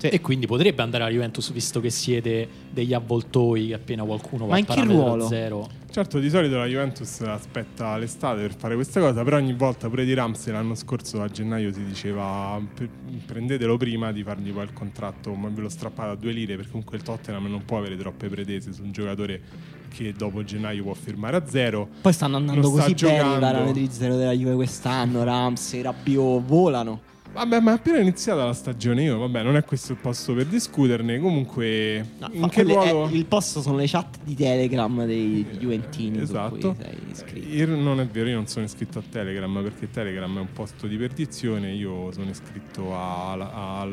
E 0.00 0.20
quindi 0.20 0.46
potrebbe 0.46 0.82
andare 0.82 1.04
alla 1.04 1.12
Juventus 1.12 1.50
visto 1.52 1.80
che 1.80 1.90
siete 1.90 2.46
degli 2.70 2.92
avvoltoi 2.92 3.68
che 3.68 3.74
appena 3.74 4.04
qualcuno 4.04 4.44
va 4.44 4.50
Ma 4.50 4.56
a 4.56 4.58
in 4.58 4.66
che 4.66 4.82
ruolo? 4.84 5.26
zero. 5.26 5.68
Certo, 5.90 6.18
di 6.18 6.28
solito 6.28 6.58
la 6.58 6.66
Juventus 6.66 7.20
aspetta 7.22 7.96
l'estate 7.96 8.42
per 8.42 8.54
fare 8.54 8.74
questa 8.74 9.00
cosa, 9.00 9.24
però 9.24 9.38
ogni 9.38 9.54
volta 9.54 9.88
pure 9.88 10.04
di 10.04 10.12
Ramsey 10.12 10.52
l'anno 10.52 10.74
scorso 10.74 11.22
a 11.22 11.28
gennaio 11.28 11.72
si 11.72 11.82
diceva 11.86 12.60
"P- 12.74 12.86
prendetelo 13.24 13.78
prima 13.78 14.12
di 14.12 14.22
fargli 14.22 14.52
poi 14.52 14.64
il 14.64 14.74
contratto, 14.74 15.32
ma 15.32 15.48
ve 15.48 15.62
lo 15.62 15.68
strappate 15.70 16.10
a 16.10 16.14
due 16.14 16.32
lire 16.32 16.56
perché 16.56 16.70
comunque 16.72 16.98
il 16.98 17.02
Tottenham 17.02 17.46
non 17.48 17.64
può 17.64 17.78
avere 17.78 17.96
troppe 17.96 18.28
pretese 18.28 18.74
su 18.74 18.82
un 18.82 18.92
giocatore 18.92 19.40
che 19.88 20.12
dopo 20.12 20.44
gennaio 20.44 20.82
può 20.82 20.92
firmare 20.92 21.36
a 21.38 21.46
zero. 21.46 21.88
Poi 22.02 22.12
stanno 22.12 22.36
andando 22.36 22.60
Non 22.60 22.70
sta 22.72 22.82
così 22.82 22.94
bene 22.94 23.14
i 23.14 23.16
giocando. 23.16 23.40
parametri 23.40 23.88
zero 23.90 24.16
della 24.16 24.32
Juve 24.32 24.54
quest'anno. 24.54 25.24
Ramsey, 25.24 25.80
Rabiot 25.80 26.42
volano. 26.44 27.00
Vabbè, 27.36 27.60
ma 27.60 27.72
è 27.72 27.74
appena 27.74 27.98
iniziata 27.98 28.44
la 28.46 28.54
stagione, 28.54 29.02
io 29.02 29.18
vabbè, 29.18 29.42
non 29.42 29.56
è 29.56 29.62
questo 29.64 29.92
il 29.92 29.98
posto 29.98 30.32
per 30.34 30.46
discuterne. 30.46 31.18
Comunque, 31.20 32.04
No, 32.18 32.28
in 32.32 32.48
che 32.48 32.64
quelle- 32.64 32.90
ruolo? 32.90 33.08
eh, 33.12 33.16
il 33.16 33.26
posto 33.26 33.60
sono 33.60 33.76
le 33.76 33.86
chat 33.86 34.18
di 34.24 34.34
Telegram 34.34 35.04
dei 35.04 35.44
Juventini 35.58 36.20
Esatto. 36.22 36.58
su 36.60 36.74
cui 36.74 36.76
sei 36.82 36.98
iscritto. 37.10 37.48
Io 37.54 37.66
non 37.76 38.00
è 38.00 38.06
vero, 38.06 38.28
io 38.30 38.36
non 38.36 38.46
sono 38.46 38.64
iscritto 38.64 38.98
a 39.00 39.02
Telegram 39.10 39.62
perché 39.62 39.90
Telegram 39.90 40.34
è 40.36 40.40
un 40.40 40.52
posto 40.52 40.86
di 40.86 40.96
perdizione. 40.96 41.72
Io 41.72 42.10
sono 42.12 42.30
iscritto 42.30 42.94
a, 42.96 43.32
a, 43.32 43.88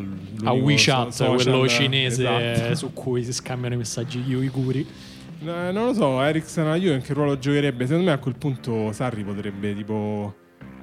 A 0.45 0.51
WeChat, 0.53 1.25
quello 1.35 1.67
cinese 1.67 2.25
esatto. 2.51 2.75
su 2.75 2.93
cui 2.93 3.23
si 3.25 3.33
scambiano 3.33 3.75
i 3.75 3.77
messaggi 3.77 4.19
gli 4.19 4.33
uiguri. 4.33 4.87
Eh, 5.45 5.71
non 5.73 5.87
lo 5.87 5.93
so, 5.93 6.21
Eriksen 6.21 6.67
a 6.67 6.77
Juve 6.77 6.95
in 6.95 7.01
che 7.01 7.13
ruolo 7.13 7.37
giocherebbe? 7.37 7.85
Secondo 7.85 8.07
me 8.09 8.13
a 8.15 8.17
quel 8.19 8.35
punto 8.37 8.93
Sarri 8.93 9.25
potrebbe 9.25 9.75
tipo 9.75 10.33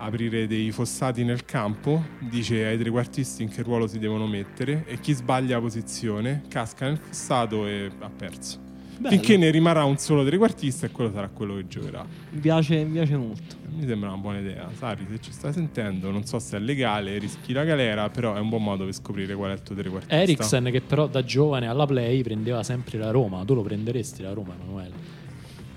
aprire 0.02 0.46
dei 0.46 0.70
fossati 0.70 1.24
nel 1.24 1.44
campo, 1.44 2.02
dice 2.18 2.64
ai 2.66 2.78
trequartisti 2.78 3.42
in 3.42 3.48
che 3.50 3.62
ruolo 3.62 3.86
si 3.86 3.98
devono 3.98 4.26
mettere 4.26 4.84
e 4.86 4.98
chi 5.00 5.12
sbaglia 5.12 5.56
la 5.56 5.60
posizione 5.62 6.42
casca 6.48 6.86
nel 6.86 6.98
fossato 6.98 7.66
e 7.66 7.90
ha 7.98 8.10
perso. 8.10 8.68
Finché 9.02 9.38
ne 9.38 9.48
rimarrà 9.50 9.84
un 9.84 9.96
solo 9.96 10.26
trequartista 10.26 10.84
e 10.86 10.90
quello 10.90 11.10
sarà 11.10 11.28
quello 11.28 11.54
che 11.56 11.66
giocherà. 11.66 12.04
Mi 12.32 12.38
piace, 12.40 12.84
mi 12.84 12.92
piace 12.92 13.16
molto. 13.16 13.56
Mi 13.70 13.86
sembra 13.86 14.10
una 14.10 14.18
buona 14.18 14.40
idea. 14.40 14.68
Sari, 14.74 15.06
se 15.10 15.18
ci 15.20 15.32
stai 15.32 15.54
sentendo, 15.54 16.10
non 16.10 16.26
so 16.26 16.38
se 16.38 16.58
è 16.58 16.60
legale, 16.60 17.16
rischi 17.16 17.54
la 17.54 17.64
galera, 17.64 18.10
però 18.10 18.34
è 18.34 18.40
un 18.40 18.50
buon 18.50 18.62
modo 18.62 18.84
per 18.84 18.92
scoprire 18.92 19.34
qual 19.34 19.52
è 19.52 19.54
il 19.54 19.62
tuo 19.62 19.74
trequartista. 19.74 20.14
Eriksen 20.16 20.64
che 20.70 20.82
però 20.82 21.06
da 21.06 21.24
giovane 21.24 21.66
alla 21.66 21.86
play 21.86 22.20
prendeva 22.22 22.62
sempre 22.62 22.98
la 22.98 23.10
Roma. 23.10 23.42
Tu 23.46 23.54
lo 23.54 23.62
prenderesti 23.62 24.20
la 24.20 24.34
Roma, 24.34 24.52
Emanuele? 24.54 24.94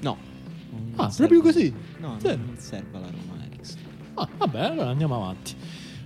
No. 0.01 0.17
Ah, 0.95 1.03
Non 1.03 1.13
proprio 1.15 1.41
serve. 1.41 1.41
così? 1.41 1.73
No, 1.99 2.17
Sì. 2.19 2.27
non, 2.27 2.55
serve 2.57 2.97
alla 2.97 3.05
Roma. 3.09 3.32
Ah, 4.15 4.27
vabbè, 4.37 4.59
allora 4.59 4.89
andiamo 4.89 5.15
avanti. 5.15 5.55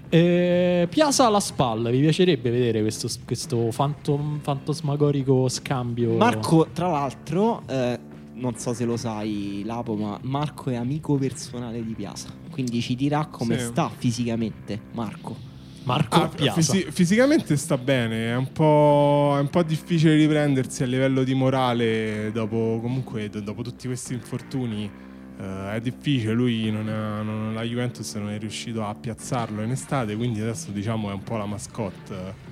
Eh, 0.10 0.88
Piazza 0.90 1.26
alla 1.26 1.42
spalla, 1.42 1.90
vi 1.90 2.00
piacerebbe 2.00 2.50
vedere 2.50 2.80
questo, 2.82 3.10
questo 3.26 3.72
fantom- 3.72 4.40
fantasmagorico 4.42 5.50
scambio? 5.50 6.14
Marco, 6.16 6.68
tra 6.72 6.88
l'altro, 6.90 7.64
eh, 7.68 8.00
non 8.36 8.56
so 8.58 8.74
se 8.74 8.86
lo 8.86 8.96
sai, 8.96 9.64
Lapo, 9.66 9.96
ma 9.96 10.18
Marco 10.22 10.70
è 10.70 10.76
amico 10.76 11.16
personale 11.16 11.84
di 11.84 11.94
Piazza. 11.94 12.30
Quindi 12.50 12.80
ci 12.82 12.96
dirà 12.96 13.26
come 13.26 13.60
Sì. 13.60 13.66
sta 13.66 13.90
fisicamente, 13.96 14.80
Marco. 14.94 15.36
Marco 15.84 16.22
Ah, 16.22 16.28
Piazza. 16.30 16.74
fisi- 16.74 16.86
fisicamente 16.92 17.56
sta 17.58 17.78
bene, 17.78 18.32
è 18.32 18.36
un, 18.36 18.52
po', 18.52 19.34
è 19.38 19.40
un 19.42 19.50
po' 19.50 19.64
difficile 19.64 20.16
riprendersi 20.16 20.84
a 20.84 20.86
livello 20.86 21.24
di 21.24 21.34
morale 21.34 22.30
dopo, 22.34 22.80
comunque, 22.82 23.30
do- 23.30 23.42
dopo 23.42 23.62
tutti 23.62 23.88
questi 23.88 24.14
infortuni. 24.14 24.90
Eh, 25.40 25.76
è 25.76 25.80
difficile, 25.82 26.34
lui 26.34 26.72
non 26.72 26.90
è- 26.90 27.24
non- 27.24 27.54
la 27.54 27.62
Juventus 27.64 28.16
non 28.16 28.30
è 28.30 28.40
riuscito 28.40 28.84
a 28.86 28.96
piazzarlo 28.96 29.62
in 29.62 29.72
estate, 29.72 30.16
quindi 30.16 30.42
adesso 30.42 30.72
diciamo 30.72 31.10
è 31.12 31.14
un 31.14 31.24
po' 31.24 31.38
la 31.38 31.46
mascotte 31.46 32.46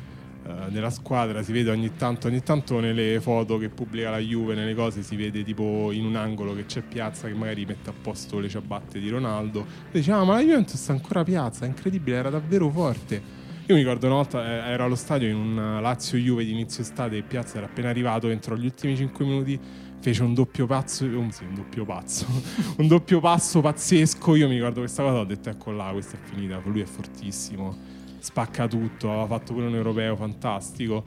eh, 0.47 0.69
della 0.69 0.91
squadra. 0.91 1.41
Si 1.41 1.51
vede 1.51 1.71
ogni 1.71 1.95
tanto, 1.95 2.27
ogni 2.27 2.43
tanto 2.43 2.79
nelle 2.79 3.19
foto 3.19 3.57
che 3.57 3.69
pubblica 3.69 4.11
la 4.11 4.19
Juve, 4.19 4.53
nelle 4.53 4.75
cose, 4.75 5.01
si 5.01 5.15
vede 5.15 5.43
tipo 5.43 5.91
in 5.91 6.05
un 6.05 6.15
angolo 6.15 6.53
che 6.53 6.65
c'è 6.67 6.81
Piazza 6.81 7.27
che 7.27 7.33
magari 7.33 7.65
mette 7.65 7.89
a 7.89 7.93
posto 7.99 8.37
le 8.37 8.47
ciabatte 8.47 8.99
di 8.99 9.09
Ronaldo. 9.09 9.65
E 9.91 10.03
ah 10.11 10.23
ma 10.23 10.35
la 10.35 10.41
Juventus 10.41 10.87
è 10.87 10.91
ancora 10.91 11.23
Piazza, 11.23 11.65
è 11.65 11.67
incredibile, 11.67 12.17
era 12.17 12.29
davvero 12.29 12.69
forte. 12.69 13.43
Io 13.67 13.73
mi 13.73 13.81
ricordo 13.81 14.05
una 14.05 14.17
volta 14.17 14.45
eh, 14.45 14.73
ero 14.73 14.83
allo 14.83 14.93
stadio 14.95 15.27
in 15.27 15.35
un 15.35 15.79
Lazio-Juve 15.81 16.45
di 16.45 16.51
inizio 16.51 16.83
estate 16.83 17.17
e 17.17 17.23
Piazza 17.23 17.57
era 17.57 17.65
appena 17.65 17.89
arrivato, 17.89 18.29
entrò 18.29 18.53
gli 18.55 18.65
ultimi 18.65 18.95
5 18.95 19.25
minuti, 19.25 19.59
fece 20.05 20.21
un 20.21 20.35
doppio 20.35 20.67
pazzo, 20.67 21.03
um, 21.05 21.29
sì, 21.29 21.45
un 21.45 21.55
doppio 21.55 21.83
pazzo, 21.83 22.27
un 22.77 22.87
doppio 22.87 23.19
passo 23.19 23.59
pazzesco. 23.59 24.35
Io 24.35 24.47
mi 24.47 24.53
ricordo 24.53 24.81
questa 24.81 25.01
cosa, 25.01 25.17
ho 25.17 25.23
detto 25.25 25.49
ecco 25.49 25.71
là, 25.71 25.89
questa 25.93 26.15
è 26.15 26.19
finita, 26.21 26.61
lui 26.63 26.81
è 26.81 26.85
fortissimo, 26.85 27.75
spacca 28.19 28.67
tutto, 28.67 29.09
aveva 29.09 29.25
fatto 29.25 29.53
pure 29.53 29.65
un 29.65 29.73
europeo 29.73 30.15
fantastico. 30.15 31.03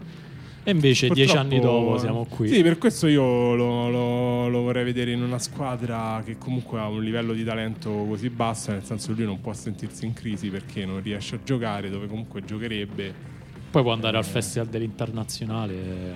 E 0.65 0.73
invece 0.73 1.09
dieci 1.11 1.33
Purtroppo- 1.33 1.55
anni 1.55 1.61
dopo 1.61 1.99
siamo 1.99 2.27
qui. 2.29 2.49
Sì, 2.49 2.63
per 2.63 2.77
questo 2.77 3.07
io 3.07 3.55
lo, 3.55 3.89
lo- 3.89 4.49
lo 4.49 4.61
vorrei 4.63 4.83
vedere 4.85 5.13
in 5.13 5.23
una 5.23 5.39
squadra 5.39 6.21
che 6.25 6.37
comunque 6.37 6.81
ha 6.81 6.89
un 6.89 7.01
livello 7.03 7.33
di 7.33 7.45
talento 7.45 7.91
così 8.09 8.29
basso, 8.31 8.73
nel 8.73 8.85
senso 8.85 9.13
lui 9.13 9.25
non 9.25 9.41
può 9.41 9.53
sentirsi 9.53 10.07
in 10.07 10.13
crisi 10.13 10.49
perché 10.51 10.85
non 10.85 11.01
riesce 11.01 11.37
a 11.37 11.39
giocare, 11.45 11.89
dove 11.89 12.09
comunque 12.09 12.45
giocherebbe. 12.45 13.37
Poi 13.71 13.83
può 13.83 13.93
andare 13.93 14.17
al 14.17 14.25
Festival 14.25 14.67
dell'Internazionale 14.69 15.75
eh, 15.75 16.11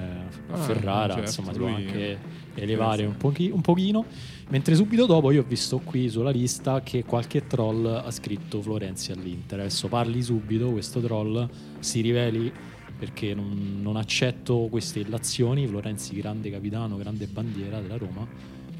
a 0.51 0.55
Ah, 0.55 0.57
Ferrara, 0.57 1.15
certo, 1.15 1.21
insomma, 1.29 1.53
lui- 1.57 1.75
anche 1.87 2.19
elevare 2.55 3.05
un, 3.05 3.17
pochi- 3.17 3.51
un 3.53 3.61
pochino. 3.61 4.05
Mentre 4.49 4.75
subito 4.75 5.07
dopo 5.07 5.31
io 5.31 5.41
ho 5.41 5.47
visto 5.47 5.79
qui 5.79 6.09
sulla 6.11 6.31
lista 6.31 6.83
che 6.83 7.05
qualche 7.05 7.47
troll 7.47 7.87
ha 7.87 8.11
scritto 8.11 8.61
Florenzi 8.61 9.11
all'Inter. 9.13 9.61
Adesso 9.61 9.89
parli 9.89 10.23
subito, 10.23 10.71
questo 10.71 11.01
troll 11.01 11.49
si 11.79 12.01
riveli 12.03 12.53
perché 12.99 13.35
non, 13.35 13.79
non 13.81 13.97
accetto 13.97 14.69
queste 14.71 15.01
illazioni. 15.01 15.67
Florenzi, 15.67 16.15
grande 16.17 16.51
capitano, 16.51 16.97
grande 16.97 17.27
bandiera 17.27 17.81
della 17.81 17.97
Roma. 17.97 18.27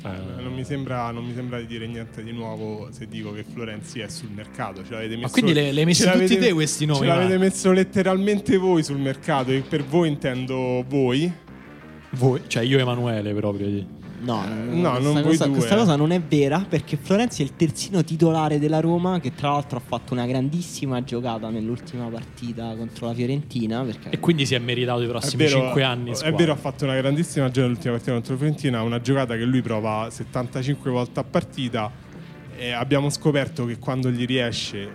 Eh, 0.05 0.43
non, 0.43 0.53
mi 0.53 0.65
sembra, 0.65 1.11
non 1.13 1.25
mi 1.25 1.33
sembra 1.33 1.59
di 1.61 1.67
dire 1.67 1.87
niente 1.87 2.23
di 2.25 2.33
nuovo 2.33 2.89
se 2.91 3.07
dico 3.07 3.33
che 3.33 3.45
Florenzi 3.45 4.01
è 4.01 4.09
sul 4.09 4.31
mercato. 4.35 4.85
Ce 4.85 4.93
l'avete 4.93 5.17
messo, 5.17 5.31
quindi 5.33 5.53
le- 5.55 5.73
le 5.73 5.81
hai 5.81 5.87
messi 5.87 6.11
tutti 6.11 6.37
te 6.39 6.53
questi 6.53 6.85
nomi, 6.87 7.01
Ce 7.01 7.07
l'avete 7.07 7.29
Marco? 7.29 7.45
messo 7.45 7.73
letteralmente 7.73 8.57
voi 8.59 8.83
sul 8.83 8.99
mercato. 8.99 9.53
E 9.53 9.61
per 9.61 9.85
voi 9.85 10.09
intendo 10.09 10.85
voi. 10.87 11.33
Voi, 12.13 12.43
cioè 12.47 12.63
io 12.63 12.79
e 12.79 12.81
Emanuele 12.83 13.33
proprio. 13.35 13.67
di- 13.67 14.01
No, 14.23 14.45
no, 14.45 14.91
questa 14.93 14.99
non 15.01 15.13
voi 15.15 15.23
cosa, 15.25 15.45
due. 15.47 15.57
questa 15.57 15.75
cosa 15.77 15.97
non 15.97 16.13
è 16.13 16.21
vera 16.21 16.65
perché 16.69 16.97
Florenzi 16.97 17.43
è 17.43 17.45
il 17.45 17.57
terzino 17.57 18.05
titolare 18.05 18.61
della 18.61 18.79
Roma 18.79 19.19
che 19.19 19.35
tra 19.35 19.51
l'altro 19.51 19.79
ha 19.79 19.83
fatto 19.85 20.13
una 20.13 20.27
grandissima 20.27 21.03
giocata 21.03 21.51
nell'ultima 21.51 22.05
partita 22.07 22.73
contro 22.77 23.09
la 23.09 23.15
Fiorentina 23.15 23.83
perché 23.83 24.11
E 24.11 24.21
quindi 24.21 24.47
si 24.47 24.55
è 24.55 24.61
meritato 24.61 25.03
i 25.03 25.09
prossimi 25.09 25.43
vero, 25.43 25.59
5 25.63 25.83
anni. 25.83 26.13
È 26.13 26.33
vero, 26.35 26.53
ha 26.53 26.57
fatto 26.57 26.85
una 26.85 26.95
grandissima 26.95 27.47
giocata 27.47 27.63
nell'ultima 27.67 27.95
partita 27.95 28.13
contro 28.13 28.33
la 28.35 28.39
Fiorentina, 28.39 28.83
una 28.83 29.01
giocata 29.01 29.35
che 29.37 29.43
lui 29.45 29.61
prova 29.61 30.07
75 30.09 30.91
volte 30.93 31.19
a 31.19 31.25
partita 31.25 31.91
e 32.57 32.71
abbiamo 32.71 33.11
scoperto 33.11 33.65
che 33.65 33.79
quando 33.81 34.09
gli 34.09 34.25
riesce 34.25 34.89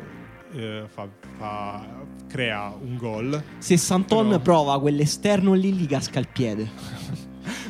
eh, 0.56 0.84
fa- 0.88 1.10
fa- 1.38 1.86
crea 2.30 2.74
un 2.82 2.96
gol. 2.96 3.44
se 3.58 3.76
Santon 3.76 4.28
Però- 4.30 4.40
prova 4.40 4.80
quell'esterno 4.80 5.54
lì 5.54 5.74
gli 5.74 5.86
casca 5.86 6.20
il 6.20 6.30
piede. 6.32 6.70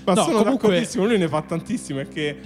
Ma 0.07 0.13
No, 0.13 0.23
sono 0.23 0.38
comunque- 0.39 0.67
d'accordissimo, 0.69 1.05
lui 1.05 1.17
ne 1.17 1.27
fa 1.27 1.41
tantissime 1.41 2.03
perché... 2.03 2.39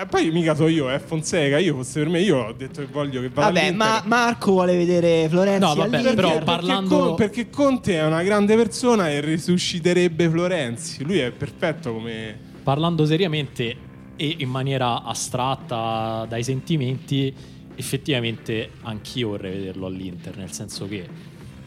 eh, 0.00 0.06
poi 0.06 0.30
mica 0.30 0.54
so 0.54 0.66
io, 0.68 0.90
è 0.90 0.98
Fonseca, 0.98 1.58
io 1.58 1.74
fosse 1.76 2.00
per 2.00 2.08
me, 2.08 2.20
io 2.20 2.38
ho 2.38 2.52
detto 2.52 2.80
che 2.80 2.88
voglio 2.90 3.20
che 3.20 3.28
vada 3.28 3.46
Vabbè, 3.48 3.58
all'Inter. 3.66 3.76
ma 3.86 4.02
Marco 4.06 4.50
vuole 4.52 4.76
vedere 4.76 5.28
Florenzi 5.28 5.60
No, 5.60 5.74
vabbè, 5.74 5.88
all'Inter. 5.96 6.14
però 6.14 6.28
Perché- 6.30 6.44
parlando- 6.44 6.88
perché, 6.88 7.06
Con- 7.06 7.14
perché 7.16 7.50
Conte 7.50 7.94
è 7.98 8.04
una 8.04 8.22
grande 8.22 8.56
persona 8.56 9.10
e 9.10 9.20
risusciterebbe 9.20 10.28
Florenzi. 10.28 11.04
Lui 11.04 11.18
è 11.18 11.30
perfetto 11.30 11.92
come... 11.92 12.36
parlando 12.62 13.06
seriamente 13.06 13.76
e 14.16 14.34
in 14.38 14.48
maniera 14.48 15.04
astratta 15.04 16.26
dai 16.28 16.42
sentimenti, 16.42 17.32
effettivamente 17.76 18.70
anch'io 18.82 19.28
vorrei 19.28 19.52
vederlo 19.56 19.86
all'Inter, 19.86 20.36
nel 20.36 20.50
senso 20.52 20.88
che 20.88 21.06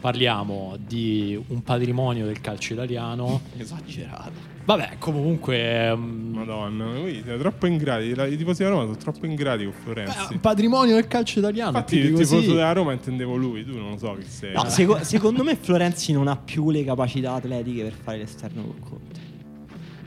parliamo 0.00 0.76
di 0.78 1.42
un 1.48 1.62
patrimonio 1.62 2.26
del 2.26 2.40
calcio 2.40 2.74
italiano. 2.74 3.40
Esagerato. 3.56 4.51
Vabbè, 4.64 4.96
comunque 4.98 5.94
mm, 5.96 6.34
Madonna, 6.34 6.84
voi 6.84 7.14
siete 7.14 7.36
troppo 7.38 7.66
ingrati. 7.66 8.04
I 8.06 8.36
tifosi 8.36 8.62
della 8.62 8.74
Roma 8.74 8.84
sono 8.84 8.96
troppo 8.96 9.26
ingrati 9.26 9.64
con 9.64 9.72
Florenzi. 9.72 10.34
eh, 10.34 10.38
patrimonio 10.38 10.94
del 10.94 11.08
calcio 11.08 11.40
italiano. 11.40 11.70
Infatti, 11.70 11.96
il 11.96 12.14
tifoso 12.14 12.36
così. 12.36 12.48
della 12.48 12.72
Roma 12.72 12.92
intendevo 12.92 13.34
lui. 13.36 13.64
Tu 13.64 13.76
non 13.76 13.90
lo 13.90 13.96
so 13.98 14.14
chi 14.18 14.26
sei. 14.28 14.52
No, 14.52 14.64
seco- 14.68 15.02
secondo 15.02 15.42
me 15.42 15.56
Florenzi 15.56 16.12
non 16.12 16.28
ha 16.28 16.36
più 16.36 16.70
le 16.70 16.84
capacità 16.84 17.34
atletiche 17.34 17.82
per 17.82 17.92
fare 17.92 18.18
l'esterno 18.18 18.62
con 18.62 18.78
Conte. 18.78 19.20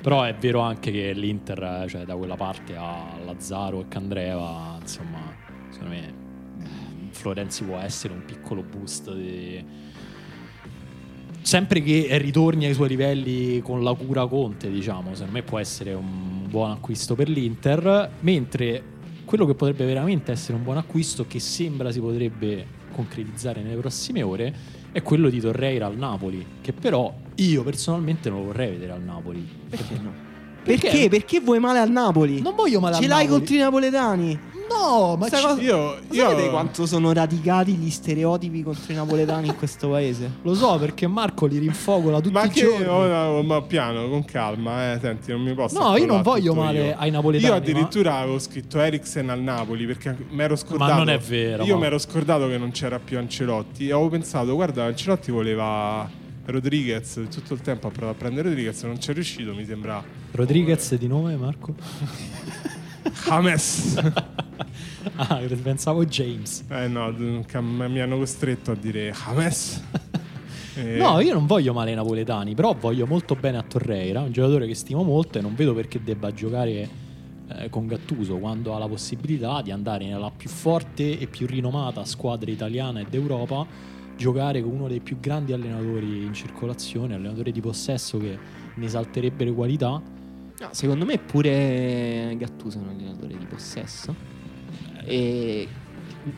Però 0.02 0.22
è 0.24 0.36
vero 0.36 0.60
anche 0.60 0.92
che 0.92 1.14
l'Inter, 1.14 1.86
cioè 1.90 2.06
da 2.06 2.16
quella 2.16 2.36
parte 2.36 2.76
a 2.76 3.18
Lazzaro 3.26 3.82
e 3.82 3.88
Candreva, 3.88 4.78
insomma, 4.80 5.36
secondo 5.70 5.96
me 5.96 6.14
mm, 6.62 7.08
Florenzi 7.10 7.64
può 7.64 7.78
essere 7.80 8.14
un 8.14 8.24
piccolo 8.24 8.62
boost 8.64 9.12
di... 9.14 9.85
Sempre 11.46 11.84
che 11.84 12.08
ritorni 12.18 12.66
ai 12.66 12.74
suoi 12.74 12.88
livelli 12.88 13.62
con 13.62 13.84
la 13.84 13.94
cura 13.94 14.26
Conte, 14.26 14.68
diciamo, 14.68 15.14
secondo 15.14 15.32
me 15.32 15.44
può 15.44 15.60
essere 15.60 15.94
un 15.94 16.48
buon 16.50 16.72
acquisto 16.72 17.14
per 17.14 17.30
l'Inter, 17.30 18.10
mentre 18.22 18.82
quello 19.26 19.46
che 19.46 19.54
potrebbe 19.54 19.86
veramente 19.86 20.32
essere 20.32 20.58
un 20.58 20.64
buon 20.64 20.78
acquisto, 20.78 21.28
che 21.28 21.40
sembra 21.40 21.92
si 21.92 22.00
potrebbe 22.00 22.66
concretizzare 22.92 23.62
nelle 23.62 23.76
prossime 23.76 24.24
ore, 24.24 24.56
è 24.92 25.04
quello 25.04 25.30
di 25.30 25.40
Torreira 25.40 25.86
al 25.86 25.96
Napoli, 25.96 26.44
che 26.62 26.74
però 26.74 27.14
io 27.36 27.64
personalmente 27.64 28.28
non 28.28 28.40
lo 28.40 28.46
vorrei 28.46 28.72
vedere 28.72 28.94
al 28.94 29.04
Napoli. 29.04 29.48
Perché 29.70 30.00
no? 30.02 30.25
Perché? 30.66 30.90
Perché? 30.90 31.10
Perché 31.10 31.40
vuoi 31.40 31.60
male 31.60 31.80
al 31.80 31.90
Napoli? 31.92 32.42
Non 32.42 32.56
voglio 32.56 32.80
male 32.80 32.96
Ce 32.96 33.04
al 33.04 33.08
l'hai 33.10 33.24
Napoli. 33.26 33.38
contro 33.40 33.56
i 33.56 33.60
napoletani. 33.60 34.40
No, 34.68 35.16
ma 35.16 35.30
ci- 35.30 35.42
cosa- 35.44 35.62
Io, 35.62 35.96
io 36.10 36.28
sapete 36.30 36.50
quanto 36.50 36.86
sono 36.88 37.14
radicati 37.14 37.74
gli 37.74 37.90
stereotipi 37.92 38.64
contro 38.64 38.92
i 38.92 38.96
napoletani 38.96 39.48
in 39.48 39.56
questo 39.56 39.90
paese? 39.90 40.30
lo 40.42 40.56
so 40.56 40.78
perché 40.80 41.06
Marco 41.06 41.46
li 41.46 41.60
rinfogola 41.60 42.20
tutti 42.20 42.34
Ma 42.34 42.46
i 42.46 42.50
che 42.50 42.62
giorni. 42.62 42.84
oh, 42.88 43.06
no, 43.06 43.44
ma 43.44 43.62
piano, 43.62 44.10
con 44.10 44.26
calma, 44.26 44.94
eh. 44.94 45.00
Senti, 45.00 45.32
non 45.32 45.42
mi 45.44 45.54
posso. 45.54 45.80
No, 45.80 45.96
io 45.98 46.08
non 46.08 46.24
voglio 46.24 46.56
male 46.56 46.88
io. 46.88 46.96
ai 46.98 47.12
napoletani, 47.12 47.52
Io 47.52 47.58
addirittura 47.58 48.16
avevo 48.18 48.40
scritto 48.40 48.80
Eriksen 48.80 49.30
al 49.30 49.40
Napoli 49.42 49.86
perché 49.86 50.18
mi 50.32 50.42
ero 50.42 50.56
scordato. 50.56 50.94
non 50.96 51.10
è 51.10 51.20
vero, 51.20 51.64
Io 51.64 51.76
ma- 51.76 51.82
mi 51.82 51.86
ero 51.86 52.00
scordato 52.00 52.48
che 52.48 52.58
non 52.58 52.72
c'era 52.72 52.98
più 52.98 53.20
Ancelotti. 53.20 53.88
E 53.88 53.92
avevo 53.94 54.10
pensato, 54.10 54.56
guarda, 54.56 54.86
Ancelotti 54.86 55.30
voleva 55.32 56.10
Rodriguez 56.46 57.22
tutto 57.32 57.54
il 57.54 57.62
tempo 57.62 57.88
ha 57.88 57.92
provato 57.92 58.16
a 58.16 58.20
prendere 58.20 58.50
Rodriguez, 58.50 58.82
non 58.84 59.00
ci 59.00 59.12
è 59.12 59.14
riuscito. 59.14 59.54
Mi 59.54 59.66
sembra 59.66 60.04
Rodriguez 60.32 60.96
di 60.96 61.08
nome, 61.08 61.36
Marco? 61.36 61.76
James. 63.26 63.96
ah, 65.16 65.40
pensavo 65.62 66.06
James. 66.06 66.64
eh 66.70 66.88
no, 66.88 67.12
mi 67.12 68.02
hanno 68.02 68.18
costretto 68.18 68.72
a 68.72 68.76
dire 68.76 69.12
James. 69.12 69.84
Eh, 70.78 70.98
No, 70.98 71.22
io 71.22 71.34
non 71.34 71.46
voglio 71.46 71.72
male 71.72 71.92
ai 71.92 71.96
napoletani, 71.96 72.54
però 72.54 72.74
voglio 72.74 73.06
molto 73.08 73.36
bene 73.36 73.58
a 73.58 73.62
Torreira, 73.62 74.20
un 74.20 74.34
giocatore 74.34 74.68
che 74.68 74.76
stimo 74.76 75.04
molto 75.04 75.38
e 75.38 75.42
non 75.42 75.56
vedo 75.56 75.74
perché 75.74 76.04
debba 76.04 76.34
giocare 76.34 76.90
eh, 77.48 77.70
con 77.70 77.88
Gattuso 77.88 78.36
quando 78.38 78.76
ha 78.76 78.78
la 78.78 78.88
possibilità 78.88 79.62
di 79.62 79.72
andare 79.72 80.06
nella 80.06 80.30
più 80.36 80.50
forte 80.50 81.18
e 81.18 81.28
più 81.28 81.48
rinomata 81.48 82.04
squadra 82.04 82.52
italiana 82.52 83.00
e 83.00 83.06
d'Europa, 83.10 83.66
giocare 84.16 84.62
con 84.62 84.72
uno 84.72 84.88
dei 84.88 85.00
più 85.00 85.20
grandi 85.20 85.54
allenatori 85.54 86.24
in 86.24 86.34
circolazione, 86.34 87.14
allenatore 87.16 87.52
di 87.52 87.62
possesso 87.62 88.18
che 88.18 88.38
ne 88.74 88.86
esalterebbe 88.86 89.46
le 89.46 89.52
qualità. 89.52 90.02
No, 90.58 90.70
secondo 90.72 91.06
me 91.06 91.18
pure 91.18 92.34
Gattuso 92.38 92.78
è 92.78 92.82
un 92.82 92.90
allenatore 92.90 93.38
di 93.38 93.46
possesso. 93.46 94.16
E 95.04 95.68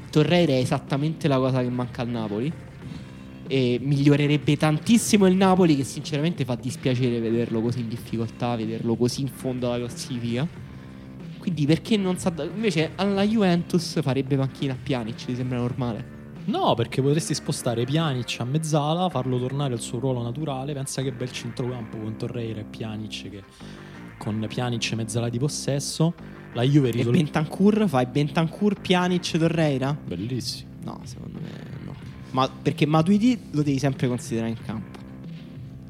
Torreira 0.09 0.53
è 0.53 0.57
esattamente 0.57 1.27
la 1.27 1.37
cosa 1.37 1.61
che 1.61 1.69
manca 1.69 2.01
al 2.01 2.09
Napoli. 2.09 2.51
E 3.49 3.79
migliorerebbe 3.81 4.57
tantissimo 4.57 5.25
il 5.25 5.35
Napoli, 5.35 5.77
che 5.77 5.85
sinceramente 5.85 6.43
fa 6.43 6.55
dispiacere 6.55 7.19
vederlo 7.19 7.61
così 7.61 7.79
in 7.79 7.87
difficoltà, 7.87 8.55
vederlo 8.55 8.95
così 8.95 9.21
in 9.21 9.29
fondo 9.29 9.71
alla 9.71 9.85
classifica. 9.85 10.45
Quindi 11.37 11.65
perché 11.65 11.95
non 11.95 12.17
sa. 12.17 12.33
Invece 12.53 12.91
alla 12.95 13.23
Juventus 13.23 14.01
farebbe 14.01 14.35
panchina 14.35 14.73
a 14.73 14.77
Pjanic, 14.81 15.25
ti 15.25 15.35
sembra 15.35 15.59
normale? 15.59 16.16
No, 16.47 16.75
perché 16.75 17.01
potresti 17.01 17.33
spostare 17.33 17.83
Pjanic 17.83 18.37
a 18.39 18.45
mezzala, 18.45 19.09
farlo 19.09 19.37
tornare 19.37 19.73
al 19.73 19.81
suo 19.81 19.99
ruolo 19.99 20.23
naturale. 20.23 20.73
Pensa 20.73 21.01
che 21.01 21.11
bel 21.11 21.31
centrocampo 21.31 21.97
con 21.97 22.15
Torreira 22.15 22.61
e 22.61 22.63
Pjanic 22.63 23.29
che 23.29 23.43
con 24.17 24.45
Pjanic 24.47 24.93
mezzala 24.93 25.27
di 25.29 25.39
possesso. 25.39 26.13
La 26.53 26.63
Juve 26.63 26.87
E 26.87 26.91
risolve 26.91 27.17
Bentancur? 27.17 27.87
Fai 27.87 28.05
Bentancur, 28.05 28.79
Pjanic, 28.79 29.37
Torreira? 29.37 29.97
Bellissimo. 30.05 30.69
No, 30.83 31.01
secondo 31.03 31.39
me 31.41 31.49
no. 31.83 31.95
Ma 32.31 32.49
perché 32.49 32.85
Matuidi 32.85 33.49
lo 33.51 33.61
devi 33.61 33.77
sempre 33.77 34.07
considerare 34.07 34.51
in 34.51 34.57
campo. 34.65 34.97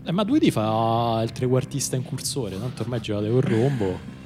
Eh, 0.04 0.12
ma 0.12 0.24
Duidi 0.24 0.50
fa 0.52 1.22
il 1.24 1.34
trequartista 1.34 1.96
incursore, 1.96 2.58
tanto 2.58 2.82
ormai 2.82 3.02
giocate 3.02 3.30
con 3.30 3.42
Rombo. 3.42 4.16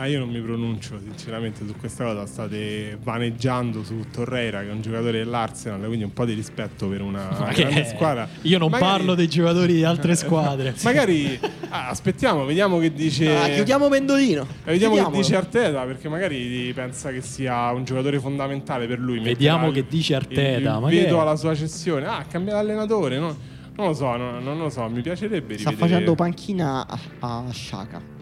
Ah, 0.00 0.06
io 0.06 0.20
non 0.20 0.28
mi 0.28 0.40
pronuncio 0.40 0.96
sinceramente 1.02 1.66
su 1.66 1.74
questa 1.76 2.04
cosa. 2.04 2.24
State 2.24 2.96
vaneggiando 3.02 3.82
su 3.82 4.04
Torreira, 4.12 4.60
che 4.60 4.68
è 4.68 4.70
un 4.70 4.80
giocatore 4.80 5.18
dell'Arsenal, 5.18 5.84
quindi 5.86 6.04
un 6.04 6.12
po' 6.12 6.24
di 6.24 6.34
rispetto 6.34 6.86
per 6.86 7.02
una 7.02 7.28
Ma 7.36 7.48
che- 7.48 7.62
grande 7.62 7.84
squadra. 7.84 8.28
Io 8.42 8.58
non 8.58 8.70
Magari- 8.70 8.90
parlo 8.92 9.14
dei 9.16 9.26
giocatori 9.28 9.72
di 9.74 9.82
altre 9.82 10.14
squadre. 10.14 10.72
Magari 10.84 11.36
ah, 11.70 11.88
aspettiamo, 11.88 12.44
vediamo 12.44 12.78
che 12.78 12.92
dice. 12.92 13.36
Ah, 13.36 13.48
chiudiamo 13.48 13.88
Pendolino. 13.88 14.42
Eh, 14.42 14.70
Vediamo 14.70 14.94
che 14.94 15.00
Chiudiamolo. 15.00 15.16
dice 15.16 15.34
Arteta 15.36 15.82
perché 15.82 16.08
magari 16.08 16.72
pensa 16.72 17.10
che 17.10 17.20
sia 17.20 17.72
un 17.72 17.84
giocatore 17.84 18.20
fondamentale 18.20 18.86
per 18.86 19.00
lui. 19.00 19.18
Vediamo 19.18 19.72
che 19.72 19.84
dice 19.88 20.14
Arteta, 20.14 20.76
Il, 20.76 20.82
il 20.84 20.88
che 20.90 21.02
veto 21.04 21.20
alla 21.20 21.34
sua 21.34 21.56
cessione. 21.56 22.06
Ah, 22.06 22.18
ha 22.18 22.24
cambiato 22.24 22.58
allenatore. 22.60 23.18
no? 23.18 23.36
Non 23.74 23.88
lo 23.88 23.94
so, 23.94 24.16
no- 24.16 24.38
non 24.38 24.58
lo 24.58 24.70
so. 24.70 24.88
Mi 24.88 25.02
piacerebbe 25.02 25.58
Sta 25.58 25.70
rivedere. 25.70 25.76
facendo 25.90 26.14
panchina 26.14 26.86
a, 26.86 26.98
a 27.18 27.50
Sciaca. 27.50 28.16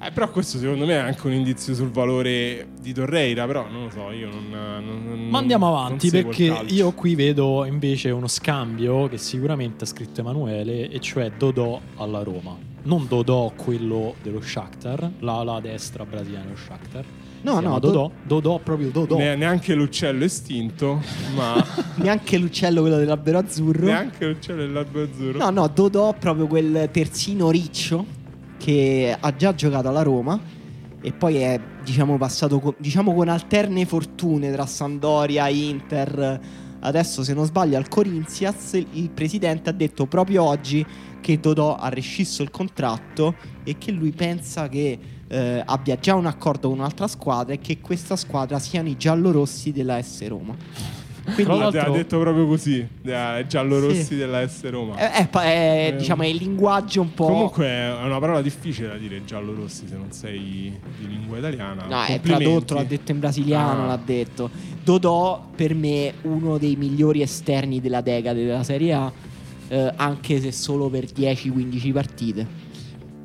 Eh, 0.00 0.12
però 0.12 0.30
questo 0.30 0.58
secondo 0.58 0.86
me 0.86 0.92
è 0.92 0.98
anche 0.98 1.26
un 1.26 1.32
indizio 1.32 1.74
sul 1.74 1.90
valore 1.90 2.68
di 2.80 2.92
Torreira. 2.92 3.46
Però 3.46 3.66
non 3.68 3.84
lo 3.84 3.90
so, 3.90 4.10
io 4.12 4.28
non. 4.30 4.48
non- 4.50 5.02
non- 5.04 5.28
Ma 5.28 5.38
andiamo 5.38 5.66
avanti 5.68 6.08
perché 6.10 6.62
io 6.68 6.92
qui 6.92 7.14
vedo 7.16 7.64
invece 7.64 8.10
uno 8.10 8.28
scambio 8.28 9.08
che 9.08 9.18
sicuramente 9.18 9.84
ha 9.84 9.86
scritto 9.86 10.20
Emanuele 10.20 10.88
e 10.88 11.00
cioè 11.00 11.32
Dodò 11.36 11.80
alla 11.96 12.22
Roma. 12.22 12.56
Non 12.84 13.06
Dodò 13.08 13.52
quello 13.56 14.14
dello 14.22 14.40
Shakhtar, 14.40 15.10
la, 15.18 15.42
la 15.42 15.58
destra 15.60 16.04
brasiliana 16.06 16.44
dello 16.44 16.56
Shakhtar. 16.56 17.04
No, 17.40 17.60
no, 17.60 17.78
Dodò, 17.78 18.10
Dodò 18.24 18.58
proprio 18.58 18.90
Dodò. 18.90 19.16
Ne- 19.16 19.36
neanche 19.36 19.74
l'uccello 19.74 20.24
estinto, 20.24 21.00
ma 21.36 21.54
Neanche 21.96 22.36
l'uccello 22.38 22.80
quello 22.80 22.96
dell'albero 22.96 23.38
azzurro. 23.38 23.84
neanche 23.86 24.26
l'uccello 24.26 24.58
dell'albo 24.62 25.02
azzurro. 25.02 25.38
No, 25.38 25.50
no, 25.50 25.68
Dodò 25.68 26.14
proprio 26.14 26.46
quel 26.46 26.88
terzino 26.92 27.50
riccio 27.50 28.04
che 28.58 29.16
ha 29.18 29.36
già 29.36 29.54
giocato 29.54 29.88
alla 29.88 30.02
Roma 30.02 30.38
e 31.00 31.12
poi 31.12 31.36
è 31.36 31.60
diciamo 31.82 32.18
passato 32.18 32.58
co- 32.58 32.74
diciamo 32.78 33.14
con 33.14 33.28
alterne 33.28 33.86
fortune 33.86 34.52
tra 34.52 34.66
Sandoria, 34.66 35.48
Inter. 35.48 36.40
Adesso 36.80 37.24
se 37.24 37.34
non 37.34 37.44
sbaglio 37.44 37.76
al 37.76 37.88
Corinthians 37.88 38.72
il 38.74 39.10
presidente 39.10 39.70
ha 39.70 39.72
detto 39.72 40.06
proprio 40.06 40.44
oggi 40.44 40.84
che 41.20 41.40
Dodò 41.40 41.74
ha 41.76 41.88
rescisso 41.88 42.42
il 42.42 42.50
contratto 42.50 43.34
e 43.64 43.78
che 43.78 43.90
lui 43.90 44.12
pensa 44.12 44.68
che 44.68 44.98
eh, 45.26 45.62
abbia 45.64 45.96
già 45.96 46.14
un 46.14 46.26
accordo 46.26 46.68
con 46.68 46.78
un'altra 46.78 47.08
squadra 47.08 47.54
e 47.54 47.58
che 47.58 47.80
questa 47.80 48.16
squadra 48.16 48.58
siano 48.58 48.88
i 48.88 48.96
giallorossi 48.96 49.72
della 49.72 50.00
S 50.00 50.26
Roma. 50.28 50.56
Quindi 51.34 51.44
Tra 51.44 51.52
Ha 51.54 51.56
l'altro- 51.70 51.92
detto 51.92 52.18
proprio 52.18 52.46
così, 52.46 52.86
giallorossi 53.46 54.02
Sì. 54.02 54.16
della 54.16 54.46
S 54.46 54.68
Roma. 54.70 54.96
è, 54.96 55.10
è 55.12 55.28
è, 55.28 55.94
diciamo, 55.96 56.22
è 56.22 56.26
il 56.26 56.36
linguaggio 56.36 57.00
un 57.00 57.12
po'... 57.14 57.26
Comunque 57.26 57.66
è 57.66 57.92
una 58.04 58.18
parola 58.18 58.40
difficile 58.42 58.88
da 58.88 58.96
dire 58.96 59.24
giallorossi 59.24 59.86
se 59.88 59.96
non 59.96 60.10
sei 60.12 60.72
di 60.98 61.06
lingua 61.08 61.38
italiana. 61.38 61.84
No, 61.88 62.02
è 62.04 62.20
tradotto, 62.20 62.74
l'ha 62.74 62.84
detto 62.84 63.12
in 63.12 63.18
brasiliano, 63.20 63.84
Ah. 63.84 63.86
l'ha 63.86 64.00
detto. 64.04 64.50
Dodò 64.82 65.46
per 65.54 65.74
me 65.74 66.14
uno 66.22 66.58
dei 66.58 66.76
migliori 66.76 67.22
esterni 67.22 67.80
della 67.80 68.00
decade 68.00 68.44
della 68.44 68.64
Serie 68.64 68.92
A, 68.94 69.12
eh, 69.68 69.92
anche 69.96 70.40
se 70.40 70.50
solo 70.52 70.88
per 70.88 71.04
10-15 71.04 71.92
partite. 71.92 72.46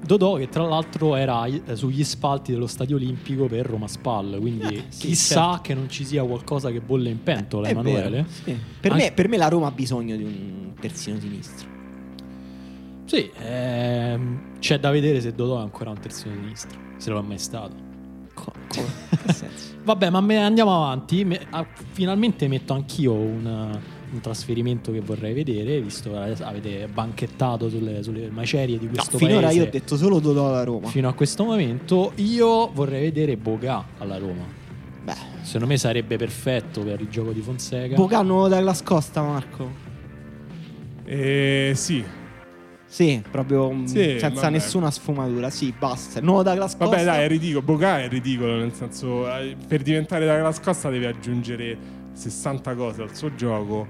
Dodò 0.06 0.36
che 0.36 0.50
tra 0.50 0.64
l'altro 0.68 1.16
era 1.16 1.46
eh, 1.46 1.76
sugli 1.76 2.04
spalti 2.04 2.52
dello 2.52 2.68
Stadio 2.68 2.98
Olimpico 2.98 3.46
per 3.46 3.66
Roma 3.66 3.88
Spal, 3.88 4.38
quindi 4.40 4.76
Eh, 4.76 4.84
sì, 4.90 5.08
chissà 5.08 5.50
certo. 5.52 5.62
che 5.62 5.74
non 5.74 5.90
ci 5.90 6.04
sia 6.06 6.24
qualcosa 6.24 6.70
che 6.72 6.82
bolle 6.82 7.10
in 7.10 7.24
pentola, 7.24 7.68
È 7.68 7.72
Emanuele. 7.72 8.10
vero, 8.10 8.26
sì. 8.28 8.58
Per, 8.82 8.92
Anche- 8.92 9.04
me, 9.06 9.12
per 9.14 9.28
me 9.30 9.38
la 9.38 9.48
Roma 9.48 9.68
ha 9.68 9.72
bisogno 9.72 10.16
di 10.18 10.24
un 10.24 10.74
terzino 10.80 11.20
sinistro. 11.20 11.68
Sì, 13.06 13.30
ehm, 13.38 14.60
c'è 14.60 14.80
da 14.80 14.90
vedere 14.92 15.22
se 15.22 15.34
Dodò 15.34 15.60
è 15.60 15.62
ancora 15.62 15.90
un 15.92 16.00
terzino 16.00 16.34
sinistro, 16.36 16.80
se 16.98 17.10
lo 17.10 17.20
è 17.20 17.22
mai 17.22 17.38
stato. 17.40 17.76
Co- 18.34 18.52
senso? 19.32 19.76
Vabbè, 19.84 20.10
ma 20.10 20.18
andiamo 20.44 20.76
avanti. 20.76 21.26
Ah, 21.52 21.66
finalmente 21.92 22.48
metto 22.48 22.74
anch'io 22.74 23.14
un, 23.14 23.80
un 24.14 24.20
trasferimento 24.22 24.92
che 24.92 25.00
vorrei 25.02 25.34
vedere, 25.34 25.82
visto 25.82 26.12
che 26.12 26.44
avete 26.44 26.88
banchettato 26.88 27.68
sulle, 27.70 28.04
sulle 28.04 28.30
macerie 28.30 28.78
di 28.78 28.86
No, 28.86 28.92
questo 28.94 29.18
finora 29.18 29.48
paese. 29.48 29.58
io 29.60 29.66
ho 29.66 29.70
detto 29.70 29.98
solo 29.98 30.20
Dodò 30.20 30.50
alla 30.50 30.64
Roma. 30.64 30.88
Fino 30.88 31.08
a 31.10 31.14
questo 31.14 31.44
momento, 31.44 32.12
io 32.16 32.70
vorrei 32.72 33.02
vedere 33.02 33.36
Boga 33.38 33.84
alla 33.98 34.18
Roma. 34.18 34.44
Beh, 35.04 35.16
Secondo 35.42 35.68
me 35.68 35.78
sarebbe 35.78 36.16
perfetto 36.16 36.82
per 36.82 37.02
il 37.02 37.10
gioco 37.10 37.32
di 37.32 37.42
Fonseca. 37.42 37.96
Bocano 37.96 38.48
dalla 38.48 38.76
Costa, 38.84 39.22
Marco. 39.22 39.70
Eh, 41.06 41.74
sì. 41.76 42.04
Sì, 42.86 43.22
proprio 43.30 43.72
mm, 43.72 43.86
Sì, 43.86 44.18
senza 44.20 44.30
vabbè. 44.30 44.50
nessuna 44.52 44.92
sfumatura. 44.92 45.50
Sì, 45.50 45.74
basta. 45.78 46.22
Nuovo 46.22 46.44
Douglas 46.44 46.76
Costa. 46.78 46.86
Vabbè, 46.96 47.04
dai, 47.04 47.24
è 47.24 47.28
ridicolo. 47.28 47.64
Boga 47.64 48.00
è 48.00 48.08
ridicolo, 48.08 48.56
nel 48.58 48.74
senso, 48.74 49.28
eh, 49.36 49.56
per 49.68 49.82
diventare 49.82 50.26
da 50.26 50.38
Glass 50.38 50.60
Costa 50.62 50.90
deve 50.90 51.08
aggiungere 51.08 51.78
60 52.14 52.76
cose 52.76 53.02
al 53.02 53.16
suo 53.16 53.34
gioco. 53.36 53.88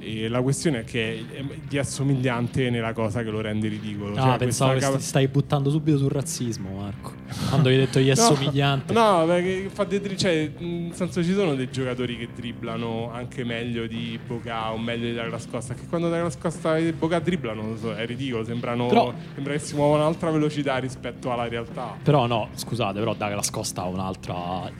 E 0.00 0.28
la 0.28 0.40
questione 0.42 0.80
è 0.80 0.84
che 0.84 1.24
è 1.32 1.44
di 1.66 1.76
assomigliante 1.78 2.70
nella 2.70 2.92
cosa 2.92 3.22
che 3.22 3.30
lo 3.30 3.40
rende 3.40 3.68
ridicolo. 3.68 4.16
Ah, 4.16 4.22
Cioè, 4.22 4.36
pensavo 4.38 4.72
che 4.74 4.80
sti- 4.80 5.00
stai 5.00 5.28
buttando 5.28 5.70
subito 5.70 5.98
sul 5.98 6.10
razzismo, 6.10 6.70
Marco. 6.80 7.12
Quando 7.48 7.68
hai 7.68 7.76
detto 7.76 7.98
gli 7.98 8.08
è 8.08 8.14
No, 8.16 8.22
somigliante. 8.22 8.92
No, 8.92 9.24
perché 9.26 9.68
fa 9.72 9.84
dei 9.84 10.00
dri- 10.00 10.16
cioè, 10.16 10.50
nel 10.58 10.94
senso 10.94 11.22
ci 11.22 11.32
sono 11.32 11.54
dei 11.54 11.70
giocatori 11.70 12.16
che 12.16 12.28
dribblano 12.34 13.10
anche 13.12 13.44
meglio 13.44 13.86
di 13.86 14.18
Boca 14.24 14.72
o 14.72 14.78
meglio 14.78 15.06
di 15.06 15.14
Douglas 15.14 15.46
Costa. 15.50 15.74
Che 15.74 15.86
quando 15.88 16.08
Douglas 16.08 16.38
Costa 16.38 16.76
e 16.78 16.92
Boca 16.92 17.18
dribblano, 17.18 17.76
so, 17.76 17.94
è 17.94 18.06
ridicolo, 18.06 18.44
sembrano 18.44 18.86
Però- 18.86 19.12
sembra 19.34 19.52
che 19.52 19.58
si 19.58 19.74
muovono 19.74 20.02
a 20.02 20.06
un'altra 20.06 20.30
velocità 20.30 20.76
rispetto 20.78 21.32
alla 21.32 21.48
realtà. 21.48 21.96
Però 22.02 22.26
no, 22.26 22.48
scusate, 22.54 22.98
però 22.98 23.14
Douglas 23.14 23.50
Costa 23.50 23.82
ha 23.82 23.86
un'altra 23.86 24.70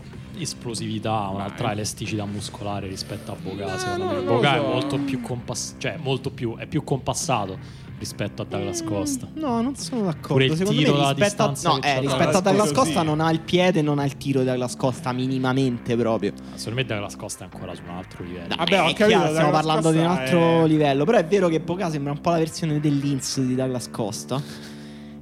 esplosività, 0.42 1.28
un'altra 1.32 1.64
Vai. 1.66 1.72
elasticità 1.74 2.24
muscolare 2.24 2.86
rispetto 2.88 3.32
a 3.32 3.36
Boga, 3.40 3.74
Eh, 3.74 3.78
secondo 3.78 4.04
no, 4.04 4.12
me. 4.12 4.20
Boga 4.22 4.56
so. 4.56 4.62
è 4.64 4.66
molto 4.72 4.98
più 4.98 5.20
compass- 5.20 5.74
cioè 5.78 5.96
molto 6.00 6.30
più 6.30 6.56
è 6.56 6.66
più 6.66 6.82
compassato 6.84 7.86
rispetto 7.98 8.42
a 8.42 8.44
Douglas 8.44 8.84
Costa. 8.84 9.26
No, 9.34 9.60
non 9.60 9.74
sono 9.74 10.02
d'accordo. 10.02 10.28
Pure 10.28 10.44
il 10.44 10.56
Secondo 10.56 10.78
tiro 10.80 10.92
me 10.94 11.00
da 11.00 11.10
rispetto, 11.10 11.42
a, 11.42 11.54
no, 11.64 11.82
eh, 11.82 12.00
rispetto 12.00 12.36
a 12.36 12.40
Douglas 12.40 12.66
Costa, 12.68 12.80
Costa 12.82 13.00
sì. 13.00 13.06
non 13.06 13.20
ha 13.20 13.30
il 13.32 13.40
piede, 13.40 13.82
non 13.82 13.98
ha 13.98 14.04
il 14.04 14.16
tiro 14.16 14.38
di 14.40 14.46
Douglas 14.46 14.76
Costa 14.76 15.10
minimamente 15.12 15.96
proprio. 15.96 16.32
Secondo 16.54 16.80
me 16.80 16.86
Douglas 16.86 17.16
Costa 17.16 17.44
è 17.44 17.48
ancora 17.52 17.74
su 17.74 17.82
un 17.88 17.96
altro 17.96 18.22
livello. 18.22 18.54
Vabbè, 18.56 18.72
Eh, 18.72 18.78
ho 18.78 18.82
capito, 18.84 19.06
chiaro, 19.06 19.26
stiamo 19.30 19.50
Douglas 19.50 19.50
parlando 19.64 19.90
di 19.90 19.98
un 19.98 20.06
Costa 20.06 20.22
altro 20.22 20.64
è- 20.64 20.68
livello. 20.68 21.04
Però 21.04 21.18
è 21.18 21.24
vero 21.26 21.48
che 21.48 21.60
Boca 21.60 21.90
sembra 21.90 22.12
un 22.12 22.20
po' 22.20 22.30
la 22.30 22.38
versione 22.38 22.78
dell'Inz 22.78 23.40
di 23.40 23.54
Douglas 23.56 23.90
Costa. 23.90 24.40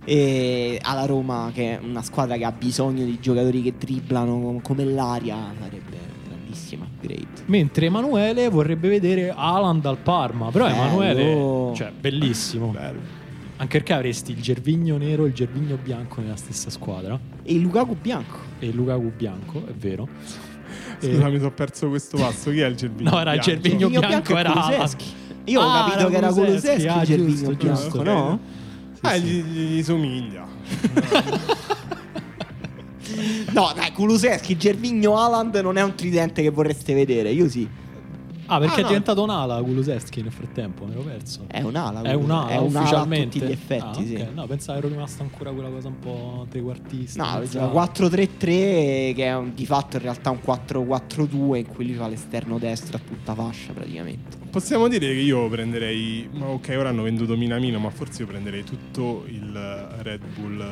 E 0.08 0.78
alla 0.82 1.04
Roma, 1.04 1.50
che 1.52 1.72
è 1.76 1.80
una 1.82 2.00
squadra 2.02 2.36
che 2.36 2.44
ha 2.44 2.52
bisogno 2.52 3.04
di 3.04 3.18
giocatori 3.20 3.60
che 3.60 3.74
dribblano 3.76 4.60
come 4.62 4.84
l'aria, 4.84 5.36
sarebbe 5.58 5.96
un 5.96 6.28
grandissimo 6.28 6.84
upgrade. 6.84 7.26
Mentre 7.46 7.86
Emanuele 7.86 8.48
vorrebbe 8.48 8.88
vedere 8.88 9.30
Haaland 9.36 9.84
al 9.84 9.98
Parma. 9.98 10.50
Però 10.50 10.66
Bello. 10.66 10.76
Emanuele, 10.76 11.74
cioè, 11.74 11.90
bellissimo. 11.98 12.68
Bello. 12.68 13.00
Anche 13.56 13.78
perché 13.78 13.94
avresti 13.94 14.30
il 14.32 14.40
Gervigno 14.40 14.96
nero 14.96 15.24
e 15.24 15.28
il 15.28 15.34
Gervigno 15.34 15.76
bianco 15.82 16.20
nella 16.20 16.36
stessa 16.36 16.70
squadra. 16.70 17.18
E 17.42 17.52
il 17.54 17.60
Lukaku 17.62 17.96
bianco. 18.00 18.38
E 18.60 18.66
il 18.68 18.74
Lukaku 18.76 19.10
bianco, 19.16 19.64
è 19.66 19.72
vero. 19.72 20.06
Scusa, 21.00 21.28
mi 21.28 21.38
sono 21.38 21.50
perso 21.52 21.88
questo 21.88 22.16
passo. 22.16 22.50
Chi 22.50 22.60
è 22.60 22.66
il 22.66 22.76
Gervigno? 22.76 23.10
No, 23.16 23.20
era 23.20 23.34
il? 23.34 23.40
Gervigno 23.40 23.88
bianco, 23.88 24.06
bianco 24.06 24.36
era. 24.36 24.88
Io 25.46 25.60
ho 25.60 25.68
Ah, 25.68 25.88
capito 25.88 26.08
che 26.08 26.16
era 26.16 26.28
Kulusevski 26.32 26.86
ah, 26.88 27.00
il 27.00 27.06
Gervigno 27.06 27.28
giusto, 27.34 27.54
bianco, 27.54 27.80
giusto. 27.82 28.02
no? 28.02 28.40
Ah, 29.02 29.16
Gli, 29.16 29.42
gli 29.42 29.82
somiglia. 29.82 30.46
No, 33.52 33.72
dai, 33.74 33.92
Kulusevski, 33.92 34.56
Gervigno, 34.58 35.16
Haaland 35.16 35.54
non 35.56 35.78
è 35.78 35.82
un 35.82 35.94
tridente 35.94 36.42
che 36.42 36.50
vorreste 36.50 36.92
vedere. 36.92 37.30
Io 37.30 37.48
sì. 37.48 37.66
Ah, 38.46 38.58
perché 38.58 38.74
Ah, 38.74 38.78
è 38.78 38.82
no. 38.82 38.86
diventato 38.88 39.22
un'ala 39.22 39.60
Kulusevski 39.62 40.22
nel 40.22 40.32
frattempo, 40.32 40.84
mi 40.84 40.92
ero 40.92 41.02
perso. 41.02 41.44
È 41.48 41.60
un'ala. 41.62 42.02
È 42.02 42.12
un'ala, 42.14 42.48
è 42.48 42.56
un'ala 42.58 42.78
a 42.78 42.82
ufficialmente. 42.82 43.38
tutti 43.38 43.46
gli 43.46 43.52
effetti, 43.52 43.82
Ah, 43.84 44.04
sì. 44.04 44.26
No, 44.34 44.46
pensavo 44.46 44.78
ero 44.78 44.88
rimasto 44.88 45.22
ancora 45.22 45.50
quella 45.52 45.68
cosa 45.68 45.88
un 45.88 45.98
po' 45.98 46.46
trequartista. 46.48 47.22
No, 47.24 47.38
pensavo- 47.40 47.66
gioca 47.66 47.72
4-3-3 47.72 49.12
che 49.14 49.24
è 49.24 49.34
un- 49.36 49.52
di 49.54 49.66
fatto 49.66 49.96
in 49.96 50.02
realtà 50.02 50.30
un 50.30 50.40
4-4-2 50.40 51.58
in 51.58 51.66
cui 51.66 51.86
lui 51.86 51.94
fa 51.94 52.08
l'esterno 52.08 52.58
destro 52.58 52.96
a 52.96 53.00
tutta 53.04 53.34
fascia 53.34 53.72
praticamente. 53.72 54.36
Possiamo 54.50 54.88
dire 54.88 55.06
che 55.08 55.20
io 55.20 55.48
prenderei. 55.48 56.28
ma 56.32 56.46
Ok, 56.48 56.74
ora 56.78 56.88
hanno 56.88 57.02
venduto 57.02 57.36
Minamino, 57.36 57.78
ma 57.78 57.90
forse 57.90 58.22
io 58.22 58.28
prenderei 58.28 58.64
tutto 58.64 59.24
il 59.26 59.52
Red 60.02 60.22
Bull 60.38 60.64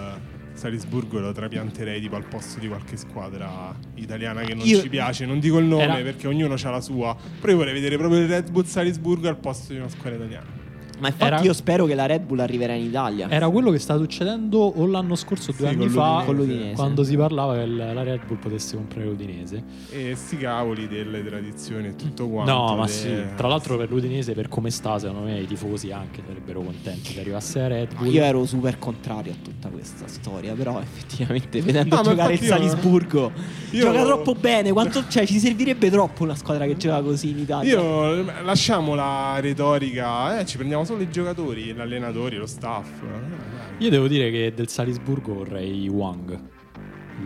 Salisburgo 0.54 1.18
lo 1.20 1.32
trapianterei 1.32 2.00
tipo 2.00 2.16
al 2.16 2.24
posto 2.24 2.58
di 2.60 2.68
qualche 2.68 2.96
squadra 2.96 3.74
italiana 3.96 4.42
che 4.42 4.54
non 4.54 4.66
Io- 4.66 4.80
ci 4.80 4.88
piace. 4.88 5.26
Non 5.26 5.40
dico 5.40 5.58
il 5.58 5.66
nome 5.66 5.82
Era- 5.82 5.94
perché 5.96 6.26
ognuno 6.28 6.54
ha 6.54 6.70
la 6.70 6.80
sua. 6.80 7.16
Però 7.40 7.52
io 7.52 7.58
vorrei 7.58 7.74
vedere 7.74 7.96
proprio 7.98 8.20
il 8.20 8.28
Red 8.28 8.50
Bull 8.50 8.64
Salisburgo 8.64 9.28
al 9.28 9.36
posto 9.38 9.72
di 9.72 9.78
una 9.78 9.88
squadra 9.88 10.14
italiana. 10.16 10.62
Ma 10.98 11.08
infatti 11.08 11.24
Era- 11.24 11.40
io 11.42 11.52
spero 11.52 11.86
che 11.86 11.94
la 11.94 12.06
Red 12.06 12.22
Bull 12.22 12.38
arriverà 12.40 12.72
in 12.74 12.84
Italia. 12.84 13.28
Era 13.28 13.48
quello 13.48 13.70
che 13.70 13.78
sta 13.78 13.96
succedendo 13.96 14.58
o 14.60 14.86
l'anno 14.86 15.14
scorso, 15.16 15.52
due 15.52 15.66
Sì, 15.68 15.72
anni 15.74 15.86
con 15.86 15.90
fa. 15.94 16.22
Con 16.24 16.36
l'Udinese. 16.36 16.74
quando 16.74 17.02
si 17.04 17.16
parlava 17.16 17.54
che 17.54 17.66
la 17.66 18.02
Red 18.02 18.20
Bull 18.26 18.38
potesse 18.38 18.76
comprare 18.76 19.06
l'Udinese. 19.06 19.62
E 19.90 20.14
sti 20.14 20.36
cavoli 20.36 20.86
delle 20.88 21.24
tradizioni 21.24 21.88
e 21.88 21.96
tutto 21.96 22.28
quanto. 22.28 22.52
No, 22.52 22.76
ma 22.76 22.86
de- 22.86 22.90
sì. 22.92 23.14
Tra 23.36 23.48
l'altro, 23.48 23.76
per 23.76 23.90
l'Udinese, 23.90 24.32
per 24.34 24.48
come 24.48 24.70
sta, 24.70 24.98
secondo 24.98 25.22
me 25.26 25.40
i 25.40 25.46
tifosi 25.46 25.90
anche 25.90 26.22
sarebbero 26.26 26.60
contenti 26.62 27.12
che 27.12 27.20
arrivasse 27.20 27.58
la 27.60 27.68
Red 27.68 27.94
Bull. 27.96 28.12
io 28.12 28.22
ero 28.22 28.44
super 28.46 28.78
contrario 28.78 29.32
a 29.32 29.36
tutta 29.42 29.68
questa 29.68 30.06
storia, 30.06 30.54
però 30.54 30.80
effettivamente 30.80 31.60
vedendo 31.60 31.96
No, 31.96 32.02
giocare 32.02 32.34
il 32.34 32.40
Salisburgo 32.40 33.32
io- 33.70 33.84
gioca 33.84 34.04
troppo 34.04 34.34
bene, 34.34 34.72
quanto, 34.72 35.04
cioè 35.08 35.26
ci 35.26 35.38
servirebbe 35.38 35.90
troppo 35.90 36.22
una 36.22 36.34
squadra 36.34 36.64
che 36.66 36.76
gioca 36.76 37.00
così 37.02 37.30
in 37.30 37.38
Italia. 37.38 37.72
Io 37.72 38.24
lasciamo 38.42 38.94
la 38.94 39.38
retorica, 39.40 40.38
eh, 40.38 40.46
ci 40.46 40.56
prendiamo 40.56 40.83
solo 40.84 41.02
i 41.02 41.10
giocatori, 41.10 41.62
gli 41.64 41.78
allenatori, 41.80 42.36
lo 42.36 42.46
staff. 42.46 42.88
Eh. 43.02 43.82
Io 43.84 43.90
devo 43.90 44.06
dire 44.08 44.30
che 44.30 44.52
del 44.54 44.68
Salisburgo 44.68 45.34
vorrei 45.34 45.88
Wang. 45.88 46.38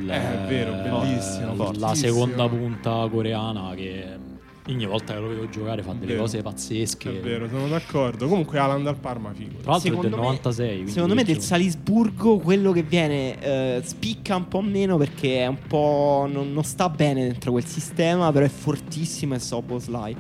Il- 0.01 0.11
Eh, 0.11 0.45
è 0.45 0.47
vero, 0.49 0.73
bellissimo, 0.73 1.49
La 1.49 1.55
fortissimo. 1.55 1.95
seconda 1.95 2.49
punta 2.49 3.09
coreana 3.11 3.73
che 3.75 4.17
ogni 4.69 4.85
volta 4.85 5.15
che 5.15 5.21
lo 5.21 5.29
vedo 5.29 5.49
giocare 5.49 5.83
fa 5.83 5.93
delle 5.95 6.13
Vero. 6.13 6.21
cose 6.25 6.43
pazzesche. 6.43 7.19
È 7.19 7.21
vero, 7.23 7.49
sono 7.49 7.69
d'accordo. 7.69 8.29
Comunque 8.29 8.59
Alan 8.59 8.83
dal 8.83 8.97
Parma 8.99 9.33
figo. 9.33 9.61
Tra 9.63 9.71
l'altro 9.73 9.95
del 10.03 10.11
me- 10.11 10.17
96. 10.17 10.73
quindi 10.75 10.91
Secondo 10.93 11.15
me 11.15 11.25
del 11.25 11.41
Salisburgo 11.41 12.37
quello 12.37 12.73
che 12.73 12.83
viene 12.83 13.41
eh, 13.41 13.81
spicca 13.83 14.37
un 14.37 14.47
po' 14.49 14.61
meno 14.61 14.99
perché 14.99 15.39
è 15.39 15.47
un 15.47 15.59
po'. 15.67 16.29
Non, 16.31 16.53
non 16.53 16.65
sta 16.65 16.91
bene 16.91 17.23
dentro 17.25 17.53
quel 17.53 17.65
sistema, 17.65 18.31
però 18.31 18.45
è 18.45 18.51
fortissimo 18.51 19.35
è 19.35 19.39
Soboslai. 19.39 20.15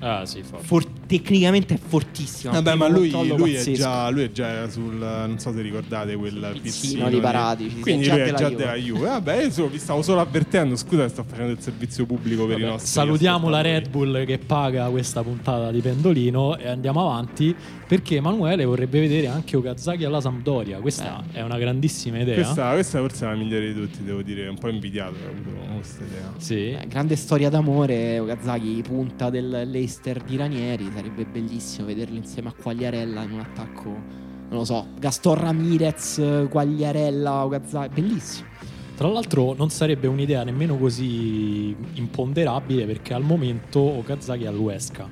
Ah, 0.00 0.26
sì, 0.26 0.42
fa. 0.42 0.58
For- 0.58 0.84
tecnicamente 1.08 1.74
è 1.74 1.78
fortissimo. 1.78 2.52
Vabbè, 2.52 2.74
ma 2.74 2.86
lui, 2.86 3.10
lui 3.10 3.54
è 3.54 3.72
già, 3.72 4.08
lui 4.10 4.24
è 4.24 4.30
già 4.30 4.68
sul. 4.68 4.94
Non 4.94 5.38
so 5.38 5.52
se 5.52 5.62
ricordate 5.62 6.14
quel 6.14 6.58
pizzino 6.60 7.08
di 7.08 7.18
Paratici, 7.18 7.80
Quindi 7.80 8.08
lui 8.08 8.20
è 8.20 8.34
già 8.34 8.50
della 8.50 8.74
Juve. 8.74 9.06
Vabbè, 9.06 9.44
io 9.44 9.66
vi 9.68 9.78
stavo 9.78 10.02
solo 10.02 10.20
avvertendo. 10.20 10.76
Scusa, 10.76 11.08
sto 11.08 11.24
facendo 11.26 11.52
il 11.52 11.60
servizio 11.60 12.04
pubblico 12.06 12.46
per 12.46 12.58
i 12.58 12.60
Vabbè, 12.60 12.72
nostri. 12.72 12.90
salutiamo 12.90 13.48
la. 13.48 13.60
Red 13.60 13.88
Bull 13.88 14.24
che 14.24 14.38
paga 14.38 14.88
questa 14.88 15.22
puntata 15.22 15.72
di 15.72 15.80
Pendolino 15.80 16.56
e 16.56 16.68
andiamo 16.68 17.00
avanti 17.00 17.54
perché 17.88 18.16
Emanuele 18.16 18.64
vorrebbe 18.66 19.00
vedere 19.00 19.26
anche 19.28 19.56
Okazaki 19.56 20.04
alla 20.04 20.20
Sampdoria. 20.20 20.78
Questa 20.78 21.24
è 21.32 21.40
una 21.40 21.58
grandissima 21.58 22.20
idea. 22.20 22.34
Questa, 22.34 22.72
questa 22.72 22.98
forse 22.98 23.24
è 23.24 23.28
la 23.30 23.34
migliore 23.34 23.72
di 23.72 23.80
tutti, 23.80 24.04
devo 24.04 24.22
dire. 24.22 24.46
Un 24.46 24.58
po' 24.58 24.68
invidiato 24.68 25.14
che 25.14 25.24
ho 25.24 25.30
avuto 25.30 25.74
questa 25.74 26.04
idea. 26.04 26.34
Sì. 26.36 26.70
Eh, 26.70 26.86
grande 26.86 27.16
storia 27.16 27.48
d'amore, 27.48 28.18
Okazaki 28.18 28.82
punta 28.86 29.30
del 29.30 29.68
Leicester 29.70 30.22
di 30.22 30.36
Ranieri, 30.36 30.90
sarebbe 30.98 31.24
bellissimo 31.24 31.86
vederlo 31.86 32.16
insieme 32.16 32.48
a 32.48 32.52
Quagliarella 32.60 33.22
in 33.22 33.32
un 33.32 33.38
attacco, 33.38 33.88
non 33.88 34.58
lo 34.58 34.64
so, 34.64 34.88
Gaston 34.98 35.36
Ramirez, 35.36 36.20
Quagliarella, 36.50 37.44
Okazaki, 37.44 38.00
bellissimo. 38.00 38.48
Tra 38.96 39.06
l'altro 39.06 39.54
non 39.54 39.70
sarebbe 39.70 40.08
un'idea 40.08 40.42
nemmeno 40.42 40.76
così 40.76 41.76
imponderabile 41.92 42.84
perché 42.84 43.14
al 43.14 43.22
momento 43.22 43.78
Okazaki 43.78 44.42
è 44.42 44.46
all'Uesca 44.48 45.08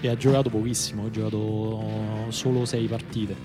e 0.00 0.08
ha 0.08 0.16
giocato 0.16 0.50
pochissimo, 0.50 1.06
ha 1.06 1.10
giocato 1.10 1.84
solo 2.30 2.64
sei 2.64 2.88
partite 2.88 3.36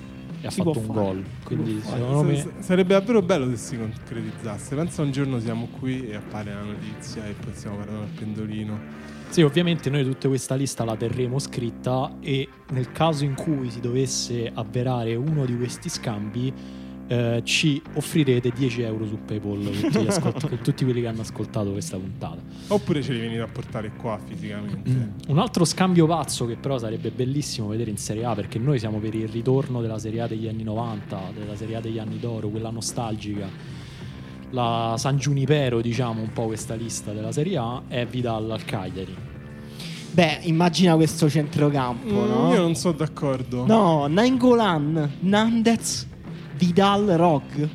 e 0.41 0.47
ha 0.47 0.49
Si 0.49 0.63
fatto 0.63 0.79
un 0.79 0.85
fare, 0.85 0.99
gol. 0.99 1.23
Quindi 1.43 1.81
secondo 1.83 2.23
me 2.23 2.47
sarebbe 2.61 2.93
davvero 2.93 3.21
bello 3.21 3.47
se 3.51 3.57
si 3.57 3.77
concretizzasse. 3.77 4.75
Pensa 4.75 5.03
un 5.03 5.11
giorno 5.11 5.39
siamo 5.39 5.67
qui 5.79 6.07
e 6.07 6.15
appare 6.15 6.51
la 6.51 6.63
notizia 6.63 7.27
e 7.27 7.33
poi 7.33 7.53
stiamo 7.53 7.75
parlando 7.75 8.05
al 8.05 8.09
pendolino. 8.17 9.17
Sì, 9.29 9.43
ovviamente 9.43 9.89
noi 9.91 10.03
tutta 10.03 10.27
questa 10.27 10.55
lista 10.55 10.83
la 10.83 10.95
terremo 10.95 11.37
scritta 11.37 12.17
e 12.19 12.47
nel 12.71 12.91
caso 12.91 13.23
in 13.25 13.35
cui 13.35 13.69
si 13.69 13.79
dovesse 13.79 14.51
avverare 14.51 15.13
uno 15.15 15.45
di 15.45 15.55
questi 15.55 15.87
scambi 15.87 16.51
eh, 17.09 17.41
ci 17.43 17.81
offrirete 17.93 18.51
10 18.51 18.81
euro 18.81 19.05
su 19.05 19.19
PayPal 19.25 19.69
tutti, 19.79 19.97
ascolt- 20.07 20.47
con 20.47 20.59
tutti 20.61 20.83
quelli 20.83 21.01
che 21.01 21.07
hanno 21.07 21.21
ascoltato 21.21 21.71
questa 21.71 21.97
puntata. 21.97 22.41
Oppure 22.67 23.01
ce 23.01 23.13
li 23.13 23.19
venite 23.19 23.41
a 23.41 23.47
portare 23.47 23.91
qua 23.97 24.19
fisicamente. 24.23 25.11
Un 25.27 25.39
altro 25.39 25.65
scambio 25.65 26.05
pazzo 26.05 26.45
che 26.45 26.55
però 26.55 26.77
sarebbe 26.77 27.09
bellissimo 27.11 27.67
vedere 27.67 27.89
in 27.89 27.97
Serie 27.97 28.25
A 28.25 28.35
perché 28.35 28.59
noi 28.59 28.79
siamo 28.79 28.99
per 28.99 29.15
il 29.15 29.27
ritorno 29.27 29.81
della 29.81 29.99
Serie 29.99 30.21
A 30.21 30.27
degli 30.27 30.47
anni 30.47 30.63
90, 30.63 31.31
della 31.37 31.55
Serie 31.55 31.75
A 31.75 31.81
degli 31.81 31.99
anni 31.99 32.19
d'oro, 32.19 32.49
quella 32.49 32.69
nostalgica. 32.69 33.47
La 34.51 34.95
San 34.97 35.17
Giunipero, 35.17 35.79
diciamo, 35.81 36.21
un 36.21 36.33
po' 36.33 36.45
questa 36.47 36.73
lista 36.73 37.11
della 37.11 37.31
Serie 37.31 37.57
A 37.57 37.81
è 37.87 38.05
Vidal 38.05 38.49
al 38.49 38.65
Cagliari. 38.65 39.15
Beh, 40.11 40.39
immagina 40.43 40.95
questo 40.95 41.29
centrocampo, 41.29 42.07
Mm, 42.25 42.27
no? 42.27 42.53
Io 42.53 42.61
non 42.61 42.75
sono 42.75 42.95
d'accordo. 42.95 43.65
No, 43.67 44.07
Nainggolan, 44.07 45.17
Nandez, 45.19 46.07
Vidal, 46.57 47.05
Rog. 47.05 47.69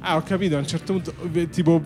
Ah, 0.00 0.16
ho 0.16 0.22
capito, 0.22 0.56
a 0.56 0.58
un 0.58 0.66
certo 0.66 0.92
punto, 0.94 1.14
beh, 1.28 1.48
tipo, 1.48 1.80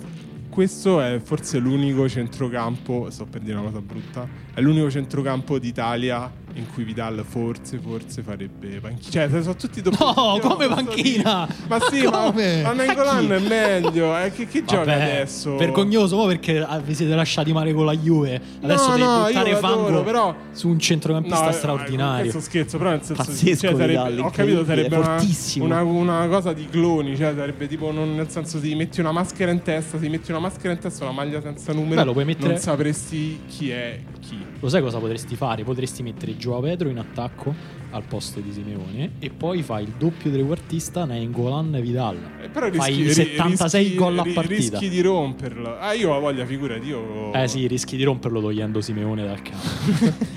questo 0.49 1.01
è 1.01 1.21
forse 1.23 1.59
l'unico 1.59 2.09
centrocampo, 2.09 3.09
sto 3.11 3.27
per 3.27 3.43
dire 3.43 3.59
una 3.59 3.67
cosa 3.69 3.81
brutta, 3.83 4.27
è 4.55 4.61
l'unico 4.61 4.91
centrocampo 4.91 5.59
d'Italia 5.59 6.31
in 6.55 6.67
cui 6.73 6.85
Vidal 6.85 7.25
forse, 7.27 7.79
forse 7.79 8.23
farebbe 8.23 8.81
panchina. 8.81 9.29
Cioè, 9.29 9.43
sono 9.43 9.57
tutti 9.57 9.81
doppi. 9.81 9.97
No, 10.01 10.39
come 10.43 10.69
panchina? 10.69 11.47
dire. 11.47 11.67
Ma 11.69 11.81
sì, 11.91 12.03
ma, 12.05 12.11
Come? 12.25 12.63
ma 12.63 12.73
Nainggolan 12.73 13.33
è 13.33 13.39
meglio. 13.39 14.17
Eh, 14.19 14.33
che, 14.33 14.47
che 14.47 14.65
gioca 14.65 14.93
adesso? 14.93 15.57
Vergognoso, 15.57 16.17
mo 16.17 16.27
perché 16.27 16.59
ah, 16.61 16.79
vi 16.79 16.95
siete 16.95 17.15
lasciati 17.15 17.53
male 17.53 17.73
con 17.73 17.85
la 17.85 17.95
Juve. 17.95 18.41
Adesso 18.63 18.89
No, 18.89 18.95
devi 18.97 19.05
no, 19.07 19.25
buttare 19.27 19.57
fango 19.57 19.83
l'adoro, 19.85 20.03
però- 20.03 20.37
su 20.53 20.69
un 20.69 20.79
centrocampista 20.79 21.49
eh, 21.51 21.53
straordinario. 21.53 22.31
Questo 22.31 22.41
scherzo, 22.41 22.79
però 22.79 22.91
nel 22.91 23.03
senso 23.03 23.23
Pazzesco 23.23 23.67
cioè, 23.69 23.77
sarebbe, 23.77 23.87
Vidal, 23.87 24.19
ho 24.19 24.31
capito, 24.31 24.65
sarebbe 24.65 24.97
una, 24.97 25.83
una, 25.83 25.83
una 25.83 26.29
cosa 26.29 26.53
di 26.53 26.67
cloni, 26.69 27.17
cioè 27.17 27.33
sarebbe 27.37 27.67
tipo 27.69 27.91
non, 27.93 28.15
nel 28.15 28.29
senso 28.31 28.59
ti 28.61 28.75
metti 28.75 29.01
una 29.01 29.13
maschera 29.13 29.51
in 29.51 29.63
testa, 29.63 29.99
ti 29.99 30.09
metti 30.09 30.31
una 30.31 30.41
maschera 30.41 30.73
in 30.73 30.79
testa, 30.79 31.05
una 31.05 31.13
maglia 31.13 31.41
senza 31.41 31.73
numero, 31.73 32.01
Beh, 32.01 32.05
lo 32.07 32.13
puoi 32.13 32.25
mettere- 32.25 32.49
non 32.53 32.59
sapresti 32.59 33.41
chi 33.47 33.71
è 33.71 33.99
chi. 34.21 34.50
Lo 34.61 34.69
sai 34.69 34.83
cosa 34.83 34.99
potresti 34.99 35.37
fare? 35.37 35.65
Potresti 35.65 36.03
mettere 36.03 36.37
Gioa 36.37 36.61
Pedro 36.61 36.91
in 36.91 36.99
attacco 36.99 37.55
al 37.91 38.05
posto 38.05 38.41
di 38.41 38.53
Simeone 38.53 39.13
e 39.19 39.31
poi 39.31 39.63
fai 39.63 39.85
il 39.85 39.93
doppio 39.99 40.31
trequartista 40.31 41.05
Nainggolan 41.05 41.79
Vidal. 41.81 42.17
Eh, 42.43 42.49
però 42.49 42.71
Fai 42.73 42.95
rischi, 42.95 43.03
ri- 43.03 43.13
76 43.31 43.83
rischi- 43.83 43.97
gol 43.97 44.19
a 44.19 44.23
partita. 44.33 44.79
Rischi 44.79 44.89
di 44.89 45.01
romperlo. 45.01 45.79
Ah, 45.79 45.93
io 45.93 46.13
ho 46.13 46.21
voglia, 46.21 46.45
figurati, 46.47 46.87
io 46.89 47.33
Eh 47.33 47.49
sì, 47.49 47.67
rischi 47.67 47.97
di 47.97 48.05
romperlo 48.05 48.41
togliendo 48.41 48.81
Simeone 48.81 49.25
dal 49.25 49.41
campo. 49.43 49.69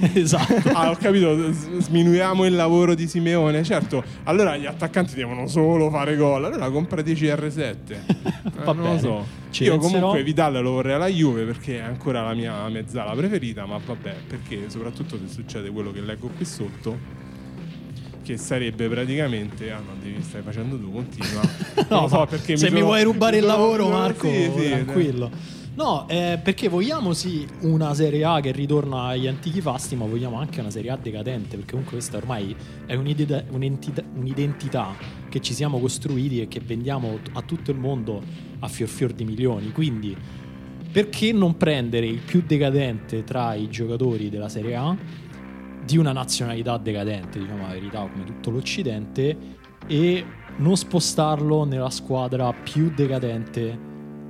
esatto. 0.19 0.69
Ah, 0.73 0.89
ho 0.91 0.95
capito, 0.95 1.51
sminuiamo 1.51 2.45
il 2.45 2.55
lavoro 2.55 2.95
di 2.95 3.07
Simeone. 3.07 3.63
Certo, 3.63 4.03
allora 4.23 4.57
gli 4.57 4.65
attaccanti 4.65 5.15
devono 5.15 5.47
solo 5.47 5.89
fare 5.89 6.15
gol. 6.15 6.43
Allora 6.45 6.69
comprati 6.69 7.13
CR7. 7.13 7.75
Eh, 7.87 7.97
Va 8.63 8.73
non 8.73 8.83
bene, 8.83 8.93
lo 8.93 8.97
so. 8.99 9.25
ci 9.51 9.63
Io 9.63 9.71
penserò. 9.77 9.93
comunque 9.99 10.23
Vidal 10.23 10.61
lo 10.61 10.71
vorrei 10.71 10.93
alla 10.93 11.07
Juve 11.07 11.43
perché 11.43 11.77
è 11.77 11.81
ancora 11.81 12.21
la 12.23 12.33
mia 12.33 12.67
mezzala 12.69 13.11
preferita, 13.13 13.65
ma 13.65 13.79
vabbè, 13.83 14.13
perché 14.27 14.69
soprattutto 14.69 15.17
se 15.17 15.31
succede 15.31 15.69
quello 15.69 15.91
che 15.91 16.01
leggo 16.01 16.29
qui 16.35 16.45
sotto 16.45 17.21
che 18.23 18.37
sarebbe 18.37 18.87
praticamente 18.87 19.71
ah 19.71 19.77
no, 19.79 19.93
devi 20.01 20.21
stai 20.23 20.41
facendo 20.41 20.77
tu, 20.79 20.91
continua. 20.91 21.41
No, 21.41 21.85
Non 21.89 22.01
lo 22.03 22.07
so 22.07 22.25
perché 22.27 22.57
se 22.57 22.65
mi, 22.69 22.77
sono- 22.77 22.85
vuoi 22.85 23.03
rubare 23.03 23.37
il 23.37 23.45
lavoro, 23.45 23.89
Marco, 23.89 24.27
Sì, 24.27 24.49
sì, 24.57 24.69
tranquillo. 24.69 25.29
No, 25.75 26.07
eh, 26.07 26.39
perché 26.41 26.67
vogliamo 26.67 27.13
sì 27.13 27.47
una 27.61 27.95
Serie 27.95 28.23
A 28.23 28.39
che 28.41 28.51
ritorna 28.51 29.05
agli 29.05 29.25
antichi 29.25 29.59
fasti, 29.59 29.95
ma 29.95 30.05
vogliamo 30.05 30.37
anche 30.37 30.59
una 30.59 30.69
Serie 30.69 30.91
A 30.91 30.97
decadente, 30.97 31.55
perché 31.55 31.71
comunque 31.71 31.97
questa 31.97 32.17
ormai 32.17 32.55
è 32.85 32.93
un'identità, 32.93 34.03
un'identità 34.13 34.95
che 35.29 35.41
ci 35.41 35.55
siamo 35.55 35.79
costruiti 35.79 36.41
e 36.41 36.47
che 36.47 36.59
vendiamo 36.59 37.17
a 37.33 37.41
tutto 37.41 37.71
il 37.71 37.77
mondo 37.77 38.21
a 38.59 38.67
fior 38.67 38.87
fior 38.87 39.13
di 39.13 39.25
milioni. 39.25 39.71
Quindi, 39.71 40.15
perché 40.91 41.31
non 41.31 41.57
prendere 41.57 42.05
il 42.05 42.19
più 42.19 42.43
decadente 42.45 43.23
tra 43.23 43.55
i 43.55 43.67
giocatori 43.67 44.29
della 44.29 44.49
Serie 44.49 44.75
A 44.75 44.95
di 45.85 45.97
una 45.97 46.11
nazionalità 46.11 46.77
decadente, 46.77 47.39
diciamo 47.39 47.67
la 47.67 47.73
verità, 47.73 47.99
come 47.99 48.23
tutto 48.23 48.49
l'Occidente, 48.49 49.37
e 49.85 50.25
non 50.57 50.77
spostarlo 50.77 51.65
nella 51.65 51.89
squadra 51.89 52.53
più 52.53 52.91
decadente 52.93 53.77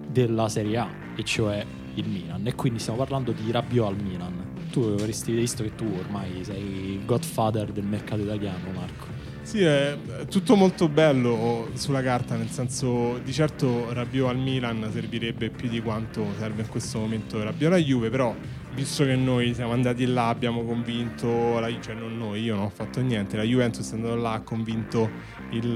della 0.09 0.49
Serie 0.49 0.77
A, 0.77 0.89
e 1.15 1.23
cioè 1.23 1.65
il 1.95 2.07
Milan. 2.07 2.45
E 2.47 2.55
quindi 2.55 2.80
stiamo 2.80 2.99
parlando 2.99 3.31
di 3.31 3.51
Rabiot 3.51 3.88
al 3.88 4.01
Milan. 4.01 4.51
Tu 4.71 4.81
avresti 4.81 5.34
visto 5.34 5.61
che 5.61 5.75
tu 5.75 5.85
ormai 5.85 6.43
sei 6.43 6.93
il 6.93 7.05
godfather 7.05 7.71
del 7.71 7.85
mercato 7.85 8.21
italiano, 8.21 8.71
Marco. 8.73 9.05
Sì, 9.43 9.61
è 9.61 9.97
tutto 10.30 10.55
molto 10.55 10.88
bello 10.88 11.69
sulla 11.73 12.01
carta, 12.01 12.35
nel 12.35 12.49
senso 12.49 13.19
di 13.23 13.34
certo 13.34 13.91
Rabiot 13.93 14.30
al 14.30 14.38
Milan 14.38 14.89
servirebbe 14.91 15.49
più 15.49 15.67
di 15.67 15.81
quanto 15.81 16.25
serve 16.39 16.61
in 16.61 16.69
questo 16.69 16.99
momento 16.99 17.43
Rabiot 17.43 17.71
alla 17.71 17.81
Juve, 17.81 18.09
però 18.09 18.34
visto 18.74 19.06
che 19.06 19.16
noi 19.16 19.54
siamo 19.54 19.72
andati 19.74 20.06
là, 20.06 20.30
abbiamo 20.30 20.64
convinto, 20.64 21.60
la, 21.60 21.70
cioè 21.80 21.94
non 21.95 22.18
noi, 22.18 22.41
io 22.41 22.56
non 22.56 22.66
ho 22.66 22.70
fatto 22.70 23.02
niente, 23.02 23.38
la 23.38 23.44
Juventus 23.44 23.91
è 23.91 23.95
andata 23.95 24.16
là, 24.16 24.34
ha 24.34 24.41
convinto 24.41 25.10
il, 25.52 25.76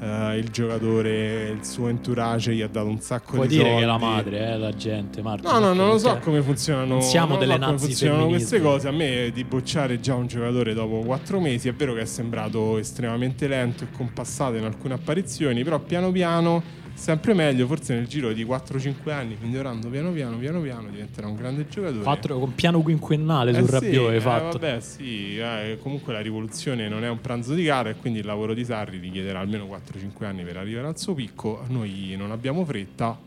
eh, 0.00 0.36
il 0.38 0.48
giocatore, 0.50 1.48
il 1.48 1.64
suo 1.64 1.88
entourage 1.88 2.54
gli 2.54 2.60
ha 2.60 2.68
dato 2.68 2.86
un 2.86 3.00
sacco 3.00 3.34
Puoi 3.34 3.48
di 3.48 3.56
dire 3.56 3.68
soldi. 3.68 3.78
che 3.78 3.84
è 3.84 3.86
la 3.86 3.98
madre, 3.98 4.38
eh, 4.38 4.58
la 4.58 4.74
gente, 4.74 5.22
Marco. 5.22 5.50
No, 5.50 5.58
no, 5.58 5.72
non 5.72 5.88
lo 5.88 5.98
so 5.98 6.18
come 6.18 6.42
funzionano, 6.42 7.00
siamo 7.00 7.36
delle 7.36 7.54
so 7.54 7.60
come 7.60 7.78
funzionano 7.78 8.26
queste 8.28 8.60
cose. 8.60 8.88
A 8.88 8.92
me 8.92 9.30
di 9.32 9.44
bocciare 9.44 10.00
già 10.00 10.14
un 10.14 10.26
giocatore 10.26 10.74
dopo 10.74 11.00
quattro 11.00 11.40
mesi 11.40 11.68
è 11.68 11.74
vero 11.74 11.94
che 11.94 12.02
è 12.02 12.06
sembrato 12.06 12.78
estremamente 12.78 13.48
lento 13.48 13.84
e 13.84 13.88
compassato 13.90 14.56
in 14.56 14.64
alcune 14.64 14.94
apparizioni, 14.94 15.64
però 15.64 15.78
piano 15.80 16.10
piano, 16.12 16.82
sempre 16.94 17.34
meglio, 17.34 17.66
forse 17.66 17.94
nel 17.94 18.06
giro 18.06 18.32
di 18.32 18.44
4-5 18.44 19.10
anni, 19.10 19.36
migliorando 19.40 19.88
piano 19.88 20.10
piano, 20.12 20.36
piano 20.38 20.60
piano, 20.60 20.88
diventerà 20.88 21.26
un 21.26 21.36
grande 21.36 21.68
giocatore. 21.68 22.02
Quattro, 22.02 22.38
con 22.38 22.54
piano 22.54 22.80
quinquennale 22.80 23.50
Eh 23.50 23.54
sul 23.54 23.64
sì, 23.66 23.72
Rabiot 23.72 24.12
eh, 24.12 24.20
fatto. 24.20 24.58
vabbè, 24.58 24.80
sì, 24.80 25.38
eh, 25.38 25.78
comunque 25.82 26.12
la 26.12 26.20
rivoluzione 26.20 26.88
non 26.88 27.04
è 27.04 27.08
un 27.08 27.20
pranzo 27.20 27.54
di 27.54 27.64
gara 27.64 27.90
e 27.90 27.96
quindi 27.96 28.20
il 28.20 28.26
lavoro 28.26 28.54
di 28.54 28.64
Sarri 28.64 28.98
richiederà 28.98 29.40
almeno 29.40 29.66
4-5 29.66 30.24
anni 30.24 30.42
per 30.44 30.56
arrivare 30.56 30.86
al 30.86 30.98
suo 30.98 31.14
picco. 31.14 31.64
Noi 31.68 32.14
non 32.16 32.30
abbiamo 32.30 32.64
fretta. 32.64 33.18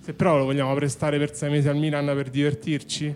Se 0.00 0.12
però 0.14 0.38
lo 0.38 0.44
vogliamo 0.44 0.72
prestare 0.74 1.18
per 1.18 1.34
6 1.34 1.50
mesi 1.50 1.68
al 1.68 1.76
Milan 1.76 2.06
per 2.06 2.30
divertirci, 2.30 3.14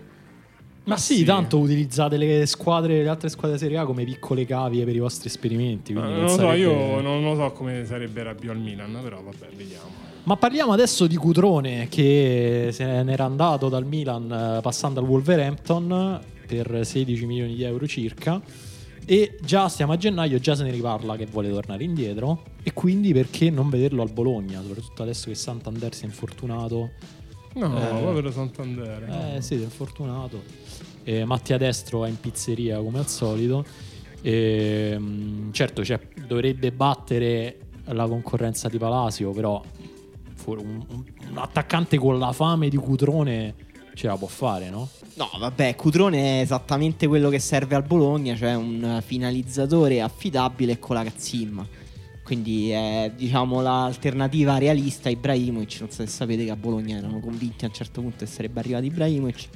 Ma 0.85 0.97
sì, 0.97 1.17
sì. 1.17 1.23
tanto 1.23 1.59
utilizzate 1.59 2.17
le 2.17 2.45
squadre, 2.45 3.01
le 3.03 3.07
altre 3.09 3.29
squadre 3.29 3.57
Serie 3.57 3.77
A 3.77 3.85
come 3.85 4.03
piccole 4.03 4.45
cavie 4.45 4.83
per 4.83 4.95
i 4.95 4.99
vostri 4.99 5.29
esperimenti. 5.29 5.91
eh, 5.91 5.95
non 5.95 6.11
non 6.11 6.21
lo 6.23 6.27
so, 6.27 6.35
sarebbe- 6.37 6.57
io 6.57 6.99
non 7.01 7.23
lo 7.23 7.35
so 7.35 7.51
come 7.53 7.85
sarebbe 7.85 8.21
Rabiot 8.23 8.53
al 8.55 8.61
Milan, 8.61 8.99
però 9.01 9.21
vabbè, 9.21 9.47
vediamo. 9.55 9.89
Ma 10.23 10.35
parliamo 10.37 10.71
adesso 10.73 11.05
di 11.07 11.15
Cutrone 11.15 11.87
che 11.89 12.69
se 12.71 13.03
n'era 13.03 13.25
andato 13.25 13.69
dal 13.69 13.85
Milan 13.85 14.31
eh, 14.57 14.61
passando 14.61 14.99
al 14.99 15.05
Wolverhampton 15.05 16.19
per 16.47 16.85
16 16.85 17.25
milioni 17.25 17.55
di 17.55 17.63
euro 17.63 17.87
circa. 17.87 18.41
E 19.05 19.37
già 19.41 19.67
stiamo 19.67 19.91
a 19.91 19.97
gennaio, 19.97 20.39
già 20.39 20.55
se 20.55 20.63
ne 20.63 20.71
riparla 20.71 21.17
che 21.17 21.25
vuole 21.25 21.49
tornare 21.49 21.83
indietro. 21.83 22.43
E 22.63 22.71
quindi 22.73 23.11
perché 23.11 23.49
non 23.49 23.69
vederlo 23.69 24.01
al 24.01 24.11
Bologna? 24.11 24.61
Soprattutto 24.61 25.01
adesso 25.03 25.27
che 25.27 25.35
Santander 25.35 25.93
si 25.93 26.03
è 26.03 26.05
infortunato. 26.05 26.91
No, 27.55 27.77
Eh. 27.77 28.01
povero 28.01 28.31
Santander. 28.31 29.35
Eh 29.35 29.41
sì, 29.41 29.55
si 29.57 29.61
è 29.61 29.65
infortunato. 29.65 30.41
E 31.03 31.25
Mattia 31.25 31.57
Destro 31.57 31.99
va 31.99 32.07
in 32.07 32.19
pizzeria 32.19 32.77
come 32.79 32.99
al 32.99 33.07
solito. 33.07 33.65
E, 34.21 34.95
mm, 34.97 35.51
certo, 35.51 35.83
cioè, 35.83 35.99
dovrebbe 36.25 36.71
battere 36.71 37.57
la 37.85 38.07
concorrenza 38.07 38.69
di 38.69 38.77
Palasio, 38.77 39.31
però 39.31 39.61
un, 40.45 40.85
un- 40.87 41.03
attaccante 41.35 41.97
con 41.97 42.19
la 42.19 42.31
fame 42.31 42.69
di 42.69 42.77
Cutrone 42.77 43.55
ce 43.93 44.07
la 44.07 44.17
può 44.17 44.27
fare, 44.27 44.69
no? 44.69 44.89
No, 45.15 45.29
vabbè, 45.37 45.75
Cutrone 45.75 46.39
è 46.39 46.41
esattamente 46.41 47.07
quello 47.07 47.29
che 47.29 47.39
serve 47.39 47.75
al 47.75 47.83
Bologna, 47.83 48.35
cioè 48.35 48.55
un 48.55 49.01
finalizzatore 49.05 50.01
affidabile 50.01 50.79
con 50.79 50.95
la 50.95 51.03
cazzimma. 51.03 51.67
Quindi 52.23 52.69
è 52.69 53.11
diciamo 53.15 53.61
l'alternativa 53.61 54.57
realista 54.57 55.09
Ibrahimovic. 55.09 55.81
Non 55.81 55.89
so 55.89 56.03
se 56.03 56.07
sapete 56.07 56.45
che 56.45 56.51
a 56.51 56.55
Bologna 56.55 56.97
erano 56.97 57.19
convinti 57.19 57.65
a 57.65 57.67
un 57.67 57.73
certo 57.73 58.01
punto 58.01 58.19
che 58.19 58.31
sarebbe 58.31 58.59
arrivato 58.61 58.85
Ibrahimovic. 58.85 59.49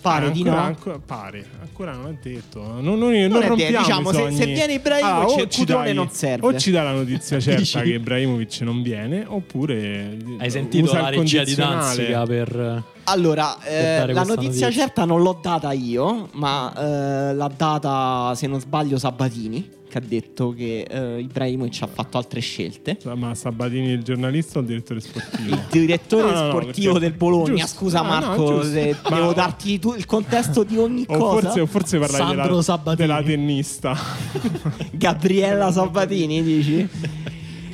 Pare 0.00 0.26
Ah, 0.26 0.30
di 0.30 0.38
ancora, 0.40 0.56
no. 0.60 0.66
ancora- 0.66 0.98
pare, 1.04 1.44
ancora 1.60 1.92
non 1.92 2.06
è 2.08 2.16
detto. 2.26 2.62
Non, 2.62 2.98
non, 2.98 2.98
non 2.98 3.12
è 3.12 3.28
rompiamo 3.28 3.54
detto, 3.56 3.78
diciamo, 3.78 4.10
i 4.10 4.14
se- 4.14 4.18
sogni. 4.20 4.36
se 4.36 4.46
viene 4.46 4.72
Ibrahimovic, 4.74 5.28
o 5.38 5.46
ci 5.48 5.58
Cutrone 5.58 5.84
dai- 5.84 5.94
non 5.94 6.10
serve. 6.10 6.46
O 6.46 6.58
ci 6.58 6.70
dà 6.70 6.82
la 6.82 6.92
notizia 6.92 7.38
certa 7.40 7.80
che 7.82 7.88
Ibrahimovic 7.90 8.60
non 8.62 8.82
viene, 8.82 9.24
oppure 9.26 10.16
Hai 10.38 10.50
sentito 10.50 10.84
usa 10.84 11.02
la 11.02 11.10
il 11.10 11.18
regia 11.18 11.44
di. 11.44 11.54
Danzica 11.54 12.22
per... 12.24 12.82
Allora, 13.10 13.58
eh, 13.64 14.06
la 14.12 14.22
notizia 14.22 14.34
notizia. 14.34 14.70
certa 14.70 15.04
non 15.04 15.22
l'ho 15.22 15.38
data 15.42 15.72
io, 15.72 16.28
ma 16.34 16.72
eh, 16.76 17.34
l'ha 17.34 17.50
data, 17.56 18.32
se 18.34 18.46
non 18.46 18.60
sbaglio, 18.60 18.98
Sabatini, 18.98 19.68
che 19.88 19.98
ha 19.98 20.02
detto 20.04 20.50
che 20.56 20.82
eh, 20.88 21.18
Ibrahimovic 21.20 21.82
ha 21.82 21.88
fatto 21.92 22.16
altre 22.18 22.38
scelte. 22.40 22.98
Ma 23.16 23.34
Sabatini 23.34 23.88
il 23.88 24.02
giornalista 24.04 24.58
o 24.58 24.62
il 24.62 24.68
direttore 24.68 25.00
sportivo? 25.00 25.54
Il 25.54 25.62
direttore 25.70 26.22
No, 26.30 26.30
no, 26.30 26.42
no, 26.44 26.50
sportivo 26.50 26.92
perché- 26.92 27.08
del 27.08 27.16
Bologna, 27.18 27.62
giusto. 27.64 27.76
scusa 27.78 27.98
Ah, 28.00 28.02
no, 28.02 28.08
Marco, 28.26 28.62
se 28.62 28.96
Ma- 29.02 29.16
devo 29.16 29.32
darti 29.32 29.78
tu 29.80 29.94
il 29.94 30.06
contesto 30.06 30.62
di 30.62 30.78
ogni 30.78 31.04
O 31.08 31.16
cosa. 31.16 31.40
forse, 31.40 31.60
o 31.60 31.66
forse 31.66 31.98
parlai 31.98 32.16
Sandro 32.20 32.42
della, 32.46 32.62
Sabatini. 32.62 32.96
della 33.08 33.22
tennista. 33.22 33.96
Gabriella 34.92 35.72
Sabatini, 35.72 36.42
dici? 36.42 36.88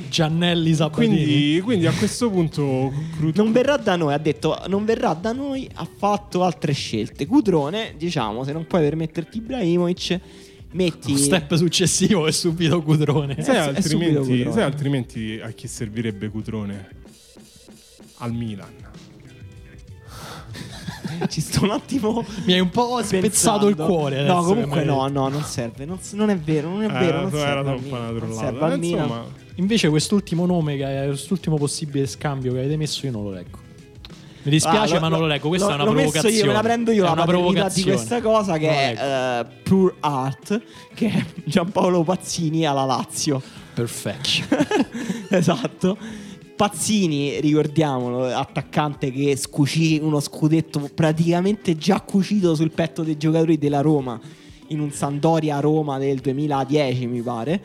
Giannelli 0.09 0.73
Sabatini. 0.73 1.15
quindi, 1.15 1.61
quindi 1.61 1.85
a 1.87 1.93
questo 1.93 2.29
punto 2.29 2.91
Cru- 3.17 3.35
Non 3.35 3.51
verrà 3.51 3.77
da 3.77 3.95
noi, 3.95 4.13
ha 4.13 4.17
detto, 4.17 4.57
non 4.67 4.85
verrà 4.85 5.13
da 5.13 5.31
noi, 5.31 5.69
ha 5.73 5.87
fatto 5.97 6.43
altre 6.43 6.73
scelte. 6.73 7.25
Cutrone, 7.25 7.93
diciamo, 7.97 8.43
se 8.43 8.51
non 8.51 8.65
puoi 8.65 8.81
permetterti 8.81 9.37
Ibrahimovic, 9.37 10.19
metti... 10.71 11.11
Un 11.11 11.17
step 11.17 11.55
successivo 11.55 12.27
è 12.27 12.31
subito 12.31 12.81
Cutrone. 12.81 13.41
sai, 13.41 13.81
subito 13.81 14.19
altrimenti, 14.19 14.51
sai 14.51 14.63
altrimenti 14.63 15.39
a 15.41 15.49
chi 15.49 15.67
servirebbe 15.67 16.29
Cutrone? 16.29 16.89
Al 18.17 18.33
Milan. 18.33 18.86
Ci 21.29 21.41
sto 21.41 21.63
un 21.63 21.71
attimo... 21.71 22.23
Mi 22.45 22.53
hai 22.53 22.59
un 22.59 22.69
po' 22.69 22.99
spezzato 23.03 23.67
il 23.67 23.75
cuore. 23.75 24.23
No, 24.23 24.43
comunque 24.43 24.83
no, 24.83 25.07
no, 25.07 25.27
non 25.27 25.43
serve. 25.43 25.85
Non, 25.85 25.99
non 26.13 26.29
è 26.29 26.37
vero, 26.37 26.69
non 26.69 26.83
è 26.83 26.87
vero. 26.89 27.21
non 27.21 27.27
Eh, 27.27 27.31
serve 27.31 27.45
era 27.49 27.63
troppo 27.63 27.87
una 27.95 28.11
Milan, 28.11 28.27
non 28.29 28.37
serve 28.37 28.65
al 28.65 28.71
Eh, 28.73 28.77
Milan. 28.77 29.03
Insomma, 29.03 29.25
Invece 29.55 29.89
quest'ultimo 29.89 30.45
nome, 30.45 30.75
che 30.77 31.03
quest'ultimo 31.07 31.57
possibile 31.57 32.05
scambio 32.05 32.53
che 32.53 32.59
avete 32.59 32.77
messo, 32.77 33.05
io 33.05 33.11
non 33.11 33.23
lo 33.23 33.31
leggo. 33.31 33.57
Mi 34.43 34.51
dispiace, 34.53 34.95
Ah, 34.95 34.99
ma 34.99 35.07
non 35.09 35.19
lo 35.19 35.25
leggo. 35.25 35.47
Questa 35.49 35.65
l'ho- 35.67 35.71
è 35.73 35.75
una 35.75 35.83
l'ho 35.83 35.91
messo 35.91 36.11
provocazione. 36.11 36.41
Io, 36.41 36.47
me 36.47 36.53
la 36.53 36.61
prendo 36.61 36.91
io 36.91 37.01
È 37.03 37.05
la 37.07 37.11
una 37.11 37.25
paternità 37.25 37.49
di 37.49 37.81
provocazione. 37.81 37.91
questa 37.95 38.21
cosa 38.21 38.57
che 38.57 38.65
Non 38.67 38.75
è 38.75 39.39
eh, 39.41 39.45
Pure 39.63 39.95
Art, 39.99 40.61
che 40.93 41.07
è 41.09 41.25
Giampaolo 41.43 42.03
Pazzini 42.03 42.65
alla 42.65 42.85
Lazio. 42.85 43.41
Perfection. 43.73 44.47
esatto. 45.29 45.97
Pazzini, 46.57 47.39
ricordiamolo, 47.39 48.25
attaccante 48.25 49.11
che 49.11 49.35
scucì 49.37 49.99
uno 50.01 50.19
scudetto 50.19 50.89
praticamente 50.93 51.77
già 51.77 52.01
cucito 52.01 52.55
sul 52.55 52.71
petto 52.71 53.03
dei 53.03 53.15
giocatori 53.15 53.59
della 53.59 53.81
Roma 53.81 54.19
in 54.69 54.79
un 54.79 54.91
Sandoria 54.91 55.59
Roma 55.59 55.99
del 55.99 56.17
2010, 56.17 57.05
mi 57.05 57.21
pare. 57.21 57.61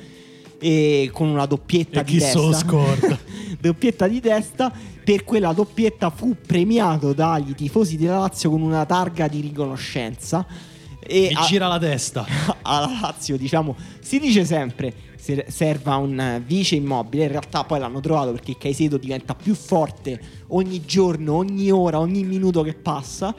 E 0.59 1.09
con 1.13 1.27
una 1.29 1.47
doppietta 1.47 2.01
E 2.03 2.05
di 2.05 2.19
testa. 2.19 2.53
scorda? 2.53 3.19
doppietta 3.59 4.07
di 4.07 4.21
testa. 4.21 4.71
Per 5.03 5.25
quella 5.25 5.53
doppietta 5.55 6.11
fu 6.11 6.37
premiato 6.47 7.13
dai 7.15 7.55
tifosi 7.57 7.97
della 7.97 8.19
Lazio 8.19 8.51
con 8.51 8.61
una 8.61 8.85
targa 8.85 9.27
di 9.27 9.41
riconoscenza. 9.41 10.47
E 11.05 11.29
Mi 11.31 11.35
a- 11.35 11.47
gira 11.47 11.67
la 11.67 11.79
testa. 11.79 12.25
alla 12.63 12.99
Lazio, 13.01 13.37
diciamo, 13.39 13.75
si 14.01 14.21
dice 14.21 14.45
sempre 14.45 14.93
se 14.93 15.12
serva 15.47 15.97
un 15.97 16.19
eh, 16.19 16.43
vice 16.45 16.75
immobile, 16.75 17.25
in 17.25 17.31
realtà 17.31 17.63
poi 17.63 17.79
l'hanno 17.79 18.01
trovato 18.01 18.33
perché 18.33 18.57
Caicedo 18.59 18.97
diventa 18.97 19.37
più 19.37 19.55
forte 19.55 20.21
ogni 20.49 20.85
giorno, 20.85 21.35
ogni 21.35 21.71
ora, 21.71 22.01
ogni 22.01 22.25
minuto 22.25 22.63
che 22.63 22.75
passa. 22.75 23.33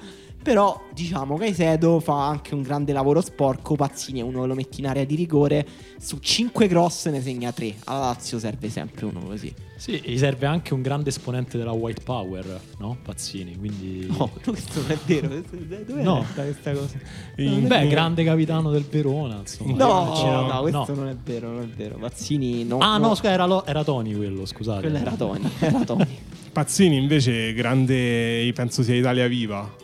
Però 0.43 0.89
diciamo 0.93 1.37
Caicedo 1.37 1.99
fa 2.01 2.27
anche 2.27 2.53
un 2.53 2.61
grande 2.61 2.91
lavoro 2.91 3.21
sporco, 3.21 3.75
Pazzini 3.75 4.19
è 4.19 4.23
uno 4.23 4.45
lo 4.45 4.53
metti 4.55 4.81
in 4.81 4.87
area 4.87 5.05
di 5.05 5.15
rigore, 5.15 5.65
su 5.99 6.19
5 6.19 6.67
cross 6.67 7.07
ne 7.07 7.21
segna 7.21 7.51
3. 7.53 7.75
Alla 7.85 7.99
Lazio 7.99 8.37
serve 8.39 8.69
sempre 8.69 9.05
uno 9.05 9.21
così. 9.21 9.53
Sì, 9.77 10.01
gli 10.03 10.17
serve 10.17 10.45
anche 10.45 10.73
un 10.73 10.81
grande 10.81 11.09
esponente 11.09 11.57
della 11.57 11.71
White 11.71 12.01
Power, 12.03 12.59
no? 12.77 12.97
Pazzini, 13.03 13.57
quindi... 13.57 14.05
No, 14.17 14.29
questo 14.43 14.81
non 14.81 14.91
è 14.91 14.97
vero. 15.05 15.27
Dove 15.27 16.01
No. 16.03 16.13
no. 16.19 16.25
questa 16.35 16.71
cosa? 16.73 16.97
in- 17.37 17.67
Beh, 17.67 17.87
grande 17.87 18.23
capitano 18.23 18.69
del 18.69 18.83
Verona, 18.89 19.37
insomma. 19.39 19.75
No, 19.75 20.11
C'era- 20.13 20.41
no, 20.53 20.61
questo 20.61 20.85
no. 20.89 20.95
non 20.95 21.07
è 21.07 21.15
vero, 21.23 21.51
non 21.51 21.61
è 21.63 21.67
vero. 21.67 21.97
Pazzini 21.97 22.63
no. 22.65 22.77
Ah, 22.79 22.97
no, 22.97 23.07
no, 23.07 23.15
scusa, 23.15 23.31
era, 23.31 23.45
lo- 23.45 23.65
era 23.65 23.83
Tony 23.83 24.13
quello, 24.15 24.45
scusate. 24.45 24.81
quello 24.81 24.97
era 24.97 25.11
Tony, 25.11 25.49
era 25.59 25.79
Tony. 25.83 26.17
Pazzini 26.53 26.97
invece 26.97 27.53
grande, 27.53 28.51
penso 28.53 28.83
sia 28.83 28.95
Italia 28.95 29.27
Viva. 29.27 29.81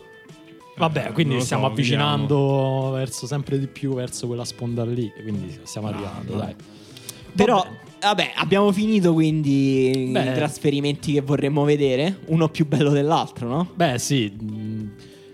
Vabbè, 0.76 1.08
Eh, 1.08 1.12
quindi 1.12 1.34
lo 1.34 1.40
stiamo 1.40 1.66
so, 1.66 1.72
avvicinando 1.72 2.90
verso 2.94 3.26
sempre 3.26 3.58
di 3.58 3.66
più 3.66 3.94
verso 3.94 4.26
quella 4.26 4.44
sponda 4.44 4.84
lì. 4.84 5.10
Quindi 5.22 5.58
stiamo 5.64 5.88
Ah, 5.88 5.90
arrivando, 5.90 6.32
no. 6.32 6.38
dai. 6.38 6.54
Però, 7.34 7.56
Vabbè. 7.56 7.76
vabbè, 8.00 8.32
abbiamo 8.36 8.72
finito 8.72 9.12
quindi 9.12 10.08
Beh. 10.10 10.30
i 10.30 10.34
trasferimenti 10.34 11.12
che 11.12 11.20
vorremmo 11.20 11.64
vedere. 11.64 12.20
Uno 12.26 12.48
più 12.48 12.66
bello 12.66 12.90
dell'altro, 12.90 13.48
no? 13.48 13.68
Beh, 13.74 13.98
sì. 13.98 14.32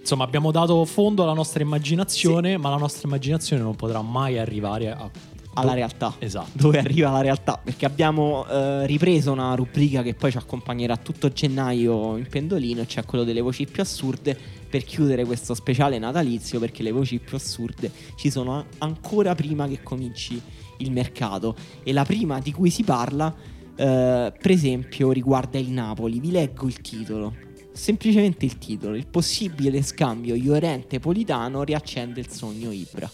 Insomma, 0.00 0.24
abbiamo 0.24 0.50
dato 0.50 0.84
fondo 0.84 1.22
alla 1.22 1.32
nostra 1.32 1.62
immaginazione, 1.62 2.56
ma 2.58 2.70
la 2.70 2.76
nostra 2.76 3.08
immaginazione 3.08 3.62
non 3.62 3.74
potrà 3.76 4.02
mai 4.02 4.38
arrivare 4.38 4.90
a... 4.92 5.10
Alla 5.58 5.72
realtà. 5.72 6.14
Esatto. 6.18 6.50
Dove 6.52 6.78
arriva 6.78 7.10
la 7.10 7.22
realtà? 7.22 7.58
Perché 7.64 7.86
abbiamo 7.86 8.46
eh, 8.46 8.84
ripreso 8.86 9.32
una 9.32 9.54
rubrica 9.54 10.02
che 10.02 10.12
poi 10.12 10.30
ci 10.30 10.36
accompagnerà 10.36 10.98
tutto 10.98 11.30
gennaio 11.32 12.18
in 12.18 12.26
pendolino, 12.28 12.84
cioè 12.84 13.04
quello 13.06 13.24
delle 13.24 13.40
voci 13.40 13.64
più 13.64 13.80
assurde, 13.82 14.38
per 14.76 14.84
chiudere 14.84 15.24
questo 15.24 15.54
speciale 15.54 15.98
natalizio, 15.98 16.60
perché 16.60 16.82
le 16.82 16.92
voci 16.92 17.18
più 17.18 17.36
assurde 17.36 17.90
ci 18.14 18.30
sono 18.30 18.66
ancora 18.78 19.34
prima 19.34 19.66
che 19.66 19.82
cominci 19.82 20.38
il 20.78 20.92
mercato. 20.92 21.56
E 21.82 21.94
la 21.94 22.04
prima 22.04 22.40
di 22.40 22.52
cui 22.52 22.68
si 22.68 22.82
parla, 22.82 23.34
eh, 23.74 24.32
per 24.38 24.50
esempio, 24.50 25.12
riguarda 25.12 25.58
il 25.58 25.70
Napoli. 25.70 26.20
Vi 26.20 26.30
leggo 26.30 26.66
il 26.66 26.82
titolo. 26.82 27.34
Semplicemente 27.72 28.44
il 28.44 28.58
titolo. 28.58 28.96
Il 28.96 29.06
possibile 29.06 29.80
scambio 29.80 30.34
Llorente-Politano 30.34 31.62
riaccende 31.62 32.20
il 32.20 32.28
sogno 32.28 32.70
Ibra. 32.70 33.10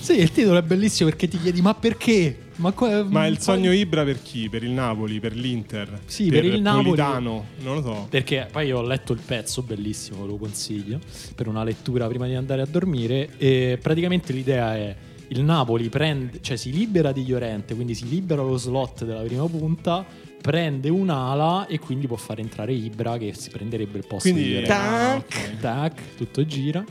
Sì, 0.00 0.18
il 0.18 0.32
titolo 0.32 0.58
è 0.58 0.62
bellissimo 0.62 1.08
perché 1.10 1.28
ti 1.28 1.38
chiedi 1.38 1.60
ma 1.60 1.74
perché? 1.74 2.48
Ma, 2.56 2.72
qua- 2.72 3.04
Ma 3.04 3.26
il 3.26 3.38
sogno 3.38 3.72
Ibra 3.72 4.02
per 4.04 4.22
chi? 4.22 4.48
Per 4.48 4.62
il 4.64 4.70
Napoli, 4.70 5.20
per 5.20 5.34
l'Inter? 5.34 6.00
Sì, 6.06 6.28
per 6.28 6.44
il 6.44 6.60
Napoli. 6.60 6.84
Politano? 6.84 7.44
Non 7.60 7.76
lo 7.76 7.82
so. 7.82 8.06
Perché 8.10 8.48
poi 8.50 8.66
io 8.66 8.78
ho 8.78 8.82
letto 8.82 9.12
il 9.12 9.20
pezzo, 9.24 9.62
bellissimo, 9.62 10.22
ve 10.22 10.26
lo 10.28 10.36
consiglio, 10.36 10.98
per 11.34 11.46
una 11.48 11.64
lettura 11.64 12.06
prima 12.06 12.26
di 12.26 12.34
andare 12.34 12.60
a 12.62 12.66
dormire. 12.66 13.30
E 13.38 13.78
praticamente 13.80 14.32
l'idea 14.32 14.74
è 14.76 14.96
il 15.28 15.42
Napoli 15.42 15.88
prende, 15.88 16.38
cioè 16.42 16.56
si 16.56 16.72
libera 16.72 17.12
di 17.12 17.24
Llorente, 17.26 17.74
quindi 17.74 17.94
si 17.94 18.08
libera 18.08 18.42
lo 18.42 18.56
slot 18.56 19.04
della 19.04 19.20
prima 19.22 19.46
punta, 19.46 20.04
prende 20.42 20.88
un'ala 20.88 21.66
e 21.66 21.78
quindi 21.78 22.06
può 22.06 22.16
fare 22.16 22.40
entrare 22.42 22.72
Ibra 22.72 23.16
che 23.16 23.32
si 23.34 23.48
prenderebbe 23.50 23.98
il 23.98 24.06
posto 24.06 24.28
Quindi- 24.30 24.48
di 24.48 24.60
Llorente. 24.66 25.26
Tac. 25.28 25.60
Tac, 25.60 26.00
tutto 26.16 26.44
gira. 26.44 26.84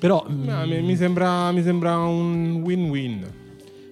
Però 0.00 0.24
No, 0.26 0.64
mm, 0.64 0.84
mi, 0.84 0.96
sembra, 0.96 1.52
mi 1.52 1.62
sembra 1.62 1.98
un 1.98 2.62
win-win. 2.64 3.32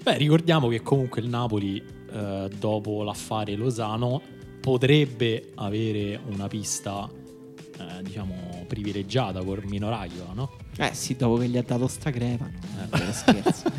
Beh, 0.02 0.16
ricordiamo 0.16 0.68
che 0.68 0.80
comunque 0.80 1.20
il 1.20 1.28
Napoli, 1.28 1.84
eh, 2.10 2.48
dopo 2.58 3.02
l'affare 3.02 3.54
Lozano, 3.56 4.22
potrebbe 4.58 5.50
avere 5.56 6.18
una 6.30 6.48
pista, 6.48 7.06
eh, 7.78 8.02
diciamo, 8.02 8.64
privilegiata 8.66 9.44
con 9.44 9.60
Minoraglio, 9.66 10.32
no? 10.32 10.50
Eh 10.78 10.94
sì, 10.94 11.14
dopo 11.14 11.36
che 11.36 11.46
gli 11.48 11.58
ha 11.58 11.62
dato 11.62 11.86
sta 11.86 12.10
crepa. 12.10 12.46
no? 12.46 12.96
Eh, 12.96 13.12
scherzo. 13.12 13.70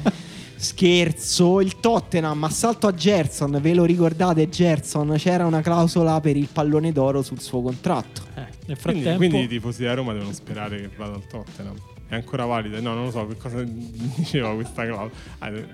Scherzo, 0.55 1.61
il 1.61 1.79
Tottenham 1.79 2.43
assalto 2.43 2.85
a 2.85 2.93
Gerson, 2.93 3.57
ve 3.61 3.73
lo 3.73 3.85
ricordate 3.85 4.49
Gerson? 4.49 5.15
C'era 5.17 5.45
una 5.45 5.61
clausola 5.61 6.19
per 6.19 6.35
il 6.35 6.49
pallone 6.51 6.91
d'oro 6.91 7.21
sul 7.21 7.39
suo 7.39 7.61
contratto. 7.61 8.21
Eh, 8.35 8.41
nel 8.67 8.77
Quindi, 8.79 9.01
frattempo... 9.01 9.17
quindi 9.17 9.41
i 9.43 9.47
tifosi 9.47 9.81
della 9.81 9.93
Roma 9.95 10.11
devono 10.11 10.33
sperare 10.33 10.81
che 10.81 10.89
vada 10.95 11.15
al 11.15 11.25
Tottenham. 11.25 11.75
È 12.09 12.15
ancora 12.15 12.45
valida? 12.45 12.81
No, 12.81 12.93
non 12.95 13.05
lo 13.05 13.11
so 13.11 13.25
che 13.27 13.37
cosa 13.37 13.61
diceva 13.63 14.53
questa 14.55 14.83
clausola. 14.85 15.11
Ah, 15.37 15.49
eh, 15.49 15.65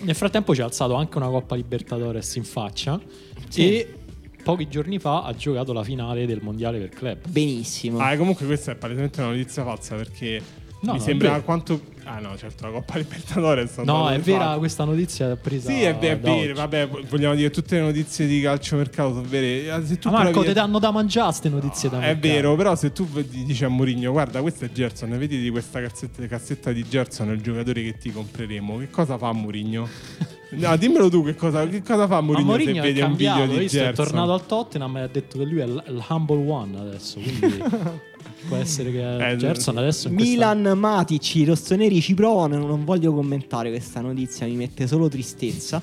Nel 0.00 0.14
frattempo 0.14 0.54
ci 0.54 0.60
ha 0.60 0.64
alzato 0.64 0.94
anche 0.94 1.16
una 1.16 1.28
Coppa 1.28 1.54
Libertadores 1.54 2.34
in 2.34 2.44
faccia 2.44 3.00
Sì. 3.48 3.62
e 3.78 3.94
pochi 4.42 4.68
giorni 4.68 4.98
fa 4.98 5.22
ha 5.22 5.34
giocato 5.34 5.72
la 5.72 5.82
finale 5.84 6.26
del 6.26 6.40
Mondiale 6.42 6.78
per 6.78 6.88
club. 6.90 7.18
Benissimo. 7.28 7.98
Ah, 8.00 8.16
comunque 8.16 8.44
questa 8.46 8.72
è 8.72 8.74
palesemente 8.74 9.20
una 9.20 9.30
notizia 9.30 9.62
falsa 9.64 9.94
perché 9.96 10.40
No, 10.80 10.92
mi 10.92 10.98
no, 10.98 11.04
sembra 11.04 11.40
quanto... 11.40 11.80
Ah 12.08 12.20
no, 12.20 12.36
certo, 12.38 12.66
la 12.66 12.70
Coppa 12.72 12.98
Libertadores. 12.98 13.78
No, 13.78 14.08
è 14.08 14.18
vera 14.20 14.44
fatto. 14.44 14.58
questa 14.60 14.84
notizia 14.84 15.34
presa 15.34 15.68
Sì, 15.70 15.82
è, 15.82 15.98
è 15.98 16.18
oggi. 16.22 16.52
vabbè, 16.52 16.88
vogliamo 17.08 17.34
dire 17.34 17.50
tutte 17.50 17.74
le 17.74 17.82
notizie 17.82 18.26
di 18.28 18.40
calciomercato 18.40 19.08
sono 19.14 19.26
vere. 19.28 19.66
Eh, 19.76 19.84
Se 19.84 19.98
tu 19.98 20.06
Ah, 20.08 20.12
Marco, 20.12 20.44
ti 20.44 20.52
danno 20.52 20.78
da 20.78 20.92
mangiare 20.92 21.26
queste 21.30 21.48
notizie 21.48 21.88
da 21.90 21.96
È 21.98 22.00
mercato. 22.14 22.28
vero, 22.28 22.54
però 22.54 22.76
se 22.76 22.92
tu 22.92 23.08
dici 23.28 23.64
a 23.64 23.68
Mourinho, 23.68 24.12
guarda, 24.12 24.40
questo 24.40 24.66
è 24.66 24.70
Gerson, 24.70 25.18
vedi 25.18 25.40
di 25.40 25.50
questa 25.50 25.80
cassetta, 25.80 26.24
cassetta 26.28 26.70
di 26.72 26.84
Gerson, 26.88 27.30
il 27.30 27.40
giocatore 27.42 27.82
che 27.82 27.96
ti 27.98 28.12
compreremo. 28.12 28.78
Che 28.78 28.90
cosa 28.90 29.18
fa 29.18 29.32
Mourinho? 29.32 29.88
No, 30.48 30.76
dimmelo 30.76 31.10
tu 31.10 31.24
che 31.24 31.34
cosa, 31.34 31.66
che 31.66 31.82
cosa 31.82 32.06
fa 32.06 32.20
Mourinho, 32.20 32.46
Mourinho 32.50 32.74
se 32.74 32.80
vede 32.80 33.00
un 33.02 33.08
cambiato, 33.08 33.40
video 33.40 33.54
di 33.56 33.62
visto, 33.64 33.78
Gerson. 33.78 34.04
è 34.04 34.08
tornato 34.08 34.32
al 34.32 34.46
Tottenham 34.46 34.96
e 34.96 35.00
ha 35.00 35.06
detto 35.08 35.38
che 35.38 35.44
lui 35.44 35.58
è 35.58 35.66
l- 35.66 35.82
il 35.88 36.04
humble 36.08 36.48
one 36.48 36.78
adesso, 36.78 37.18
quindi 37.18 37.58
può 38.48 38.56
essere 38.56 38.90
che 38.92 39.30
Eh, 39.30 39.36
Gerson 39.36 39.76
adesso 39.78 40.08
in 40.08 40.14
questa- 40.14 40.32
Milan, 40.54 40.78
Matic, 40.78 41.34
i 41.36 41.44
rossoneri 41.44 42.00
ci 42.00 42.14
provano. 42.14 42.64
Non 42.66 42.84
voglio 42.84 43.12
commentare 43.12 43.70
questa 43.70 44.00
notizia, 44.00 44.46
mi 44.46 44.56
mette 44.56 44.86
solo 44.86 45.08
tristezza. 45.08 45.82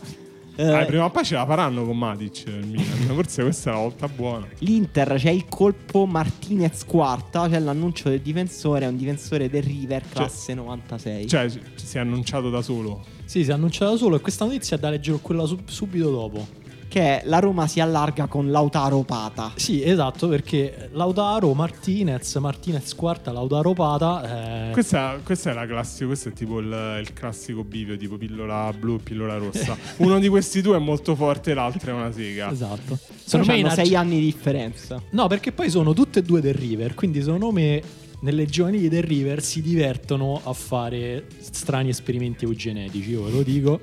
Eh, 0.55 0.63
Ah, 0.67 0.85
prima 0.85 1.05
o 1.05 1.09
poi 1.09 1.25
ce 1.25 1.33
la 1.33 1.47
faranno 1.47 1.83
con 1.83 1.97
Matic 1.97 2.43
il 2.45 2.67
Milan. 2.67 2.85
Forse 3.15 3.41
questa 3.41 3.71
è 3.71 3.73
la 3.73 3.79
volta 3.79 4.07
buona. 4.07 4.47
L'Inter 4.59 5.15
c'è 5.17 5.31
il 5.31 5.45
colpo 5.49 6.05
Martinez 6.05 6.85
quarta, 6.85 7.49
c'è 7.49 7.57
l'annuncio 7.57 8.09
del 8.09 8.19
difensore, 8.21 8.85
è 8.85 8.87
un 8.87 8.95
difensore 8.95 9.49
del 9.49 9.63
River 9.63 10.03
classe 10.07 10.53
96. 10.53 11.27
Cioè, 11.27 11.49
ci- 11.49 11.59
si 11.73 11.97
è 11.97 12.01
annunciato 12.01 12.51
da 12.51 12.61
solo. 12.61 13.03
Sì, 13.25 13.43
si 13.43 13.49
è 13.49 13.53
annunciato 13.53 13.97
solo 13.97 14.17
e 14.17 14.19
questa 14.19 14.45
notizia 14.45 14.77
è 14.77 14.79
da 14.79 14.91
leggere 14.91 15.17
quella 15.23 15.45
sub- 15.45 15.67
subito 15.67 16.11
dopo. 16.11 16.45
Che 16.93 17.21
è 17.21 17.23
la 17.25 17.39
Roma 17.39 17.65
si 17.65 17.79
allarga 17.79 18.27
con 18.27 18.51
Lautaro 18.51 19.01
Pata. 19.01 19.53
Sì, 19.55 19.81
esatto, 19.83 20.27
perché 20.27 20.89
Lautaro, 20.91 21.51
Martinez, 21.55 22.35
Martinez 22.35 22.93
quarta, 22.93 23.31
Lautaro 23.31 23.73
Pata. 23.73 24.67
eh, 24.67 24.71
Questa, 24.73 25.19
questa 25.23 25.49
è 25.49 25.53
la 25.55 25.65
classica, 25.65 26.05
questo 26.05 26.29
è 26.29 26.33
tipo 26.33 26.59
il, 26.59 26.97
il 27.01 27.11
classico 27.13 27.63
bivio, 27.63 27.97
tipo 27.97 28.17
pillola 28.17 28.71
blu 28.77 28.97
e 28.97 28.99
pillola 28.99 29.37
rossa. 29.37 29.75
Uno 29.97 30.19
di 30.19 30.27
questi 30.27 30.61
due 30.61 30.75
è 30.75 30.79
molto 30.79 31.15
forte, 31.15 31.55
l'altro 31.55 31.89
è 31.89 31.93
una 31.95 32.11
sega. 32.11 32.51
Esatto. 32.51 32.95
Sono 32.95 33.43
Secondo 33.43 33.47
me 33.47 33.57
in 33.57 33.63
hanno 33.63 33.73
Arge- 33.73 33.85
6 33.85 33.95
anni 33.95 34.19
di 34.19 34.25
differenza. 34.25 35.01
No, 35.09 35.25
perché 35.25 35.51
poi 35.51 35.71
sono 35.71 35.93
tutte 35.93 36.19
e 36.19 36.21
due 36.21 36.41
del 36.41 36.53
River, 36.53 36.93
quindi 36.93 37.23
secondo 37.23 37.51
me 37.51 37.81
nelle 38.19 38.45
giovanili 38.45 38.87
del 38.87 39.01
River 39.01 39.41
si 39.41 39.63
divertono 39.63 40.39
a 40.43 40.53
fare 40.53 41.25
strani 41.39 41.89
esperimenti 41.89 42.45
eugenetici, 42.45 43.09
io 43.09 43.23
ve 43.23 43.31
lo 43.31 43.41
dico, 43.41 43.79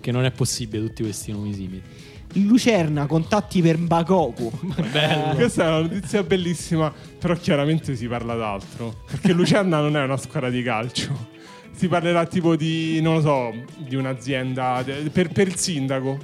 che 0.00 0.10
non 0.10 0.24
è 0.24 0.30
possibile 0.30 0.86
tutti 0.86 1.02
questi 1.02 1.32
nomi 1.32 1.52
simili. 1.52 1.82
Lucerna, 2.44 3.06
contatti 3.06 3.62
per 3.62 3.78
Bakoku. 3.78 4.50
Bello. 4.92 5.34
Questa 5.34 5.64
è 5.64 5.66
una 5.68 5.80
notizia 5.80 6.22
bellissima, 6.22 6.92
però 7.18 7.34
chiaramente 7.34 7.96
si 7.96 8.06
parla 8.06 8.34
d'altro. 8.34 8.94
Perché 9.10 9.32
Lucerna 9.32 9.80
non 9.80 9.96
è 9.96 10.02
una 10.02 10.16
squadra 10.16 10.50
di 10.50 10.62
calcio. 10.62 11.34
Si 11.72 11.88
parlerà 11.88 12.24
tipo 12.26 12.56
di, 12.56 13.00
non 13.00 13.14
lo 13.16 13.20
so, 13.20 13.54
di 13.76 13.96
un'azienda, 13.96 14.84
per, 15.12 15.30
per 15.30 15.48
il 15.48 15.56
sindaco. 15.56 16.18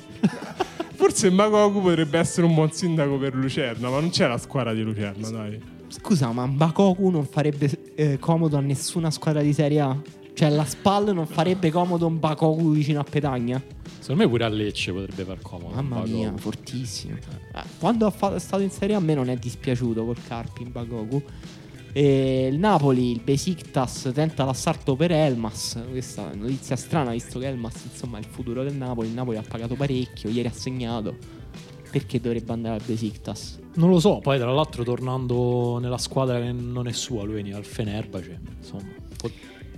Forse 0.94 1.30
Magoku 1.30 1.80
potrebbe 1.80 2.18
essere 2.18 2.46
un 2.46 2.54
buon 2.54 2.70
sindaco 2.72 3.18
per 3.18 3.34
Lucerna, 3.34 3.90
ma 3.90 4.00
non 4.00 4.10
c'è 4.10 4.26
la 4.26 4.38
squadra 4.38 4.72
di 4.72 4.82
Lucerna, 4.82 5.28
dai. 5.30 5.60
Scusa, 5.88 6.32
ma 6.32 6.46
Bakoku 6.46 7.10
non 7.10 7.26
farebbe 7.26 7.70
eh, 7.94 8.18
comodo 8.18 8.56
a 8.56 8.60
nessuna 8.60 9.10
squadra 9.10 9.42
di 9.42 9.52
Serie 9.52 9.80
A? 9.80 10.00
Cioè 10.32 10.48
la 10.48 10.64
SPAL 10.64 11.12
non 11.12 11.26
farebbe 11.26 11.70
comodo 11.70 12.06
un 12.06 12.18
Bakoku 12.18 12.70
vicino 12.70 13.00
a 13.00 13.04
Petagna? 13.04 13.62
Secondo 14.02 14.24
me 14.24 14.28
pure 14.28 14.44
a 14.44 14.48
Lecce 14.48 14.92
potrebbe 14.92 15.22
far 15.22 15.38
comodo. 15.40 15.76
Mamma 15.76 16.04
mia, 16.04 16.32
fortissimo. 16.36 17.14
Eh, 17.54 17.62
Quando 17.78 18.12
è 18.12 18.38
stato 18.40 18.60
in 18.60 18.70
Serie 18.70 18.96
A 18.96 18.98
a 18.98 19.00
me 19.00 19.14
non 19.14 19.28
è 19.28 19.36
dispiaciuto 19.36 20.04
col 20.04 20.16
Carpi 20.26 20.62
in 20.62 20.72
Bakoku. 20.72 21.22
E 21.92 22.48
il 22.50 22.58
Napoli, 22.58 23.12
il 23.12 23.20
Besiktas 23.22 24.10
tenta 24.12 24.44
l'assalto 24.44 24.96
per 24.96 25.12
Elmas. 25.12 25.80
Questa 25.88 26.22
è 26.22 26.34
una 26.34 26.42
notizia 26.42 26.74
strana 26.74 27.12
visto 27.12 27.38
che 27.38 27.46
Elmas 27.46 27.84
insomma 27.84 28.16
è 28.16 28.20
il 28.20 28.26
futuro 28.26 28.64
del 28.64 28.74
Napoli. 28.74 29.06
Il 29.06 29.14
Napoli 29.14 29.36
ha 29.36 29.44
pagato 29.46 29.76
parecchio, 29.76 30.30
ieri 30.30 30.48
ha 30.48 30.52
segnato. 30.52 31.16
Perché 31.88 32.20
dovrebbe 32.20 32.50
andare 32.50 32.74
al 32.74 32.82
Besiktas? 32.84 33.60
Non 33.74 33.88
lo 33.88 34.00
so, 34.00 34.18
poi 34.18 34.36
tra 34.36 34.50
l'altro 34.50 34.82
tornando 34.82 35.78
nella 35.78 35.98
squadra 35.98 36.40
che 36.40 36.50
non 36.50 36.88
è 36.88 36.92
sua, 36.92 37.22
lui 37.22 37.34
veniva 37.34 37.56
al 37.56 37.64
Fenerbahce, 37.64 38.40
insomma. 38.58 38.94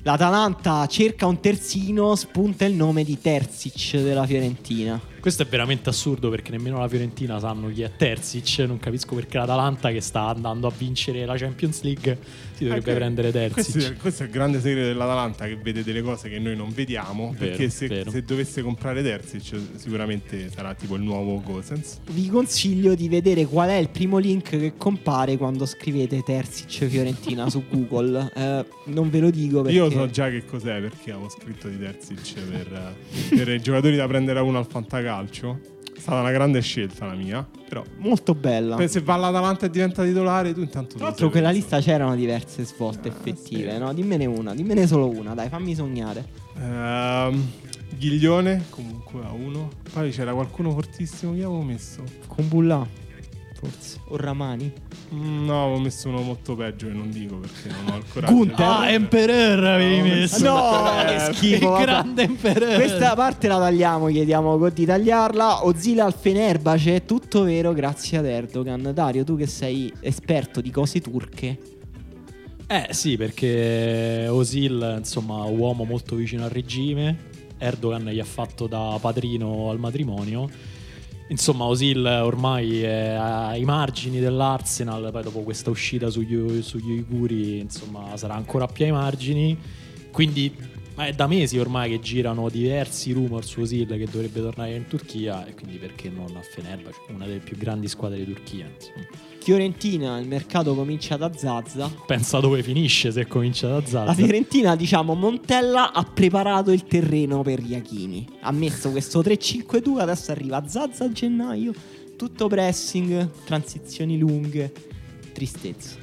L'Atalanta 0.06 0.86
cerca 0.86 1.24
un 1.24 1.40
terzino, 1.40 2.14
spunta 2.14 2.66
il 2.66 2.74
nome 2.74 3.05
di 3.05 3.18
Terzic 3.18 3.97
della 4.02 4.26
Fiorentina. 4.26 5.01
Questo 5.25 5.43
è 5.45 5.47
veramente 5.47 5.89
assurdo 5.89 6.29
perché 6.29 6.51
nemmeno 6.51 6.79
la 6.79 6.87
Fiorentina 6.87 7.39
sanno 7.39 7.69
chi 7.71 7.81
è 7.81 7.91
Terzic, 7.97 8.59
non 8.67 8.79
capisco 8.79 9.15
perché 9.15 9.39
l'Atalanta 9.39 9.91
che 9.91 10.03
sta 10.03 10.29
andando 10.29 10.67
a 10.67 10.73
vincere 10.77 11.25
la 11.25 11.35
Champions 11.35 11.81
League 11.81 12.19
si 12.53 12.65
dovrebbe 12.65 12.91
Anche- 12.91 12.95
prendere 12.95 13.49
Questo 13.49 13.73
Terzic. 13.73 13.93
è, 13.95 13.97
questo 13.97 14.23
è 14.25 14.27
il 14.27 14.33
grande 14.33 14.61
segreto 14.61 14.89
dell'Atalanta 14.89 15.47
che 15.47 15.57
vede 15.57 15.83
delle 15.83 16.03
cose 16.03 16.29
che 16.29 16.39
noi 16.39 16.55
non 16.55 16.71
vediamo. 16.75 17.35
Vero, 17.39 17.57
perché 17.57 17.71
se, 17.71 18.05
se 18.07 18.23
dovesse 18.23 18.61
comprare 18.61 19.03
Terzic, 19.03 19.59
sicuramente 19.77 20.51
sarà 20.51 20.75
tipo 20.75 20.95
il 20.95 21.03
nuovo 21.03 21.41
Gosens. 21.41 22.01
Vi 22.11 22.29
consiglio 22.29 22.95
di 22.95 23.09
vedere 23.09 23.47
qual 23.47 23.71
è 23.71 23.77
il 23.77 23.89
primo 23.89 24.19
link 24.19 24.51
che 24.51 24.75
compare 24.77 25.39
quando 25.39 25.65
scrivete 25.65 26.23
Terzic 26.23 26.85
Fiorentina 26.85 27.49
su 27.49 27.65
Google. 27.67 28.33
Eh, 28.45 28.65
non 28.87 29.11
ve 29.11 29.21
lo 29.21 29.31
dico 29.31 29.63
perché 29.63 29.77
Io 29.77 29.89
so 29.91 30.11
già 30.11 30.29
che 30.29 30.45
cos'è 30.45 30.81
perché 30.81 31.13
avevo 31.13 31.29
scritto 31.29 31.69
di 31.69 31.79
Terzic 31.79 32.41
per, 32.41 32.95
per 33.29 33.49
i 33.49 33.61
giocatori 33.61 33.97
da 33.97 34.07
prendere 34.07 34.41
a 34.41 34.43
uno 34.43 34.59
al 34.59 34.67
fantacalcio. 34.67 35.14
È 35.95 36.01
stata 36.01 36.20
una 36.20 36.32
grande 36.32 36.61
scelta 36.61 37.07
la 37.07 37.15
mia. 37.15 37.49
Però 37.69 37.82
molto 37.99 38.35
bella. 38.35 38.85
Se 38.86 39.01
va 39.01 39.15
all'Atalanta 39.15 39.66
e 39.66 39.70
diventa 39.70 40.03
titolare, 40.05 40.53
tu 40.53 40.61
intanto 40.61 40.97
Tra 40.97 41.07
l'altro, 41.07 41.31
quella 41.31 41.51
lista 41.51 41.81
c'erano 41.81 42.15
diverse 42.16 42.65
svolte 42.65 43.09
effettive, 43.09 43.73
sì. 43.73 43.78
no? 43.78 43.93
Dimmene 43.93 44.27
una, 44.27 44.55
dimmene 44.55 44.86
solo 44.86 45.09
una, 45.09 45.35
dai, 45.35 45.49
fammi 45.49 45.74
sognare. 45.74 46.27
Ehm, 46.61 47.51
Ghiglione, 47.97 48.65
comunque 48.70 49.23
a 49.24 49.32
uno. 49.32 49.70
Poi 49.93 50.11
c'era 50.11 50.32
qualcuno 50.32 50.70
fortissimo 50.73 51.32
che 51.32 51.45
avevo 51.45 51.62
messo. 51.62 52.03
Con 52.27 52.49
Bullà, 52.49 52.86
forse. 53.65 53.99
O 54.09 54.16
Ramani. 54.16 54.73
No, 55.11 55.65
avevo 55.65 55.78
messo 55.81 56.09
uno 56.09 56.20
molto 56.23 56.55
peggio 56.57 56.89
e 56.89 56.93
non 56.93 57.11
dico 57.11 57.36
perché 57.36 57.69
non 57.69 57.95
ho 57.95 57.97
il 57.99 58.05
coraggio. 58.12 58.32
Gunther. 58.35 58.66
Ah, 58.66 58.91
Emperor 58.91 59.65
avevi 59.65 59.99
No, 60.09 60.15
messo. 60.15 60.45
No, 60.45 61.01
Eh, 61.01 61.05
che 61.07 61.35
schifo. 61.35 61.55
il 61.55 61.61
vabbè. 61.70 61.82
grande 61.82 62.23
Emperor. 62.23 62.74
Questa 62.74 63.15
parte 63.15 63.49
la 63.49 63.59
tagliamo, 63.59 64.07
chiediamo 64.09 64.65
a 64.65 64.70
di 64.70 64.85
tagliarla. 64.85 65.65
Ozila 65.66 66.05
al 66.05 66.15
Fenerbahce, 66.15 66.97
è 66.97 67.05
tutto 67.05 67.43
vero 67.45 67.73
grazie 67.73 68.19
ad 68.19 68.27
Erdogan. 68.27 68.91
Dario, 68.95 69.24
tu 69.24 69.36
che 69.36 69.47
sei 69.47 69.93
esperto 70.01 70.61
di 70.61 70.70
cose 70.70 71.01
turche. 71.01 71.59
Eh 72.66 72.89
sì, 72.91 73.16
perché 73.16 74.27
Osil, 74.28 74.95
insomma, 74.99 75.45
uomo 75.45 75.85
molto 75.85 76.16
vicino 76.16 76.45
al 76.45 76.51
regime, 76.51 77.16
Erdogan 77.59 78.07
gli 78.09 78.19
ha 78.19 78.24
fatto 78.24 78.66
da 78.66 78.97
padrino 79.01 79.69
al 79.70 79.78
matrimonio. 79.78 80.49
Insomma, 81.29 81.65
Osil 81.65 82.05
ormai 82.05 82.83
è 82.83 83.15
ai 83.19 83.65
margini 83.65 84.21
dell'Arsenal, 84.21 85.09
poi 85.11 85.23
dopo 85.23 85.41
questa 85.41 85.71
uscita 85.71 86.11
sugli, 86.11 86.63
sugli 86.63 86.91
uiguri, 86.91 87.61
insomma, 87.61 88.17
sarà 88.17 88.35
ancora 88.35 88.67
più 88.67 88.85
ai 88.85 88.93
margini. 88.93 89.57
Quindi 90.13 90.55
Ma 90.97 91.07
è 91.07 91.12
da 91.12 91.27
mesi 91.27 91.59
ormai 91.59 91.91
che 91.91 92.01
girano 92.01 92.49
diversi 92.49 93.11
rumor 93.12 93.45
su 93.45 93.61
Osil 93.61 93.87
che 93.87 94.07
dovrebbe 94.09 94.41
tornare 94.41 94.77
in 94.77 94.87
Turchia 94.87 95.45
e 95.45 95.55
quindi 95.55 95.77
perché 95.77 96.09
non 96.09 96.37
a 96.37 96.41
Fenerbahce, 96.41 97.01
una 97.09 97.27
delle 97.27 97.41
più 97.41 97.57
grandi 97.57 97.89
squadre 97.89 98.19
di 98.19 98.33
Turchia. 98.33 98.66
insomma. 98.73 99.05
Fiorentina, 99.41 100.19
il 100.19 100.29
mercato 100.29 100.75
comincia 100.75 101.16
da 101.16 101.31
Zazza. 101.35 101.93
Pensa 102.07 102.39
dove 102.39 102.62
finisce 102.62 103.11
se 103.11 103.27
comincia 103.27 103.69
da 103.69 103.81
Zaza. 103.85 104.05
La 104.05 104.15
Fiorentina, 104.15 104.77
diciamo, 104.77 105.15
Montella 105.15 105.93
ha 105.93 106.05
preparato 106.05 106.71
il 106.71 106.85
terreno 106.85 107.43
per 107.43 107.59
Iachini. 107.61 108.27
Ha 108.41 108.53
messo 108.53 108.91
questo 108.91 109.21
3-5-2, 109.21 109.99
adesso 109.99 110.31
arriva 110.31 110.66
Zazza 110.66 111.05
a 111.05 111.12
gennaio. 111.12 111.73
Tutto 112.16 112.47
pressing, 112.47 113.31
transizioni 113.45 114.16
lunghe, 114.16 114.73
tristezza. 115.33 115.97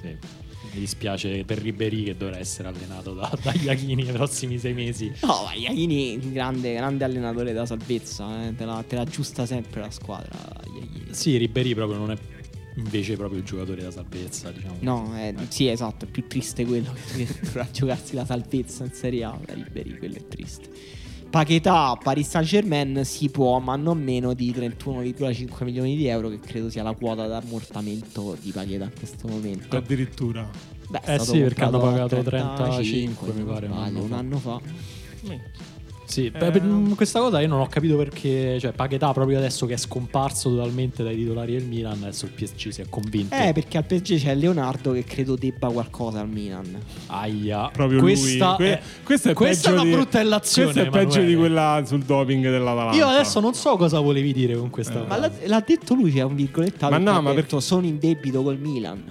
Sì. 0.00 0.35
Mi 0.76 0.82
dispiace 0.82 1.42
per 1.44 1.58
Ribery 1.58 2.02
che 2.02 2.16
dovrà 2.18 2.36
essere 2.36 2.68
allenato 2.68 3.14
da, 3.14 3.32
da 3.42 3.54
Iachini 3.54 4.02
nei 4.02 4.12
prossimi 4.12 4.58
sei 4.58 4.74
mesi. 4.74 5.10
No, 5.22 5.44
ma 5.44 5.54
Iachini, 5.54 6.32
grande, 6.32 6.74
grande 6.74 7.04
allenatore 7.04 7.54
da 7.54 7.64
salvezza, 7.64 8.46
eh, 8.46 8.54
te, 8.54 8.66
la, 8.66 8.84
te 8.86 8.94
la 8.94 9.00
aggiusta 9.00 9.46
sempre 9.46 9.80
la 9.80 9.90
squadra. 9.90 10.36
Iachini. 10.66 11.06
Sì, 11.12 11.38
Ribery 11.38 11.74
proprio 11.74 11.96
non 11.96 12.10
è 12.10 12.16
invece 12.76 13.16
proprio 13.16 13.38
il 13.38 13.44
giocatore 13.46 13.82
da 13.82 13.90
salvezza, 13.90 14.50
diciamo. 14.50 14.76
No, 14.80 15.12
eh, 15.16 15.34
sì, 15.48 15.66
esatto, 15.66 16.04
è 16.04 16.08
più 16.08 16.26
triste 16.26 16.66
quello 16.66 16.92
che 16.92 17.26
dovrà 17.40 17.66
giocarsi 17.72 18.14
la 18.14 18.26
salvezza 18.26 18.84
in 18.84 18.92
Serie 18.92 19.24
A. 19.24 19.38
Ribery, 19.46 19.96
quello 19.96 20.16
è 20.16 20.28
triste. 20.28 20.68
Paquetà, 21.30 21.98
Paris 22.02 22.28
Saint 22.28 22.46
Germain 22.46 23.04
si 23.04 23.28
può, 23.28 23.58
ma 23.58 23.76
non 23.76 24.02
meno 24.02 24.32
di 24.32 24.52
31,5 24.52 25.64
milioni 25.64 25.96
di 25.96 26.06
euro, 26.06 26.28
che 26.28 26.40
credo 26.40 26.70
sia 26.70 26.82
la 26.82 26.94
quota 26.94 27.26
d'ammortamento 27.26 28.36
di 28.40 28.50
Paquetà 28.52 28.84
in 28.84 28.92
questo 28.96 29.28
momento. 29.28 29.76
Addirittura. 29.76 30.48
Beh, 30.88 31.00
Eh 31.04 31.18
sì, 31.18 31.40
perché 31.40 31.64
hanno 31.64 31.78
pagato 31.80 32.22
35, 32.22 33.26
mi 33.28 33.32
se 33.32 33.38
non 33.42 33.52
pare, 33.52 33.66
un 33.66 33.72
anno 33.72 34.02
un 34.02 34.08
fa. 34.08 34.16
anno 34.16 34.38
fa. 34.38 34.60
Sì, 36.06 36.30
beh, 36.30 36.50
per- 36.50 36.62
mm, 36.62 36.92
questa 36.92 37.18
cosa 37.20 37.40
io 37.40 37.48
non 37.48 37.60
ho 37.60 37.66
capito 37.66 37.96
perché, 37.96 38.58
cioè 38.60 38.72
Paquetà 38.72 39.12
proprio 39.12 39.38
adesso 39.38 39.66
che 39.66 39.74
è 39.74 39.76
scomparso 39.76 40.50
totalmente 40.50 41.02
dai 41.02 41.16
titolari 41.16 41.52
del 41.54 41.64
Milan, 41.64 41.98
adesso 42.02 42.26
il 42.26 42.30
PSG 42.32 42.68
si 42.68 42.80
è 42.80 42.86
convinto. 42.88 43.34
Eh, 43.34 43.52
perché 43.52 43.76
al 43.78 43.84
PSG 43.84 44.18
c'è 44.20 44.34
Leonardo 44.34 44.92
che 44.92 45.04
credo 45.04 45.34
debba 45.36 45.68
qualcosa 45.68 46.20
al 46.20 46.28
Milan. 46.28 46.78
Aia, 47.08 47.68
Proprio 47.72 48.00
questa 48.00 48.48
lui. 48.50 48.56
Que- 48.56 48.72
è, 48.78 48.80
questa 49.04 49.30
è, 49.30 49.34
questa 49.34 49.68
è 49.68 49.72
peggio 49.72 49.82
una 49.82 49.82
di- 49.90 49.96
brutta 49.96 50.20
illazione. 50.20 50.72
Questa 50.72 50.88
è 50.88 50.90
peggio 50.92 51.18
Emanuele. 51.18 51.26
di 51.26 51.36
quella 51.36 51.82
sul 51.84 52.02
doping 52.02 52.42
dell'Atalanta. 52.44 52.96
Io 52.96 53.06
adesso 53.06 53.40
non 53.40 53.54
so 53.54 53.76
cosa 53.76 53.98
volevi 54.00 54.32
dire 54.32 54.56
con 54.56 54.70
questa 54.70 55.02
Eh. 55.02 55.06
Ma 55.06 55.16
l'ha, 55.18 55.30
l'ha 55.44 55.64
detto 55.66 55.94
lui, 55.94 56.12
c'è 56.12 56.22
un 56.22 56.34
virgolettato. 56.36 56.92
Ma 56.92 56.98
no, 56.98 57.16
ha 57.16 57.20
ma 57.20 57.32
detto, 57.32 57.58
sono 57.60 57.84
in 57.84 57.98
debito 57.98 58.42
col 58.42 58.58
Milan. 58.58 59.02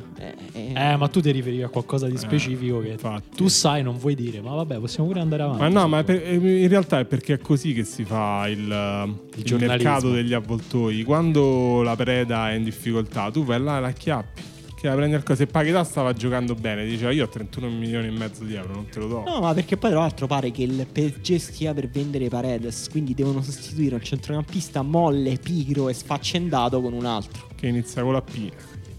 Eh, 0.53 0.71
eh. 0.73 0.91
Eh, 0.91 0.95
ma 0.97 1.07
tu 1.07 1.21
ti 1.21 1.31
riferivi 1.31 1.61
a 1.63 1.69
qualcosa 1.69 2.07
di 2.07 2.17
specifico 2.17 2.79
che 2.79 2.89
infatti. 2.89 3.35
tu 3.35 3.47
sai, 3.47 3.83
non 3.83 3.97
vuoi 3.97 4.15
dire. 4.15 4.41
Ma 4.41 4.53
vabbè, 4.55 4.77
possiamo 4.79 5.07
pure 5.09 5.19
andare 5.21 5.43
avanti. 5.43 5.61
Ma 5.61 5.67
no, 5.69 5.87
ma 5.87 6.03
per- 6.03 6.33
in 6.33 6.67
realtà 6.67 6.99
è 6.99 7.05
perché 7.05 7.33
è 7.35 7.39
così 7.39 7.73
che 7.73 7.83
si 7.83 8.03
fa 8.03 8.47
il, 8.47 8.57
il 8.59 9.43
giornalismo. 9.43 9.89
mercato 9.91 10.11
degli 10.11 10.33
avvoltoi. 10.33 11.03
Quando 11.03 11.81
la 11.83 11.95
preda 11.95 12.49
è 12.51 12.53
in 12.55 12.63
difficoltà, 12.63 13.29
tu 13.31 13.43
vai 13.43 13.61
là 13.61 13.77
e 13.77 13.81
la 13.81 13.87
acchiappi. 13.87 14.41
Che 14.75 14.87
la 14.87 14.95
prendi 14.95 15.15
al 15.15 15.23
co- 15.23 15.35
Se 15.35 15.47
Paquetà 15.47 15.83
stava 15.85 16.11
giocando 16.13 16.53
bene, 16.53 16.85
diceva 16.85 17.11
io 17.11 17.23
ho 17.23 17.29
31 17.29 17.69
milioni 17.69 18.07
e 18.07 18.11
mezzo 18.11 18.43
di 18.43 18.55
euro, 18.55 18.73
non 18.73 18.87
te 18.89 18.99
lo 18.99 19.07
do. 19.07 19.23
No, 19.25 19.39
ma 19.39 19.53
perché 19.53 19.77
poi 19.77 19.89
tra 19.91 19.99
l'altro 19.99 20.27
pare 20.27 20.51
che 20.51 20.63
il 20.63 20.85
PSG 20.91 21.37
stia 21.37 21.73
per 21.73 21.87
vendere 21.89 22.27
Paredes, 22.27 22.89
quindi 22.91 23.13
devono 23.13 23.41
sostituire 23.41 23.95
un 23.95 24.01
centrocampista 24.03 24.81
molle, 24.81 25.37
pigro 25.41 25.87
e 25.89 25.93
sfaccendato 25.93 26.81
con 26.81 26.91
un 26.93 27.05
altro. 27.05 27.47
Che 27.55 27.67
inizia 27.67 28.03
con 28.03 28.11
la 28.13 28.21
P. 28.21 28.51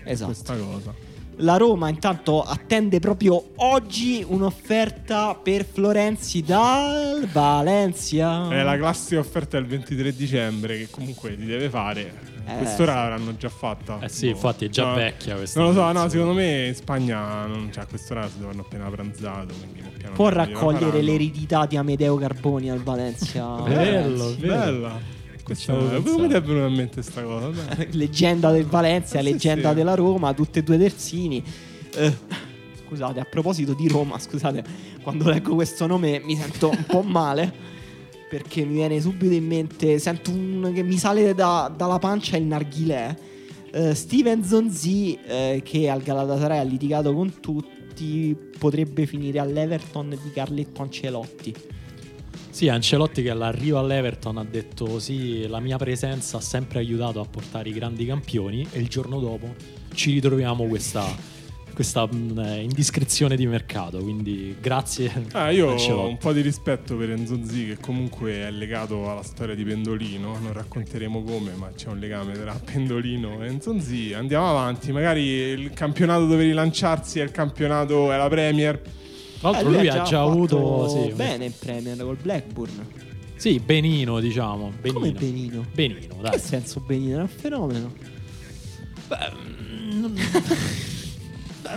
Esatto. 0.04 0.30
Questa 0.32 0.56
cosa. 0.56 0.94
La 1.40 1.58
Roma 1.58 1.90
intanto 1.90 2.42
attende 2.42 2.98
proprio 2.98 3.50
oggi 3.56 4.24
un'offerta 4.26 5.34
per 5.34 5.66
Florenzi 5.70 6.42
dal 6.42 7.28
Valencia. 7.30 8.48
È 8.48 8.62
la 8.62 8.76
classica 8.78 9.20
offerta 9.20 9.58
del 9.58 9.66
23 9.66 10.14
dicembre 10.14 10.78
che 10.78 10.88
comunque 10.90 11.36
ti 11.36 11.44
deve 11.44 11.68
fare. 11.68 12.34
Eh, 12.46 12.56
Quest'ora 12.58 12.92
sì. 12.92 12.98
l'avranno 12.98 13.36
già 13.36 13.48
fatta. 13.50 13.98
Eh 14.00 14.08
sì, 14.08 14.28
infatti 14.28 14.64
è 14.64 14.68
già 14.68 14.86
No, 14.86 14.94
vecchia 14.94 15.34
questa 15.34 15.60
Non 15.60 15.74
lo 15.74 15.80
so, 15.80 15.92
no, 15.92 16.08
secondo 16.08 16.32
me 16.32 16.68
in 16.68 16.74
Spagna 16.74 17.44
non, 17.44 17.70
cioè, 17.70 17.82
a 17.82 17.86
quest'ora 17.86 18.26
si 18.28 18.38
dovranno 18.38 18.62
appena 18.62 18.88
pranzato. 18.88 19.52
Può 20.14 20.28
raccogliere 20.30 21.02
l'eredità 21.02 21.66
di 21.66 21.76
Amedeo 21.76 22.16
Carboni 22.16 22.70
al 22.70 22.82
Valencia. 22.82 23.44
Bello, 23.62 24.30
Sì. 24.30 24.36
bello. 24.36 24.54
Bella. 24.54 25.15
Questa, 25.46 25.72
come 25.74 26.26
ti 26.26 26.34
è 26.34 26.42
venuta 26.42 26.66
in 26.66 26.74
mente 26.74 27.02
sta 27.02 27.22
cosa? 27.22 27.50
Leggenda 27.92 28.50
del 28.50 28.64
Valencia, 28.64 29.18
Sì, 29.20 29.24
leggenda 29.24 29.68
sì. 29.68 29.74
della 29.76 29.94
Roma, 29.94 30.34
tutte 30.34 30.58
e 30.58 30.62
due 30.64 30.76
terzini. 30.76 31.40
Eh, 31.94 32.12
scusate, 32.84 33.20
a 33.20 33.24
proposito 33.24 33.72
di 33.72 33.86
Roma, 33.86 34.18
scusate, 34.18 34.64
quando 35.02 35.30
leggo 35.30 35.54
questo 35.54 35.86
nome 35.86 36.20
mi 36.24 36.34
sento 36.36 36.70
un 36.70 36.84
po' 36.84 37.02
male. 37.02 37.74
Perché 38.28 38.64
mi 38.64 38.74
viene 38.74 39.00
subito 39.00 39.32
in 39.34 39.46
mente, 39.46 40.00
sento 40.00 40.32
un, 40.32 40.72
che 40.74 40.82
mi 40.82 40.98
sale 40.98 41.32
da- 41.32 41.72
dalla 41.74 42.00
pancia 42.00 42.36
il 42.36 42.42
narghilè. 42.42 43.14
Eh, 43.70 43.94
Steven 43.94 44.42
Zonzi, 44.42 45.16
eh, 45.24 45.60
che 45.64 45.88
al 45.88 46.02
Galatasaray 46.02 46.58
ha 46.58 46.62
litigato 46.64 47.14
con 47.14 47.34
tutti, 47.38 48.36
potrebbe 48.58 49.06
finire 49.06 49.38
all'Everton 49.38 50.08
di 50.20 50.32
Carletto 50.32 50.82
Ancelotti. 50.82 51.54
Sì, 52.56 52.70
Ancelotti 52.70 53.22
che 53.22 53.28
all'arrivo 53.28 53.78
all'Everton 53.78 54.38
ha 54.38 54.42
detto 54.42 54.98
sì, 54.98 55.46
la 55.46 55.60
mia 55.60 55.76
presenza 55.76 56.38
ha 56.38 56.40
sempre 56.40 56.78
aiutato 56.78 57.20
a 57.20 57.26
portare 57.26 57.68
i 57.68 57.72
grandi 57.72 58.06
campioni 58.06 58.66
e 58.72 58.78
il 58.78 58.88
giorno 58.88 59.20
dopo 59.20 59.54
ci 59.92 60.12
ritroviamo 60.12 60.64
questa, 60.64 61.04
questa 61.74 62.06
mh, 62.06 62.38
eh, 62.38 62.62
indiscrezione 62.62 63.36
di 63.36 63.46
mercato, 63.46 63.98
quindi 63.98 64.56
grazie 64.58 65.26
Ah, 65.32 65.50
io 65.52 65.74
ho 65.74 66.08
un 66.08 66.16
po' 66.16 66.32
di 66.32 66.40
rispetto 66.40 66.96
per 66.96 67.10
Enzonzi 67.10 67.66
che 67.66 67.76
comunque 67.78 68.32
è 68.46 68.50
legato 68.50 69.10
alla 69.10 69.22
storia 69.22 69.54
di 69.54 69.62
Pendolino, 69.62 70.38
non 70.38 70.54
racconteremo 70.54 71.24
come, 71.24 71.50
ma 71.56 71.70
c'è 71.76 71.88
un 71.88 71.98
legame 71.98 72.32
tra 72.32 72.54
Pendolino 72.54 73.44
e 73.44 73.48
Enzonzi. 73.48 74.14
Andiamo 74.14 74.48
avanti, 74.48 74.92
magari 74.92 75.24
il 75.24 75.74
campionato 75.74 76.24
dove 76.24 76.44
rilanciarsi 76.44 77.20
è 77.20 77.22
il 77.22 77.32
campionato, 77.32 78.10
è 78.10 78.16
la 78.16 78.28
Premier. 78.28 78.80
Tra 79.50 79.60
l'altro 79.62 79.70
Eh, 79.72 79.76
lui, 79.78 79.88
ha 79.88 79.92
già 79.92 80.04
fatto 80.04 80.18
avuto 80.30 80.88
sì, 80.88 81.12
bene 81.14 81.44
in 81.46 81.52
Premier 81.58 81.96
col 81.98 82.16
Blackburn. 82.20 82.86
sì, 83.36 83.58
benino 83.60 84.20
diciamo, 84.20 84.72
benino. 84.80 84.98
Come 85.00 85.12
Benino? 85.12 85.64
Benino, 85.72 85.98
Che 86.16 86.20
dai. 86.22 86.38
senso 86.38 86.80
Benino? 86.80 87.18
È 87.18 87.20
un 87.22 87.28
fenomeno. 87.28 87.92
Mm, 89.14 90.04
Beh, 90.14 90.14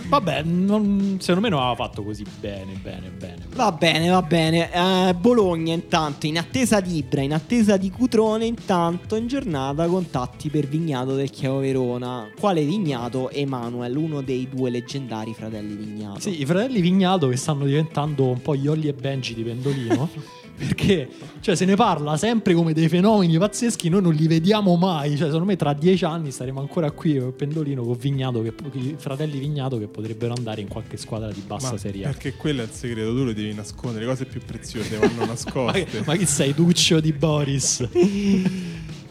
Vabbè, 0.06 0.42
non- 0.42 1.16
secondo 1.20 1.40
me 1.40 1.48
non 1.48 1.60
aveva 1.60 1.74
fatto 1.74 2.02
così 2.02 2.24
bene, 2.40 2.72
bene, 2.82 3.10
bene. 3.10 3.46
Va 3.54 3.72
bene, 3.72 4.08
va 4.08 4.22
bene. 4.22 4.70
Eh, 4.72 5.14
Bologna 5.14 5.72
intanto, 5.74 6.26
in 6.26 6.38
attesa 6.38 6.80
di 6.80 6.96
Ibra, 6.96 7.20
in 7.22 7.32
attesa 7.32 7.76
di 7.76 7.90
Cutrone, 7.90 8.46
intanto 8.46 9.16
in 9.16 9.26
giornata 9.26 9.86
contatti 9.86 10.48
per 10.48 10.66
Vignato 10.66 11.14
del 11.14 11.30
Chievo 11.30 11.58
Verona. 11.58 12.28
Quale 12.38 12.64
Vignato? 12.64 13.30
Emanuel, 13.30 13.96
uno 13.96 14.20
dei 14.22 14.48
due 14.48 14.70
leggendari 14.70 15.34
fratelli 15.34 15.74
Vignato. 15.74 16.20
Sì, 16.20 16.40
i 16.40 16.46
fratelli 16.46 16.80
Vignato 16.80 17.28
che 17.28 17.36
stanno 17.36 17.64
diventando 17.64 18.26
un 18.26 18.40
po' 18.40 18.54
gli 18.56 18.66
Olli 18.66 18.88
e 18.88 18.92
Benji 18.92 19.34
di 19.34 19.42
Pendolino. 19.42 20.38
perché 20.66 21.08
cioè, 21.40 21.54
se 21.54 21.64
ne 21.64 21.74
parla 21.74 22.18
sempre 22.18 22.52
come 22.52 22.74
dei 22.74 22.88
fenomeni 22.88 23.38
pazzeschi, 23.38 23.88
noi 23.88 24.02
non 24.02 24.12
li 24.12 24.26
vediamo 24.26 24.76
mai. 24.76 25.16
Cioè, 25.16 25.26
secondo 25.26 25.46
me 25.46 25.56
tra 25.56 25.72
dieci 25.72 26.04
anni 26.04 26.30
staremo 26.30 26.60
ancora 26.60 26.90
qui 26.90 27.18
con 27.18 27.34
Pendolino, 27.34 27.82
con 27.82 27.96
Vignato, 27.98 28.42
che, 28.42 28.52
i 28.74 28.94
fratelli 28.98 29.38
Vignato 29.38 29.78
che 29.78 29.86
potrebbero 29.86 30.34
andare 30.36 30.60
in 30.60 30.68
qualche 30.68 30.98
squadra 30.98 31.30
di 31.32 31.42
bassa 31.46 31.72
Ma 31.72 31.78
serie 31.78 32.04
A. 32.04 32.08
perché 32.08 32.34
quello 32.34 32.60
è 32.60 32.64
il 32.64 32.70
segreto, 32.72 33.14
tu 33.14 33.24
lo 33.24 33.32
devi 33.32 33.54
nascondere, 33.54 34.04
le 34.04 34.10
cose 34.10 34.26
più 34.26 34.40
preziose 34.44 34.96
vanno 34.98 35.20
Ma, 35.24 35.26
nascoste. 35.26 36.02
ma 36.04 36.16
chi 36.16 36.26
sei, 36.26 36.52
Duccio 36.52 37.00
di 37.00 37.12
Boris? 37.12 37.88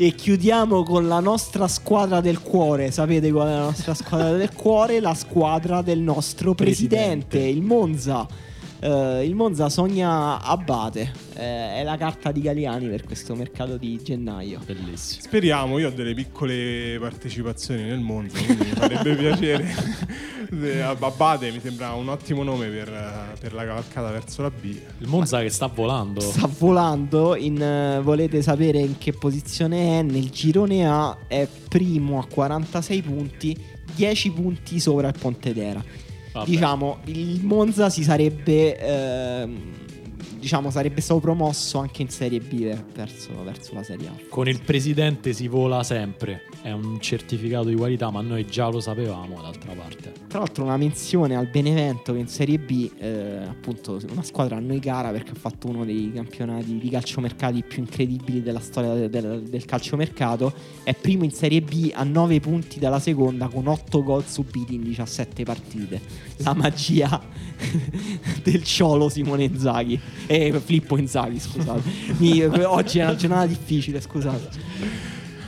E 0.02 0.12
chiudiamo 0.16 0.84
con 0.84 1.08
la 1.08 1.20
nostra 1.20 1.68
squadra 1.68 2.22
del 2.22 2.40
cuore. 2.42 2.90
Sapete 2.92 3.32
qual 3.32 3.48
è 3.48 3.52
la 3.52 3.64
nostra 3.64 3.94
squadra 3.94 4.32
del 4.32 4.54
cuore? 4.54 5.00
La 5.02 5.14
squadra 5.14 5.82
del 5.82 6.00
nostro 6.00 6.54
presidente, 6.54 7.26
Presidente. 7.26 7.58
il 7.58 7.62
Monza. 7.64 8.28
Eh, 8.82 9.26
il 9.26 9.36
Monza 9.36 9.70
sogna 9.70 10.42
Abate. 10.42 11.12
Eh, 11.36 11.80
è 11.80 11.84
la 11.84 11.98
carta 11.98 12.32
di 12.32 12.42
Galiani 12.42 12.88
per 12.88 13.04
questo 13.04 13.36
mercato 13.36 13.78
di 13.78 14.00
gennaio. 14.02 14.60
Bellissimo. 14.66 15.22
Speriamo, 15.22 15.78
io 15.80 15.88
ho 15.88 15.92
delle 15.92 16.14
piccole 16.14 16.98
partecipazioni 17.00 17.84
nel 17.84 18.00
mondo, 18.00 18.34
quindi 18.34 18.66
mi 18.66 18.72
farebbe 18.72 19.16
piacere. 19.16 19.76
Eh, 20.62 20.80
Abate 20.80 21.52
mi 21.52 21.60
sembra 21.60 21.94
un 21.94 22.10
ottimo 22.10 22.44
nome 22.44 22.68
per, 22.68 23.38
per 23.40 23.54
la 23.54 23.66
cavalcata 23.66 24.10
verso 24.12 24.42
la 24.42 24.50
B. 24.50 24.76
Il 25.00 25.08
Monza 25.08 25.42
che 25.42 25.50
sta 25.50 25.68
volando. 25.68 26.22
Sta 26.22 26.50
volando. 26.58 27.36
In, 27.36 27.62
eh, 27.62 28.00
volete 28.02 28.42
sapere 28.42 28.80
in 28.80 28.98
che 28.98 29.14
posizione 29.14 30.00
è? 30.00 30.02
Nel 30.02 30.30
girone 30.30 30.88
A 30.88 31.18
è 31.28 31.48
primo 31.68 32.20
a 32.20 32.26
46 32.26 33.02
punti, 33.02 33.58
10 33.96 34.32
punti 34.32 34.80
sopra 34.80 35.08
il 35.08 35.16
Pontedera. 35.20 35.84
Vabbè. 36.40 36.50
Diciamo, 36.50 36.98
il 37.06 37.44
Monza 37.44 37.90
si 37.90 38.04
sarebbe 38.04 38.78
ehm, 38.78 39.58
diciamo 40.40 40.72
sarebbe 40.72 41.02
stato 41.02 41.20
promosso 41.20 41.78
anche 41.80 42.02
in 42.02 42.10
Serie 42.10 42.40
B 42.40 42.76
verso, 42.94 43.44
verso 43.44 43.74
la 43.74 43.84
Serie 43.84 44.08
A. 44.08 44.14
Con 44.30 44.48
il 44.48 44.62
presidente 44.62 45.34
si 45.34 45.48
vola 45.48 45.84
sempre, 45.84 46.44
è 46.62 46.72
un 46.72 47.00
certificato 47.00 47.68
di 47.68 47.76
qualità, 47.76 48.10
ma 48.10 48.22
noi 48.22 48.46
già 48.48 48.70
lo 48.70 48.80
sapevamo 48.80 49.42
d'altra 49.42 49.74
parte. 49.74 50.14
Tra 50.28 50.40
l'altro 50.40 50.64
una 50.64 50.78
menzione 50.78 51.36
al 51.36 51.48
Benevento 51.48 52.14
che 52.14 52.20
in 52.20 52.28
Serie 52.28 52.58
B, 52.58 52.90
eh, 52.98 53.44
appunto 53.48 54.00
una 54.10 54.24
squadra 54.24 54.56
a 54.56 54.60
noi 54.60 54.80
cara 54.80 55.10
perché 55.10 55.32
ha 55.32 55.36
fatto 55.36 55.68
uno 55.68 55.84
dei 55.84 56.12
campionati 56.14 56.78
di 56.78 56.90
calciomercati 56.90 57.64
più 57.64 57.82
incredibili 57.82 58.42
della 58.42 58.60
storia 58.60 58.94
del, 58.94 59.10
del, 59.10 59.44
del 59.44 59.66
calciomercato, 59.66 60.54
è 60.84 60.94
primo 60.94 61.24
in 61.24 61.32
Serie 61.32 61.62
B 61.62 61.92
a 61.94 62.04
9 62.04 62.40
punti 62.40 62.80
dalla 62.80 63.00
seconda 63.00 63.48
con 63.48 63.68
8 63.68 64.04
gol 64.04 64.26
subiti 64.26 64.76
in 64.76 64.84
17 64.84 65.44
partite. 65.44 66.02
La 66.38 66.54
magia 66.54 67.22
del 68.44 68.64
ciolo 68.64 69.10
Simone 69.10 69.44
Inzaghi 69.44 70.00
e 70.32 70.60
Filippo 70.64 70.96
Inzaghi, 70.96 71.40
scusate. 71.40 71.82
Mi- 72.18 72.44
oggi 72.44 73.00
è 73.00 73.04
una 73.04 73.16
giornata 73.16 73.48
difficile, 73.48 74.00
scusate. 74.00 74.50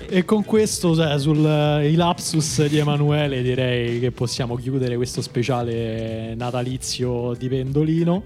E 0.09 0.25
con 0.25 0.43
questo, 0.43 0.95
cioè, 0.95 1.19
sul 1.19 1.45
eh, 1.45 1.91
i 1.91 1.93
lapsus 1.93 2.65
di 2.65 2.79
Emanuele, 2.79 3.43
direi 3.43 3.99
che 3.99 4.09
possiamo 4.11 4.55
chiudere 4.55 4.95
questo 4.95 5.21
speciale 5.21 6.33
natalizio 6.33 7.35
di 7.37 7.47
Pendolino. 7.47 8.23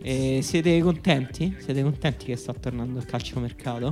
E 0.00 0.38
siete 0.42 0.80
contenti? 0.80 1.56
Siete 1.58 1.82
contenti 1.82 2.26
che 2.26 2.36
sta 2.36 2.54
tornando 2.54 3.00
il 3.00 3.04
calciomercato? 3.04 3.90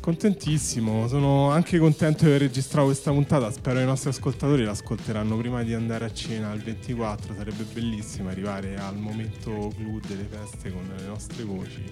Contentissimo, 0.00 1.08
sono 1.08 1.50
anche 1.50 1.78
contento 1.78 2.24
di 2.24 2.30
aver 2.30 2.42
registrato 2.42 2.86
questa 2.86 3.10
puntata. 3.10 3.50
Spero 3.50 3.80
i 3.80 3.84
nostri 3.84 4.10
ascoltatori 4.10 4.64
l'ascolteranno 4.64 5.36
prima 5.36 5.62
di 5.62 5.74
andare 5.74 6.04
a 6.04 6.12
cena 6.12 6.52
il 6.52 6.62
24. 6.62 7.34
Sarebbe 7.34 7.64
bellissimo 7.64 8.28
arrivare 8.28 8.76
al 8.76 8.96
momento 8.96 9.72
clou 9.76 10.00
delle 10.06 10.26
feste 10.30 10.70
con 10.70 10.88
le 10.96 11.06
nostre 11.06 11.42
voci. 11.44 11.82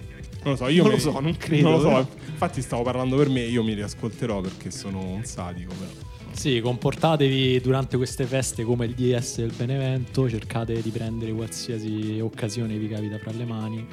Non 0.43 0.53
lo 0.53 0.55
so, 0.55 0.67
io 0.67 0.83
Non 0.83 0.91
lo 0.93 0.99
so, 0.99 1.19
non 1.19 1.35
credo, 1.35 1.69
Non 1.69 1.81
lo 1.81 1.89
so, 1.89 2.09
infatti 2.29 2.61
stavo 2.61 2.83
parlando 2.83 3.17
per 3.17 3.29
me, 3.29 3.41
io 3.41 3.63
mi 3.63 3.73
riascolterò 3.73 4.41
perché 4.41 4.71
sono 4.71 5.01
un 5.01 5.23
sadico 5.25 5.73
però. 5.73 5.91
Sì, 6.31 6.59
comportatevi 6.59 7.61
durante 7.61 7.95
queste 7.97 8.25
feste 8.25 8.63
come 8.63 8.85
il 8.85 8.93
DS 8.93 9.37
del 9.37 9.53
Benevento, 9.55 10.29
cercate 10.29 10.81
di 10.81 10.89
prendere 10.89 11.31
qualsiasi 11.31 12.19
occasione 12.21 12.77
vi 12.77 12.89
capita 12.89 13.17
fra 13.17 13.31
le 13.31 13.45
mani. 13.45 13.87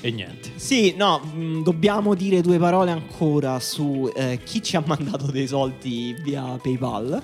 E 0.00 0.10
niente. 0.10 0.50
Sì, 0.56 0.94
no, 0.96 1.18
mh, 1.18 1.62
dobbiamo 1.62 2.14
dire 2.14 2.40
due 2.40 2.58
parole 2.58 2.90
ancora 2.90 3.58
su 3.60 4.10
eh, 4.14 4.40
chi 4.44 4.62
ci 4.62 4.76
ha 4.76 4.82
mandato 4.86 5.26
dei 5.30 5.46
soldi 5.46 6.14
via 6.22 6.58
PayPal. 6.62 7.22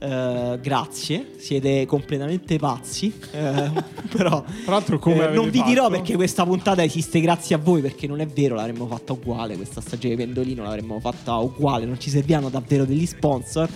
Eh, 0.00 0.58
grazie, 0.62 1.32
siete 1.38 1.84
completamente 1.86 2.56
pazzi. 2.58 3.12
eh, 3.32 3.70
però 4.14 4.44
Tra 4.64 4.72
l'altro 4.72 4.98
come 4.98 5.28
eh, 5.30 5.34
non 5.34 5.50
vi 5.50 5.62
dirò 5.62 5.84
fatto? 5.84 5.94
perché 5.94 6.14
questa 6.16 6.44
puntata 6.44 6.82
esiste 6.84 7.20
grazie 7.20 7.56
a 7.56 7.58
voi, 7.58 7.80
perché 7.80 8.06
non 8.06 8.20
è 8.20 8.26
vero, 8.26 8.54
l'avremmo 8.56 8.86
fatta 8.86 9.12
uguale. 9.12 9.56
Questa 9.56 9.80
stagione 9.80 10.14
di 10.14 10.22
Pendolino 10.24 10.62
l'avremmo 10.62 11.00
fatta 11.00 11.36
uguale, 11.36 11.84
non 11.86 11.98
ci 11.98 12.10
servivano 12.10 12.48
davvero 12.48 12.84
degli 12.84 13.06
sponsor. 13.06 13.68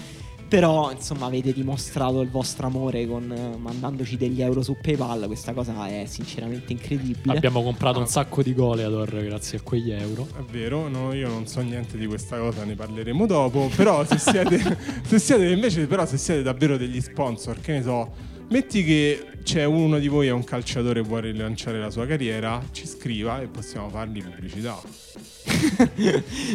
Però, 0.53 0.93
insomma, 0.93 1.25
avete 1.25 1.51
dimostrato 1.51 2.21
il 2.21 2.29
vostro 2.29 2.67
amore 2.67 3.07
con, 3.07 3.33
eh, 3.33 3.57
mandandoci 3.57 4.19
degli 4.19 4.43
euro 4.43 4.63
su 4.63 4.77
PayPal. 4.79 5.25
Questa 5.25 5.55
cosa 5.55 5.89
è 5.89 6.05
sinceramente 6.05 6.73
incredibile. 6.73 7.35
Abbiamo 7.35 7.63
comprato 7.63 7.99
un 7.99 8.07
sacco 8.07 8.43
di 8.43 8.53
goleador 8.53 9.25
grazie 9.25 9.57
a 9.57 9.61
quegli 9.63 9.91
euro. 9.93 10.29
È 10.37 10.43
vero, 10.43 10.89
no, 10.89 11.15
io 11.15 11.29
non 11.29 11.47
so 11.47 11.63
niente 11.63 11.97
di 11.97 12.07
questa 12.07 12.37
cosa, 12.37 12.65
ne 12.65 12.75
parleremo 12.75 13.25
dopo. 13.25 13.71
Però 13.75 14.05
se 14.05 14.19
siete, 14.19 14.59
se 15.07 15.19
siete 15.19 15.49
invece, 15.49 15.87
però 15.87 16.05
se 16.05 16.19
siete 16.19 16.43
davvero 16.43 16.77
degli 16.77 17.01
sponsor, 17.01 17.59
che 17.59 17.73
ne 17.73 17.83
so, 17.83 18.13
metti 18.51 18.85
che 18.85 19.27
c'è 19.43 19.65
uno 19.65 19.99
di 19.99 20.09
voi 20.09 20.27
è 20.27 20.33
un 20.33 20.45
calciatore 20.45 21.01
e 21.01 21.03
vuole 21.03 21.31
rilanciare 21.31 21.81
la 21.81 21.89
sua 21.89 22.05
carriera, 22.05 22.63
ci 22.73 22.87
scriva 22.87 23.41
e 23.41 23.47
possiamo 23.47 23.89
fargli 23.89 24.23
pubblicità. 24.23 24.79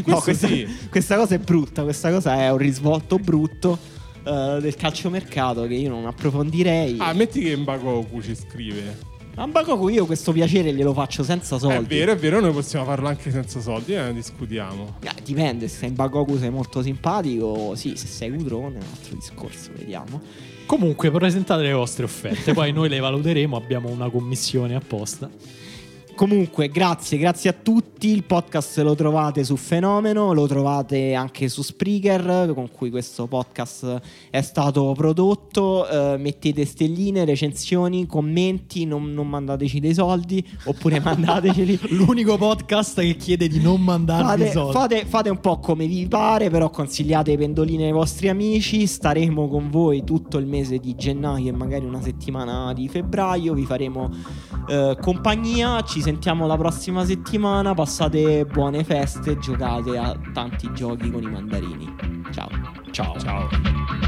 No, 0.05 0.19
questa, 0.21 0.47
sì. 0.47 0.67
questa 0.89 1.15
cosa 1.17 1.35
è 1.35 1.39
brutta, 1.39 1.83
questa 1.83 2.11
cosa 2.11 2.35
è 2.35 2.51
un 2.51 2.57
risvolto 2.57 3.17
brutto 3.17 3.77
eh, 4.23 4.57
del 4.61 4.75
calciomercato 4.75 5.67
che 5.67 5.73
io 5.75 5.89
non 5.89 6.05
approfondirei. 6.05 6.97
Ah, 6.99 7.13
metti 7.13 7.41
che 7.41 7.55
Mbagoku 7.55 8.21
ci 8.21 8.35
scrive. 8.35 9.15
A 9.39 9.45
Bakoku 9.45 9.89
io 9.89 10.07
questo 10.07 10.31
piacere 10.31 10.73
glielo 10.73 10.93
faccio 10.93 11.23
senza 11.23 11.59
soldi. 11.59 11.75
È 11.75 11.99
vero, 11.99 12.11
è 12.11 12.17
vero, 12.17 12.39
noi 12.39 12.51
possiamo 12.51 12.85
farlo 12.85 13.07
anche 13.07 13.29
senza 13.29 13.61
soldi, 13.61 13.93
eh, 13.93 14.01
ne 14.01 14.13
discutiamo. 14.13 14.95
Eh, 15.01 15.11
dipende, 15.23 15.67
se 15.67 15.85
in 15.85 15.93
Bakoku 15.93 16.39
sei 16.39 16.49
molto 16.49 16.81
simpatico, 16.81 17.75
sì, 17.75 17.95
se 17.95 18.07
sei 18.07 18.31
Udrone 18.31 18.79
è 18.79 18.81
un 18.81 18.87
altro 18.89 19.15
discorso, 19.15 19.69
vediamo. 19.77 20.19
Comunque 20.65 21.11
presentate 21.11 21.61
le 21.61 21.73
vostre 21.73 22.05
offerte, 22.05 22.53
poi 22.53 22.71
noi 22.73 22.89
le 22.89 22.97
valuteremo, 22.97 23.55
abbiamo 23.55 23.89
una 23.89 24.09
commissione 24.09 24.73
apposta. 24.73 25.29
Comunque, 26.17 26.69
grazie, 26.69 27.19
grazie 27.19 27.51
a 27.51 27.53
tutti. 27.53 28.07
Il 28.07 28.23
podcast 28.23 28.79
lo 28.79 28.95
trovate 28.95 29.43
su 29.43 29.55
Fenomeno, 29.55 30.33
lo 30.33 30.47
trovate 30.47 31.13
anche 31.13 31.47
su 31.47 31.61
Spreaker, 31.61 32.53
con 32.55 32.71
cui 32.71 32.89
questo 32.89 33.27
podcast 33.27 34.01
è 34.31 34.41
stato 34.41 34.93
prodotto. 34.93 35.87
Eh, 35.87 36.17
mettete 36.17 36.65
stelline, 36.65 37.23
recensioni, 37.23 38.07
commenti, 38.07 38.85
non, 38.85 39.13
non 39.13 39.27
mandateci 39.29 39.79
dei 39.79 39.93
soldi, 39.93 40.43
oppure 40.63 40.99
mandateceli. 41.05 41.79
L'unico 41.89 42.35
podcast 42.35 42.99
che 42.99 43.15
chiede 43.15 43.47
di 43.47 43.61
non 43.61 43.83
mandarvi 43.83 44.23
Fate, 44.25 44.51
soldi. 44.51 44.73
fate- 44.73 45.05
fate 45.05 45.29
un 45.29 45.39
po' 45.39 45.59
come 45.59 45.85
vi 45.85 46.07
pare, 46.07 46.49
però 46.49 46.71
consigliate 46.71 47.33
i 47.33 47.37
pendolini 47.37 47.83
ai 47.83 47.91
vostri 47.91 48.27
amici. 48.27 48.87
Staremo 48.87 49.47
con 49.47 49.69
voi 49.69 50.03
tutto 50.03 50.39
il 50.39 50.47
mese 50.47 50.79
di 50.79 50.95
gennaio 50.95 51.49
e 51.49 51.55
magari 51.55 51.85
una 51.85 52.01
settimana 52.01 52.73
di 52.73 52.89
febbraio. 52.89 53.53
Vi 53.53 53.65
faremo 53.65 54.09
eh, 54.67 54.97
compagnia. 54.99 55.83
Ci 55.83 56.05
sentiamo 56.07 56.47
la 56.47 56.55
prossima 56.55 57.03
settimana. 57.03 57.73
Passate 57.73 58.45
buone 58.45 58.85
feste. 58.85 59.37
Giocate 59.39 59.97
a 59.97 60.17
tanti 60.33 60.71
giochi 60.71 61.11
con 61.11 61.21
i 61.21 61.29
mandarini. 61.29 61.93
Ciao. 62.31 62.47
Ciao. 62.91 63.19
Ciao. 63.19 64.06